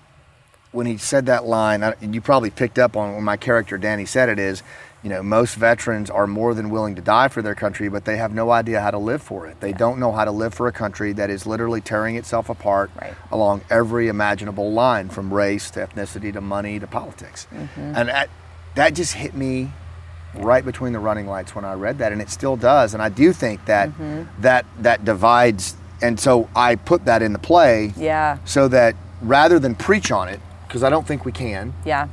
when 0.71 0.85
he 0.85 0.97
said 0.97 1.25
that 1.25 1.43
line, 1.45 1.83
I- 1.83 1.95
and 2.01 2.13
you 2.15 2.21
probably 2.21 2.51
picked 2.51 2.77
up 2.79 2.95
on 2.95 3.15
when 3.15 3.23
my 3.23 3.35
character 3.37 3.77
Danny 3.77 4.05
said 4.05 4.29
it 4.29 4.39
is, 4.39 4.61
you 5.03 5.09
know, 5.09 5.21
most 5.21 5.55
veterans 5.55 6.09
are 6.09 6.25
more 6.27 6.53
than 6.53 6.69
willing 6.69 6.95
to 6.95 7.01
die 7.01 7.27
for 7.27 7.41
their 7.41 7.55
country, 7.55 7.89
but 7.89 8.05
they 8.05 8.15
have 8.17 8.33
no 8.33 8.51
idea 8.51 8.79
how 8.79 8.89
to 8.89 8.97
live 8.97 9.21
for 9.21 9.45
it. 9.47 9.59
They 9.59 9.73
don't 9.73 9.99
know 9.99 10.11
how 10.13 10.23
to 10.23 10.31
live 10.31 10.53
for 10.53 10.67
a 10.67 10.71
country 10.71 11.11
that 11.13 11.29
is 11.29 11.45
literally 11.45 11.81
tearing 11.81 12.15
itself 12.15 12.49
apart 12.49 12.89
Right. 12.99 13.13
along 13.31 13.61
every 13.69 14.07
imaginable 14.07 14.71
line, 14.71 15.09
from 15.09 15.33
race 15.33 15.69
to 15.71 15.85
ethnicity 15.85 16.31
to 16.33 16.39
money 16.41 16.79
to 16.79 16.87
politics. 16.87 17.47
Mm-hmm. 17.53 17.79
And 17.97 18.07
that, 18.09 18.29
that 18.75 18.93
just 18.95 19.13
hit 19.15 19.33
me 19.35 19.71
right 20.35 20.63
between 20.65 20.93
the 20.93 20.99
running 20.99 21.27
lights 21.27 21.53
when 21.53 21.65
I 21.65 21.73
read 21.73 21.97
that, 21.97 22.11
and 22.13 22.21
it 22.21 22.29
still 22.29 22.55
does. 22.55 22.93
And 22.93 23.03
I 23.03 23.09
do 23.09 23.33
think 23.33 23.65
that 23.65 23.89
Mm-hmm. 23.89 24.41
that 24.41 24.65
that 24.79 25.03
divides, 25.05 25.75
and 26.01 26.17
so 26.19 26.47
I 26.55 26.75
put 26.75 27.03
that 27.05 27.21
in 27.21 27.33
the 27.33 27.39
play 27.39 27.91
Yeah. 27.97 28.37
so 28.45 28.67
that 28.69 28.95
rather 29.21 29.59
than 29.59 29.75
preach 29.75 30.11
on 30.11 30.29
it, 30.29 30.39
because 30.67 30.81
I 30.81 30.89
don't 30.89 31.05
think 31.05 31.25
we 31.25 31.31
can, 31.33 31.73
Yeah. 31.85 32.07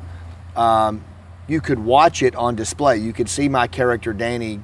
You 1.50 1.60
could 1.60 1.80
watch 1.80 2.22
it 2.22 2.36
on 2.36 2.54
display. 2.54 2.96
You 2.96 3.12
could 3.12 3.28
see 3.28 3.48
my 3.48 3.66
character 3.66 4.12
Danny 4.12 4.60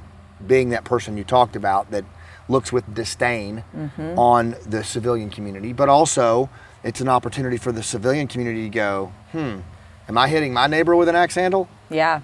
being 0.47 0.71
that 0.71 0.85
person 0.85 1.17
you 1.17 1.25
talked 1.25 1.57
about 1.57 1.91
that 1.91 2.05
looks 2.49 2.73
with 2.73 2.95
disdain 2.95 3.65
Mm-hmm. 3.77 4.17
on 4.19 4.55
the 4.67 4.85
civilian 4.85 5.29
community, 5.29 5.73
but 5.73 5.89
also 5.89 6.49
it's 6.85 7.01
an 7.01 7.09
opportunity 7.09 7.57
for 7.57 7.73
the 7.73 7.83
civilian 7.83 8.29
community 8.29 8.63
to 8.65 8.69
go, 8.69 9.13
hmm, 9.33 9.59
am 10.09 10.17
I 10.17 10.29
hitting 10.29 10.53
my 10.53 10.69
neighbor 10.69 10.95
with 10.95 11.09
an 11.09 11.17
axe 11.17 11.35
handle? 11.35 11.69
Yeah. 11.91 12.21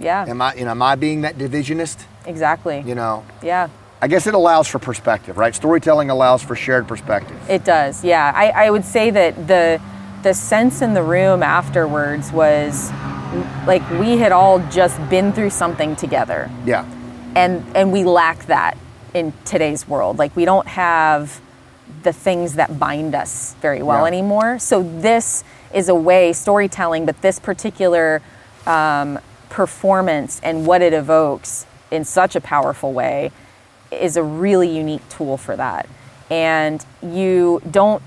Yeah. 0.00 0.24
Am 0.26 0.42
I, 0.42 0.54
you 0.54 0.64
know, 0.64 0.72
am 0.72 0.82
I 0.82 0.96
being 0.96 1.20
that 1.20 1.38
divisionist? 1.38 2.04
Exactly. 2.26 2.82
You 2.84 2.96
know, 2.96 3.24
Yeah. 3.42 3.68
I 4.00 4.08
guess 4.08 4.26
it 4.26 4.34
allows 4.34 4.66
for 4.66 4.80
perspective, 4.80 5.38
right? 5.38 5.54
Storytelling 5.54 6.10
allows 6.10 6.42
for 6.42 6.56
shared 6.56 6.88
perspective. 6.88 7.36
It 7.48 7.62
does. 7.64 8.02
Yeah. 8.02 8.32
I, 8.34 8.66
I 8.66 8.70
would 8.70 8.84
say 8.84 9.10
that 9.10 9.46
the 9.46 9.80
the 10.22 10.34
sense 10.34 10.82
in 10.82 10.94
the 10.94 11.02
room 11.02 11.42
afterwards 11.42 12.30
was 12.32 12.90
like 13.66 13.88
we 13.98 14.18
had 14.18 14.32
all 14.32 14.58
just 14.70 14.96
been 15.08 15.32
through 15.32 15.50
something 15.50 15.96
together. 15.96 16.50
Yeah, 16.66 16.84
And 17.34 17.64
and 17.74 17.92
we 17.92 18.04
lack 18.04 18.46
that 18.46 18.76
in 19.14 19.32
today's 19.44 19.86
world. 19.88 20.18
Like 20.18 20.34
we 20.36 20.44
don't 20.44 20.68
have 20.68 21.40
the 22.02 22.12
things 22.12 22.54
that 22.54 22.78
bind 22.78 23.14
us 23.14 23.54
very 23.60 23.82
well 23.82 24.02
Yeah. 24.02 24.06
anymore. 24.08 24.58
So 24.58 24.82
this 24.82 25.44
is 25.72 25.88
a 25.88 25.94
way 25.94 26.32
storytelling, 26.32 27.06
but 27.06 27.20
this 27.22 27.38
particular 27.38 28.20
um, 28.66 29.18
performance 29.48 30.40
and 30.42 30.66
what 30.66 30.82
it 30.82 30.92
evokes 30.92 31.66
in 31.90 32.04
such 32.04 32.34
a 32.36 32.40
powerful 32.40 32.92
way 32.92 33.30
is 33.90 34.16
a 34.16 34.22
really 34.22 34.74
unique 34.74 35.06
tool 35.10 35.36
for 35.36 35.54
that. 35.56 35.86
And 36.30 36.84
you 37.02 37.60
don't, 37.70 38.02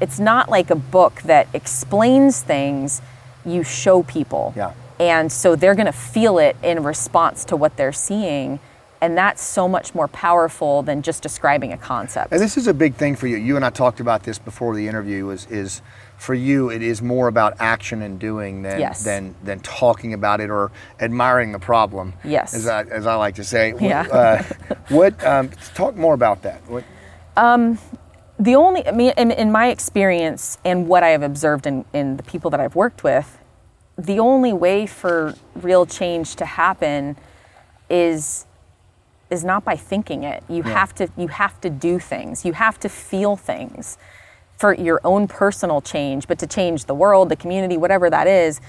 it's 0.00 0.18
not 0.18 0.48
like 0.48 0.70
a 0.70 0.76
book 0.76 1.22
that 1.22 1.48
explains 1.54 2.40
things, 2.42 3.02
you 3.44 3.62
show 3.62 4.02
people. 4.02 4.52
Yeah. 4.56 4.72
And 4.98 5.32
so 5.32 5.56
they're 5.56 5.74
going 5.74 5.86
to 5.86 5.92
feel 5.92 6.38
it 6.38 6.56
in 6.62 6.82
response 6.82 7.44
to 7.46 7.56
what 7.56 7.76
they're 7.76 7.92
seeing. 7.92 8.60
And 9.02 9.16
that's 9.16 9.42
so 9.42 9.66
much 9.66 9.94
more 9.94 10.08
powerful 10.08 10.82
than 10.82 11.00
just 11.00 11.22
describing 11.22 11.72
a 11.72 11.78
concept. 11.78 12.32
And 12.32 12.40
this 12.40 12.58
is 12.58 12.66
a 12.66 12.74
big 12.74 12.94
thing 12.96 13.16
for 13.16 13.26
you. 13.26 13.38
You 13.38 13.56
and 13.56 13.64
I 13.64 13.70
talked 13.70 13.98
about 13.98 14.24
this 14.24 14.38
before 14.38 14.74
the 14.76 14.86
interview. 14.86 15.30
Is 15.30 15.46
is 15.46 15.80
for 16.18 16.34
you? 16.34 16.68
It 16.70 16.82
is 16.82 17.00
more 17.00 17.26
about 17.26 17.56
action 17.60 18.02
and 18.02 18.18
doing 18.18 18.60
than 18.60 18.78
Yes. 18.78 19.02
than 19.02 19.34
than 19.42 19.60
talking 19.60 20.12
about 20.12 20.42
it 20.42 20.50
or 20.50 20.70
admiring 21.00 21.52
the 21.52 21.58
problem. 21.58 22.12
Yes. 22.24 22.52
as 22.52 22.66
I 22.66 22.82
as 22.82 23.06
I 23.06 23.14
like 23.14 23.36
to 23.36 23.44
say. 23.44 23.72
Yeah. 23.80 24.02
Uh, 24.02 24.42
what? 24.90 25.24
Um, 25.24 25.48
talk 25.74 25.96
more 25.96 26.12
about 26.12 26.42
that. 26.42 26.60
What? 26.68 26.84
The 28.40 28.56
only 28.56 28.86
I 28.86 28.92
mean 28.92 29.12
in, 29.16 29.30
in 29.30 29.52
my 29.52 29.68
experience 29.68 30.58
and 30.64 30.88
what 30.88 31.02
I 31.02 31.08
have 31.10 31.22
observed 31.22 31.66
in, 31.66 31.84
in 31.92 32.16
the 32.16 32.22
people 32.22 32.50
that 32.50 32.58
I've 32.60 32.74
worked 32.74 33.04
with, 33.04 33.38
the 33.98 34.18
only 34.18 34.52
way 34.52 34.86
for 34.86 35.34
real 35.54 35.84
change 35.84 36.36
to 36.36 36.46
happen 36.46 37.16
is 37.90 38.46
is 39.28 39.44
not 39.44 39.64
by 39.64 39.76
thinking 39.76 40.24
it. 40.24 40.42
You 40.48 40.62
Yeah. 40.64 40.72
have 40.72 40.94
to 40.96 41.08
you 41.18 41.28
have 41.28 41.60
to 41.60 41.70
do 41.70 41.98
things. 41.98 42.44
You 42.44 42.54
have 42.54 42.80
to 42.80 42.88
feel 42.88 43.36
things 43.36 43.98
for 44.56 44.74
your 44.74 45.00
own 45.04 45.28
personal 45.28 45.80
change, 45.82 46.26
but 46.26 46.38
to 46.38 46.46
change 46.46 46.86
the 46.86 46.94
world, 46.94 47.28
the 47.28 47.36
community, 47.36 47.76
whatever 47.76 48.08
that 48.10 48.26
is. 48.26 48.60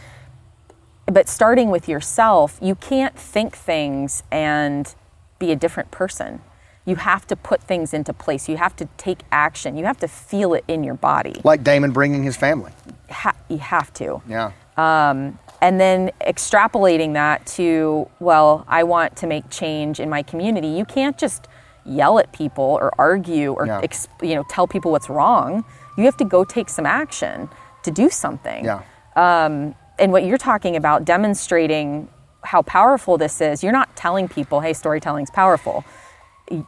But 1.06 1.28
starting 1.28 1.70
with 1.70 1.88
yourself, 1.90 2.58
you 2.62 2.76
can't 2.76 3.18
think 3.18 3.56
things 3.56 4.24
and 4.32 4.94
be 5.40 5.52
a 5.52 5.56
different 5.56 5.92
person. 5.92 6.42
You 6.86 6.96
have 6.96 7.28
to 7.28 7.36
put 7.36 7.62
things 7.62 7.94
into 7.94 8.12
place. 8.14 8.50
You 8.50 8.58
have 8.58 8.76
to 8.78 8.86
take 8.98 9.20
action. 9.32 9.78
You 9.78 9.86
have 9.86 10.00
to 10.00 10.08
feel 10.08 10.54
it 10.56 10.64
in 10.68 10.84
your 10.84 10.96
body. 10.96 11.36
Like 11.44 11.64
Damon 11.64 11.92
bringing 11.92 12.24
his 12.24 12.36
family. 12.36 12.72
Ha- 13.12 13.36
you 13.50 13.60
have 13.60 13.94
to 13.96 14.22
Yeah. 14.28 14.52
Um, 14.78 15.38
and 15.62 15.80
then 15.80 16.10
extrapolating 16.22 17.14
that 17.14 17.46
to 17.46 18.10
well 18.20 18.66
i 18.68 18.82
want 18.84 19.16
to 19.18 19.28
make 19.28 19.48
change 19.52 20.00
in 20.00 20.10
my 20.10 20.24
community 20.24 20.68
you 20.70 20.86
can't 20.86 21.18
just 21.20 21.48
yell 21.86 22.18
at 22.18 22.32
people 22.32 22.64
or 22.82 22.92
argue 22.98 23.52
or 23.54 23.68
Yeah. 23.68 23.82
ex- 23.84 24.08
you 24.24 24.34
know 24.34 24.44
tell 24.50 24.66
people 24.66 24.92
what's 24.92 25.08
wrong 25.10 25.64
you 25.98 26.06
have 26.06 26.18
to 26.18 26.26
go 26.26 26.44
take 26.44 26.68
some 26.70 26.88
action 26.88 27.48
to 27.84 27.92
do 27.92 28.10
something 28.10 28.66
Yeah. 28.66 28.82
Um, 29.16 29.76
and 30.00 30.12
what 30.12 30.24
you're 30.24 30.40
talking 30.40 30.76
about 30.76 31.06
demonstrating 31.06 32.08
how 32.44 32.64
powerful 32.64 33.18
this 33.18 33.40
is 33.42 33.62
you're 33.64 33.72
not 33.82 33.96
telling 33.96 34.28
people 34.28 34.62
hey 34.62 34.74
storytelling's 34.74 35.30
powerful 35.30 35.84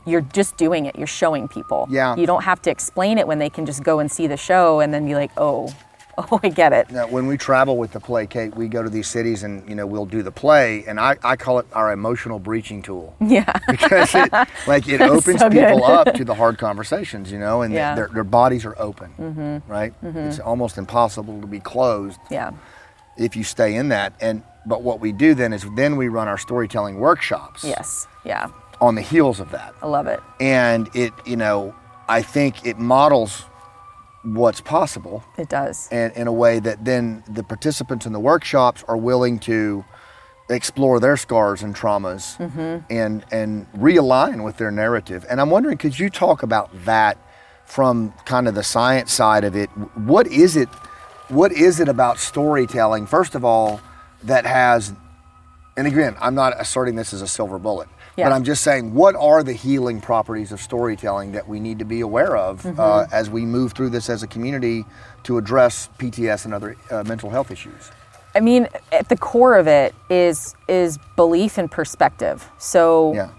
you're 0.06 0.22
just 0.22 0.58
doing 0.58 0.86
it 0.86 0.96
you're 0.96 1.08
showing 1.08 1.48
people 1.48 1.88
Yeah. 1.90 2.16
you 2.16 2.26
don't 2.26 2.44
have 2.44 2.62
to 2.64 2.72
explain 2.72 3.18
it 3.18 3.28
when 3.28 3.40
they 3.40 3.50
can 3.50 3.66
just 3.66 3.84
go 3.84 4.00
and 4.00 4.12
see 4.12 4.28
the 4.28 4.38
show 4.38 4.80
and 4.80 4.94
then 4.94 5.06
be 5.06 5.16
like 5.16 5.32
oh 5.38 5.74
Oh, 6.18 6.40
I 6.44 6.50
get 6.50 6.74
it. 6.74 6.92
Now, 6.92 7.08
when 7.08 7.26
we 7.26 7.38
travel 7.38 7.76
with 7.76 7.92
the 7.92 8.00
play, 8.00 8.28
Kate, 8.28 8.56
we 8.56 8.68
go 8.68 8.84
to 8.84 8.90
these 8.90 9.08
cities 9.08 9.42
and 9.42 9.68
you 9.68 9.74
know 9.74 9.88
we'll 9.88 10.06
do 10.06 10.22
the 10.22 10.32
play, 10.32 10.84
and 10.86 11.00
I, 11.00 11.18
I 11.24 11.36
call 11.36 11.58
it 11.58 11.66
our 11.74 11.92
emotional 11.92 12.38
breaching 12.38 12.84
tool 12.84 13.16
Yeah. 13.20 13.52
because 13.68 14.14
it 14.14 14.32
like 14.68 14.88
it 14.88 15.02
opens 15.02 15.40
so 15.40 15.50
people 15.50 15.84
up 15.84 16.14
to 16.14 16.24
the 16.24 16.36
hard 16.36 16.60
conversations, 16.60 17.32
you 17.32 17.40
know, 17.40 17.64
and 17.64 17.74
Yeah. 17.74 17.90
Mm-hmm. 17.90 17.96
their, 17.96 18.08
their 18.10 18.24
bodies 18.24 18.64
are 18.64 18.80
open, 18.80 19.12
mm-hmm. 19.18 19.72
right? 19.72 19.94
It's 20.04 20.40
almost 20.40 20.78
impossible 20.78 21.42
to 21.42 21.48
be 21.48 21.60
closed 21.60 22.20
yeah. 22.30 22.52
if 23.18 23.36
you 23.36 23.44
stay 23.44 23.74
in 23.74 23.90
that. 23.90 24.14
And 24.22 24.44
but 24.68 24.84
what 24.84 25.00
we 25.00 25.12
do 25.14 25.34
then 25.34 25.52
is 25.52 25.66
then 25.76 25.96
we 25.98 26.10
run 26.10 26.28
our 26.28 26.38
storytelling 26.38 27.00
workshops 27.00 27.64
Yes. 27.64 28.08
Yeah. 28.24 28.50
On 28.86 28.96
the 28.96 29.02
heels 29.12 29.38
of 29.40 29.50
that, 29.52 29.72
I 29.82 29.88
love 29.88 30.08
it. 30.16 30.20
and 30.40 30.84
it 31.04 31.14
you 31.32 31.38
know 31.44 31.58
I 32.18 32.22
think 32.36 32.54
it 32.70 32.78
models 32.96 33.32
what's 34.42 34.62
possible 34.62 35.18
It 35.38 35.50
does. 35.50 35.88
and 35.92 36.10
in 36.22 36.28
a 36.28 36.36
way 36.44 36.60
that 36.68 36.78
then 36.90 37.24
the 37.38 37.44
participants 37.44 38.06
in 38.08 38.14
the 38.18 38.20
workshops 38.32 38.84
are 38.88 38.98
willing 39.12 39.36
to 39.52 39.84
explore 40.50 41.00
their 41.00 41.18
scars 41.18 41.64
and 41.64 41.74
traumas 41.82 42.24
mm-hmm. 42.38 42.74
and 43.02 43.16
and 43.32 43.72
realign 43.88 44.44
with 44.44 44.56
their 44.58 44.72
narrative. 44.72 45.26
And 45.30 45.40
I'm 45.42 45.50
wondering, 45.50 45.78
could 45.78 45.98
you 45.98 46.10
talk 46.10 46.44
about 46.44 46.70
that 46.86 47.18
from 47.66 48.14
kind 48.26 48.48
of 48.50 48.54
the 48.56 48.64
science 48.64 49.12
side 49.22 49.44
of 49.50 49.56
it? 49.56 49.70
What 50.14 50.28
is 50.28 50.56
it? 50.64 50.70
What 51.30 51.52
is 51.54 51.80
it 51.80 51.88
about 51.88 52.16
storytelling? 52.20 53.08
First 53.08 53.34
of 53.36 53.44
all, 53.46 53.80
that 54.24 54.46
has, 54.46 54.94
and 55.78 55.88
again, 55.88 56.16
I'm 56.26 56.36
not 56.36 56.52
asserting 56.60 56.96
this 56.96 57.14
as 57.14 57.22
a 57.22 57.28
silver 57.28 57.58
bullet. 57.58 57.88
Yeah. 58.16 58.26
But 58.30 58.34
I'm 58.36 58.44
just 58.44 58.64
saying, 58.64 58.94
what 58.94 59.16
are 59.16 59.42
the 59.44 59.54
healing 59.54 60.00
properties 60.00 60.52
of 60.52 60.62
storytelling 60.62 61.32
that 61.32 61.48
we 61.48 61.60
need 61.60 61.80
to 61.80 61.86
be 61.86 62.02
aware 62.02 62.38
of 62.38 62.62
Mm-hmm. 62.64 62.80
uh, 62.80 63.06
as 63.12 63.30
we 63.30 63.46
move 63.46 63.74
through 63.74 63.90
this 63.90 64.10
as 64.10 64.22
a 64.24 64.28
community 64.28 64.86
to 65.24 65.38
address 65.38 65.90
PTS 65.98 66.46
and 66.46 66.54
other 66.54 66.76
uh, 66.92 67.04
mental 67.04 67.30
health 67.30 67.50
issues? 67.52 67.92
I 68.36 68.40
mean, 68.40 68.68
at 68.92 69.10
the 69.10 69.18
core 69.18 69.58
of 69.58 69.68
it 69.68 69.94
is 70.10 70.56
is 70.68 70.98
belief 71.16 71.58
and 71.58 71.70
perspective. 71.70 72.48
So 72.58 73.14
Yeah. 73.14 73.30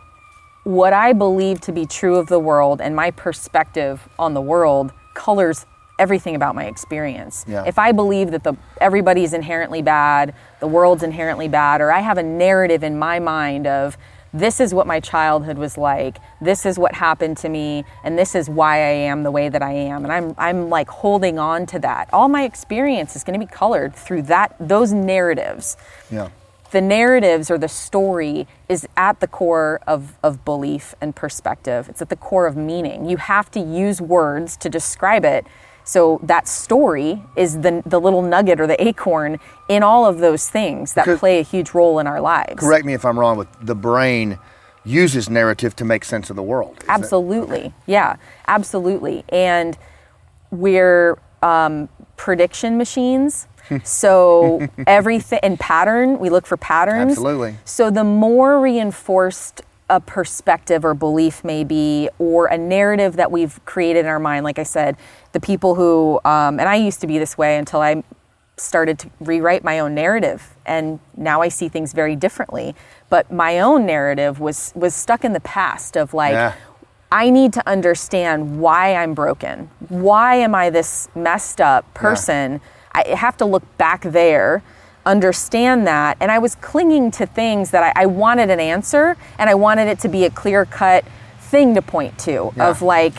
what 0.65 0.93
I 0.93 1.13
believe 1.13 1.61
to 1.63 1.73
be 1.73 1.87
true 1.87 2.17
of 2.17 2.27
the 2.29 2.39
world 2.41 2.81
and 2.81 2.95
my 2.97 3.11
perspective 3.11 4.09
on 4.19 4.35
the 4.35 4.41
world 4.41 4.93
colors 5.15 5.67
everything 6.01 6.35
about 6.35 6.57
my 6.57 6.65
experience. 6.65 7.45
Yeah. 7.47 7.63
If 7.67 7.79
I 7.79 7.93
believe 7.93 8.33
that 8.33 8.43
the 8.43 8.55
everybody's 8.81 9.33
inherently 9.33 9.83
bad, 9.83 10.35
the 10.59 10.67
world's 10.67 11.05
inherently 11.05 11.47
bad, 11.49 11.81
or 11.81 11.93
I 11.93 12.01
have 12.01 12.19
a 12.19 12.23
narrative 12.25 12.83
in 12.83 12.99
my 12.99 13.21
mind 13.21 13.67
of 13.69 13.97
this 14.35 14.61
is 14.61 14.74
what 14.74 14.86
my 14.86 15.01
childhood 15.01 15.56
was 15.56 15.78
like, 15.78 16.19
this 16.40 16.66
is 16.66 16.78
what 16.78 16.93
happened 16.93 17.36
to 17.39 17.48
me, 17.48 17.85
and 18.02 18.19
this 18.19 18.35
is 18.35 18.51
why 18.51 18.77
I 18.78 18.90
am 19.11 19.23
the 19.23 19.31
way 19.31 19.48
that 19.48 19.62
I 19.62 19.73
am, 19.73 20.05
and 20.05 20.12
I'm 20.12 20.35
I'm 20.36 20.69
like 20.69 20.89
holding 20.89 21.39
on 21.39 21.66
to 21.66 21.78
that. 21.78 22.11
All 22.12 22.28
my 22.28 22.43
experience 22.44 23.15
is 23.16 23.23
going 23.24 23.39
to 23.39 23.47
be 23.47 23.51
colored 23.51 23.94
through 23.94 24.23
that 24.23 24.56
those 24.59 24.93
narratives 24.93 25.77
Yeah. 26.11 26.28
the 26.73 26.81
narratives 26.81 27.51
or 27.52 27.59
the 27.59 27.69
story 27.69 28.48
is 28.69 28.86
at 28.97 29.20
the 29.20 29.28
core 29.28 29.81
of, 29.86 30.19
of 30.24 30.44
belief 30.44 30.94
and 31.01 31.15
perspective. 31.15 31.89
It's 31.89 32.02
at 32.02 32.09
the 32.09 32.16
core 32.16 32.47
of 32.48 32.56
meaning. 32.56 33.09
You 33.09 33.16
have 33.19 33.48
to 33.52 33.61
use 33.61 34.01
words 34.01 34.56
to 34.56 34.69
describe 34.69 35.24
it. 35.24 35.47
So 35.85 36.19
that 36.23 36.48
story 36.48 37.23
is 37.36 37.61
the, 37.61 37.82
the 37.85 38.01
little 38.01 38.23
nugget 38.23 38.61
or 38.61 38.66
the 38.66 38.82
acorn 38.82 39.39
in 39.69 39.82
all 39.82 40.06
of 40.06 40.19
those 40.19 40.48
things 40.48 40.94
that 40.94 41.05
Because- 41.05 41.20
play 41.20 41.39
a 41.39 41.43
huge 41.43 41.73
role 41.74 41.98
in 41.98 42.06
our 42.06 42.20
lives. 42.20 42.55
Correct 42.56 42.85
me 42.85 42.94
if 42.94 43.05
I'm 43.05 43.19
wrong, 43.19 43.36
but 43.36 43.48
the 43.65 43.74
brain 43.74 44.39
uses 44.85 45.31
narrative 45.31 45.77
to 45.77 45.85
make 45.85 46.05
sense 46.05 46.31
of 46.31 46.36
the 46.36 46.43
world. 46.43 46.77
That- 46.81 47.01
Absolutely. 47.01 47.73
Yeah, 47.86 48.16
absolutely. 48.48 49.24
And 49.28 49.77
we're 50.51 51.19
um, 51.43 51.89
prediction 52.16 52.78
machines. 52.78 53.47
so 53.85 54.66
everything 54.86 55.40
in 55.43 55.56
pattern, 55.56 56.19
we 56.19 56.28
look 56.31 56.47
for 56.47 56.56
patterns. 56.56 57.12
Absolutely. 57.12 57.56
So 57.65 57.90
the 57.90 58.05
more 58.05 58.61
reinforced 58.61 59.62
a 59.95 60.01
perspective 60.01 60.85
or 60.85 60.95
belief 60.95 61.45
may 61.45 61.65
be, 61.65 62.09
or 62.19 62.47
a 62.47 62.59
narrative 62.59 63.16
that 63.16 63.31
we've 63.31 63.65
created 63.65 64.01
in 64.01 64.07
our 64.07 64.19
mind, 64.19 64.45
like 64.45 64.59
I 64.59 64.65
said, 64.65 64.97
the 65.33 65.41
people 65.41 65.75
who, 65.75 66.21
um, 66.25 66.59
and 66.59 66.69
I 66.69 66.77
used 66.77 67.01
to 67.03 67.07
be 67.07 67.19
this 67.19 67.39
way 67.39 67.57
until 67.57 67.81
I 67.81 68.03
started 68.57 68.99
to 69.01 69.11
rewrite 69.21 69.65
my 69.65 69.81
own 69.81 69.95
narrative 69.95 70.55
and 70.65 71.01
now 71.16 71.43
I 71.43 71.49
see 71.49 71.69
things 71.69 71.93
very 71.93 72.15
differently 72.15 72.77
but 73.09 73.31
my 73.33 73.59
own 73.59 73.85
narrative 73.85 74.39
was 74.39 74.73
was 74.77 74.95
stuck 74.95 75.25
in 75.25 75.33
the 75.33 75.41
past 75.41 75.97
of 75.97 76.15
like 76.15 76.33
Yeah. 76.33 76.55
I 77.12 77.31
need 77.31 77.53
to 77.53 77.69
understand 77.69 78.59
why 78.59 78.97
I'm 78.97 79.15
broken. 79.15 79.71
Why 79.89 80.35
am 80.35 80.53
I 80.53 80.71
this 80.71 81.09
messed 81.15 81.61
up 81.61 81.85
person? 81.95 82.61
I 82.93 83.07
have 83.15 83.37
to 83.37 83.45
look 83.45 83.62
back 83.79 84.03
there, 84.03 84.65
understand 85.06 85.86
that. 85.86 86.16
And 86.20 86.31
I 86.31 86.39
was 86.39 86.55
clinging 86.56 87.10
to 87.12 87.26
things 87.26 87.70
that 87.70 87.94
I, 87.97 88.02
I 88.02 88.06
wanted 88.06 88.51
an 88.51 88.60
answer 88.60 89.16
and 89.39 89.51
I 89.51 89.55
wanted 89.55 89.89
it 89.89 89.98
to 90.01 90.09
be 90.09 90.24
a 90.24 90.31
clear 90.31 90.64
cut 90.64 91.05
thing 91.40 91.74
to 91.74 91.82
point 91.82 92.18
to 92.20 92.52
Yeah. 92.56 92.68
of 92.68 92.82
like, 92.82 93.14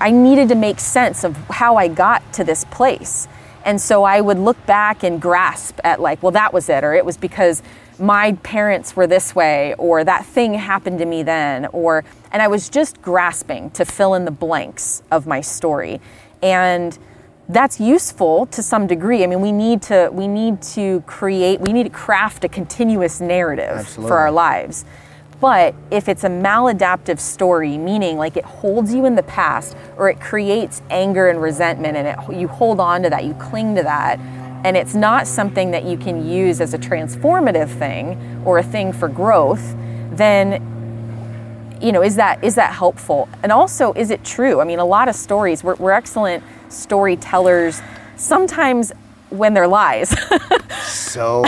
I 0.00 0.10
needed 0.10 0.48
to 0.48 0.54
make 0.54 0.80
sense 0.80 1.24
of 1.24 1.36
how 1.48 1.76
I 1.76 1.88
got 1.88 2.32
to 2.34 2.44
this 2.44 2.64
place. 2.64 3.28
And 3.64 3.78
so 3.80 4.04
I 4.04 4.22
would 4.22 4.38
look 4.38 4.64
back 4.64 5.02
and 5.02 5.20
grasp 5.20 5.78
at 5.84 6.00
like, 6.00 6.22
well, 6.22 6.32
that 6.32 6.54
was 6.54 6.70
it, 6.70 6.82
or 6.82 6.94
it 6.94 7.04
was 7.04 7.18
because 7.18 7.62
my 7.98 8.32
parents 8.42 8.96
were 8.96 9.06
this 9.06 9.34
way, 9.34 9.74
or 9.76 10.02
that 10.04 10.24
thing 10.24 10.54
happened 10.54 10.98
to 11.00 11.04
me 11.04 11.22
then, 11.22 11.66
or, 11.66 12.02
and 12.32 12.40
I 12.40 12.48
was 12.48 12.70
just 12.70 13.02
grasping 13.02 13.70
to 13.72 13.84
fill 13.84 14.14
in 14.14 14.24
the 14.24 14.30
blanks 14.30 15.02
of 15.10 15.26
my 15.26 15.42
story. 15.42 16.00
And 16.42 16.98
that's 17.52 17.80
useful 17.80 18.46
to 18.46 18.62
some 18.62 18.86
degree. 18.86 19.24
I 19.24 19.26
mean, 19.26 19.40
we 19.40 19.52
need 19.52 19.82
to, 19.82 20.08
we 20.12 20.28
need 20.28 20.62
to 20.62 21.00
create, 21.02 21.60
we 21.60 21.72
need 21.72 21.84
to 21.84 21.90
craft 21.90 22.44
a 22.44 22.48
continuous 22.48 23.20
narrative 23.20 23.78
Absolutely. 23.78 24.08
for 24.08 24.18
our 24.18 24.30
lives. 24.30 24.84
But 25.40 25.74
if 25.90 26.08
it's 26.08 26.22
a 26.22 26.28
maladaptive 26.28 27.18
story, 27.18 27.76
meaning 27.78 28.18
like 28.18 28.36
it 28.36 28.44
holds 28.44 28.94
you 28.94 29.06
in 29.06 29.16
the 29.16 29.22
past 29.22 29.76
or 29.96 30.08
it 30.10 30.20
creates 30.20 30.82
anger 30.90 31.28
and 31.28 31.40
resentment 31.40 31.96
and 31.96 32.06
it, 32.06 32.38
you 32.38 32.46
hold 32.46 32.78
on 32.78 33.02
to 33.02 33.10
that, 33.10 33.24
you 33.24 33.34
cling 33.34 33.74
to 33.76 33.82
that, 33.82 34.20
and 34.64 34.76
it's 34.76 34.94
not 34.94 35.26
something 35.26 35.70
that 35.70 35.84
you 35.84 35.96
can 35.96 36.28
use 36.28 36.60
as 36.60 36.74
a 36.74 36.78
transformative 36.78 37.70
thing 37.78 38.42
or 38.44 38.58
a 38.58 38.62
thing 38.62 38.92
for 38.92 39.08
growth, 39.08 39.74
then 40.12 40.66
you 41.80 41.92
know, 41.92 42.02
is 42.02 42.16
that 42.16 42.44
is 42.44 42.56
that 42.56 42.74
helpful? 42.74 43.26
And 43.42 43.50
also, 43.50 43.94
is 43.94 44.10
it 44.10 44.22
true? 44.22 44.60
I 44.60 44.64
mean, 44.64 44.78
a 44.78 44.84
lot 44.84 45.08
of 45.08 45.14
stories, 45.14 45.64
we're, 45.64 45.76
we're 45.76 45.92
excellent 45.92 46.44
storytellers, 46.70 47.80
sometimes 48.16 48.92
when 49.30 49.54
they're 49.54 49.68
lies. 49.68 50.14
So 50.90 51.44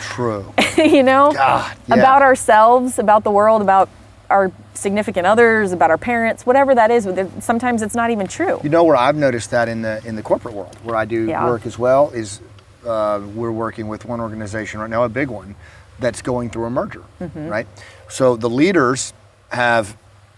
true. 0.00 0.52
you 0.76 1.02
know, 1.02 1.32
God, 1.32 1.76
yeah. 1.88 1.94
about 1.96 2.22
ourselves, 2.22 2.98
about 2.98 3.22
the 3.24 3.30
world, 3.30 3.60
about 3.62 3.88
our 4.30 4.50
significant 4.74 5.26
others, 5.26 5.72
about 5.72 5.90
our 5.90 5.98
parents, 5.98 6.44
whatever 6.46 6.74
that 6.74 6.90
is. 6.90 7.08
Sometimes 7.40 7.82
it's 7.82 7.94
not 7.94 8.10
even 8.10 8.26
true. 8.26 8.60
You 8.62 8.68
know 8.70 8.84
where 8.84 8.96
I've 8.96 9.16
noticed 9.16 9.50
that 9.52 9.68
in 9.68 9.82
the 9.82 10.02
in 10.06 10.16
the 10.16 10.22
corporate 10.22 10.54
world, 10.54 10.74
where 10.84 10.96
I 10.96 11.04
do 11.04 11.26
Yeah. 11.26 11.44
work 11.46 11.64
as 11.66 11.78
well, 11.78 12.10
is 12.10 12.40
uh, 12.86 13.20
we're 13.34 13.52
working 13.52 13.88
with 13.88 14.04
one 14.04 14.20
organization 14.20 14.80
right 14.80 14.90
now, 14.90 15.04
a 15.04 15.08
big 15.08 15.28
one, 15.28 15.54
that's 15.98 16.22
going 16.22 16.50
through 16.50 16.64
a 16.66 16.70
merger, 16.70 17.02
Mm-hmm. 17.20 17.48
right? 17.48 17.66
So 18.08 18.36
the 18.36 18.50
leaders 18.50 19.12
have 19.50 19.96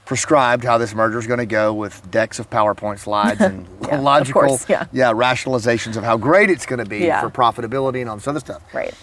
prescribed 0.08 0.64
how 0.64 0.78
this 0.78 0.94
merger 0.94 1.18
is 1.18 1.26
going 1.26 1.38
to 1.38 1.44
go 1.44 1.72
with 1.74 2.10
decks 2.10 2.38
of 2.38 2.48
PowerPoint 2.48 2.98
slides 2.98 3.42
and 3.42 3.68
Yeah, 3.86 4.00
logical, 4.00 4.40
course, 4.40 4.66
yeah. 4.66 4.86
rationalizations 4.92 5.96
of 5.98 6.02
how 6.02 6.16
great 6.16 6.48
it's 6.48 6.64
going 6.64 6.78
to 6.82 6.88
be 6.88 7.00
Yeah. 7.00 7.20
for 7.20 7.28
profitability 7.28 8.00
and 8.00 8.08
all 8.08 8.16
this 8.16 8.26
other 8.26 8.40
stuff. 8.40 8.62
Right. 8.72 8.94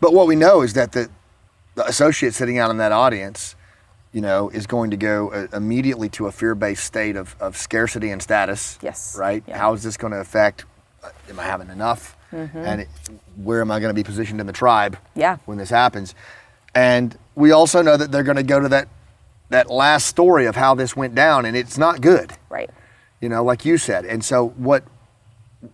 But 0.00 0.12
what 0.14 0.28
we 0.28 0.36
know 0.36 0.62
is 0.62 0.74
that 0.74 0.92
the, 0.92 1.08
the 1.74 1.84
associate 1.84 2.32
sitting 2.34 2.58
out 2.58 2.70
in 2.70 2.76
that 2.78 2.92
audience, 2.92 3.56
you 4.12 4.20
know, 4.20 4.50
is 4.50 4.68
going 4.68 4.92
to 4.92 4.96
go 4.96 5.30
uh, 5.32 5.48
immediately 5.52 6.08
to 6.10 6.28
a 6.28 6.32
fear-based 6.32 6.84
state 6.84 7.16
of, 7.16 7.34
of 7.40 7.56
scarcity 7.56 8.10
and 8.10 8.22
status. 8.22 8.78
Yes. 8.82 9.16
Right. 9.18 9.42
Yeah. 9.48 9.58
How 9.58 9.72
is 9.72 9.82
this 9.82 9.96
going 9.96 10.12
to 10.12 10.20
affect? 10.20 10.64
uh, 11.02 11.10
Am 11.28 11.40
I 11.40 11.42
having 11.44 11.70
enough? 11.70 12.16
And 12.30 12.82
it, 12.82 12.88
where 13.36 13.60
am 13.60 13.70
I 13.72 13.80
going 13.80 13.90
to 13.90 13.94
be 13.94 14.02
positioned 14.04 14.40
in 14.40 14.46
the 14.46 14.52
tribe? 14.52 14.94
Mm-hmm. 14.96 15.20
Yeah. 15.20 15.36
When 15.46 15.58
this 15.58 15.70
happens, 15.70 16.14
and 16.74 17.16
we 17.34 17.50
also 17.50 17.82
know 17.82 17.96
that 17.96 18.12
they're 18.12 18.24
going 18.24 18.36
to 18.36 18.42
go 18.44 18.58
to 18.60 18.68
that 18.70 18.88
that 19.50 19.70
last 19.70 20.06
story 20.06 20.46
of 20.46 20.56
how 20.56 20.74
this 20.74 20.96
went 20.96 21.14
down, 21.14 21.44
and 21.44 21.56
it's 21.56 21.78
not 21.78 22.00
good 22.00 22.32
Right. 22.48 22.70
you 23.20 23.28
know, 23.28 23.44
like 23.44 23.64
you 23.64 23.78
said. 23.78 24.04
And 24.04 24.24
so 24.24 24.48
what 24.48 24.84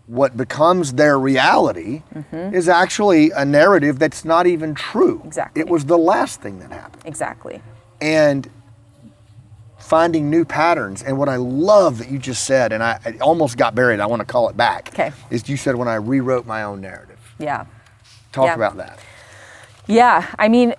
what 0.07 0.37
becomes 0.37 0.93
their 0.93 1.19
reality 1.19 2.03
mm-hmm. 2.15 2.55
is 2.55 2.69
actually 2.69 3.31
a 3.33 3.45
narrative 3.45 3.99
that's 3.99 4.25
not 4.25 4.47
even 4.47 4.73
true. 4.73 5.21
Exactly. 5.25 5.61
It 5.61 5.69
was 5.69 5.87
the 5.87 5.99
last 5.99 6.41
thing 6.41 6.61
that 6.61 6.71
happened. 6.71 7.03
Exactly. 7.05 7.61
And 8.01 8.49
finding 9.79 10.31
new 10.31 10.45
patterns. 10.45 11.03
And 11.03 11.19
what 11.19 11.29
I 11.29 11.37
love 11.37 11.99
that 11.99 12.09
you 12.09 12.19
just 12.19 12.45
said, 12.45 12.73
and 12.73 12.85
I 12.85 13.01
it 13.05 13.21
almost 13.21 13.57
got 13.57 13.75
buried, 13.75 13.99
I 13.99 14.07
want 14.07 14.21
to 14.21 14.27
call 14.27 14.49
it 14.49 14.57
back. 14.57 14.91
Okay. 14.91 15.11
Is 15.31 15.49
you 15.49 15.57
said 15.57 15.75
when 15.75 15.89
I 15.89 15.97
rewrote 15.97 16.47
my 16.47 16.63
own 16.63 16.81
narrative. 16.81 17.19
Yeah. 17.41 17.67
Talk 18.31 18.47
Yeah. 18.47 18.55
about 18.55 18.77
that. 18.77 19.01
Yeah, 19.87 20.33
I 20.39 20.49
mean, 20.49 20.75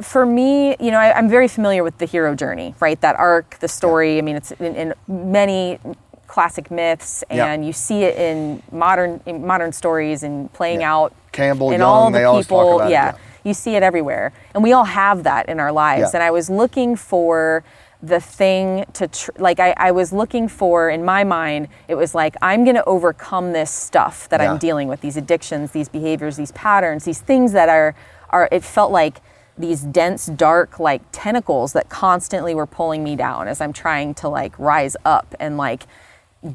for 0.00 0.24
me, 0.26 0.76
you 0.80 0.90
know, 0.90 0.98
I, 0.98 1.16
I'm 1.16 1.28
very 1.28 1.48
familiar 1.48 1.84
with 1.84 1.98
the 1.98 2.06
hero 2.06 2.34
journey, 2.34 2.74
right? 2.80 3.00
That 3.00 3.16
arc, 3.16 3.58
the 3.60 3.68
story. 3.68 4.18
I 4.18 4.22
mean, 4.22 4.36
it's 4.36 4.50
in, 4.52 4.74
in 4.74 4.94
many 5.06 5.78
classic 6.26 6.70
myths, 6.70 7.22
Yeah. 7.30 7.46
and 7.46 7.64
you 7.66 7.72
see 7.74 8.04
it 8.04 8.16
in 8.16 8.62
modern 8.72 9.20
in 9.26 9.46
modern 9.46 9.72
stories 9.72 10.22
and 10.22 10.50
playing 10.54 10.80
Yeah. 10.80 10.94
out 10.94 11.14
Campbell, 11.32 11.70
and 11.70 11.80
Jung, 11.80 11.88
all 11.88 12.10
the 12.10 12.18
they 12.18 12.24
always 12.24 12.46
talk 12.46 12.58
people. 12.64 12.76
about 12.80 12.88
it, 12.88 12.92
yeah, 12.92 13.04
yeah. 13.12 13.18
you 13.44 13.52
see 13.54 13.74
it 13.76 13.82
everywhere, 13.82 14.32
and 14.54 14.62
we 14.62 14.72
all 14.72 14.84
have 14.84 15.24
that 15.24 15.48
in 15.50 15.60
our 15.60 15.72
lives. 15.72 16.00
Yeah. 16.12 16.16
And 16.20 16.22
I 16.22 16.30
was 16.30 16.48
looking 16.48 16.96
for 16.96 17.62
the 18.02 18.18
thing 18.18 18.84
to 18.94 19.06
tr- 19.08 19.30
like 19.38 19.60
I, 19.60 19.74
I 19.76 19.90
was 19.92 20.12
looking 20.12 20.48
for 20.48 20.90
in 20.90 21.04
my 21.04 21.22
mind 21.22 21.68
it 21.86 21.94
was 21.94 22.16
like 22.16 22.34
i'm 22.42 22.64
going 22.64 22.74
to 22.74 22.84
overcome 22.84 23.52
this 23.52 23.70
stuff 23.70 24.28
that 24.30 24.40
Yeah. 24.40 24.50
i'm 24.50 24.58
dealing 24.58 24.88
with 24.88 25.02
these 25.02 25.16
addictions 25.16 25.70
these 25.70 25.88
behaviors 25.88 26.36
these 26.36 26.50
patterns 26.50 27.04
these 27.04 27.20
things 27.20 27.52
that 27.52 27.68
are 27.68 27.94
are 28.30 28.48
it 28.50 28.64
felt 28.64 28.90
like 28.90 29.20
these 29.58 29.82
dense 29.82 30.26
dark 30.26 30.80
like 30.80 31.02
tentacles 31.12 31.72
that 31.74 31.88
constantly 31.88 32.54
were 32.54 32.66
pulling 32.66 33.04
me 33.04 33.14
down 33.14 33.46
as 33.46 33.60
i'm 33.60 33.72
trying 33.72 34.14
to 34.14 34.28
like 34.28 34.58
rise 34.58 34.96
up 35.04 35.34
and 35.38 35.56
like 35.56 35.84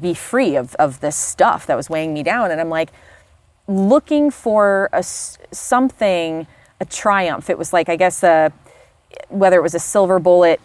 be 0.00 0.14
free 0.14 0.56
of, 0.56 0.74
of 0.76 1.00
this 1.00 1.16
stuff 1.16 1.66
that 1.66 1.76
was 1.76 1.88
weighing 1.88 2.12
me 2.12 2.22
down. 2.22 2.50
And 2.50 2.60
i'm 2.60 2.68
like 2.68 2.90
looking 3.66 4.30
for 4.30 4.88
a 4.92 5.02
something 5.02 6.46
a 6.80 6.84
triumph. 6.84 7.50
It 7.50 7.58
was 7.58 7.72
like 7.72 7.88
i 7.88 7.96
guess 7.96 8.22
a 8.22 8.52
whether 9.28 9.56
it 9.56 9.62
was 9.62 9.74
a 9.74 9.80
silver 9.80 10.18
bullet 10.18 10.60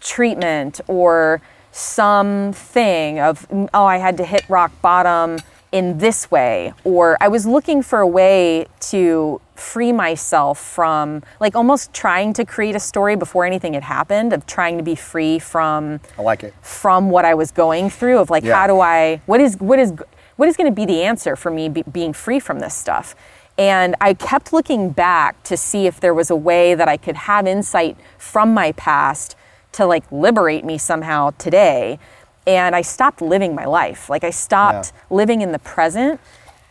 treatment 0.00 0.80
or 0.86 1.40
something 1.72 3.18
of 3.18 3.46
oh 3.74 3.84
i 3.84 3.98
had 3.98 4.16
to 4.16 4.24
hit 4.24 4.48
rock 4.48 4.72
bottom 4.80 5.38
in 5.76 5.98
this 5.98 6.30
way 6.30 6.72
or 6.84 7.18
i 7.20 7.28
was 7.28 7.44
looking 7.46 7.82
for 7.82 7.98
a 8.00 8.06
way 8.06 8.66
to 8.80 9.38
free 9.54 9.92
myself 9.92 10.58
from 10.58 11.22
like 11.38 11.54
almost 11.54 11.92
trying 11.92 12.32
to 12.32 12.44
create 12.44 12.74
a 12.74 12.80
story 12.80 13.14
before 13.14 13.44
anything 13.44 13.74
had 13.74 13.82
happened 13.82 14.32
of 14.32 14.46
trying 14.46 14.78
to 14.78 14.82
be 14.82 14.94
free 14.94 15.38
from 15.38 16.00
I 16.18 16.22
like 16.22 16.42
it. 16.44 16.54
from 16.62 17.10
what 17.10 17.24
I 17.24 17.34
was 17.34 17.50
going 17.52 17.90
through 17.90 18.18
of 18.18 18.30
like 18.30 18.44
Yeah. 18.44 18.54
how 18.54 18.66
do 18.66 18.80
I 18.80 19.20
what 19.26 19.40
is 19.40 19.56
what 19.58 19.78
is 19.78 19.92
what 20.36 20.48
is 20.48 20.56
going 20.56 20.70
to 20.70 20.74
be 20.74 20.84
the 20.84 21.02
answer 21.02 21.36
for 21.36 21.50
me 21.50 21.68
be, 21.68 21.82
being 21.90 22.12
free 22.12 22.40
from 22.40 22.60
this 22.60 22.74
stuff 22.74 23.14
and 23.58 23.94
I 24.00 24.12
kept 24.14 24.52
looking 24.52 24.90
back 24.90 25.42
to 25.44 25.56
see 25.56 25.86
if 25.86 26.00
there 26.00 26.12
was 26.14 26.30
a 26.30 26.36
way 26.36 26.74
that 26.74 26.88
I 26.88 26.96
could 26.98 27.16
have 27.16 27.46
insight 27.46 27.96
from 28.18 28.52
my 28.52 28.72
past 28.72 29.36
to 29.72 29.86
like 29.86 30.04
liberate 30.10 30.64
me 30.64 30.76
somehow 30.78 31.32
today 31.38 31.98
and 32.46 32.76
I 32.76 32.82
stopped 32.82 33.20
living 33.20 33.54
my 33.54 33.64
life 33.64 34.08
like 34.08 34.24
I 34.24 34.30
stopped 34.30 34.92
Yeah. 34.94 35.16
living 35.16 35.40
in 35.42 35.52
the 35.52 35.58
present 35.58 36.20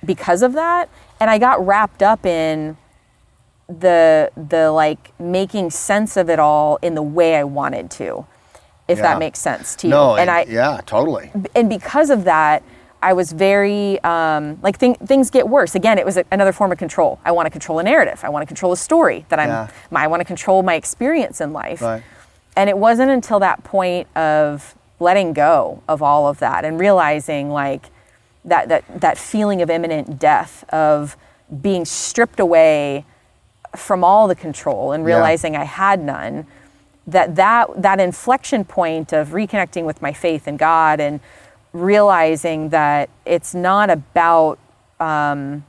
because 0.06 0.42
of 0.42 0.54
that 0.54 0.90
and 1.20 1.30
I 1.30 1.38
got 1.38 1.66
wrapped 1.66 2.02
up 2.04 2.26
in 2.26 2.78
the 3.68 4.30
the 4.36 4.72
like 4.72 5.20
making 5.20 5.72
sense 5.72 6.18
of 6.18 6.30
it 6.30 6.40
all 6.40 6.78
in 6.82 6.94
the 6.96 7.02
way 7.02 7.36
I 7.36 7.44
wanted 7.44 7.90
to 7.92 8.26
if 8.88 8.98
Yeah. 9.00 9.04
that 9.04 9.20
makes 9.20 9.40
sense 9.40 9.76
to 9.78 9.88
you 9.88 9.92
No, 9.92 10.16
and 10.16 10.30
I 10.30 10.46
yeah, 10.48 10.82
totally. 10.86 11.32
and 11.56 11.70
because 11.70 12.10
of 12.10 12.24
that 12.26 12.62
I 13.02 13.14
was 13.14 13.32
very 13.34 14.04
um, 14.04 14.58
like 14.64 14.80
thing, 14.80 14.96
things 14.96 15.30
get 15.30 15.48
worse. 15.48 15.76
Again, 15.76 16.00
it 16.00 16.06
was 16.08 16.18
a, 16.18 16.26
another 16.32 16.52
form 16.52 16.72
of 16.72 16.80
control. 16.80 17.20
I 17.24 17.32
want 17.34 17.46
to 17.46 17.52
control 17.52 17.78
a 17.78 17.84
narrative. 17.84 18.22
I 18.24 18.30
want 18.30 18.42
to 18.42 18.48
control 18.48 18.72
a 18.72 18.78
story 18.78 19.28
that 19.30 19.38
I'm. 19.38 19.50
Yeah. 19.50 19.68
My, 19.92 20.06
I 20.06 20.08
want 20.08 20.22
to 20.22 20.26
control 20.26 20.64
my 20.64 20.74
experience 20.74 21.40
in 21.40 21.54
life. 21.54 21.84
Right. 21.84 22.02
And 22.56 22.68
it 22.68 22.76
wasn't 22.80 23.12
until 23.12 23.40
that 23.42 23.64
point 23.64 24.08
of 24.18 24.74
letting 25.00 25.34
go 25.34 25.82
of 25.88 26.02
all 26.02 26.28
of 26.28 26.40
that 26.40 26.64
and 26.66 26.80
realizing 26.80 27.50
like 27.50 27.88
that 28.44 28.70
that 28.70 28.84
that 29.02 29.18
feeling 29.18 29.62
of 29.62 29.70
imminent 29.70 30.20
death 30.20 30.64
of 30.70 31.18
being 31.62 31.86
stripped 31.86 32.40
away 32.40 33.06
from 33.76 34.04
all 34.04 34.28
the 34.28 34.36
control 34.36 34.92
and 34.92 35.04
Yeah. 35.04 35.16
realizing 35.16 35.56
I 35.56 35.66
had 35.66 36.00
none 36.02 36.46
that 37.08 37.36
that 37.36 37.82
that 37.82 38.00
inflection 38.00 38.66
point 38.66 39.14
of 39.14 39.30
reconnecting 39.30 39.84
with 39.86 40.02
my 40.02 40.14
faith 40.14 40.48
in 40.48 40.58
God 40.58 41.00
and 41.00 41.20
realizing 41.74 42.70
that 42.70 43.10
it's 43.26 43.54
not 43.54 43.90
about 43.90 44.58
um, 45.00 45.66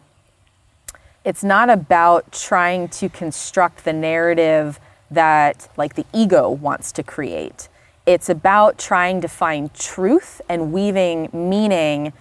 it's 1.24 1.43
not 1.43 1.69
about 1.69 2.31
trying 2.31 2.89
to 2.89 3.09
construct 3.09 3.85
the 3.85 3.93
narrative 3.93 4.78
that 5.11 5.69
like 5.77 5.94
the 5.94 6.07
ego 6.12 6.48
wants 6.48 6.93
to 6.93 7.03
create. 7.03 7.69
It's 8.06 8.28
about 8.28 8.78
trying 8.78 9.20
to 9.22 9.28
find 9.28 9.74
truth 9.74 10.40
and 10.48 10.72
weaving 10.72 11.28
meaning 11.32 12.12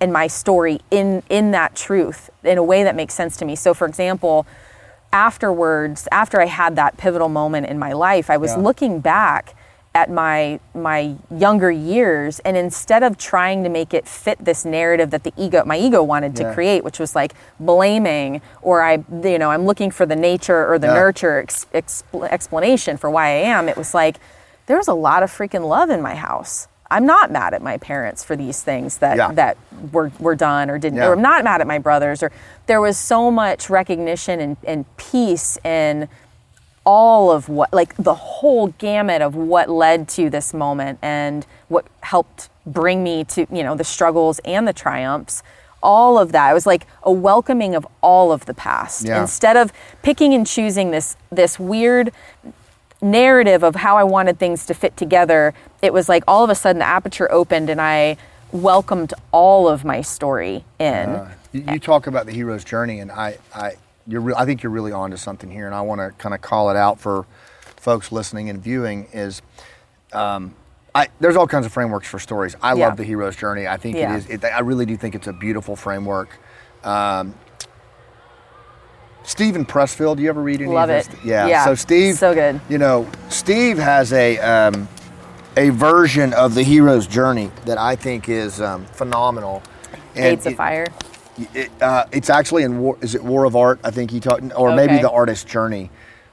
in 0.00 0.10
my 0.10 0.26
story 0.26 0.80
in 0.90 1.22
in 1.28 1.50
that 1.52 1.76
truth 1.76 2.30
in 2.42 2.58
a 2.58 2.62
way 2.62 2.82
that 2.82 2.96
makes 2.96 3.14
sense 3.14 3.36
to 3.36 3.44
me. 3.44 3.54
So 3.54 3.74
for 3.74 3.86
example, 3.86 4.46
afterwards, 5.12 6.08
after 6.10 6.40
I 6.40 6.46
had 6.46 6.76
that 6.76 6.96
pivotal 6.96 7.28
moment 7.28 7.66
in 7.66 7.78
my 7.78 7.92
life, 7.92 8.30
I 8.30 8.36
was 8.38 8.52
Yeah. 8.52 8.58
looking 8.62 9.00
back 9.00 9.54
at 9.94 10.08
my 10.10 10.58
my 10.74 11.14
younger 11.30 11.70
years 11.70 12.38
and 12.46 12.56
instead 12.56 13.02
of 13.02 13.18
trying 13.18 13.62
to 13.62 13.68
make 13.68 13.92
it 13.92 14.08
fit 14.08 14.42
this 14.42 14.64
narrative 14.64 15.10
that 15.10 15.22
the 15.22 15.34
ego 15.36 15.62
my 15.66 15.76
ego 15.76 16.02
wanted 16.02 16.34
to 16.36 16.44
Yeah. 16.44 16.54
create 16.54 16.82
which 16.82 16.98
was 16.98 17.14
like 17.14 17.34
blaming 17.60 18.40
or 18.62 18.80
I 18.82 19.04
you 19.22 19.38
know 19.38 19.50
I'm 19.50 19.66
looking 19.66 19.90
for 19.90 20.06
the 20.06 20.16
nature 20.16 20.66
or 20.72 20.78
the 20.78 20.86
Yeah. 20.86 20.94
nurture 20.94 21.40
ex, 21.40 21.66
expl- 21.74 22.26
explanation 22.30 22.96
for 22.96 23.10
why 23.10 23.26
I 23.26 23.40
am 23.54 23.68
it 23.68 23.76
was 23.76 23.92
like 23.92 24.16
there's 24.72 24.88
a 24.88 24.94
lot 24.94 25.22
of 25.22 25.30
freaking 25.30 25.68
love 25.68 25.90
in 25.90 26.00
my 26.00 26.14
house 26.14 26.66
I'm 26.90 27.06
not 27.06 27.30
mad 27.30 27.54
at 27.54 27.62
my 27.62 27.78
parents 27.78 28.22
for 28.22 28.36
these 28.36 28.62
things 28.62 28.98
that 28.98 29.16
Yeah. 29.16 29.32
that 29.32 29.56
were 29.92 30.10
were 30.18 30.34
done 30.34 30.70
or 30.70 30.78
didn't 30.78 30.98
Yeah. 30.98 31.08
or 31.08 31.12
I'm 31.14 31.22
not 31.22 31.44
mad 31.44 31.60
at 31.60 31.66
my 31.66 31.78
brothers 31.78 32.22
or 32.22 32.30
there 32.66 32.80
was 32.80 32.96
so 32.98 33.30
much 33.30 33.68
recognition 33.70 34.40
and, 34.40 34.56
and 34.66 34.84
peace 34.96 35.58
in 35.64 36.08
all 36.84 37.30
of 37.30 37.48
what 37.48 37.72
like 37.72 37.94
the 37.96 38.14
whole 38.14 38.68
gamut 38.78 39.22
of 39.22 39.34
what 39.34 39.68
led 39.70 40.08
to 40.08 40.28
this 40.30 40.52
moment 40.52 40.98
and 41.02 41.46
what 41.68 41.86
helped 42.00 42.48
bring 42.66 43.02
me 43.04 43.24
to 43.24 43.46
you 43.52 43.62
know 43.62 43.74
the 43.74 43.84
struggles 43.84 44.38
and 44.44 44.66
the 44.66 44.72
triumphs 44.72 45.42
all 45.82 46.18
of 46.18 46.32
that 46.32 46.50
it 46.50 46.54
was 46.54 46.66
like 46.66 46.86
a 47.04 47.12
welcoming 47.12 47.74
of 47.74 47.86
all 48.02 48.32
of 48.32 48.46
the 48.46 48.54
past 48.54 49.06
Yeah. 49.06 49.20
instead 49.20 49.56
of 49.56 49.72
picking 50.02 50.34
and 50.34 50.46
choosing 50.46 50.90
this 50.90 51.16
this 51.30 51.58
weird 51.58 52.12
narrative 53.02 53.62
of 53.62 53.74
how 53.74 53.96
I 53.98 54.04
wanted 54.04 54.38
things 54.38 54.64
to 54.66 54.74
fit 54.74 54.96
together 54.96 55.52
it 55.82 55.92
was 55.92 56.08
like 56.08 56.22
all 56.28 56.44
of 56.44 56.50
a 56.50 56.54
sudden 56.54 56.78
the 56.78 56.84
aperture 56.86 57.30
opened 57.32 57.68
and 57.68 57.80
I 57.80 58.16
welcomed 58.52 59.12
all 59.32 59.68
of 59.68 59.84
my 59.84 60.00
story 60.02 60.64
in 60.78 60.94
Uh, 61.10 61.32
you, 61.52 61.64
you 61.72 61.78
talk 61.78 62.06
about 62.06 62.26
the 62.26 62.32
hero's 62.32 62.64
journey, 62.64 63.00
and 63.00 63.10
I, 63.10 63.36
I, 63.54 63.72
you're, 64.06 64.20
re- 64.20 64.34
I 64.36 64.44
think 64.46 64.62
you're 64.62 64.72
really 64.72 64.92
onto 64.92 65.16
something 65.18 65.50
here, 65.50 65.66
and 65.66 65.74
I 65.74 65.80
want 65.82 66.00
to 66.00 66.10
kind 66.16 66.34
of 66.34 66.40
call 66.40 66.70
it 66.70 66.76
out 66.76 66.98
for 67.00 67.26
folks 67.76 68.10
listening 68.12 68.48
and 68.48 68.62
viewing. 68.62 69.08
Is 69.12 69.42
um, 70.12 70.54
I, 70.94 71.08
there's 71.20 71.36
all 71.36 71.46
kinds 71.46 71.66
of 71.66 71.72
frameworks 71.72 72.08
for 72.08 72.18
stories. 72.18 72.54
I 72.62 72.74
Yeah. 72.74 72.86
love 72.88 72.96
the 72.96 73.04
hero's 73.04 73.36
journey. 73.36 73.66
I 73.66 73.76
think 73.76 73.96
Yeah. 73.96 74.14
it 74.14 74.18
is. 74.18 74.26
It, 74.30 74.44
I 74.44 74.60
really 74.60 74.86
do 74.86 74.96
think 74.96 75.14
it's 75.14 75.26
a 75.26 75.32
beautiful 75.32 75.76
framework. 75.76 76.38
Um, 76.84 77.34
Steven 79.24 79.64
Pressfield, 79.64 80.16
do 80.16 80.22
you 80.22 80.28
ever 80.28 80.42
read 80.42 80.60
any 80.60 80.70
Love 80.72 80.90
of 80.90 80.96
it. 80.96 81.06
his? 81.06 81.24
Yeah. 81.24 81.46
Yeah, 81.46 81.64
So 81.64 81.74
Steve, 81.74 82.16
so 82.16 82.34
good. 82.34 82.60
You 82.68 82.78
know, 82.78 83.08
Steve 83.28 83.78
has 83.78 84.12
a 84.12 84.38
um, 84.38 84.88
a 85.56 85.70
version 85.70 86.32
of 86.34 86.54
the 86.54 86.62
hero's 86.62 87.06
journey 87.06 87.50
that 87.66 87.78
I 87.78 87.96
think 87.96 88.28
is 88.28 88.60
um, 88.60 88.84
phenomenal. 88.86 89.62
And 90.14 90.36
Gates 90.36 90.46
of 90.46 90.52
it- 90.52 90.56
Fire 90.56 90.86
it, 91.54 91.70
uh, 91.80 92.04
it's 92.12 92.28
actually 92.28 92.62
in 92.62 92.78
War, 92.78 92.98
is 93.00 93.14
it 93.14 93.24
War 93.24 93.46
of 93.46 93.56
Art? 93.56 93.80
I 93.82 93.90
think 93.90 94.10
he 94.10 94.20
taught, 94.20 94.42
or 94.54 94.76
maybe 94.76 94.98
the 94.98 95.10
Artist's 95.10 95.44
Journey. 95.44 95.90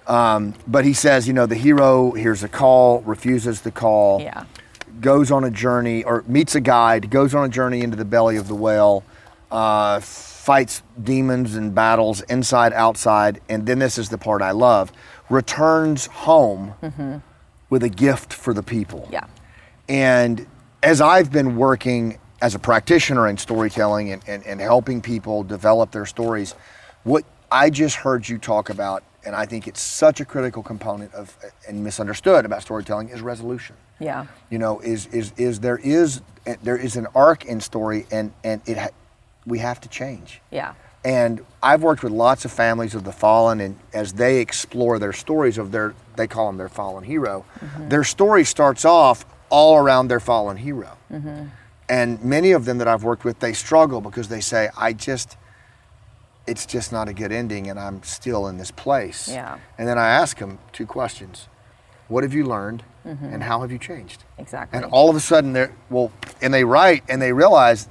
Um, 0.07 0.53
but 0.67 0.83
he 0.83 0.93
says, 0.93 1.25
you 1.25 1.33
know, 1.33 1.45
the 1.45 1.55
hero 1.55 2.11
hears 2.11 2.43
a 2.43 2.49
call, 2.49 2.99
refuses 3.01 3.61
the 3.61 3.71
call, 3.71 4.21
yeah 4.21 4.43
goes 5.01 5.31
on 5.31 5.43
a 5.43 5.51
journey, 5.51 6.03
or 6.03 6.23
meets 6.27 6.55
a 6.55 6.59
guide, 6.61 7.09
goes 7.09 7.33
on 7.33 7.45
a 7.45 7.49
journey 7.49 7.81
into 7.81 7.95
the 7.95 8.05
belly 8.05 8.35
of 8.37 8.47
the 8.47 8.55
whale, 8.55 9.03
uh, 9.51 9.99
fights 9.99 10.83
demons 11.01 11.55
and 11.55 11.73
battles 11.73 12.21
inside, 12.21 12.73
outside, 12.73 13.41
and 13.49 13.65
then 13.65 13.79
this 13.79 13.97
is 13.97 14.09
the 14.09 14.17
part 14.17 14.41
I 14.41 14.51
love: 14.51 14.91
returns 15.29 16.07
home 16.07 16.73
with 17.69 17.83
a 17.83 17.89
gift 17.89 18.33
for 18.33 18.53
the 18.53 18.63
people. 18.63 19.01
Mm-hmm. 19.01 19.13
yeah 19.13 19.27
And 19.87 20.47
as 20.81 21.01
I've 21.01 21.31
been 21.31 21.55
working 21.55 22.19
as 22.41 22.55
a 22.55 22.59
practitioner 22.59 23.27
in 23.27 23.37
storytelling 23.37 24.11
and, 24.11 24.23
and, 24.27 24.45
and 24.45 24.61
helping 24.61 25.01
people 25.01 25.43
develop 25.43 25.91
their 25.91 26.05
stories, 26.05 26.55
what 27.03 27.25
I 27.51 27.69
just 27.69 27.97
heard 27.97 28.27
you 28.29 28.37
talk 28.37 28.69
about, 28.69 29.03
and 29.25 29.35
I 29.35 29.45
think 29.45 29.67
it's 29.67 29.81
such 29.81 30.21
a 30.21 30.25
critical 30.25 30.63
component 30.63 31.13
of 31.13 31.37
and 31.67 31.83
misunderstood 31.83 32.45
about 32.45 32.61
storytelling 32.61 33.09
is 33.09 33.21
resolution. 33.21 33.75
yeah 33.99 34.27
You 34.49 34.59
know, 34.59 34.79
is 34.79 35.07
is 35.07 35.33
is 35.37 35.59
there 35.59 35.77
is 35.77 36.21
there 36.63 36.77
is 36.77 36.95
an 36.95 37.07
arc 37.13 37.45
in 37.45 37.59
story, 37.59 38.05
and 38.11 38.31
and 38.43 38.61
it 38.65 38.77
we 39.49 39.59
have 39.59 39.79
to 39.81 39.89
change. 39.89 40.41
yeah 40.51 40.73
And 41.03 41.45
I've 41.61 41.81
worked 41.81 42.03
with 42.03 42.11
lots 42.11 42.45
of 42.45 42.51
families 42.51 42.95
of 42.95 43.03
the 43.03 43.11
fallen, 43.11 43.59
and 43.61 43.77
as 43.93 44.13
they 44.13 44.39
explore 44.39 44.99
their 44.99 45.13
stories 45.13 45.57
of 45.57 45.71
their, 45.71 45.93
they 46.15 46.27
call 46.27 46.47
them 46.47 46.57
their 46.57 46.69
fallen 46.69 47.03
hero, 47.03 47.45
mm-hmm. 47.59 47.89
their 47.89 48.03
story 48.03 48.43
starts 48.45 48.85
off 48.85 49.25
all 49.49 49.77
around 49.77 50.07
their 50.07 50.19
fallen 50.19 50.57
hero. 50.57 50.97
Mm-hmm. 51.11 51.45
And 51.89 52.23
many 52.23 52.51
of 52.51 52.65
them 52.65 52.77
that 52.77 52.87
I've 52.87 53.03
worked 53.03 53.25
with, 53.25 53.39
they 53.39 53.53
struggle 53.53 53.99
because 53.99 54.27
they 54.27 54.41
say, 54.41 54.69
I 54.77 54.93
just, 54.93 55.37
it's 56.45 56.65
just 56.65 56.91
not 56.91 57.09
a 57.09 57.13
good 57.13 57.31
ending, 57.31 57.69
and 57.69 57.79
I'm 57.79 58.03
still 58.03 58.47
in 58.47 58.57
this 58.57 58.71
place. 58.71 59.27
Yeah. 59.27 59.57
And 59.77 59.87
then 59.87 59.97
I 59.97 60.09
ask 60.09 60.37
them 60.37 60.59
two 60.71 60.85
questions 60.85 61.47
what 62.09 62.23
have 62.23 62.33
you 62.33 62.43
learned, 62.43 62.83
mm-hmm. 63.05 63.25
and 63.25 63.43
how 63.43 63.61
have 63.61 63.71
you 63.71 63.77
changed? 63.77 64.23
Exactly. 64.37 64.77
And 64.77 64.91
all 64.91 65.09
of 65.09 65.15
a 65.15 65.19
sudden, 65.19 65.53
they're 65.53 65.73
well, 65.89 66.11
and 66.41 66.53
they 66.53 66.63
write 66.63 67.03
and 67.07 67.21
they 67.21 67.31
realize 67.31 67.87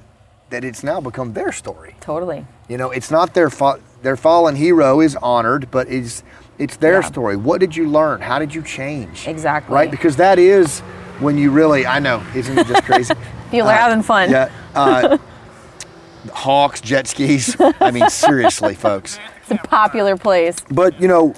that 0.50 0.64
it's 0.64 0.82
now 0.82 1.00
become 1.00 1.32
their 1.34 1.52
story. 1.52 1.94
totally. 2.00 2.46
You 2.68 2.76
know, 2.78 2.90
it's 2.90 3.10
not 3.10 3.34
their 3.34 3.50
fa- 3.50 3.80
their 4.02 4.16
fallen 4.16 4.56
hero 4.56 5.00
is 5.00 5.16
honored, 5.16 5.70
but 5.70 5.88
it's 5.88 6.22
it's 6.58 6.76
their 6.76 7.00
Yeah. 7.00 7.06
story. 7.08 7.36
What 7.36 7.60
did 7.60 7.76
you 7.76 7.88
learn? 7.88 8.20
How 8.20 8.38
did 8.38 8.54
you 8.54 8.62
change? 8.62 9.26
Exactly. 9.28 9.74
Right, 9.74 9.90
because 9.90 10.16
that 10.16 10.38
is 10.38 10.80
when 11.20 11.38
you 11.38 11.50
really. 11.50 11.86
I 11.86 11.98
know, 11.98 12.22
isn't 12.34 12.58
it 12.58 12.66
just 12.66 12.84
crazy? 12.84 13.14
People 13.50 13.68
are 13.68 13.74
having 13.74 14.02
fun. 14.02 14.30
Yeah. 14.30 14.50
Uh, 14.74 15.18
hawks, 16.32 16.80
jet 16.80 17.06
skis. 17.06 17.56
I 17.80 17.90
mean, 17.90 18.08
seriously, 18.10 18.74
folks. 18.74 19.18
It's 19.42 19.50
a 19.64 19.66
popular 19.68 20.16
place. 20.16 20.56
But 20.70 21.00
you 21.00 21.08
know, 21.08 21.34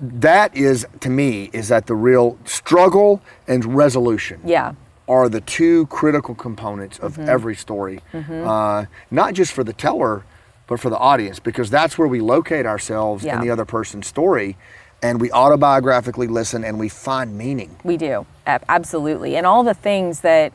that 0.00 0.56
is 0.56 0.86
to 1.00 1.10
me 1.10 1.50
is 1.52 1.68
that 1.68 1.86
the 1.86 1.94
real 1.94 2.38
struggle 2.44 3.20
and 3.48 3.64
resolution 3.76 4.40
Yeah. 4.44 4.72
Are 5.10 5.28
the 5.28 5.40
two 5.40 5.86
critical 5.86 6.34
components 6.36 6.98
of 7.00 7.10
Mm-hmm. 7.16 7.28
every 7.28 7.56
story, 7.56 8.00
uh, 8.14 8.84
not 9.10 9.34
just 9.34 9.52
for 9.52 9.64
the 9.64 9.72
teller, 9.72 10.22
but 10.68 10.78
for 10.78 10.88
the 10.88 10.96
audience, 10.98 11.40
because 11.40 11.68
that's 11.68 11.98
where 11.98 12.06
we 12.06 12.20
locate 12.20 12.64
ourselves 12.64 13.24
Yeah. 13.24 13.34
in 13.34 13.40
the 13.44 13.50
other 13.50 13.64
person's 13.64 14.06
story, 14.06 14.56
and 15.02 15.20
we 15.20 15.28
autobiographically 15.30 16.28
listen 16.30 16.62
and 16.64 16.78
we 16.78 16.88
find 16.88 17.36
meaning. 17.36 17.76
We 17.82 17.96
do, 17.96 18.24
absolutely, 18.46 19.36
and 19.36 19.46
all 19.46 19.64
the 19.64 19.74
things 19.74 20.20
that 20.20 20.52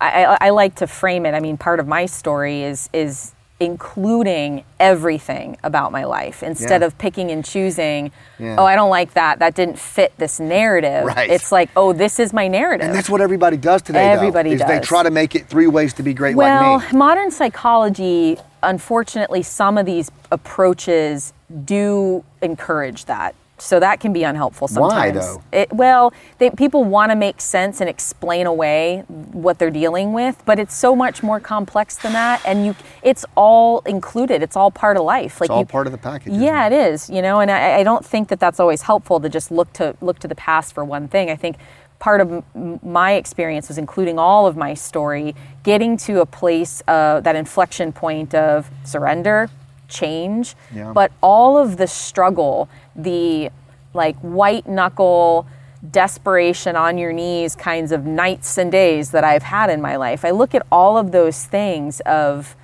I, 0.00 0.24
I, 0.24 0.38
I 0.48 0.50
like 0.50 0.74
to 0.76 0.86
frame 0.86 1.24
it. 1.24 1.32
I 1.34 1.40
mean, 1.40 1.56
part 1.56 1.80
of 1.80 1.86
my 1.88 2.04
story 2.06 2.62
is 2.62 2.90
is 2.92 3.33
including 3.60 4.64
everything 4.80 5.56
about 5.62 5.92
my 5.92 6.04
life 6.04 6.42
instead 6.42 6.80
Yeah. 6.80 6.86
of 6.88 6.98
picking 6.98 7.30
and 7.30 7.44
choosing. 7.44 8.10
Yeah. 8.38 8.56
Oh, 8.58 8.64
I 8.64 8.74
don't 8.74 8.90
like 8.90 9.14
that. 9.14 9.38
That 9.38 9.54
didn't 9.54 9.78
fit 9.78 10.12
this 10.18 10.40
narrative. 10.40 11.04
Right. 11.04 11.30
It's 11.30 11.52
like, 11.52 11.70
oh, 11.76 11.92
this 11.92 12.18
is 12.18 12.32
my 12.32 12.48
narrative. 12.48 12.86
And 12.88 12.94
that's 12.94 13.08
what 13.08 13.20
everybody 13.20 13.56
does 13.56 13.80
today. 13.82 14.04
though, 14.06 14.12
Everybody 14.12 14.52
is 14.52 14.60
They 14.60 14.80
try 14.80 15.02
to 15.04 15.10
make 15.10 15.34
it 15.36 15.46
three 15.46 15.68
ways 15.68 15.92
to 15.94 16.02
be 16.02 16.12
great 16.14 16.34
well, 16.34 16.78
like 16.78 16.92
me. 16.92 16.98
modern 16.98 17.30
psychology, 17.30 18.38
unfortunately, 18.62 19.42
some 19.42 19.78
of 19.78 19.86
these 19.86 20.10
approaches 20.32 21.32
do 21.64 22.24
encourage 22.42 23.04
that. 23.04 23.34
So 23.56 23.78
that 23.78 24.00
can 24.00 24.12
be 24.12 24.24
unhelpful 24.24 24.66
sometimes. 24.66 24.92
Why, 24.92 25.10
though? 25.12 25.42
It, 25.52 25.72
well, 25.72 26.12
they, 26.38 26.50
people 26.50 26.82
want 26.82 27.12
to 27.12 27.16
make 27.16 27.40
sense 27.40 27.80
and 27.80 27.88
explain 27.88 28.46
away 28.46 29.04
what 29.08 29.58
they're 29.60 29.70
dealing 29.70 30.12
with, 30.12 30.42
but 30.44 30.58
it's 30.58 30.74
so 30.74 30.96
much 30.96 31.22
more 31.22 31.38
complex 31.38 31.96
than 31.96 32.12
that, 32.14 32.42
and 32.44 32.66
you, 32.66 32.74
it's 33.02 33.24
all 33.36 33.78
included. 33.86 34.42
It's 34.42 34.56
all 34.56 34.72
part 34.72 34.96
of 34.96 35.04
life. 35.04 35.40
Like 35.40 35.46
It's 35.48 35.52
all 35.54 35.60
you, 35.60 35.66
part 35.66 35.86
of 35.86 35.92
the 35.92 35.98
package. 35.98 36.32
yeah, 36.32 36.66
it? 36.66 36.72
it 36.72 36.92
is. 36.92 37.08
You 37.08 37.22
know, 37.22 37.38
and 37.40 37.48
I, 37.50 37.76
I 37.78 37.82
don't 37.84 38.04
think 38.04 38.28
that 38.28 38.40
that's 38.40 38.58
always 38.58 38.82
helpful 38.82 39.20
to 39.20 39.28
just 39.28 39.52
look 39.52 39.72
to 39.74 39.94
look 40.00 40.18
to 40.18 40.28
the 40.28 40.34
past 40.34 40.74
for 40.74 40.84
one 40.84 41.06
thing. 41.06 41.30
I 41.30 41.36
think 41.36 41.56
part 42.00 42.20
of 42.20 42.42
m- 42.56 42.80
my 42.82 43.12
experience 43.12 43.68
was 43.68 43.78
including 43.78 44.18
all 44.18 44.48
of 44.48 44.56
my 44.56 44.74
story, 44.74 45.32
getting 45.62 45.96
to 45.98 46.20
a 46.20 46.26
place, 46.26 46.82
uh, 46.88 47.20
that 47.20 47.36
inflection 47.36 47.92
point 47.92 48.34
of 48.34 48.68
surrender, 48.82 49.48
change, 49.88 50.56
Yeah. 50.74 50.92
but 50.92 51.12
all 51.22 51.56
of 51.56 51.76
the 51.76 51.86
struggle, 51.86 52.68
the 52.96 53.50
like 53.92 54.16
white 54.18 54.66
knuckle 54.68 55.46
desperation 55.90 56.76
on 56.76 56.96
your 56.98 57.12
knees 57.12 57.54
kinds 57.54 57.92
of 57.92 58.06
nights 58.06 58.56
and 58.58 58.72
days 58.72 59.10
that 59.10 59.24
I've 59.24 59.42
had 59.42 59.70
in 59.70 59.80
my 59.80 59.96
life. 59.96 60.24
I 60.24 60.30
look 60.30 60.54
at 60.54 60.66
all 60.72 60.96
of 60.96 61.12
those 61.12 61.44
things 61.44 62.00
of 62.00 62.56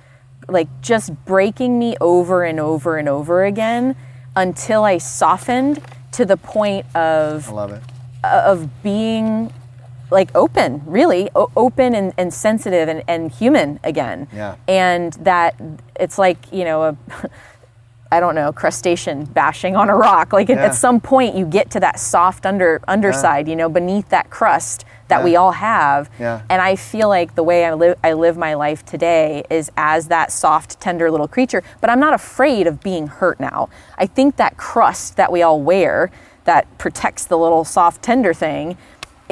like 0.47 0.67
just 0.81 1.13
breaking 1.25 1.77
me 1.77 1.95
over 2.01 2.43
and 2.43 2.59
over 2.59 2.97
and 2.97 3.07
over 3.07 3.45
again 3.45 3.95
until 4.35 4.83
I 4.83 4.97
softened 4.97 5.81
to 6.13 6.25
the 6.25 6.37
point 6.37 6.85
of 6.95 7.49
I 7.49 7.51
love 7.51 7.71
it. 7.71 7.83
of 8.23 8.83
being 8.83 9.53
like 10.09 10.29
open, 10.35 10.81
really 10.85 11.29
o- 11.35 11.51
open 11.55 11.95
and, 11.95 12.13
and 12.17 12.33
sensitive 12.33 12.89
and, 12.89 13.03
and 13.07 13.31
human 13.31 13.79
again. 13.83 14.27
Yeah. 14.33 14.55
And 14.67 15.13
that 15.13 15.55
it's 15.97 16.17
like, 16.17 16.51
you 16.51 16.65
know, 16.65 16.83
a, 16.83 16.97
I 18.11 18.19
don't 18.19 18.35
know, 18.35 18.51
crustacean 18.51 19.23
bashing 19.25 19.75
on 19.75 19.89
a 19.89 19.95
rock. 19.95 20.33
Like 20.33 20.49
at, 20.49 20.57
Yeah. 20.57 20.65
at 20.65 20.75
some 20.75 20.99
point 20.99 21.35
you 21.35 21.45
get 21.45 21.69
to 21.71 21.79
that 21.79 21.99
soft 21.99 22.45
under 22.45 22.81
underside, 22.87 23.47
you 23.47 23.55
know, 23.55 23.69
beneath 23.69 24.09
that 24.09 24.29
crust 24.29 24.83
that 25.07 25.23
we 25.23 25.35
all 25.35 25.51
have. 25.53 26.09
Yeah. 26.19 26.41
And 26.49 26.61
I 26.61 26.75
feel 26.75 27.07
like 27.09 27.35
the 27.35 27.43
way 27.43 27.65
I 27.65 27.73
live 27.73 27.97
I 28.03 28.13
live 28.13 28.37
my 28.37 28.53
life 28.53 28.85
today 28.85 29.43
is 29.49 29.71
as 29.77 30.07
that 30.09 30.31
soft, 30.31 30.79
tender 30.79 31.09
little 31.09 31.27
creature. 31.27 31.63
But 31.79 31.89
I'm 31.89 31.99
not 31.99 32.13
afraid 32.13 32.67
of 32.67 32.81
being 32.81 33.07
hurt 33.07 33.39
now. 33.39 33.69
I 33.97 34.05
think 34.07 34.35
that 34.37 34.57
crust 34.57 35.15
that 35.17 35.31
we 35.31 35.41
all 35.41 35.61
wear 35.61 36.11
that 36.43 36.65
protects 36.77 37.25
the 37.25 37.37
little 37.37 37.63
soft, 37.63 38.01
tender 38.01 38.33
thing 38.33 38.77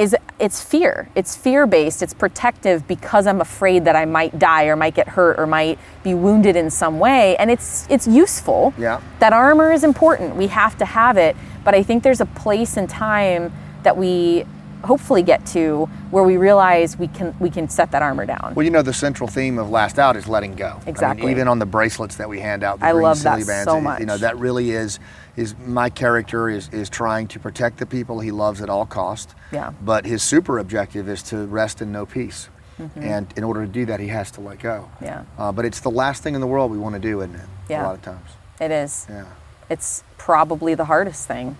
is 0.00 0.16
it's 0.38 0.62
fear. 0.62 1.10
It's 1.14 1.36
fear 1.36 1.66
based. 1.66 2.02
It's 2.02 2.14
protective 2.14 2.88
because 2.88 3.26
I'm 3.26 3.42
afraid 3.42 3.84
that 3.84 3.94
I 3.94 4.06
might 4.06 4.38
die 4.38 4.64
or 4.64 4.74
might 4.74 4.94
get 4.94 5.08
hurt 5.08 5.38
or 5.38 5.46
might 5.46 5.78
be 6.02 6.14
wounded 6.14 6.56
in 6.56 6.70
some 6.70 6.98
way. 6.98 7.36
And 7.36 7.50
it's 7.50 7.86
it's 7.90 8.08
useful. 8.08 8.72
Yeah. 8.78 9.02
That 9.18 9.34
armor 9.34 9.70
is 9.70 9.84
important. 9.84 10.36
We 10.36 10.46
have 10.46 10.78
to 10.78 10.86
have 10.86 11.18
it. 11.18 11.36
But 11.64 11.74
I 11.74 11.82
think 11.82 12.02
there's 12.02 12.22
a 12.22 12.26
place 12.26 12.78
and 12.78 12.88
time 12.88 13.52
that 13.82 13.94
we 13.94 14.46
hopefully 14.84 15.22
get 15.22 15.44
to 15.46 15.86
where 16.10 16.24
we 16.24 16.36
realize 16.36 16.98
we 16.98 17.08
can 17.08 17.34
we 17.40 17.50
can 17.50 17.68
set 17.68 17.90
that 17.92 18.02
armor 18.02 18.26
down. 18.26 18.52
Well, 18.54 18.64
you 18.64 18.70
know, 18.70 18.82
the 18.82 18.92
central 18.92 19.28
theme 19.28 19.58
of 19.58 19.70
Last 19.70 19.98
Out 19.98 20.16
is 20.16 20.26
letting 20.26 20.54
go. 20.54 20.66
I 20.68 20.78
mean, 20.78 20.88
Exactly. 20.88 21.30
even 21.30 21.48
on 21.48 21.58
the 21.58 21.66
bracelets 21.66 22.16
that 22.16 22.28
we 22.28 22.40
hand 22.40 22.64
out, 22.64 22.80
the 22.80 22.86
I 22.86 22.92
green 22.92 23.02
love 23.02 23.22
that 23.22 23.46
bands, 23.46 23.64
so 23.70 23.78
it- 23.78 24.00
You 24.00 24.06
know, 24.06 24.16
that 24.18 24.38
really 24.38 24.70
is 24.70 24.98
is 25.36 25.54
my 25.66 25.88
character 25.90 26.48
is 26.48 26.68
is 26.72 26.88
trying 26.88 27.28
to 27.28 27.38
protect 27.38 27.78
the 27.78 27.86
people 27.86 28.20
he 28.20 28.30
loves 28.30 28.60
at 28.60 28.68
all 28.68 28.86
cost. 28.86 29.34
Yeah. 29.52 29.72
But 29.82 30.04
his 30.06 30.22
super 30.22 30.58
objective 30.58 31.08
is 31.08 31.22
to 31.24 31.46
rest 31.46 31.80
in 31.82 31.92
no 31.92 32.06
peace, 32.06 32.48
and 32.96 33.32
in 33.36 33.44
order 33.44 33.66
to 33.66 33.70
do 33.70 33.84
that, 33.86 34.00
he 34.00 34.08
has 34.08 34.30
to 34.32 34.40
let 34.40 34.58
go. 34.58 34.88
Mm-hmm. 34.96 35.04
Yeah. 35.04 35.22
Uh, 35.38 35.52
but 35.52 35.64
it's 35.64 35.80
the 35.80 35.90
last 35.90 36.22
thing 36.22 36.34
in 36.34 36.40
the 36.40 36.46
world 36.46 36.70
we 36.70 36.78
want 36.78 36.94
to 36.94 37.00
do, 37.00 37.20
isn't 37.20 37.34
it? 37.34 37.46
Yeah. 37.68 37.82
A 37.82 37.86
lot 37.86 37.94
of 37.94 38.02
times. 38.02 38.28
It 38.60 38.70
is. 38.70 39.06
Yeah. 39.08 39.24
It's 39.68 40.02
probably 40.18 40.74
the 40.74 40.86
hardest 40.86 41.26
thing 41.28 41.56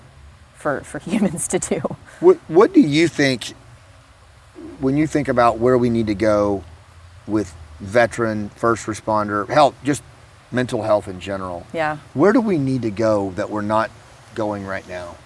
for 0.61 0.81
for 0.83 0.99
humans 1.11 1.49
to 1.49 1.59
do. 1.59 1.81
What 2.21 2.37
What 2.49 2.73
do 2.73 2.81
you 2.81 3.09
think 3.09 3.55
when 4.79 4.97
you 4.97 5.07
think 5.07 5.29
about 5.29 5.59
where 5.59 5.77
we 5.77 5.91
need 5.91 6.07
to 6.07 6.15
go 6.15 6.63
with 7.27 7.55
veteran, 7.81 8.51
first 8.51 8.87
responder, 8.87 9.49
health, 9.49 9.75
just 9.83 10.03
mental 10.53 10.83
health 10.83 11.09
in 11.09 11.21
general? 11.21 11.67
Yeah. 11.73 11.99
Where 12.15 12.33
do 12.33 12.41
we 12.41 12.59
need 12.59 12.83
to 12.83 12.91
go 12.91 13.31
that 13.37 13.51
we're 13.51 13.63
not 13.63 13.91
going 14.35 14.67
right 14.67 14.87
now? 14.89 15.17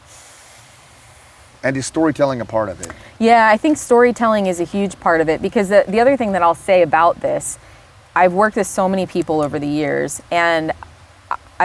And 1.63 1.77
is 1.77 1.87
storytelling 1.87 2.41
a 2.41 2.45
part 2.45 2.69
of 2.69 2.81
it? 2.83 2.93
Yeah, 3.19 3.49
I 3.49 3.57
think 3.57 3.79
storytelling 3.79 4.47
is 4.47 4.61
a 4.61 4.65
huge 4.65 5.01
part 5.01 5.23
of 5.23 5.31
it 5.31 5.41
because 5.41 5.71
the, 5.71 5.85
the 5.89 5.99
other 5.99 6.17
thing 6.17 6.33
that 6.33 6.43
I'll 6.43 6.55
say 6.55 6.83
about 6.83 7.21
this, 7.21 7.59
I've 8.15 8.35
worked 8.35 8.57
with 8.57 8.67
so 8.67 8.87
many 8.87 9.07
people 9.07 9.41
over 9.41 9.59
the 9.59 9.67
years, 9.67 10.21
and 10.31 10.73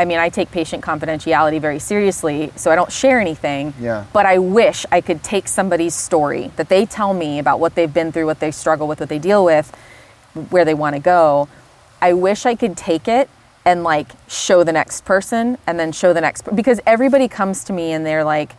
I- 0.02 0.06
mean, 0.06 0.20
I 0.20 0.30
take 0.30 0.52
patient 0.52 0.84
confidentiality 0.84 1.62
very 1.62 1.80
seriously, 1.80 2.52
so 2.56 2.72
I 2.72 2.76
don't 2.76 2.92
share 2.92 3.20
anything. 3.20 3.74
Yeah. 3.80 4.06
But 4.14 4.26
I 4.26 4.38
wish 4.38 4.86
I 4.92 5.02
could 5.02 5.24
take 5.24 5.48
somebody's 5.48 5.96
story 5.96 6.52
that 6.56 6.70
they 6.70 6.86
tell 6.86 7.14
me 7.14 7.40
about 7.40 7.60
what 7.60 7.76
they've 7.76 7.94
been 7.94 8.12
through, 8.12 8.26
what 8.26 8.40
they 8.40 8.52
struggle 8.52 8.88
with, 8.88 9.00
what 9.00 9.10
they 9.10 9.20
deal 9.20 9.46
with, 9.46 9.76
where 10.50 10.66
they 10.66 10.74
want 10.74 10.96
to 10.96 11.00
go. 11.02 11.48
I 12.02 12.14
wish 12.14 12.46
I 12.46 12.56
could 12.56 12.78
take 12.78 13.08
it 13.08 13.30
and 13.66 13.84
like 13.84 14.12
show 14.28 14.64
the 14.64 14.72
next 14.72 15.06
person 15.06 15.58
and 15.68 15.80
then 15.80 15.92
show 15.92 16.14
the 16.14 16.22
next 16.22 16.54
because 16.56 16.80
everybody 16.86 17.28
comes 17.28 17.64
to 17.66 17.74
me 17.74 17.92
and 17.92 18.06
they're 18.06 18.24
like 18.24 18.56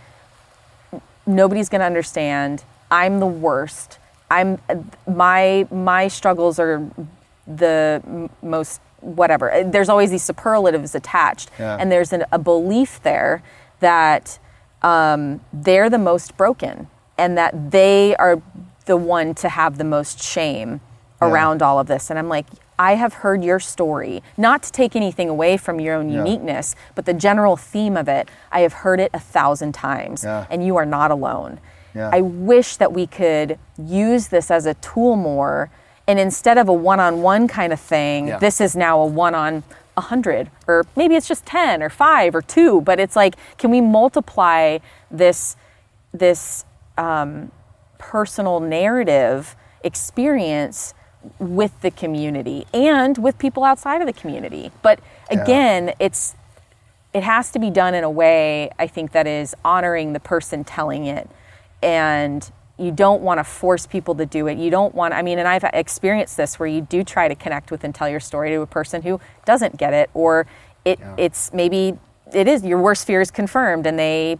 nobody's 1.27 1.69
going 1.69 1.81
to 1.81 1.87
understand. 1.87 2.65
I'm 2.91 3.21
the 3.21 3.27
worst. 3.27 3.99
I'm 4.31 4.59
my 5.09 5.67
my 5.71 6.09
struggles 6.09 6.59
are 6.61 6.89
the 7.47 8.29
most 8.43 8.81
whatever. 9.01 9.53
Uh, 9.53 9.63
There's 9.65 9.89
always 9.89 10.11
these 10.11 10.23
superlatives 10.23 10.95
attached, 10.95 11.51
Yeah. 11.59 11.77
and 11.79 11.91
there's 11.91 12.13
an, 12.13 12.25
a 12.33 12.39
belief 12.39 13.03
there 13.03 13.43
that 13.81 14.39
um, 14.83 15.41
they're 15.53 15.91
the 15.91 15.99
most 15.99 16.37
broken, 16.37 16.89
and 17.19 17.37
that 17.37 17.71
they 17.71 18.17
are 18.17 18.41
the 18.87 18.97
one 18.97 19.35
to 19.35 19.49
have 19.49 19.77
the 19.79 19.85
most 19.85 20.23
shame 20.23 20.81
Yeah. 21.21 21.29
around 21.29 21.63
all 21.63 21.79
of 21.79 21.87
this. 21.87 22.11
And 22.11 22.19
I'm 22.19 22.29
like. 22.29 22.47
I 22.83 22.95
have 22.95 23.13
heard 23.13 23.45
your 23.45 23.61
story, 23.61 24.23
not 24.39 24.63
to 24.63 24.73
take 24.73 24.97
anything 24.97 25.29
away 25.29 25.59
from 25.59 25.81
your 25.81 25.97
own 25.97 26.09
Yeah. 26.09 26.21
uniqueness, 26.25 26.75
but 26.95 27.05
the 27.05 27.13
general 27.13 27.55
theme 27.55 27.95
of 27.95 28.09
it. 28.09 28.31
I 28.51 28.61
have 28.61 28.73
heard 28.73 29.01
it 29.01 29.11
a 29.13 29.21
thousand 29.21 29.73
times, 29.73 30.25
and 30.25 30.65
you 30.65 30.79
are 30.79 30.87
not 30.87 31.11
alone. 31.11 31.61
I 31.95 32.23
wish 32.23 32.77
that 32.79 32.91
we 32.95 33.07
could 33.07 33.59
use 33.77 34.29
this 34.29 34.51
as 34.51 34.65
a 34.65 34.73
tool 34.73 35.17
more, 35.17 35.69
and 36.11 36.19
instead 36.19 36.59
of 36.59 36.69
a 36.69 36.73
one-on-one 36.73 37.47
kind 37.47 37.73
of 37.73 37.79
thing, 37.79 38.27
Yeah. 38.29 38.39
this 38.39 38.61
is 38.61 38.75
now 38.75 38.99
a 39.01 39.07
one 39.07 39.33
on 39.35 39.63
a 39.97 40.01
hundred, 40.01 40.51
or 40.67 40.85
maybe 40.97 41.15
it's 41.15 41.29
just 41.29 41.47
ten 41.47 41.83
or 41.85 41.89
five 41.89 42.35
or 42.35 42.43
two. 42.43 42.81
But 42.81 42.99
it's 42.99 43.15
like, 43.15 43.37
can 43.59 43.71
we 43.71 43.81
multiply 43.81 44.79
this 45.11 45.57
this 46.13 46.65
um, 46.99 47.53
personal 47.99 48.59
narrative 48.59 49.55
experience 49.85 50.95
with 51.39 51.81
the 51.83 51.91
community 51.93 52.67
and 52.75 53.17
with 53.19 53.39
people 53.39 53.63
outside 53.63 54.01
of 54.01 54.07
the 54.09 54.13
community? 54.13 54.73
But 54.83 54.99
Yeah. 55.31 55.43
again, 55.43 55.93
it's 56.01 56.35
it 57.13 57.23
has 57.23 57.53
to 57.53 57.59
be 57.61 57.71
done 57.71 57.95
in 57.95 58.03
a 58.05 58.11
way 58.11 58.71
I 58.81 58.87
think 58.89 59.13
that 59.13 59.27
is 59.29 59.55
honoring 59.65 60.13
the 60.13 60.21
person 60.21 60.65
telling 60.65 61.07
it 61.07 61.29
and 61.83 62.51
you 62.81 62.91
don't 62.91 63.21
want 63.23 63.39
to 63.39 63.45
force 63.45 63.87
people 63.87 64.15
to 64.17 64.27
do 64.27 64.47
it. 64.47 64.57
You 64.59 64.71
don't 64.71 64.95
want, 64.95 65.13
I 65.15 65.23
mean, 65.23 65.39
and 65.39 65.47
I've 65.47 65.65
experienced 65.73 66.37
this 66.37 66.59
where 66.59 66.69
you 66.69 66.81
do 66.81 67.05
try 67.05 67.29
to 67.29 67.35
connect 67.35 67.71
with 67.71 67.85
and 67.85 67.95
tell 67.95 68.09
your 68.09 68.21
story 68.21 68.51
to 68.51 68.61
a 68.63 68.67
person 68.67 69.03
who 69.03 69.21
doesn't 69.45 69.77
get 69.77 69.93
it, 69.93 70.11
or 70.15 70.47
it, 70.85 70.99
Yeah. 70.99 71.15
it's 71.19 71.53
maybe, 71.53 71.99
it 72.33 72.49
is 72.49 72.65
your 72.65 72.79
worst 72.81 73.07
fear 73.07 73.21
is 73.21 73.31
confirmed 73.31 73.87
and 73.87 73.99
they 73.99 74.39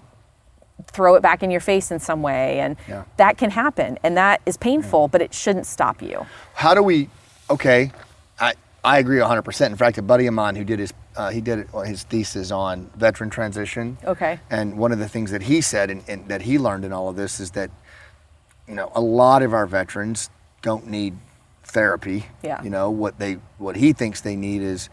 throw 0.87 1.15
it 1.15 1.21
back 1.23 1.43
in 1.43 1.51
your 1.51 1.61
face 1.61 1.91
in 1.91 2.01
some 2.01 2.23
way. 2.23 2.61
And 2.61 2.77
Yeah. 2.89 3.03
that 3.19 3.37
can 3.37 3.51
happen. 3.51 3.99
And 4.03 4.17
that 4.17 4.41
is 4.47 4.57
painful, 4.57 5.09
but 5.09 5.21
it 5.21 5.35
shouldn't 5.35 5.67
stop 5.67 6.01
you. 6.01 6.25
How 6.55 6.75
do 6.75 6.83
we? 6.83 7.11
Okay, 7.51 7.93
I 8.41 8.55
I 8.83 8.99
agree 8.99 9.21
100. 9.21 9.43
percent 9.43 9.73
In 9.73 9.77
fact, 9.77 9.99
a 9.99 10.03
buddy 10.03 10.27
of 10.27 10.33
mine 10.33 10.57
who 10.57 10.65
did 10.65 10.79
his 10.79 10.95
uh, 11.17 11.29
he 11.29 11.41
did 11.43 11.69
his 11.85 12.05
thesis 12.05 12.51
on 12.51 12.89
veteran 12.97 13.29
transition. 13.29 13.99
Okay. 14.07 14.39
And 14.49 14.79
one 14.79 14.93
of 14.93 14.99
the 15.01 15.09
things 15.09 15.33
that 15.33 15.43
he 15.43 15.61
said 15.61 15.91
and, 15.91 16.03
and 16.09 16.27
that 16.29 16.43
he 16.43 16.57
learned 16.59 16.85
in 16.87 16.93
all 16.93 17.09
of 17.09 17.17
this 17.17 17.41
is 17.41 17.51
that 17.51 17.69
you 18.71 18.77
know 18.77 18.91
a 18.95 19.01
lot 19.01 19.43
of 19.43 19.53
our 19.53 19.67
veterans 19.67 20.31
don't 20.63 20.87
need 20.87 21.19
therapy. 21.65 22.27
Yeah. 22.43 22.63
You 22.63 22.71
know 22.71 22.91
what 22.91 23.19
they 23.19 23.35
what 23.59 23.77
he 23.77 23.93
thinks 23.93 24.21
they 24.23 24.37
need 24.37 24.63
is. 24.63 24.89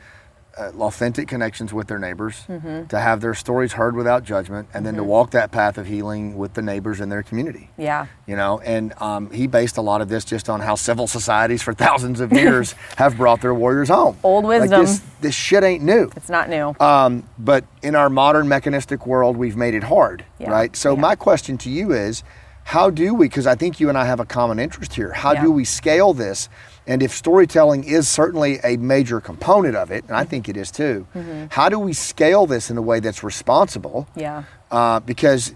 Uh, 0.60 0.72
authentic 0.80 1.28
connections 1.28 1.72
with 1.72 1.86
their 1.88 2.00
neighbors, 2.00 2.44
Mm-hmm. 2.50 2.88
to 2.88 3.00
have 3.00 3.22
their 3.22 3.36
stories 3.36 3.74
heard 3.74 3.96
without 3.96 4.24
judgment, 4.24 4.68
and 4.74 4.84
then 4.88 4.96
to 4.96 5.04
walk 5.04 5.30
that 5.38 5.52
path 5.52 5.78
of 5.78 5.86
healing 5.86 6.36
with 6.36 6.56
the 6.56 6.64
neighbors 6.64 7.00
in 7.00 7.10
their 7.10 7.22
community 7.22 7.70
Yeah. 7.78 8.08
you 8.26 8.36
know 8.36 8.60
and 8.62 8.92
um, 9.00 9.30
he 9.30 9.46
based 9.46 9.78
a 9.78 9.84
lot 9.84 10.02
of 10.02 10.10
this 10.10 10.26
just 10.26 10.50
on 10.50 10.60
how 10.62 10.74
civil 10.74 11.06
societies 11.06 11.62
for 11.62 11.76
thousands 11.76 12.20
of 12.22 12.34
years 12.34 12.72
have 12.98 13.18
brought 13.18 13.42
their 13.42 13.54
warriors 13.54 13.90
home 13.90 14.18
Old 14.24 14.46
Like, 14.46 14.62
wisdom. 14.62 14.82
this, 14.82 15.02
this 15.22 15.36
shit 15.36 15.64
ain't 15.64 15.84
new 15.84 16.10
It's 16.16 16.28
not 16.38 16.50
new. 16.50 16.76
um, 16.80 17.22
but 17.38 17.64
in 17.84 17.94
our 17.94 18.10
modern 18.10 18.48
mechanistic 18.48 19.06
world 19.06 19.38
we've 19.38 19.56
made 19.58 19.76
it 19.76 19.84
hard 19.84 20.26
Yeah. 20.40 20.50
right 20.50 20.76
so 20.76 20.96
Yeah. 20.96 21.02
my 21.02 21.16
question 21.16 21.60
to 21.60 21.70
you 21.70 21.92
is 21.92 22.24
how 22.68 22.90
do 22.90 23.14
we 23.14 23.28
because 23.28 23.48
i 23.48 23.56
think 23.56 23.80
you 23.80 23.88
and 23.90 23.98
i 23.98 24.04
have 24.06 24.20
a 24.20 24.26
common 24.26 24.60
interest 24.60 24.94
here 24.94 25.12
how 25.14 25.32
Yeah. 25.34 25.44
do 25.44 25.52
we 25.52 25.64
scale 25.64 26.14
this 26.14 26.50
and 26.86 27.02
if 27.02 27.12
storytelling 27.12 27.84
is 27.86 28.08
certainly 28.10 28.60
a 28.64 28.76
major 28.78 29.22
component 29.22 29.76
of 29.78 29.90
it 29.92 30.04
and 30.08 30.16
i 30.18 30.26
think 30.26 30.50
it 30.50 30.58
is 30.58 30.70
too 30.72 31.08
Mm-hmm. 31.16 31.46
how 31.52 31.70
do 31.70 31.80
we 31.80 31.94
scale 31.94 32.46
this 32.46 32.70
in 32.70 32.78
a 32.78 32.82
way 32.82 33.00
that's 33.00 33.24
responsible 33.24 34.08
yeah. 34.16 34.44
uh, 34.70 35.00
because 35.00 35.56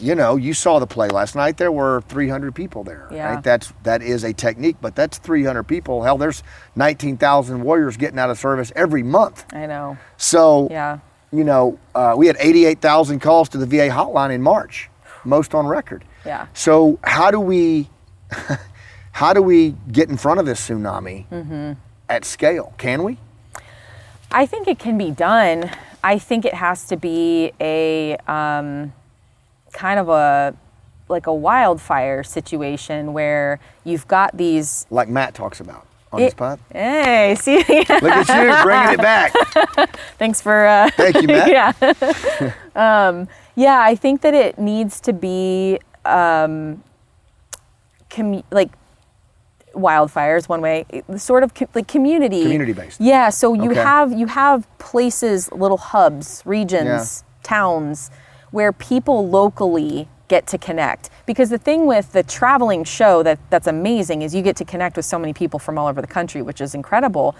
you 0.00 0.16
know 0.16 0.34
you 0.34 0.52
saw 0.52 0.80
the 0.80 0.86
play 0.86 1.06
last 1.08 1.36
night 1.36 1.58
there 1.58 1.70
were 1.70 2.02
300 2.08 2.52
people 2.56 2.82
there 2.82 3.06
Yeah. 3.12 3.34
right 3.34 3.42
that's 3.44 3.72
that 3.84 4.02
is 4.02 4.24
a 4.24 4.32
technique 4.32 4.76
but 4.80 4.96
that's 4.96 5.18
300 5.18 5.62
people 5.62 6.02
hell 6.02 6.18
there's 6.18 6.42
19,000 6.74 7.62
warriors 7.62 7.96
getting 7.96 8.18
out 8.18 8.30
of 8.30 8.38
service 8.38 8.72
every 8.74 9.04
month 9.04 9.44
I 9.54 9.66
know. 9.66 9.96
so 10.16 10.66
Yeah. 10.72 10.98
you 11.32 11.44
know 11.44 11.78
uh, 11.94 12.14
we 12.16 12.26
had 12.26 12.36
88,000 12.40 13.20
calls 13.20 13.48
to 13.50 13.58
the 13.58 13.66
VA 13.66 13.88
hotline 13.94 14.32
in 14.34 14.42
March 14.42 14.90
most 15.24 15.54
on 15.54 15.66
record 15.68 16.04
Yeah. 16.26 16.46
so 16.54 16.98
how 17.04 17.30
do 17.30 17.40
we 17.40 17.88
how 19.12 19.32
do 19.32 19.40
we 19.42 19.74
get 19.90 20.08
in 20.08 20.16
front 20.16 20.40
of 20.40 20.46
this 20.46 20.60
tsunami 20.68 21.26
Mm-hmm. 21.30 21.72
at 22.08 22.24
scale 22.24 22.74
can 22.78 23.02
we 23.02 23.18
I 24.30 24.44
think 24.44 24.66
it 24.66 24.78
can 24.80 24.98
be 24.98 25.12
done. 25.12 25.70
I 26.02 26.18
think 26.18 26.44
it 26.44 26.54
has 26.54 26.84
to 26.88 26.96
be 26.96 27.52
a 27.60 28.16
um, 28.26 28.92
kind 29.72 30.00
of 30.00 30.08
a 30.08 30.54
like 31.08 31.28
a 31.28 31.32
wildfire 31.34 32.24
situation 32.24 33.12
where 33.12 33.60
you've 33.84 34.06
got 34.08 34.36
these. 34.36 34.84
like 34.90 35.08
Matt 35.08 35.34
talks 35.34 35.60
about 35.60 35.86
on 36.12 36.20
his 36.20 36.32
It- 36.32 36.36
pod 36.36 36.58
Hey, 36.72 37.36
see, 37.38 37.58
look 37.68 37.88
at 37.88 38.28
you 38.28 38.62
bringing 38.64 38.94
it 38.94 39.00
back 39.00 39.32
thanks 40.18 40.40
for. 40.40 40.66
Uh, 40.66 40.90
thank 40.96 41.22
you 41.22 41.28
Matt 41.28 41.48
yeah. 41.48 42.52
um, 42.74 43.28
yeah, 43.54 43.80
I 43.80 43.94
think 43.94 44.20
that 44.22 44.34
it 44.34 44.58
needs 44.58 45.00
to 45.02 45.12
be 45.12 45.78
um, 46.06 46.82
commu- 48.10 48.44
like 48.50 48.70
wildfires 49.74 50.48
one 50.48 50.62
way 50.62 50.86
sort 51.18 51.42
of 51.42 51.52
co- 51.54 51.68
like 51.74 51.86
community 51.86 52.42
Community-based. 52.42 52.98
yeah 52.98 53.28
so 53.28 53.52
you 53.52 53.70
Okay. 53.72 53.80
have 53.82 54.10
you 54.18 54.26
have 54.26 54.66
places 54.78 55.52
little 55.52 55.76
hubs 55.76 56.42
regions 56.46 57.24
towns 57.42 58.10
where 58.52 58.72
people 58.72 59.28
locally 59.28 60.08
get 60.28 60.46
to 60.46 60.56
connect 60.56 61.10
because 61.26 61.50
the 61.50 61.58
thing 61.58 61.84
with 61.86 62.10
the 62.12 62.22
traveling 62.22 62.84
show 62.84 63.22
that 63.22 63.38
that's 63.50 63.66
amazing 63.66 64.22
is 64.22 64.34
you 64.34 64.40
get 64.40 64.56
to 64.56 64.64
connect 64.64 64.96
with 64.96 65.04
so 65.04 65.18
many 65.18 65.34
people 65.34 65.58
from 65.58 65.76
all 65.76 65.86
over 65.88 66.00
the 66.00 66.06
country 66.06 66.40
which 66.40 66.62
is 66.62 66.74
incredible 66.74 67.36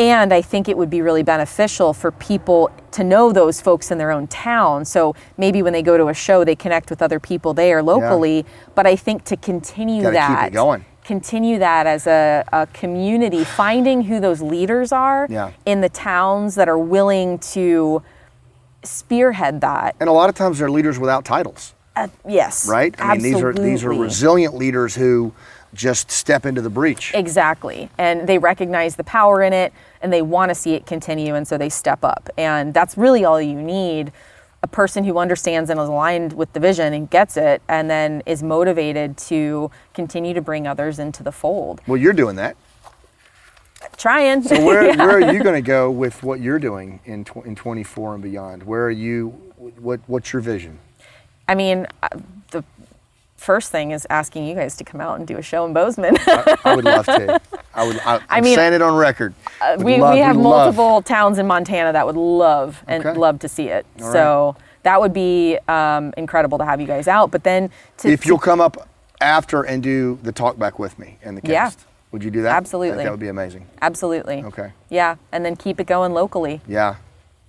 and 0.00 0.32
I 0.32 0.40
think 0.40 0.66
it 0.66 0.78
would 0.78 0.88
be 0.88 1.02
really 1.02 1.22
beneficial 1.22 1.92
for 1.92 2.10
people 2.10 2.70
to 2.92 3.04
know 3.04 3.32
those 3.32 3.60
folks 3.60 3.90
in 3.90 3.98
their 3.98 4.10
own 4.10 4.26
town. 4.28 4.86
So 4.86 5.14
maybe 5.36 5.62
when 5.62 5.74
they 5.74 5.82
go 5.82 5.98
to 5.98 6.08
a 6.08 6.14
show, 6.14 6.42
they 6.42 6.56
connect 6.56 6.88
with 6.88 7.02
other 7.02 7.20
people 7.20 7.52
there 7.52 7.82
locally. 7.82 8.46
But 8.74 8.86
I 8.86 8.96
think 8.96 9.24
to 9.24 9.36
continue 9.36 10.02
Gotta 10.02 10.16
keep 10.16 10.26
that, 10.28 10.46
it 10.48 10.52
going. 10.54 10.86
continue 11.04 11.58
that 11.58 11.86
as 11.86 12.06
a, 12.06 12.44
a 12.50 12.66
community, 12.72 13.44
finding 13.44 14.02
who 14.04 14.20
those 14.20 14.40
leaders 14.40 14.90
are 14.90 15.26
Yeah. 15.28 15.50
in 15.66 15.82
the 15.82 15.90
towns 15.90 16.54
that 16.54 16.66
are 16.68 16.78
willing 16.78 17.38
to 17.54 18.02
spearhead 18.82 19.60
that. 19.60 19.96
And 20.00 20.08
a 20.08 20.12
lot 20.12 20.30
of 20.30 20.34
times 20.34 20.58
they're 20.58 20.70
leaders 20.70 20.98
without 20.98 21.26
titles, 21.26 21.74
Uh, 21.94 22.08
yes. 22.26 22.66
right? 22.66 22.94
I 22.98 23.14
mean, 23.18 23.22
these 23.22 23.42
are 23.42 23.52
these 23.52 23.84
are 23.84 23.92
resilient 23.92 24.54
leaders 24.54 24.94
who 24.94 25.32
just 25.74 26.10
step 26.10 26.46
into 26.46 26.60
the 26.62 26.70
breach. 26.70 27.12
Exactly. 27.14 27.90
And 27.98 28.26
they 28.26 28.38
recognize 28.38 28.96
the 28.96 29.04
power 29.04 29.42
in 29.42 29.52
it 29.52 29.72
and 30.00 30.12
they 30.12 30.22
want 30.22 30.50
to 30.50 30.54
see 30.54 30.74
it 30.74 30.86
continue. 30.86 31.34
And 31.34 31.46
so 31.46 31.58
they 31.58 31.68
step 31.68 32.04
up. 32.04 32.30
And 32.36 32.72
that's 32.72 32.96
really 32.96 33.24
all 33.24 33.40
you 33.40 33.60
need 33.60 34.12
a 34.62 34.66
person 34.66 35.04
who 35.04 35.18
understands 35.18 35.70
and 35.70 35.80
is 35.80 35.88
aligned 35.88 36.34
with 36.34 36.52
the 36.52 36.60
vision 36.60 36.92
and 36.92 37.08
gets 37.08 37.36
it 37.36 37.62
and 37.68 37.90
then 37.90 38.22
is 38.26 38.42
motivated 38.42 39.16
to 39.16 39.70
continue 39.94 40.34
to 40.34 40.40
bring 40.40 40.66
others 40.66 40.98
into 40.98 41.22
the 41.22 41.32
fold. 41.32 41.80
Well, 41.86 41.96
you're 41.96 42.12
doing 42.12 42.36
that. 42.36 42.56
Trying. 43.96 44.42
So 44.42 44.64
where, 44.64 44.94
where 44.96 45.10
are 45.10 45.32
you 45.32 45.42
going 45.42 45.54
to 45.54 45.66
go 45.66 45.90
with 45.90 46.22
what 46.22 46.40
you're 46.40 46.58
doing 46.58 47.00
in 47.06 47.24
tw- 47.24 47.46
in 47.46 47.54
24 47.54 48.14
and 48.14 48.22
beyond? 48.22 48.62
Where 48.62 48.84
are 48.84 48.90
you? 48.90 49.28
What 49.78 50.00
what's 50.06 50.32
your 50.32 50.42
vision? 50.42 50.78
I 51.48 51.54
mean, 51.54 51.86
the 52.02 52.22
first 53.40 53.70
thing 53.72 53.90
is 53.90 54.06
asking 54.10 54.44
you 54.46 54.54
guys 54.54 54.76
to 54.76 54.84
come 54.84 55.00
out 55.00 55.18
and 55.18 55.26
do 55.26 55.38
a 55.38 55.42
show 55.42 55.64
in 55.64 55.72
Bozeman. 55.72 56.14
I, 56.20 56.56
I 56.64 56.76
would 56.76 56.84
love 56.84 57.06
to. 57.06 57.40
I 57.74 57.86
would. 57.86 57.98
I, 58.04 58.20
I'm 58.28 58.44
mean, 58.44 58.54
saying 58.54 58.74
it 58.74 58.82
on 58.82 58.94
record. 58.94 59.32
Would 59.76 59.82
we, 59.82 59.96
love- 59.96 60.14
we 60.14 60.20
have 60.20 60.36
would 60.36 60.42
love- 60.42 60.76
multiple 60.76 61.02
towns 61.02 61.38
in 61.38 61.46
Montana 61.46 61.92
that 61.92 62.06
would 62.06 62.16
love 62.16 62.84
and 62.86 63.04
Okay. 63.04 63.18
love 63.18 63.38
to 63.40 63.48
see 63.48 63.68
it. 63.68 63.86
All 64.02 64.12
so 64.12 64.56
that 64.82 65.00
would 65.00 65.12
be 65.14 65.58
um, 65.68 66.12
incredible 66.16 66.58
to 66.58 66.64
have 66.64 66.80
you 66.80 66.86
guys 66.86 67.08
out. 67.08 67.30
But 67.30 67.42
then 67.44 67.70
to, 67.98 68.08
If 68.10 68.26
you'll 68.26 68.38
come 68.38 68.60
up 68.60 68.88
after 69.20 69.62
and 69.62 69.82
do 69.82 70.18
the 70.22 70.32
talk 70.32 70.58
back 70.58 70.78
with 70.78 70.98
me 70.98 71.16
and 71.22 71.36
the 71.36 71.40
Yeah. 71.44 71.64
cast, 71.64 71.86
would 72.12 72.22
you 72.22 72.30
do 72.30 72.42
that? 72.42 72.54
Absolutely. 72.56 72.98
That, 72.98 73.04
that 73.04 73.10
would 73.10 73.20
be 73.20 73.28
amazing. 73.28 73.66
absolutely, 73.82 74.42
Okay. 74.44 74.72
yeah, 74.88 75.16
and 75.32 75.44
then 75.44 75.54
keep 75.56 75.78
it 75.80 75.86
going 75.86 76.12
locally. 76.12 76.60
Yeah. 76.66 76.96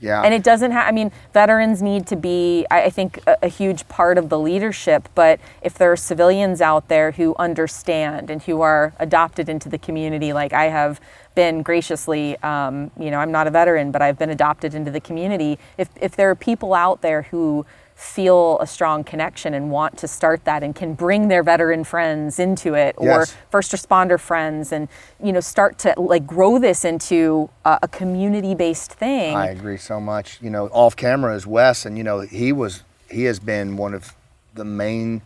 Yeah. 0.02 0.24
And 0.24 0.34
it 0.34 0.44
doesn't 0.44 0.72
have, 0.72 0.88
I 0.88 0.92
mean, 0.92 1.12
veterans 1.32 1.82
need 1.82 2.08
to 2.08 2.16
be, 2.16 2.66
I, 2.72 2.86
I 2.86 2.90
think, 2.90 3.22
a, 3.28 3.38
a 3.44 3.48
huge 3.48 3.88
part 3.88 4.18
of 4.18 4.30
the 4.30 4.40
leadership. 4.40 5.08
But 5.14 5.40
if 5.62 5.76
there 5.76 5.92
are 5.92 5.96
civilians 5.96 6.60
out 6.60 6.88
there 6.88 7.12
who 7.12 7.36
understand 7.38 8.30
and 8.32 8.42
who 8.42 8.62
are 8.62 8.94
adopted 9.00 9.48
into 9.48 9.70
the 9.70 9.78
community, 9.78 10.34
like 10.34 10.54
I 10.54 10.66
have 10.66 11.00
been 11.36 11.62
graciously, 11.62 12.36
um, 12.38 12.92
you 13.00 13.12
know, 13.12 13.20
I'm 13.20 13.32
not 13.32 13.48
a 13.48 13.52
veteran, 13.52 13.92
but 13.92 14.02
I've 14.02 14.18
been 14.18 14.32
adopted 14.32 14.74
into 14.74 14.92
the 14.92 15.00
community. 15.00 15.60
If, 15.78 15.90
if 16.02 16.16
there 16.16 16.30
are 16.32 16.36
people 16.36 16.74
out 16.74 17.02
there 17.02 17.22
who 17.22 17.66
feel 18.02 18.58
a 18.60 18.66
strong 18.66 19.04
connection 19.04 19.54
and 19.54 19.70
want 19.70 19.96
to 19.96 20.08
start 20.08 20.44
that 20.46 20.64
and 20.64 20.74
can 20.76 20.94
bring 20.96 21.28
their 21.28 21.44
veteran 21.44 21.84
friends 21.84 22.40
into 22.40 22.74
it 22.74 22.96
or 22.98 23.06
Yes. 23.08 23.36
first 23.52 23.72
responder 23.72 24.20
friends 24.20 24.72
and 24.72 24.88
you 25.22 25.32
know 25.32 25.40
start 25.40 25.78
to 25.80 25.94
like 25.98 26.26
grow 26.26 26.58
this 26.58 26.84
into 26.84 27.50
a, 27.64 27.78
a 27.84 27.88
community 27.88 28.56
based 28.56 28.92
thing 28.94 29.36
I 29.36 29.48
agree 29.48 29.78
so 29.78 30.00
much. 30.00 30.40
You 30.42 30.50
know, 30.50 30.68
off 30.70 30.96
camera 30.96 31.36
is 31.36 31.46
Wes, 31.46 31.86
and 31.86 31.96
you 31.98 32.04
know 32.04 32.22
he 32.22 32.52
was 32.52 32.84
he 33.10 33.26
has 33.26 33.40
been 33.40 33.78
one 33.78 33.94
of 33.94 34.16
the 34.56 34.66
main 34.66 35.22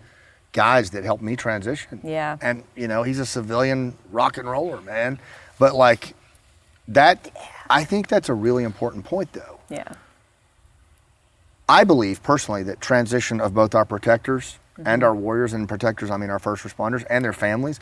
guys 0.51 0.89
that 0.91 1.03
helped 1.05 1.23
me 1.23 1.35
transition. 1.35 2.01
Yeah. 2.03 2.37
And 2.41 2.63
you 2.75 2.87
know 2.89 3.03
he's 3.03 3.19
a 3.19 3.25
civilian 3.25 3.95
rock 4.11 4.37
and 4.37 4.49
roller 4.49 4.81
man, 4.81 5.19
but 5.59 5.75
like 5.75 6.13
that, 6.89 7.31
I 7.69 7.83
think 7.85 8.07
that's 8.09 8.27
a 8.29 8.33
really 8.33 8.63
important 8.65 9.05
point 9.05 9.31
though. 9.31 9.59
Yeah. 9.69 9.87
I 11.67 11.83
believe 11.83 12.21
personally 12.23 12.63
that 12.63 12.79
transition 12.81 13.41
of 13.41 13.53
both 13.53 13.75
our 13.75 13.85
protectors 13.85 14.59
Mm-hmm. 14.77 14.89
and 14.89 15.03
our 15.05 15.15
warriors 15.15 15.53
and 15.53 15.69
protectors, 15.69 16.11
I 16.11 16.17
mean 16.17 16.29
our 16.29 16.37
first 16.37 16.65
responders 16.65 17.05
and 17.09 17.23
their 17.23 17.31
families. 17.31 17.79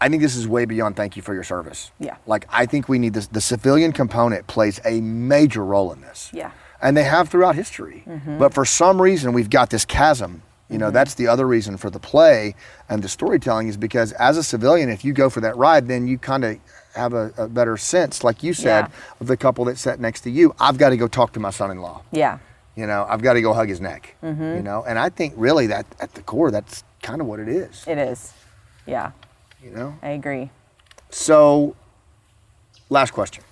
I 0.00 0.08
think 0.08 0.22
this 0.22 0.36
is 0.36 0.46
way 0.46 0.64
beyond 0.64 0.94
thank 0.94 1.16
you 1.16 1.22
for 1.22 1.34
your 1.34 1.42
service. 1.42 1.90
Yeah. 1.98 2.18
Like 2.24 2.46
I 2.52 2.66
think 2.66 2.88
we 2.88 3.00
need 3.00 3.14
this 3.14 3.26
the 3.26 3.40
civilian 3.40 3.90
component 3.90 4.46
plays 4.46 4.80
a 4.84 5.00
major 5.00 5.64
role 5.64 5.92
in 5.92 6.00
this. 6.00 6.30
Yeah. 6.32 6.52
And 6.80 6.96
they 6.96 7.02
have 7.02 7.30
throughout 7.30 7.56
history. 7.56 8.04
But 8.38 8.54
for 8.54 8.64
some 8.64 9.02
reason 9.02 9.32
we've 9.32 9.50
got 9.50 9.70
this 9.70 9.84
chasm. 9.84 10.42
You 10.70 10.78
know, 10.78 10.92
that's 10.92 11.14
the 11.14 11.26
other 11.26 11.48
reason 11.48 11.76
for 11.76 11.90
the 11.90 11.98
play 11.98 12.54
and 12.88 13.02
the 13.02 13.08
storytelling 13.08 13.66
is 13.66 13.76
because 13.76 14.12
as 14.12 14.36
a 14.36 14.44
civilian, 14.44 14.88
if 14.88 15.04
you 15.04 15.12
go 15.12 15.28
for 15.30 15.40
that 15.40 15.56
ride, 15.56 15.88
then 15.88 16.06
you 16.06 16.16
kind 16.16 16.44
of 16.44 16.58
have 16.94 17.12
a, 17.12 17.32
a 17.36 17.48
better 17.48 17.76
sense, 17.76 18.22
like 18.22 18.44
you 18.44 18.54
said, 18.54 18.82
Yeah. 18.86 18.88
of 19.20 19.26
the 19.26 19.36
couple 19.36 19.64
that 19.64 19.78
sat 19.78 19.98
next 19.98 20.20
to 20.20 20.30
you. 20.30 20.54
I've 20.60 20.78
got 20.78 20.90
to 20.90 20.96
go 20.96 21.08
talk 21.08 21.32
to 21.32 21.40
my 21.40 21.50
son-in-law 21.50 22.02
Yeah. 22.12 22.38
You 22.76 22.86
know, 22.86 23.06
I've 23.08 23.20
got 23.22 23.34
to 23.34 23.42
go 23.42 23.52
hug 23.52 23.68
his 23.68 23.80
neck. 23.80 24.16
You 24.22 24.62
know, 24.62 24.84
and 24.86 24.98
I 24.98 25.08
think 25.10 25.34
really 25.36 25.66
that 25.68 25.86
at 26.00 26.14
the 26.14 26.22
core, 26.22 26.50
that's 26.50 26.84
kind 27.02 27.20
of 27.20 27.26
what 27.26 27.40
it 27.40 27.48
is. 27.48 27.84
It 27.86 27.98
is. 27.98 28.32
Yeah, 28.86 29.12
You 29.62 29.70
know. 29.70 29.94
I 30.02 30.10
agree. 30.10 30.50
So, 31.10 31.76
last 32.88 33.12
question. 33.12 33.44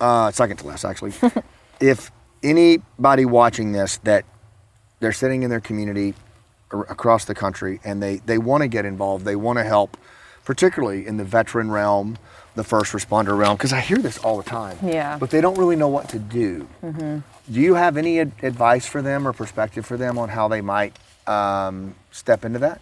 Uh, 0.00 0.30
second 0.30 0.58
to 0.58 0.66
last, 0.66 0.84
actually. 0.84 1.12
if 1.80 2.10
anybody 2.42 3.24
watching 3.24 3.72
this 3.72 3.98
that 3.98 4.24
they're 5.00 5.12
sitting 5.12 5.42
in 5.42 5.50
their 5.50 5.60
community 5.60 6.14
across 6.70 7.24
the 7.24 7.34
country 7.34 7.80
and 7.84 8.02
they, 8.02 8.16
they 8.18 8.38
want 8.38 8.62
to 8.62 8.68
get 8.68 8.84
involved, 8.84 9.24
they 9.24 9.36
want 9.36 9.58
to 9.58 9.64
help, 9.64 9.96
particularly 10.44 11.06
in 11.06 11.16
the 11.16 11.24
veteran 11.24 11.70
realm, 11.70 12.16
the 12.54 12.64
first 12.64 12.92
responder 12.92 13.36
realm, 13.36 13.56
because 13.56 13.72
I 13.72 13.80
hear 13.80 13.98
this 13.98 14.18
all 14.18 14.36
the 14.36 14.48
time. 14.48 14.78
Yeah. 14.82 15.18
But 15.18 15.30
they 15.30 15.40
don't 15.40 15.58
really 15.58 15.76
know 15.76 15.88
what 15.88 16.08
to 16.10 16.18
do. 16.18 16.68
Do 17.50 17.60
you 17.60 17.74
have 17.74 17.96
any 17.96 18.20
ad- 18.20 18.32
advice 18.42 18.86
for 18.86 19.02
them 19.02 19.28
or 19.28 19.32
perspective 19.32 19.84
for 19.84 19.96
them 19.96 20.18
on 20.18 20.28
how 20.30 20.48
they 20.48 20.60
might 20.60 20.96
um, 21.26 21.94
step 22.10 22.44
into 22.44 22.58
that? 22.60 22.80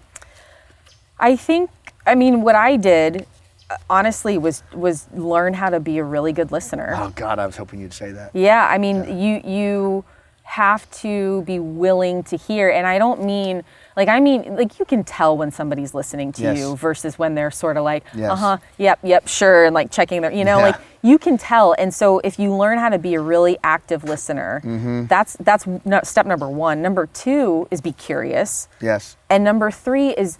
I 1.19 1.37
think 1.37 1.71
I 2.07 2.15
mean 2.15 2.43
what 2.43 2.55
I 2.55 2.77
did 2.77 3.27
uh, 3.71 3.77
honestly 3.91 4.39
was 4.39 4.63
was 4.73 5.07
learn 5.13 5.55
how 5.55 5.71
to 5.71 5.81
be 5.81 5.99
a 5.99 6.05
really 6.05 6.33
good 6.33 6.53
listener. 6.53 6.95
Oh 6.97 7.13
God, 7.15 7.39
I 7.39 7.47
was 7.47 7.57
hoping 7.57 7.81
you'd 7.81 7.93
say 7.93 8.13
that. 8.13 8.35
Yeah, 8.35 8.67
I 8.69 8.79
mean 8.79 9.19
you 9.19 9.41
you 9.45 10.05
have 10.45 10.91
to 10.91 11.43
be 11.43 11.59
willing 11.59 12.23
to 12.25 12.37
hear 12.37 12.69
and 12.69 12.87
I 12.87 12.99
don't 12.99 13.25
mean 13.25 13.63
like 13.97 14.09
I 14.09 14.21
mean 14.21 14.57
like 14.57 14.79
you 14.79 14.85
can 14.85 15.05
tell 15.05 15.37
when 15.37 15.51
somebody's 15.51 15.95
listening 15.95 16.33
to 16.33 16.43
Yes. 16.43 16.59
you 16.59 16.77
versus 16.77 17.19
when 17.19 17.35
they're 17.35 17.51
sort 17.51 17.77
of 17.77 17.85
like 17.85 18.05
Yes. 18.15 18.31
uh-huh 18.31 18.59
yep 18.79 18.99
yep 19.03 19.29
sure 19.29 19.65
and 19.65 19.75
like 19.75 19.91
checking 19.91 20.23
their 20.23 20.33
you 20.33 20.45
know 20.45 20.59
Yeah. 20.59 20.65
like 20.65 20.77
you 21.03 21.19
can 21.19 21.37
tell 21.39 21.75
and 21.79 21.93
so 21.93 22.21
if 22.21 22.39
you 22.39 22.55
learn 22.55 22.79
how 22.79 22.89
to 22.89 22.99
be 22.99 23.15
a 23.15 23.21
really 23.21 23.59
active 23.65 24.05
listener 24.05 24.61
Mm-hmm. 24.65 25.07
that's 25.07 25.37
that's 25.41 25.67
step 26.09 26.27
number 26.27 26.49
1 26.49 26.81
number 26.83 27.07
2 27.07 27.69
is 27.71 27.81
be 27.81 27.93
curious 27.93 28.69
Yes. 28.81 29.17
and 29.31 29.45
number 29.45 29.71
three 29.71 30.11
is 30.11 30.39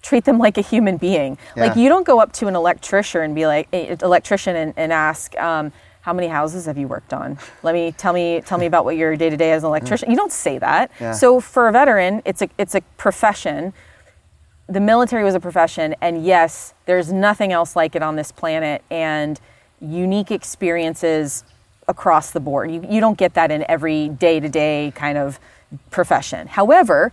treat 0.00 0.24
them 0.24 0.38
like 0.38 0.56
a 0.56 0.60
human 0.60 0.96
being. 0.96 1.36
Like 1.56 1.74
you 1.76 1.88
don't 1.88 2.06
go 2.06 2.20
up 2.20 2.32
to 2.34 2.46
an 2.46 2.54
electrician 2.54 3.20
and 3.20 3.34
be 3.34 3.46
like, 3.48 3.66
electrician 3.72 4.54
and, 4.54 4.72
and 4.76 4.92
ask, 4.92 5.36
um, 5.36 5.72
how 6.08 6.14
many 6.14 6.28
houses 6.28 6.64
have 6.64 6.78
you 6.78 6.88
worked 6.88 7.12
on? 7.12 7.36
Let 7.62 7.74
me 7.74 7.92
tell 7.92 8.14
me 8.14 8.40
tell 8.40 8.56
me 8.56 8.64
about 8.64 8.86
what 8.86 8.96
your 8.96 9.14
day 9.14 9.28
to 9.28 9.36
day 9.36 9.52
as 9.52 9.62
an 9.62 9.66
electrician. 9.68 10.10
You 10.10 10.16
don't 10.16 10.32
say 10.32 10.56
that. 10.56 10.90
Yeah. 10.98 11.12
So 11.12 11.38
for 11.38 11.68
a 11.68 11.72
veteran, 11.72 12.22
it's 12.24 12.40
a 12.40 12.48
it's 12.56 12.74
a 12.74 12.80
profession. 12.96 13.74
The 14.70 14.80
military 14.80 15.22
was 15.22 15.34
a 15.34 15.40
profession, 15.40 15.94
and 16.00 16.24
yes, 16.24 16.72
there's 16.86 17.12
nothing 17.12 17.52
else 17.52 17.76
like 17.76 17.94
it 17.94 18.02
on 18.02 18.16
this 18.16 18.32
planet, 18.32 18.82
and 18.90 19.38
unique 19.82 20.30
experiences 20.30 21.44
across 21.88 22.30
the 22.30 22.40
board. 22.40 22.70
You, 22.70 22.86
you 22.88 23.00
don't 23.02 23.18
get 23.18 23.34
that 23.34 23.50
in 23.50 23.66
every 23.68 24.08
day 24.08 24.40
to 24.40 24.48
day 24.48 24.94
kind 24.94 25.18
of 25.18 25.38
profession. 25.90 26.46
However, 26.46 27.12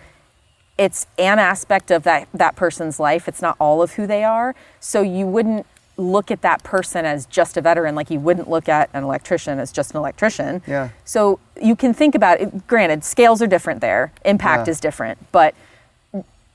it's 0.78 1.06
an 1.18 1.40
aspect 1.40 1.92
of 1.92 2.04
that 2.04 2.30
that 2.34 2.56
person's 2.56 2.98
life 2.98 3.28
it's 3.28 3.42
not 3.42 3.56
all 3.60 3.82
of 3.82 3.94
who 3.94 4.08
they 4.08 4.24
are 4.24 4.54
so 4.80 5.02
you 5.02 5.26
wouldn't 5.26 5.66
look 5.98 6.30
at 6.32 6.42
that 6.42 6.62
person 6.64 7.06
as 7.06 7.26
just 7.28 7.56
a 7.58 7.62
veteran 7.62 7.96
like 7.96 8.10
you 8.10 8.20
wouldn't 8.20 8.50
look 8.50 8.68
at 8.68 8.90
an 8.94 9.04
electrician 9.04 9.60
as 9.60 9.72
just 9.72 9.92
an 9.92 9.98
electrician 9.98 10.62
Yeah. 10.68 10.90
so 11.06 11.40
you 11.62 11.76
can 11.76 11.94
think 11.94 12.16
about 12.16 12.42
it 12.42 12.68
granted 12.68 13.04
scales 13.04 13.42
are 13.42 13.48
different 13.48 13.80
there 13.82 14.12
impact 14.26 14.68
Yeah. 14.68 14.72
is 14.72 14.80
different 14.80 15.18
but 15.32 15.56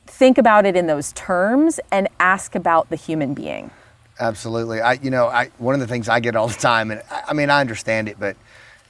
think 0.06 0.36
about 0.38 0.66
it 0.66 0.76
in 0.76 0.86
those 0.86 1.12
terms 1.12 1.80
and 1.90 2.08
ask 2.18 2.54
about 2.54 2.90
the 2.90 2.96
human 2.96 3.34
being 3.34 3.70
Absolutely. 4.18 4.82
I, 4.82 4.94
you 4.94 5.08
know, 5.10 5.28
I 5.28 5.46
one 5.56 5.72
of 5.72 5.80
the 5.80 5.86
things 5.86 6.06
I 6.06 6.20
get 6.20 6.36
all 6.36 6.46
the 6.46 6.52
time, 6.52 6.90
and 6.90 7.00
I, 7.10 7.22
I 7.28 7.32
mean, 7.32 7.48
I 7.48 7.62
understand 7.62 8.06
it, 8.06 8.20
but 8.20 8.36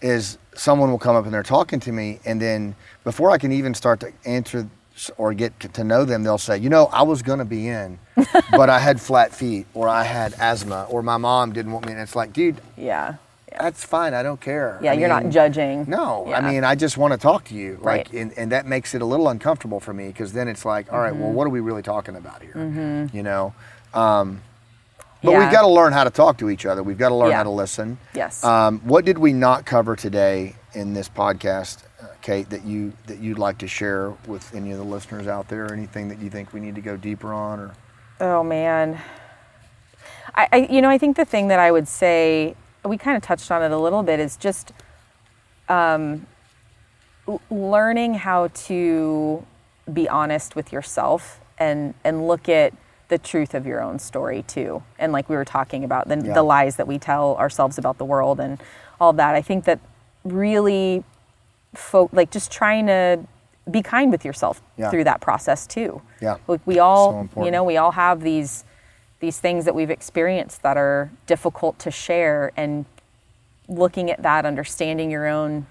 is 0.03 0.39
someone 0.57 0.91
will 0.91 0.99
come 0.99 1.15
up 1.15 1.25
and 1.25 1.33
they're 1.33 1.45
talking 1.45 1.79
to 1.79 1.93
me, 1.93 2.19
and 2.25 2.43
then 2.43 2.75
before 3.05 3.31
I 3.31 3.39
can 3.39 3.53
even 3.53 3.73
start 3.73 4.01
to 4.01 4.13
answer 4.25 4.69
or 5.17 5.33
get 5.35 5.59
to 5.61 5.85
know 5.85 6.05
them, 6.05 6.23
they'll 6.25 6.39
say, 6.39 6.59
you 6.59 6.69
know, 6.69 6.87
I 6.87 7.03
was 7.03 7.23
going 7.23 7.39
to 7.39 7.45
be 7.45 7.69
in, 7.69 7.99
but 8.53 8.69
I 8.69 8.79
had 8.79 9.01
flat 9.01 9.33
feet, 9.35 9.67
or 9.75 9.89
I 9.89 10.03
had 10.05 10.35
asthma, 10.39 10.87
or 10.91 11.03
my 11.03 11.17
mom 11.17 11.53
didn't 11.53 11.73
want 11.73 11.87
me. 11.87 11.93
And 11.93 12.01
it's 12.01 12.15
like, 12.17 12.33
dude, 12.33 12.61
yeah 12.77 13.15
yeah, 13.53 13.63
that's 13.63 13.83
fine. 13.85 14.15
I 14.15 14.23
don't 14.23 14.41
care. 14.41 14.79
yeah 14.81 14.93
I 14.93 14.95
you're 14.95 15.09
not 15.09 15.29
judging 15.31 15.85
No, 15.89 16.25
Yeah. 16.29 16.39
I 16.39 16.41
mean, 16.53 16.63
I 16.63 16.77
just 16.77 16.97
want 16.97 17.13
to 17.15 17.19
talk 17.19 17.45
to 17.47 17.55
you. 17.55 17.79
Right. 17.81 18.07
Like, 18.07 18.15
and, 18.15 18.33
and 18.39 18.53
that 18.53 18.65
makes 18.65 18.95
it 18.95 19.03
a 19.03 19.05
little 19.05 19.29
uncomfortable 19.29 19.81
for 19.81 19.93
me 19.93 20.07
because 20.07 20.33
then 20.33 20.47
it's 20.47 20.65
like, 20.65 20.93
all 20.93 21.01
right, 21.01 21.13
Mm-hmm. 21.13 21.21
well, 21.23 21.33
what 21.33 21.47
are 21.49 21.51
we 21.51 21.59
really 21.59 21.83
talking 21.83 22.15
about 22.15 22.43
here? 22.43 23.09
You 23.13 23.23
know? 23.25 23.53
Um, 23.93 24.43
but 25.23 25.33
Yeah. 25.33 25.41
we've 25.41 25.51
got 25.51 25.63
to 25.63 25.67
learn 25.69 25.93
how 25.93 26.05
to 26.05 26.11
talk 26.11 26.39
to 26.39 26.49
each 26.49 26.65
other. 26.65 26.83
We've 26.85 26.97
got 26.97 27.09
to 27.09 27.15
learn 27.17 27.33
how 27.33 27.43
to 27.43 27.51
listen. 27.51 27.99
Yes. 28.15 28.45
Um, 28.45 28.79
what 28.85 29.05
did 29.05 29.19
we 29.19 29.33
not 29.33 29.67
cover 29.67 29.97
today 29.97 30.55
in 30.73 30.95
this 30.95 31.09
podcast, 31.09 31.79
Kate, 32.23 32.49
that 32.51 32.65
you 32.65 32.93
that 33.07 33.19
you'd 33.19 33.39
like 33.39 33.59
to 33.59 33.69
share 33.69 34.11
with 34.27 34.55
any 34.55 34.73
of 34.73 34.79
the 34.79 34.85
listeners 34.85 35.27
out 35.27 35.49
there? 35.49 35.73
Anything 35.73 36.09
that 36.09 36.19
you 36.19 36.31
think 36.31 36.53
we 36.53 36.61
need 36.61 36.75
to 36.75 36.81
go 36.81 36.97
deeper 36.97 37.33
on, 37.33 37.61
or 37.61 37.71
Oh 38.21 38.43
man. 38.43 39.01
I, 40.35 40.49
I 40.53 40.57
you 40.71 40.81
know, 40.83 40.91
I 40.91 40.99
think 40.99 41.17
the 41.17 41.25
thing 41.25 41.49
that 41.49 41.59
I 41.59 41.71
would 41.73 41.89
say, 41.89 42.55
we 42.85 42.97
kind 42.99 43.17
of 43.17 43.23
touched 43.23 43.51
on 43.51 43.63
it 43.63 43.73
a 43.73 43.79
little 43.79 44.03
bit, 44.03 44.21
is 44.21 44.37
just 44.37 44.73
um, 45.69 46.27
l- 47.27 47.41
learning 47.51 48.15
how 48.15 48.49
to 48.49 49.45
be 49.93 50.09
honest 50.09 50.55
with 50.55 50.73
yourself 50.73 51.41
and 51.59 51.95
and 52.05 52.27
look 52.29 52.49
at 52.49 52.73
the 53.09 53.19
truth 53.19 53.55
of 53.55 53.67
your 53.67 53.81
own 53.83 53.99
story 53.99 54.45
too. 54.45 54.83
And 54.99 55.13
like 55.13 55.29
we 55.29 55.35
were 55.35 55.45
talking 55.45 55.83
about, 55.83 56.07
the, 56.09 56.17
Yeah. 56.25 56.33
the 56.35 56.45
lies 56.45 56.77
that 56.77 56.87
we 56.87 56.97
tell 56.99 57.35
ourselves 57.37 57.77
about 57.77 57.99
the 57.99 58.05
world 58.05 58.39
and 58.39 58.63
all 59.01 59.13
that. 59.15 59.35
I 59.35 59.43
think 59.43 59.65
that 59.65 59.81
really, 60.23 61.03
fo- 61.75 62.11
like 62.13 62.31
just 62.31 62.51
trying 62.51 62.87
to 62.87 63.21
be 63.71 63.83
kind 63.83 64.11
with 64.11 64.25
yourself 64.25 64.63
Yeah. 64.77 64.91
through 64.91 65.05
that 65.05 65.21
process 65.21 65.67
too. 65.67 66.03
Yeah. 66.21 66.37
Like 66.49 66.61
we 66.67 66.79
all, 66.79 67.29
So 67.35 67.45
you 67.45 67.51
know, 67.51 67.65
we 67.65 67.77
all 67.77 67.93
have 67.93 68.21
these 68.23 68.65
these 69.21 69.39
things 69.39 69.67
that 69.67 69.75
we've 69.75 69.91
experienced 69.91 70.63
that 70.63 70.79
are 70.79 71.11
difficult 71.27 71.79
to 71.81 71.91
share 71.91 72.53
and 72.57 72.87
looking 73.69 74.11
at 74.11 74.23
that 74.23 74.47
understanding 74.47 75.11
your 75.11 75.27
own 75.27 75.67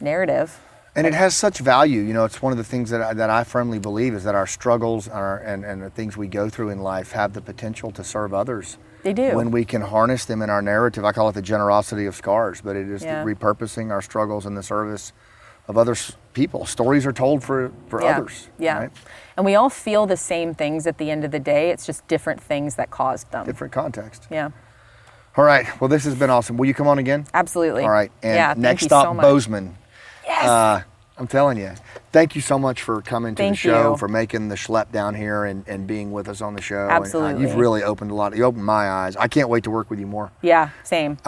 narrative 0.00 0.60
and 0.94 1.06
it 1.06 1.14
has 1.14 1.36
such 1.36 1.58
value. 1.58 2.00
You 2.00 2.12
know, 2.12 2.24
it's 2.24 2.42
one 2.42 2.50
of 2.52 2.58
the 2.58 2.64
things 2.64 2.90
that 2.90 3.00
I, 3.00 3.14
that 3.14 3.30
I 3.30 3.44
firmly 3.44 3.78
believe 3.78 4.14
is 4.14 4.24
that 4.24 4.34
our 4.34 4.46
struggles 4.48 5.06
our, 5.08 5.38
and 5.38 5.64
and 5.64 5.80
the 5.80 5.90
things 5.90 6.16
we 6.16 6.26
go 6.26 6.48
through 6.48 6.70
in 6.70 6.80
life 6.80 7.12
have 7.12 7.34
the 7.34 7.40
potential 7.40 7.92
to 7.92 8.02
serve 8.02 8.34
others. 8.34 8.78
They 9.02 9.12
do. 9.12 9.36
When 9.36 9.50
we 9.50 9.64
can 9.64 9.82
harness 9.82 10.24
them 10.24 10.42
in 10.42 10.50
our 10.50 10.62
narrative, 10.62 11.04
I 11.04 11.12
call 11.12 11.28
it 11.28 11.32
the 11.34 11.42
generosity 11.42 12.06
of 12.06 12.14
scars, 12.16 12.60
but 12.60 12.76
it 12.76 12.88
is 12.88 13.02
Yeah. 13.02 13.22
the 13.24 13.34
repurposing 13.34 13.90
our 13.90 14.02
struggles 14.02 14.44
in 14.46 14.54
the 14.54 14.62
service 14.62 15.12
of 15.68 15.76
other 15.78 15.94
people. 16.32 16.66
Stories 16.66 17.06
are 17.06 17.12
told 17.12 17.44
for 17.44 17.70
for 17.88 18.02
yeah. 18.02 18.16
others. 18.16 18.48
yeah 18.58 18.78
right? 18.78 18.90
and 19.36 19.44
we 19.46 19.54
all 19.54 19.68
feel 19.70 20.06
the 20.06 20.16
same 20.16 20.54
things 20.54 20.86
at 20.86 20.96
the 20.98 21.10
end 21.10 21.24
of 21.24 21.30
the 21.30 21.38
day 21.38 21.70
it's 21.70 21.84
just 21.86 22.06
different 22.08 22.40
things 22.40 22.74
that 22.76 22.90
caused 22.90 23.30
them 23.32 23.44
Different 23.46 23.72
context. 23.72 24.26
yeah 24.30 24.50
All 25.36 25.44
right. 25.44 25.66
Well, 25.80 25.88
this 25.88 26.04
has 26.04 26.14
been 26.16 26.30
awesome. 26.30 26.56
Will 26.56 26.66
you 26.66 26.74
come 26.74 26.88
on 26.88 26.98
again? 26.98 27.26
absolutely 27.34 27.84
All 27.84 27.90
right. 27.90 28.10
And 28.22 28.34
yeah, 28.34 28.54
next 28.56 28.84
stop, 28.84 29.14
so. 29.14 29.20
Bozeman. 29.20 29.76
yes 30.26 30.48
Uh, 30.48 30.82
I'm 31.18 31.26
telling 31.26 31.58
you. 31.58 31.72
Thank 32.12 32.34
you 32.36 32.40
so 32.40 32.58
much 32.58 32.82
for 32.82 33.02
coming 33.02 33.34
to 33.34 33.42
the 33.42 33.54
show, 33.54 33.92
you. 33.92 33.96
for 33.96 34.08
making 34.08 34.48
the 34.48 34.54
schlep 34.54 34.92
down 34.92 35.14
here 35.14 35.44
and, 35.44 35.66
and 35.66 35.86
being 35.86 36.12
with 36.12 36.28
us 36.28 36.40
on 36.40 36.54
the 36.54 36.62
show. 36.62 36.82
And, 36.82 36.92
uh, 36.92 36.94
Absolutely. 36.94 37.42
you've 37.42 37.56
really 37.56 37.82
opened 37.82 38.10
a 38.10 38.14
lot. 38.14 38.36
You 38.36 38.44
opened 38.44 38.64
my 38.64 38.88
eyes. 38.88 39.16
I 39.16 39.26
can't 39.28 39.48
wait 39.48 39.64
to 39.64 39.70
work 39.70 39.90
with 39.90 39.98
you 39.98 40.06
more. 40.06 40.30
yeah 40.42 40.70
same 40.84 41.12
it's 41.12 41.22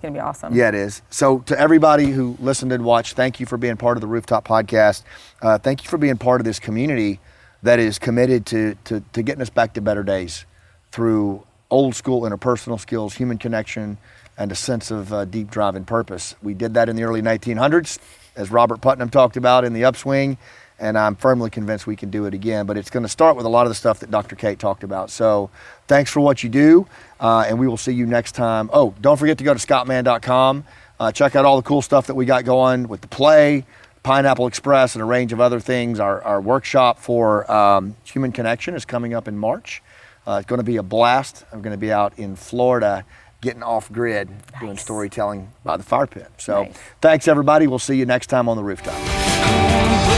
gonna 0.00 0.12
be 0.12 0.20
awesome 0.20 0.52
Um, 0.52 0.58
Yeah, 0.58 0.68
it 0.68 0.74
is. 0.74 1.02
So, 1.10 1.40
to 1.40 1.58
everybody 1.58 2.06
who 2.06 2.36
listened 2.40 2.72
and 2.72 2.84
watched, 2.84 3.14
thank 3.16 3.40
you 3.40 3.46
for 3.46 3.56
being 3.56 3.76
part 3.76 3.96
of 3.96 4.00
the 4.00 4.06
Rooftop 4.06 4.46
Podcast. 4.46 5.02
Uh, 5.40 5.58
thank 5.58 5.82
you 5.82 5.90
for 5.90 5.98
being 5.98 6.16
part 6.16 6.40
of 6.40 6.44
this 6.44 6.58
community 6.60 7.20
that 7.62 7.78
is 7.78 7.98
committed 7.98 8.46
to, 8.46 8.76
to, 8.84 9.02
to 9.12 9.22
getting 9.22 9.42
us 9.42 9.50
back 9.50 9.74
to 9.74 9.80
better 9.80 10.02
days 10.02 10.46
through 10.92 11.44
old 11.70 11.94
school 11.94 12.22
interpersonal 12.22 12.78
skills, 12.78 13.14
human 13.14 13.38
connection, 13.38 13.98
and 14.36 14.52
a 14.52 14.54
sense 14.54 14.90
of 14.90 15.12
uh, 15.12 15.24
deep 15.24 15.50
drive 15.50 15.74
and 15.74 15.86
purpose. 15.86 16.34
We 16.42 16.54
did 16.54 16.74
that 16.74 16.88
in 16.88 16.96
the 16.96 17.04
early 17.04 17.22
1900s, 17.22 17.98
as 18.36 18.50
Robert 18.50 18.80
Putnam 18.80 19.10
talked 19.10 19.36
about 19.36 19.64
in 19.64 19.72
the 19.72 19.84
upswing, 19.84 20.38
and 20.78 20.98
I'm 20.98 21.14
firmly 21.14 21.50
convinced 21.50 21.86
we 21.86 21.96
can 21.96 22.10
do 22.10 22.26
it 22.26 22.34
again. 22.34 22.66
But 22.66 22.76
it's 22.76 22.90
going 22.90 23.04
to 23.04 23.08
start 23.08 23.36
with 23.36 23.46
a 23.46 23.48
lot 23.48 23.66
of 23.66 23.70
the 23.70 23.74
stuff 23.74 24.00
that 24.00 24.10
Dr. 24.10 24.36
Kate 24.36 24.58
talked 24.58 24.84
about. 24.84 25.10
So, 25.10 25.50
thanks 25.86 26.10
for 26.10 26.20
what 26.20 26.42
you 26.42 26.48
do, 26.48 26.86
uh, 27.20 27.44
and 27.46 27.58
we 27.58 27.68
will 27.68 27.76
see 27.76 27.92
you 27.92 28.06
next 28.06 28.32
time. 28.32 28.70
Oh, 28.72 28.94
don't 29.00 29.16
forget 29.16 29.38
to 29.38 29.44
go 29.44 29.54
to 29.54 29.66
scottmann.com. 29.66 30.64
Uh, 30.98 31.12
check 31.12 31.34
out 31.34 31.44
all 31.44 31.56
the 31.56 31.66
cool 31.66 31.82
stuff 31.82 32.06
that 32.06 32.14
we 32.14 32.24
got 32.24 32.44
going 32.44 32.86
with 32.88 33.00
the 33.00 33.08
play, 33.08 33.64
Pineapple 34.02 34.46
Express, 34.46 34.94
and 34.94 35.02
a 35.02 35.04
range 35.04 35.32
of 35.32 35.40
other 35.40 35.60
things. 35.60 35.98
Our, 35.98 36.22
our 36.22 36.40
workshop 36.40 36.98
for 36.98 37.50
um, 37.50 37.96
Human 38.04 38.32
Connection 38.32 38.74
is 38.74 38.84
coming 38.84 39.14
up 39.14 39.26
in 39.26 39.36
March. 39.36 39.82
Uh, 40.26 40.38
it's 40.40 40.46
going 40.46 40.60
to 40.60 40.64
be 40.64 40.76
a 40.76 40.82
blast. 40.82 41.44
I'm 41.52 41.62
going 41.62 41.72
to 41.72 41.78
be 41.78 41.92
out 41.92 42.16
in 42.18 42.36
Florida 42.36 43.04
getting 43.42 43.62
off 43.62 43.92
grid 43.92 44.30
doing 44.60 44.78
storytelling 44.78 45.50
by 45.64 45.76
the 45.76 45.82
fire 45.82 46.06
pit. 46.06 46.28
So 46.38 46.62
Nice. 46.62 46.74
thanks, 47.02 47.28
everybody. 47.28 47.66
We'll 47.66 47.78
see 47.78 47.96
you 47.96 48.06
next 48.06 48.28
time 48.28 48.48
on 48.48 48.56
the 48.56 48.62
rooftop. 48.64 50.11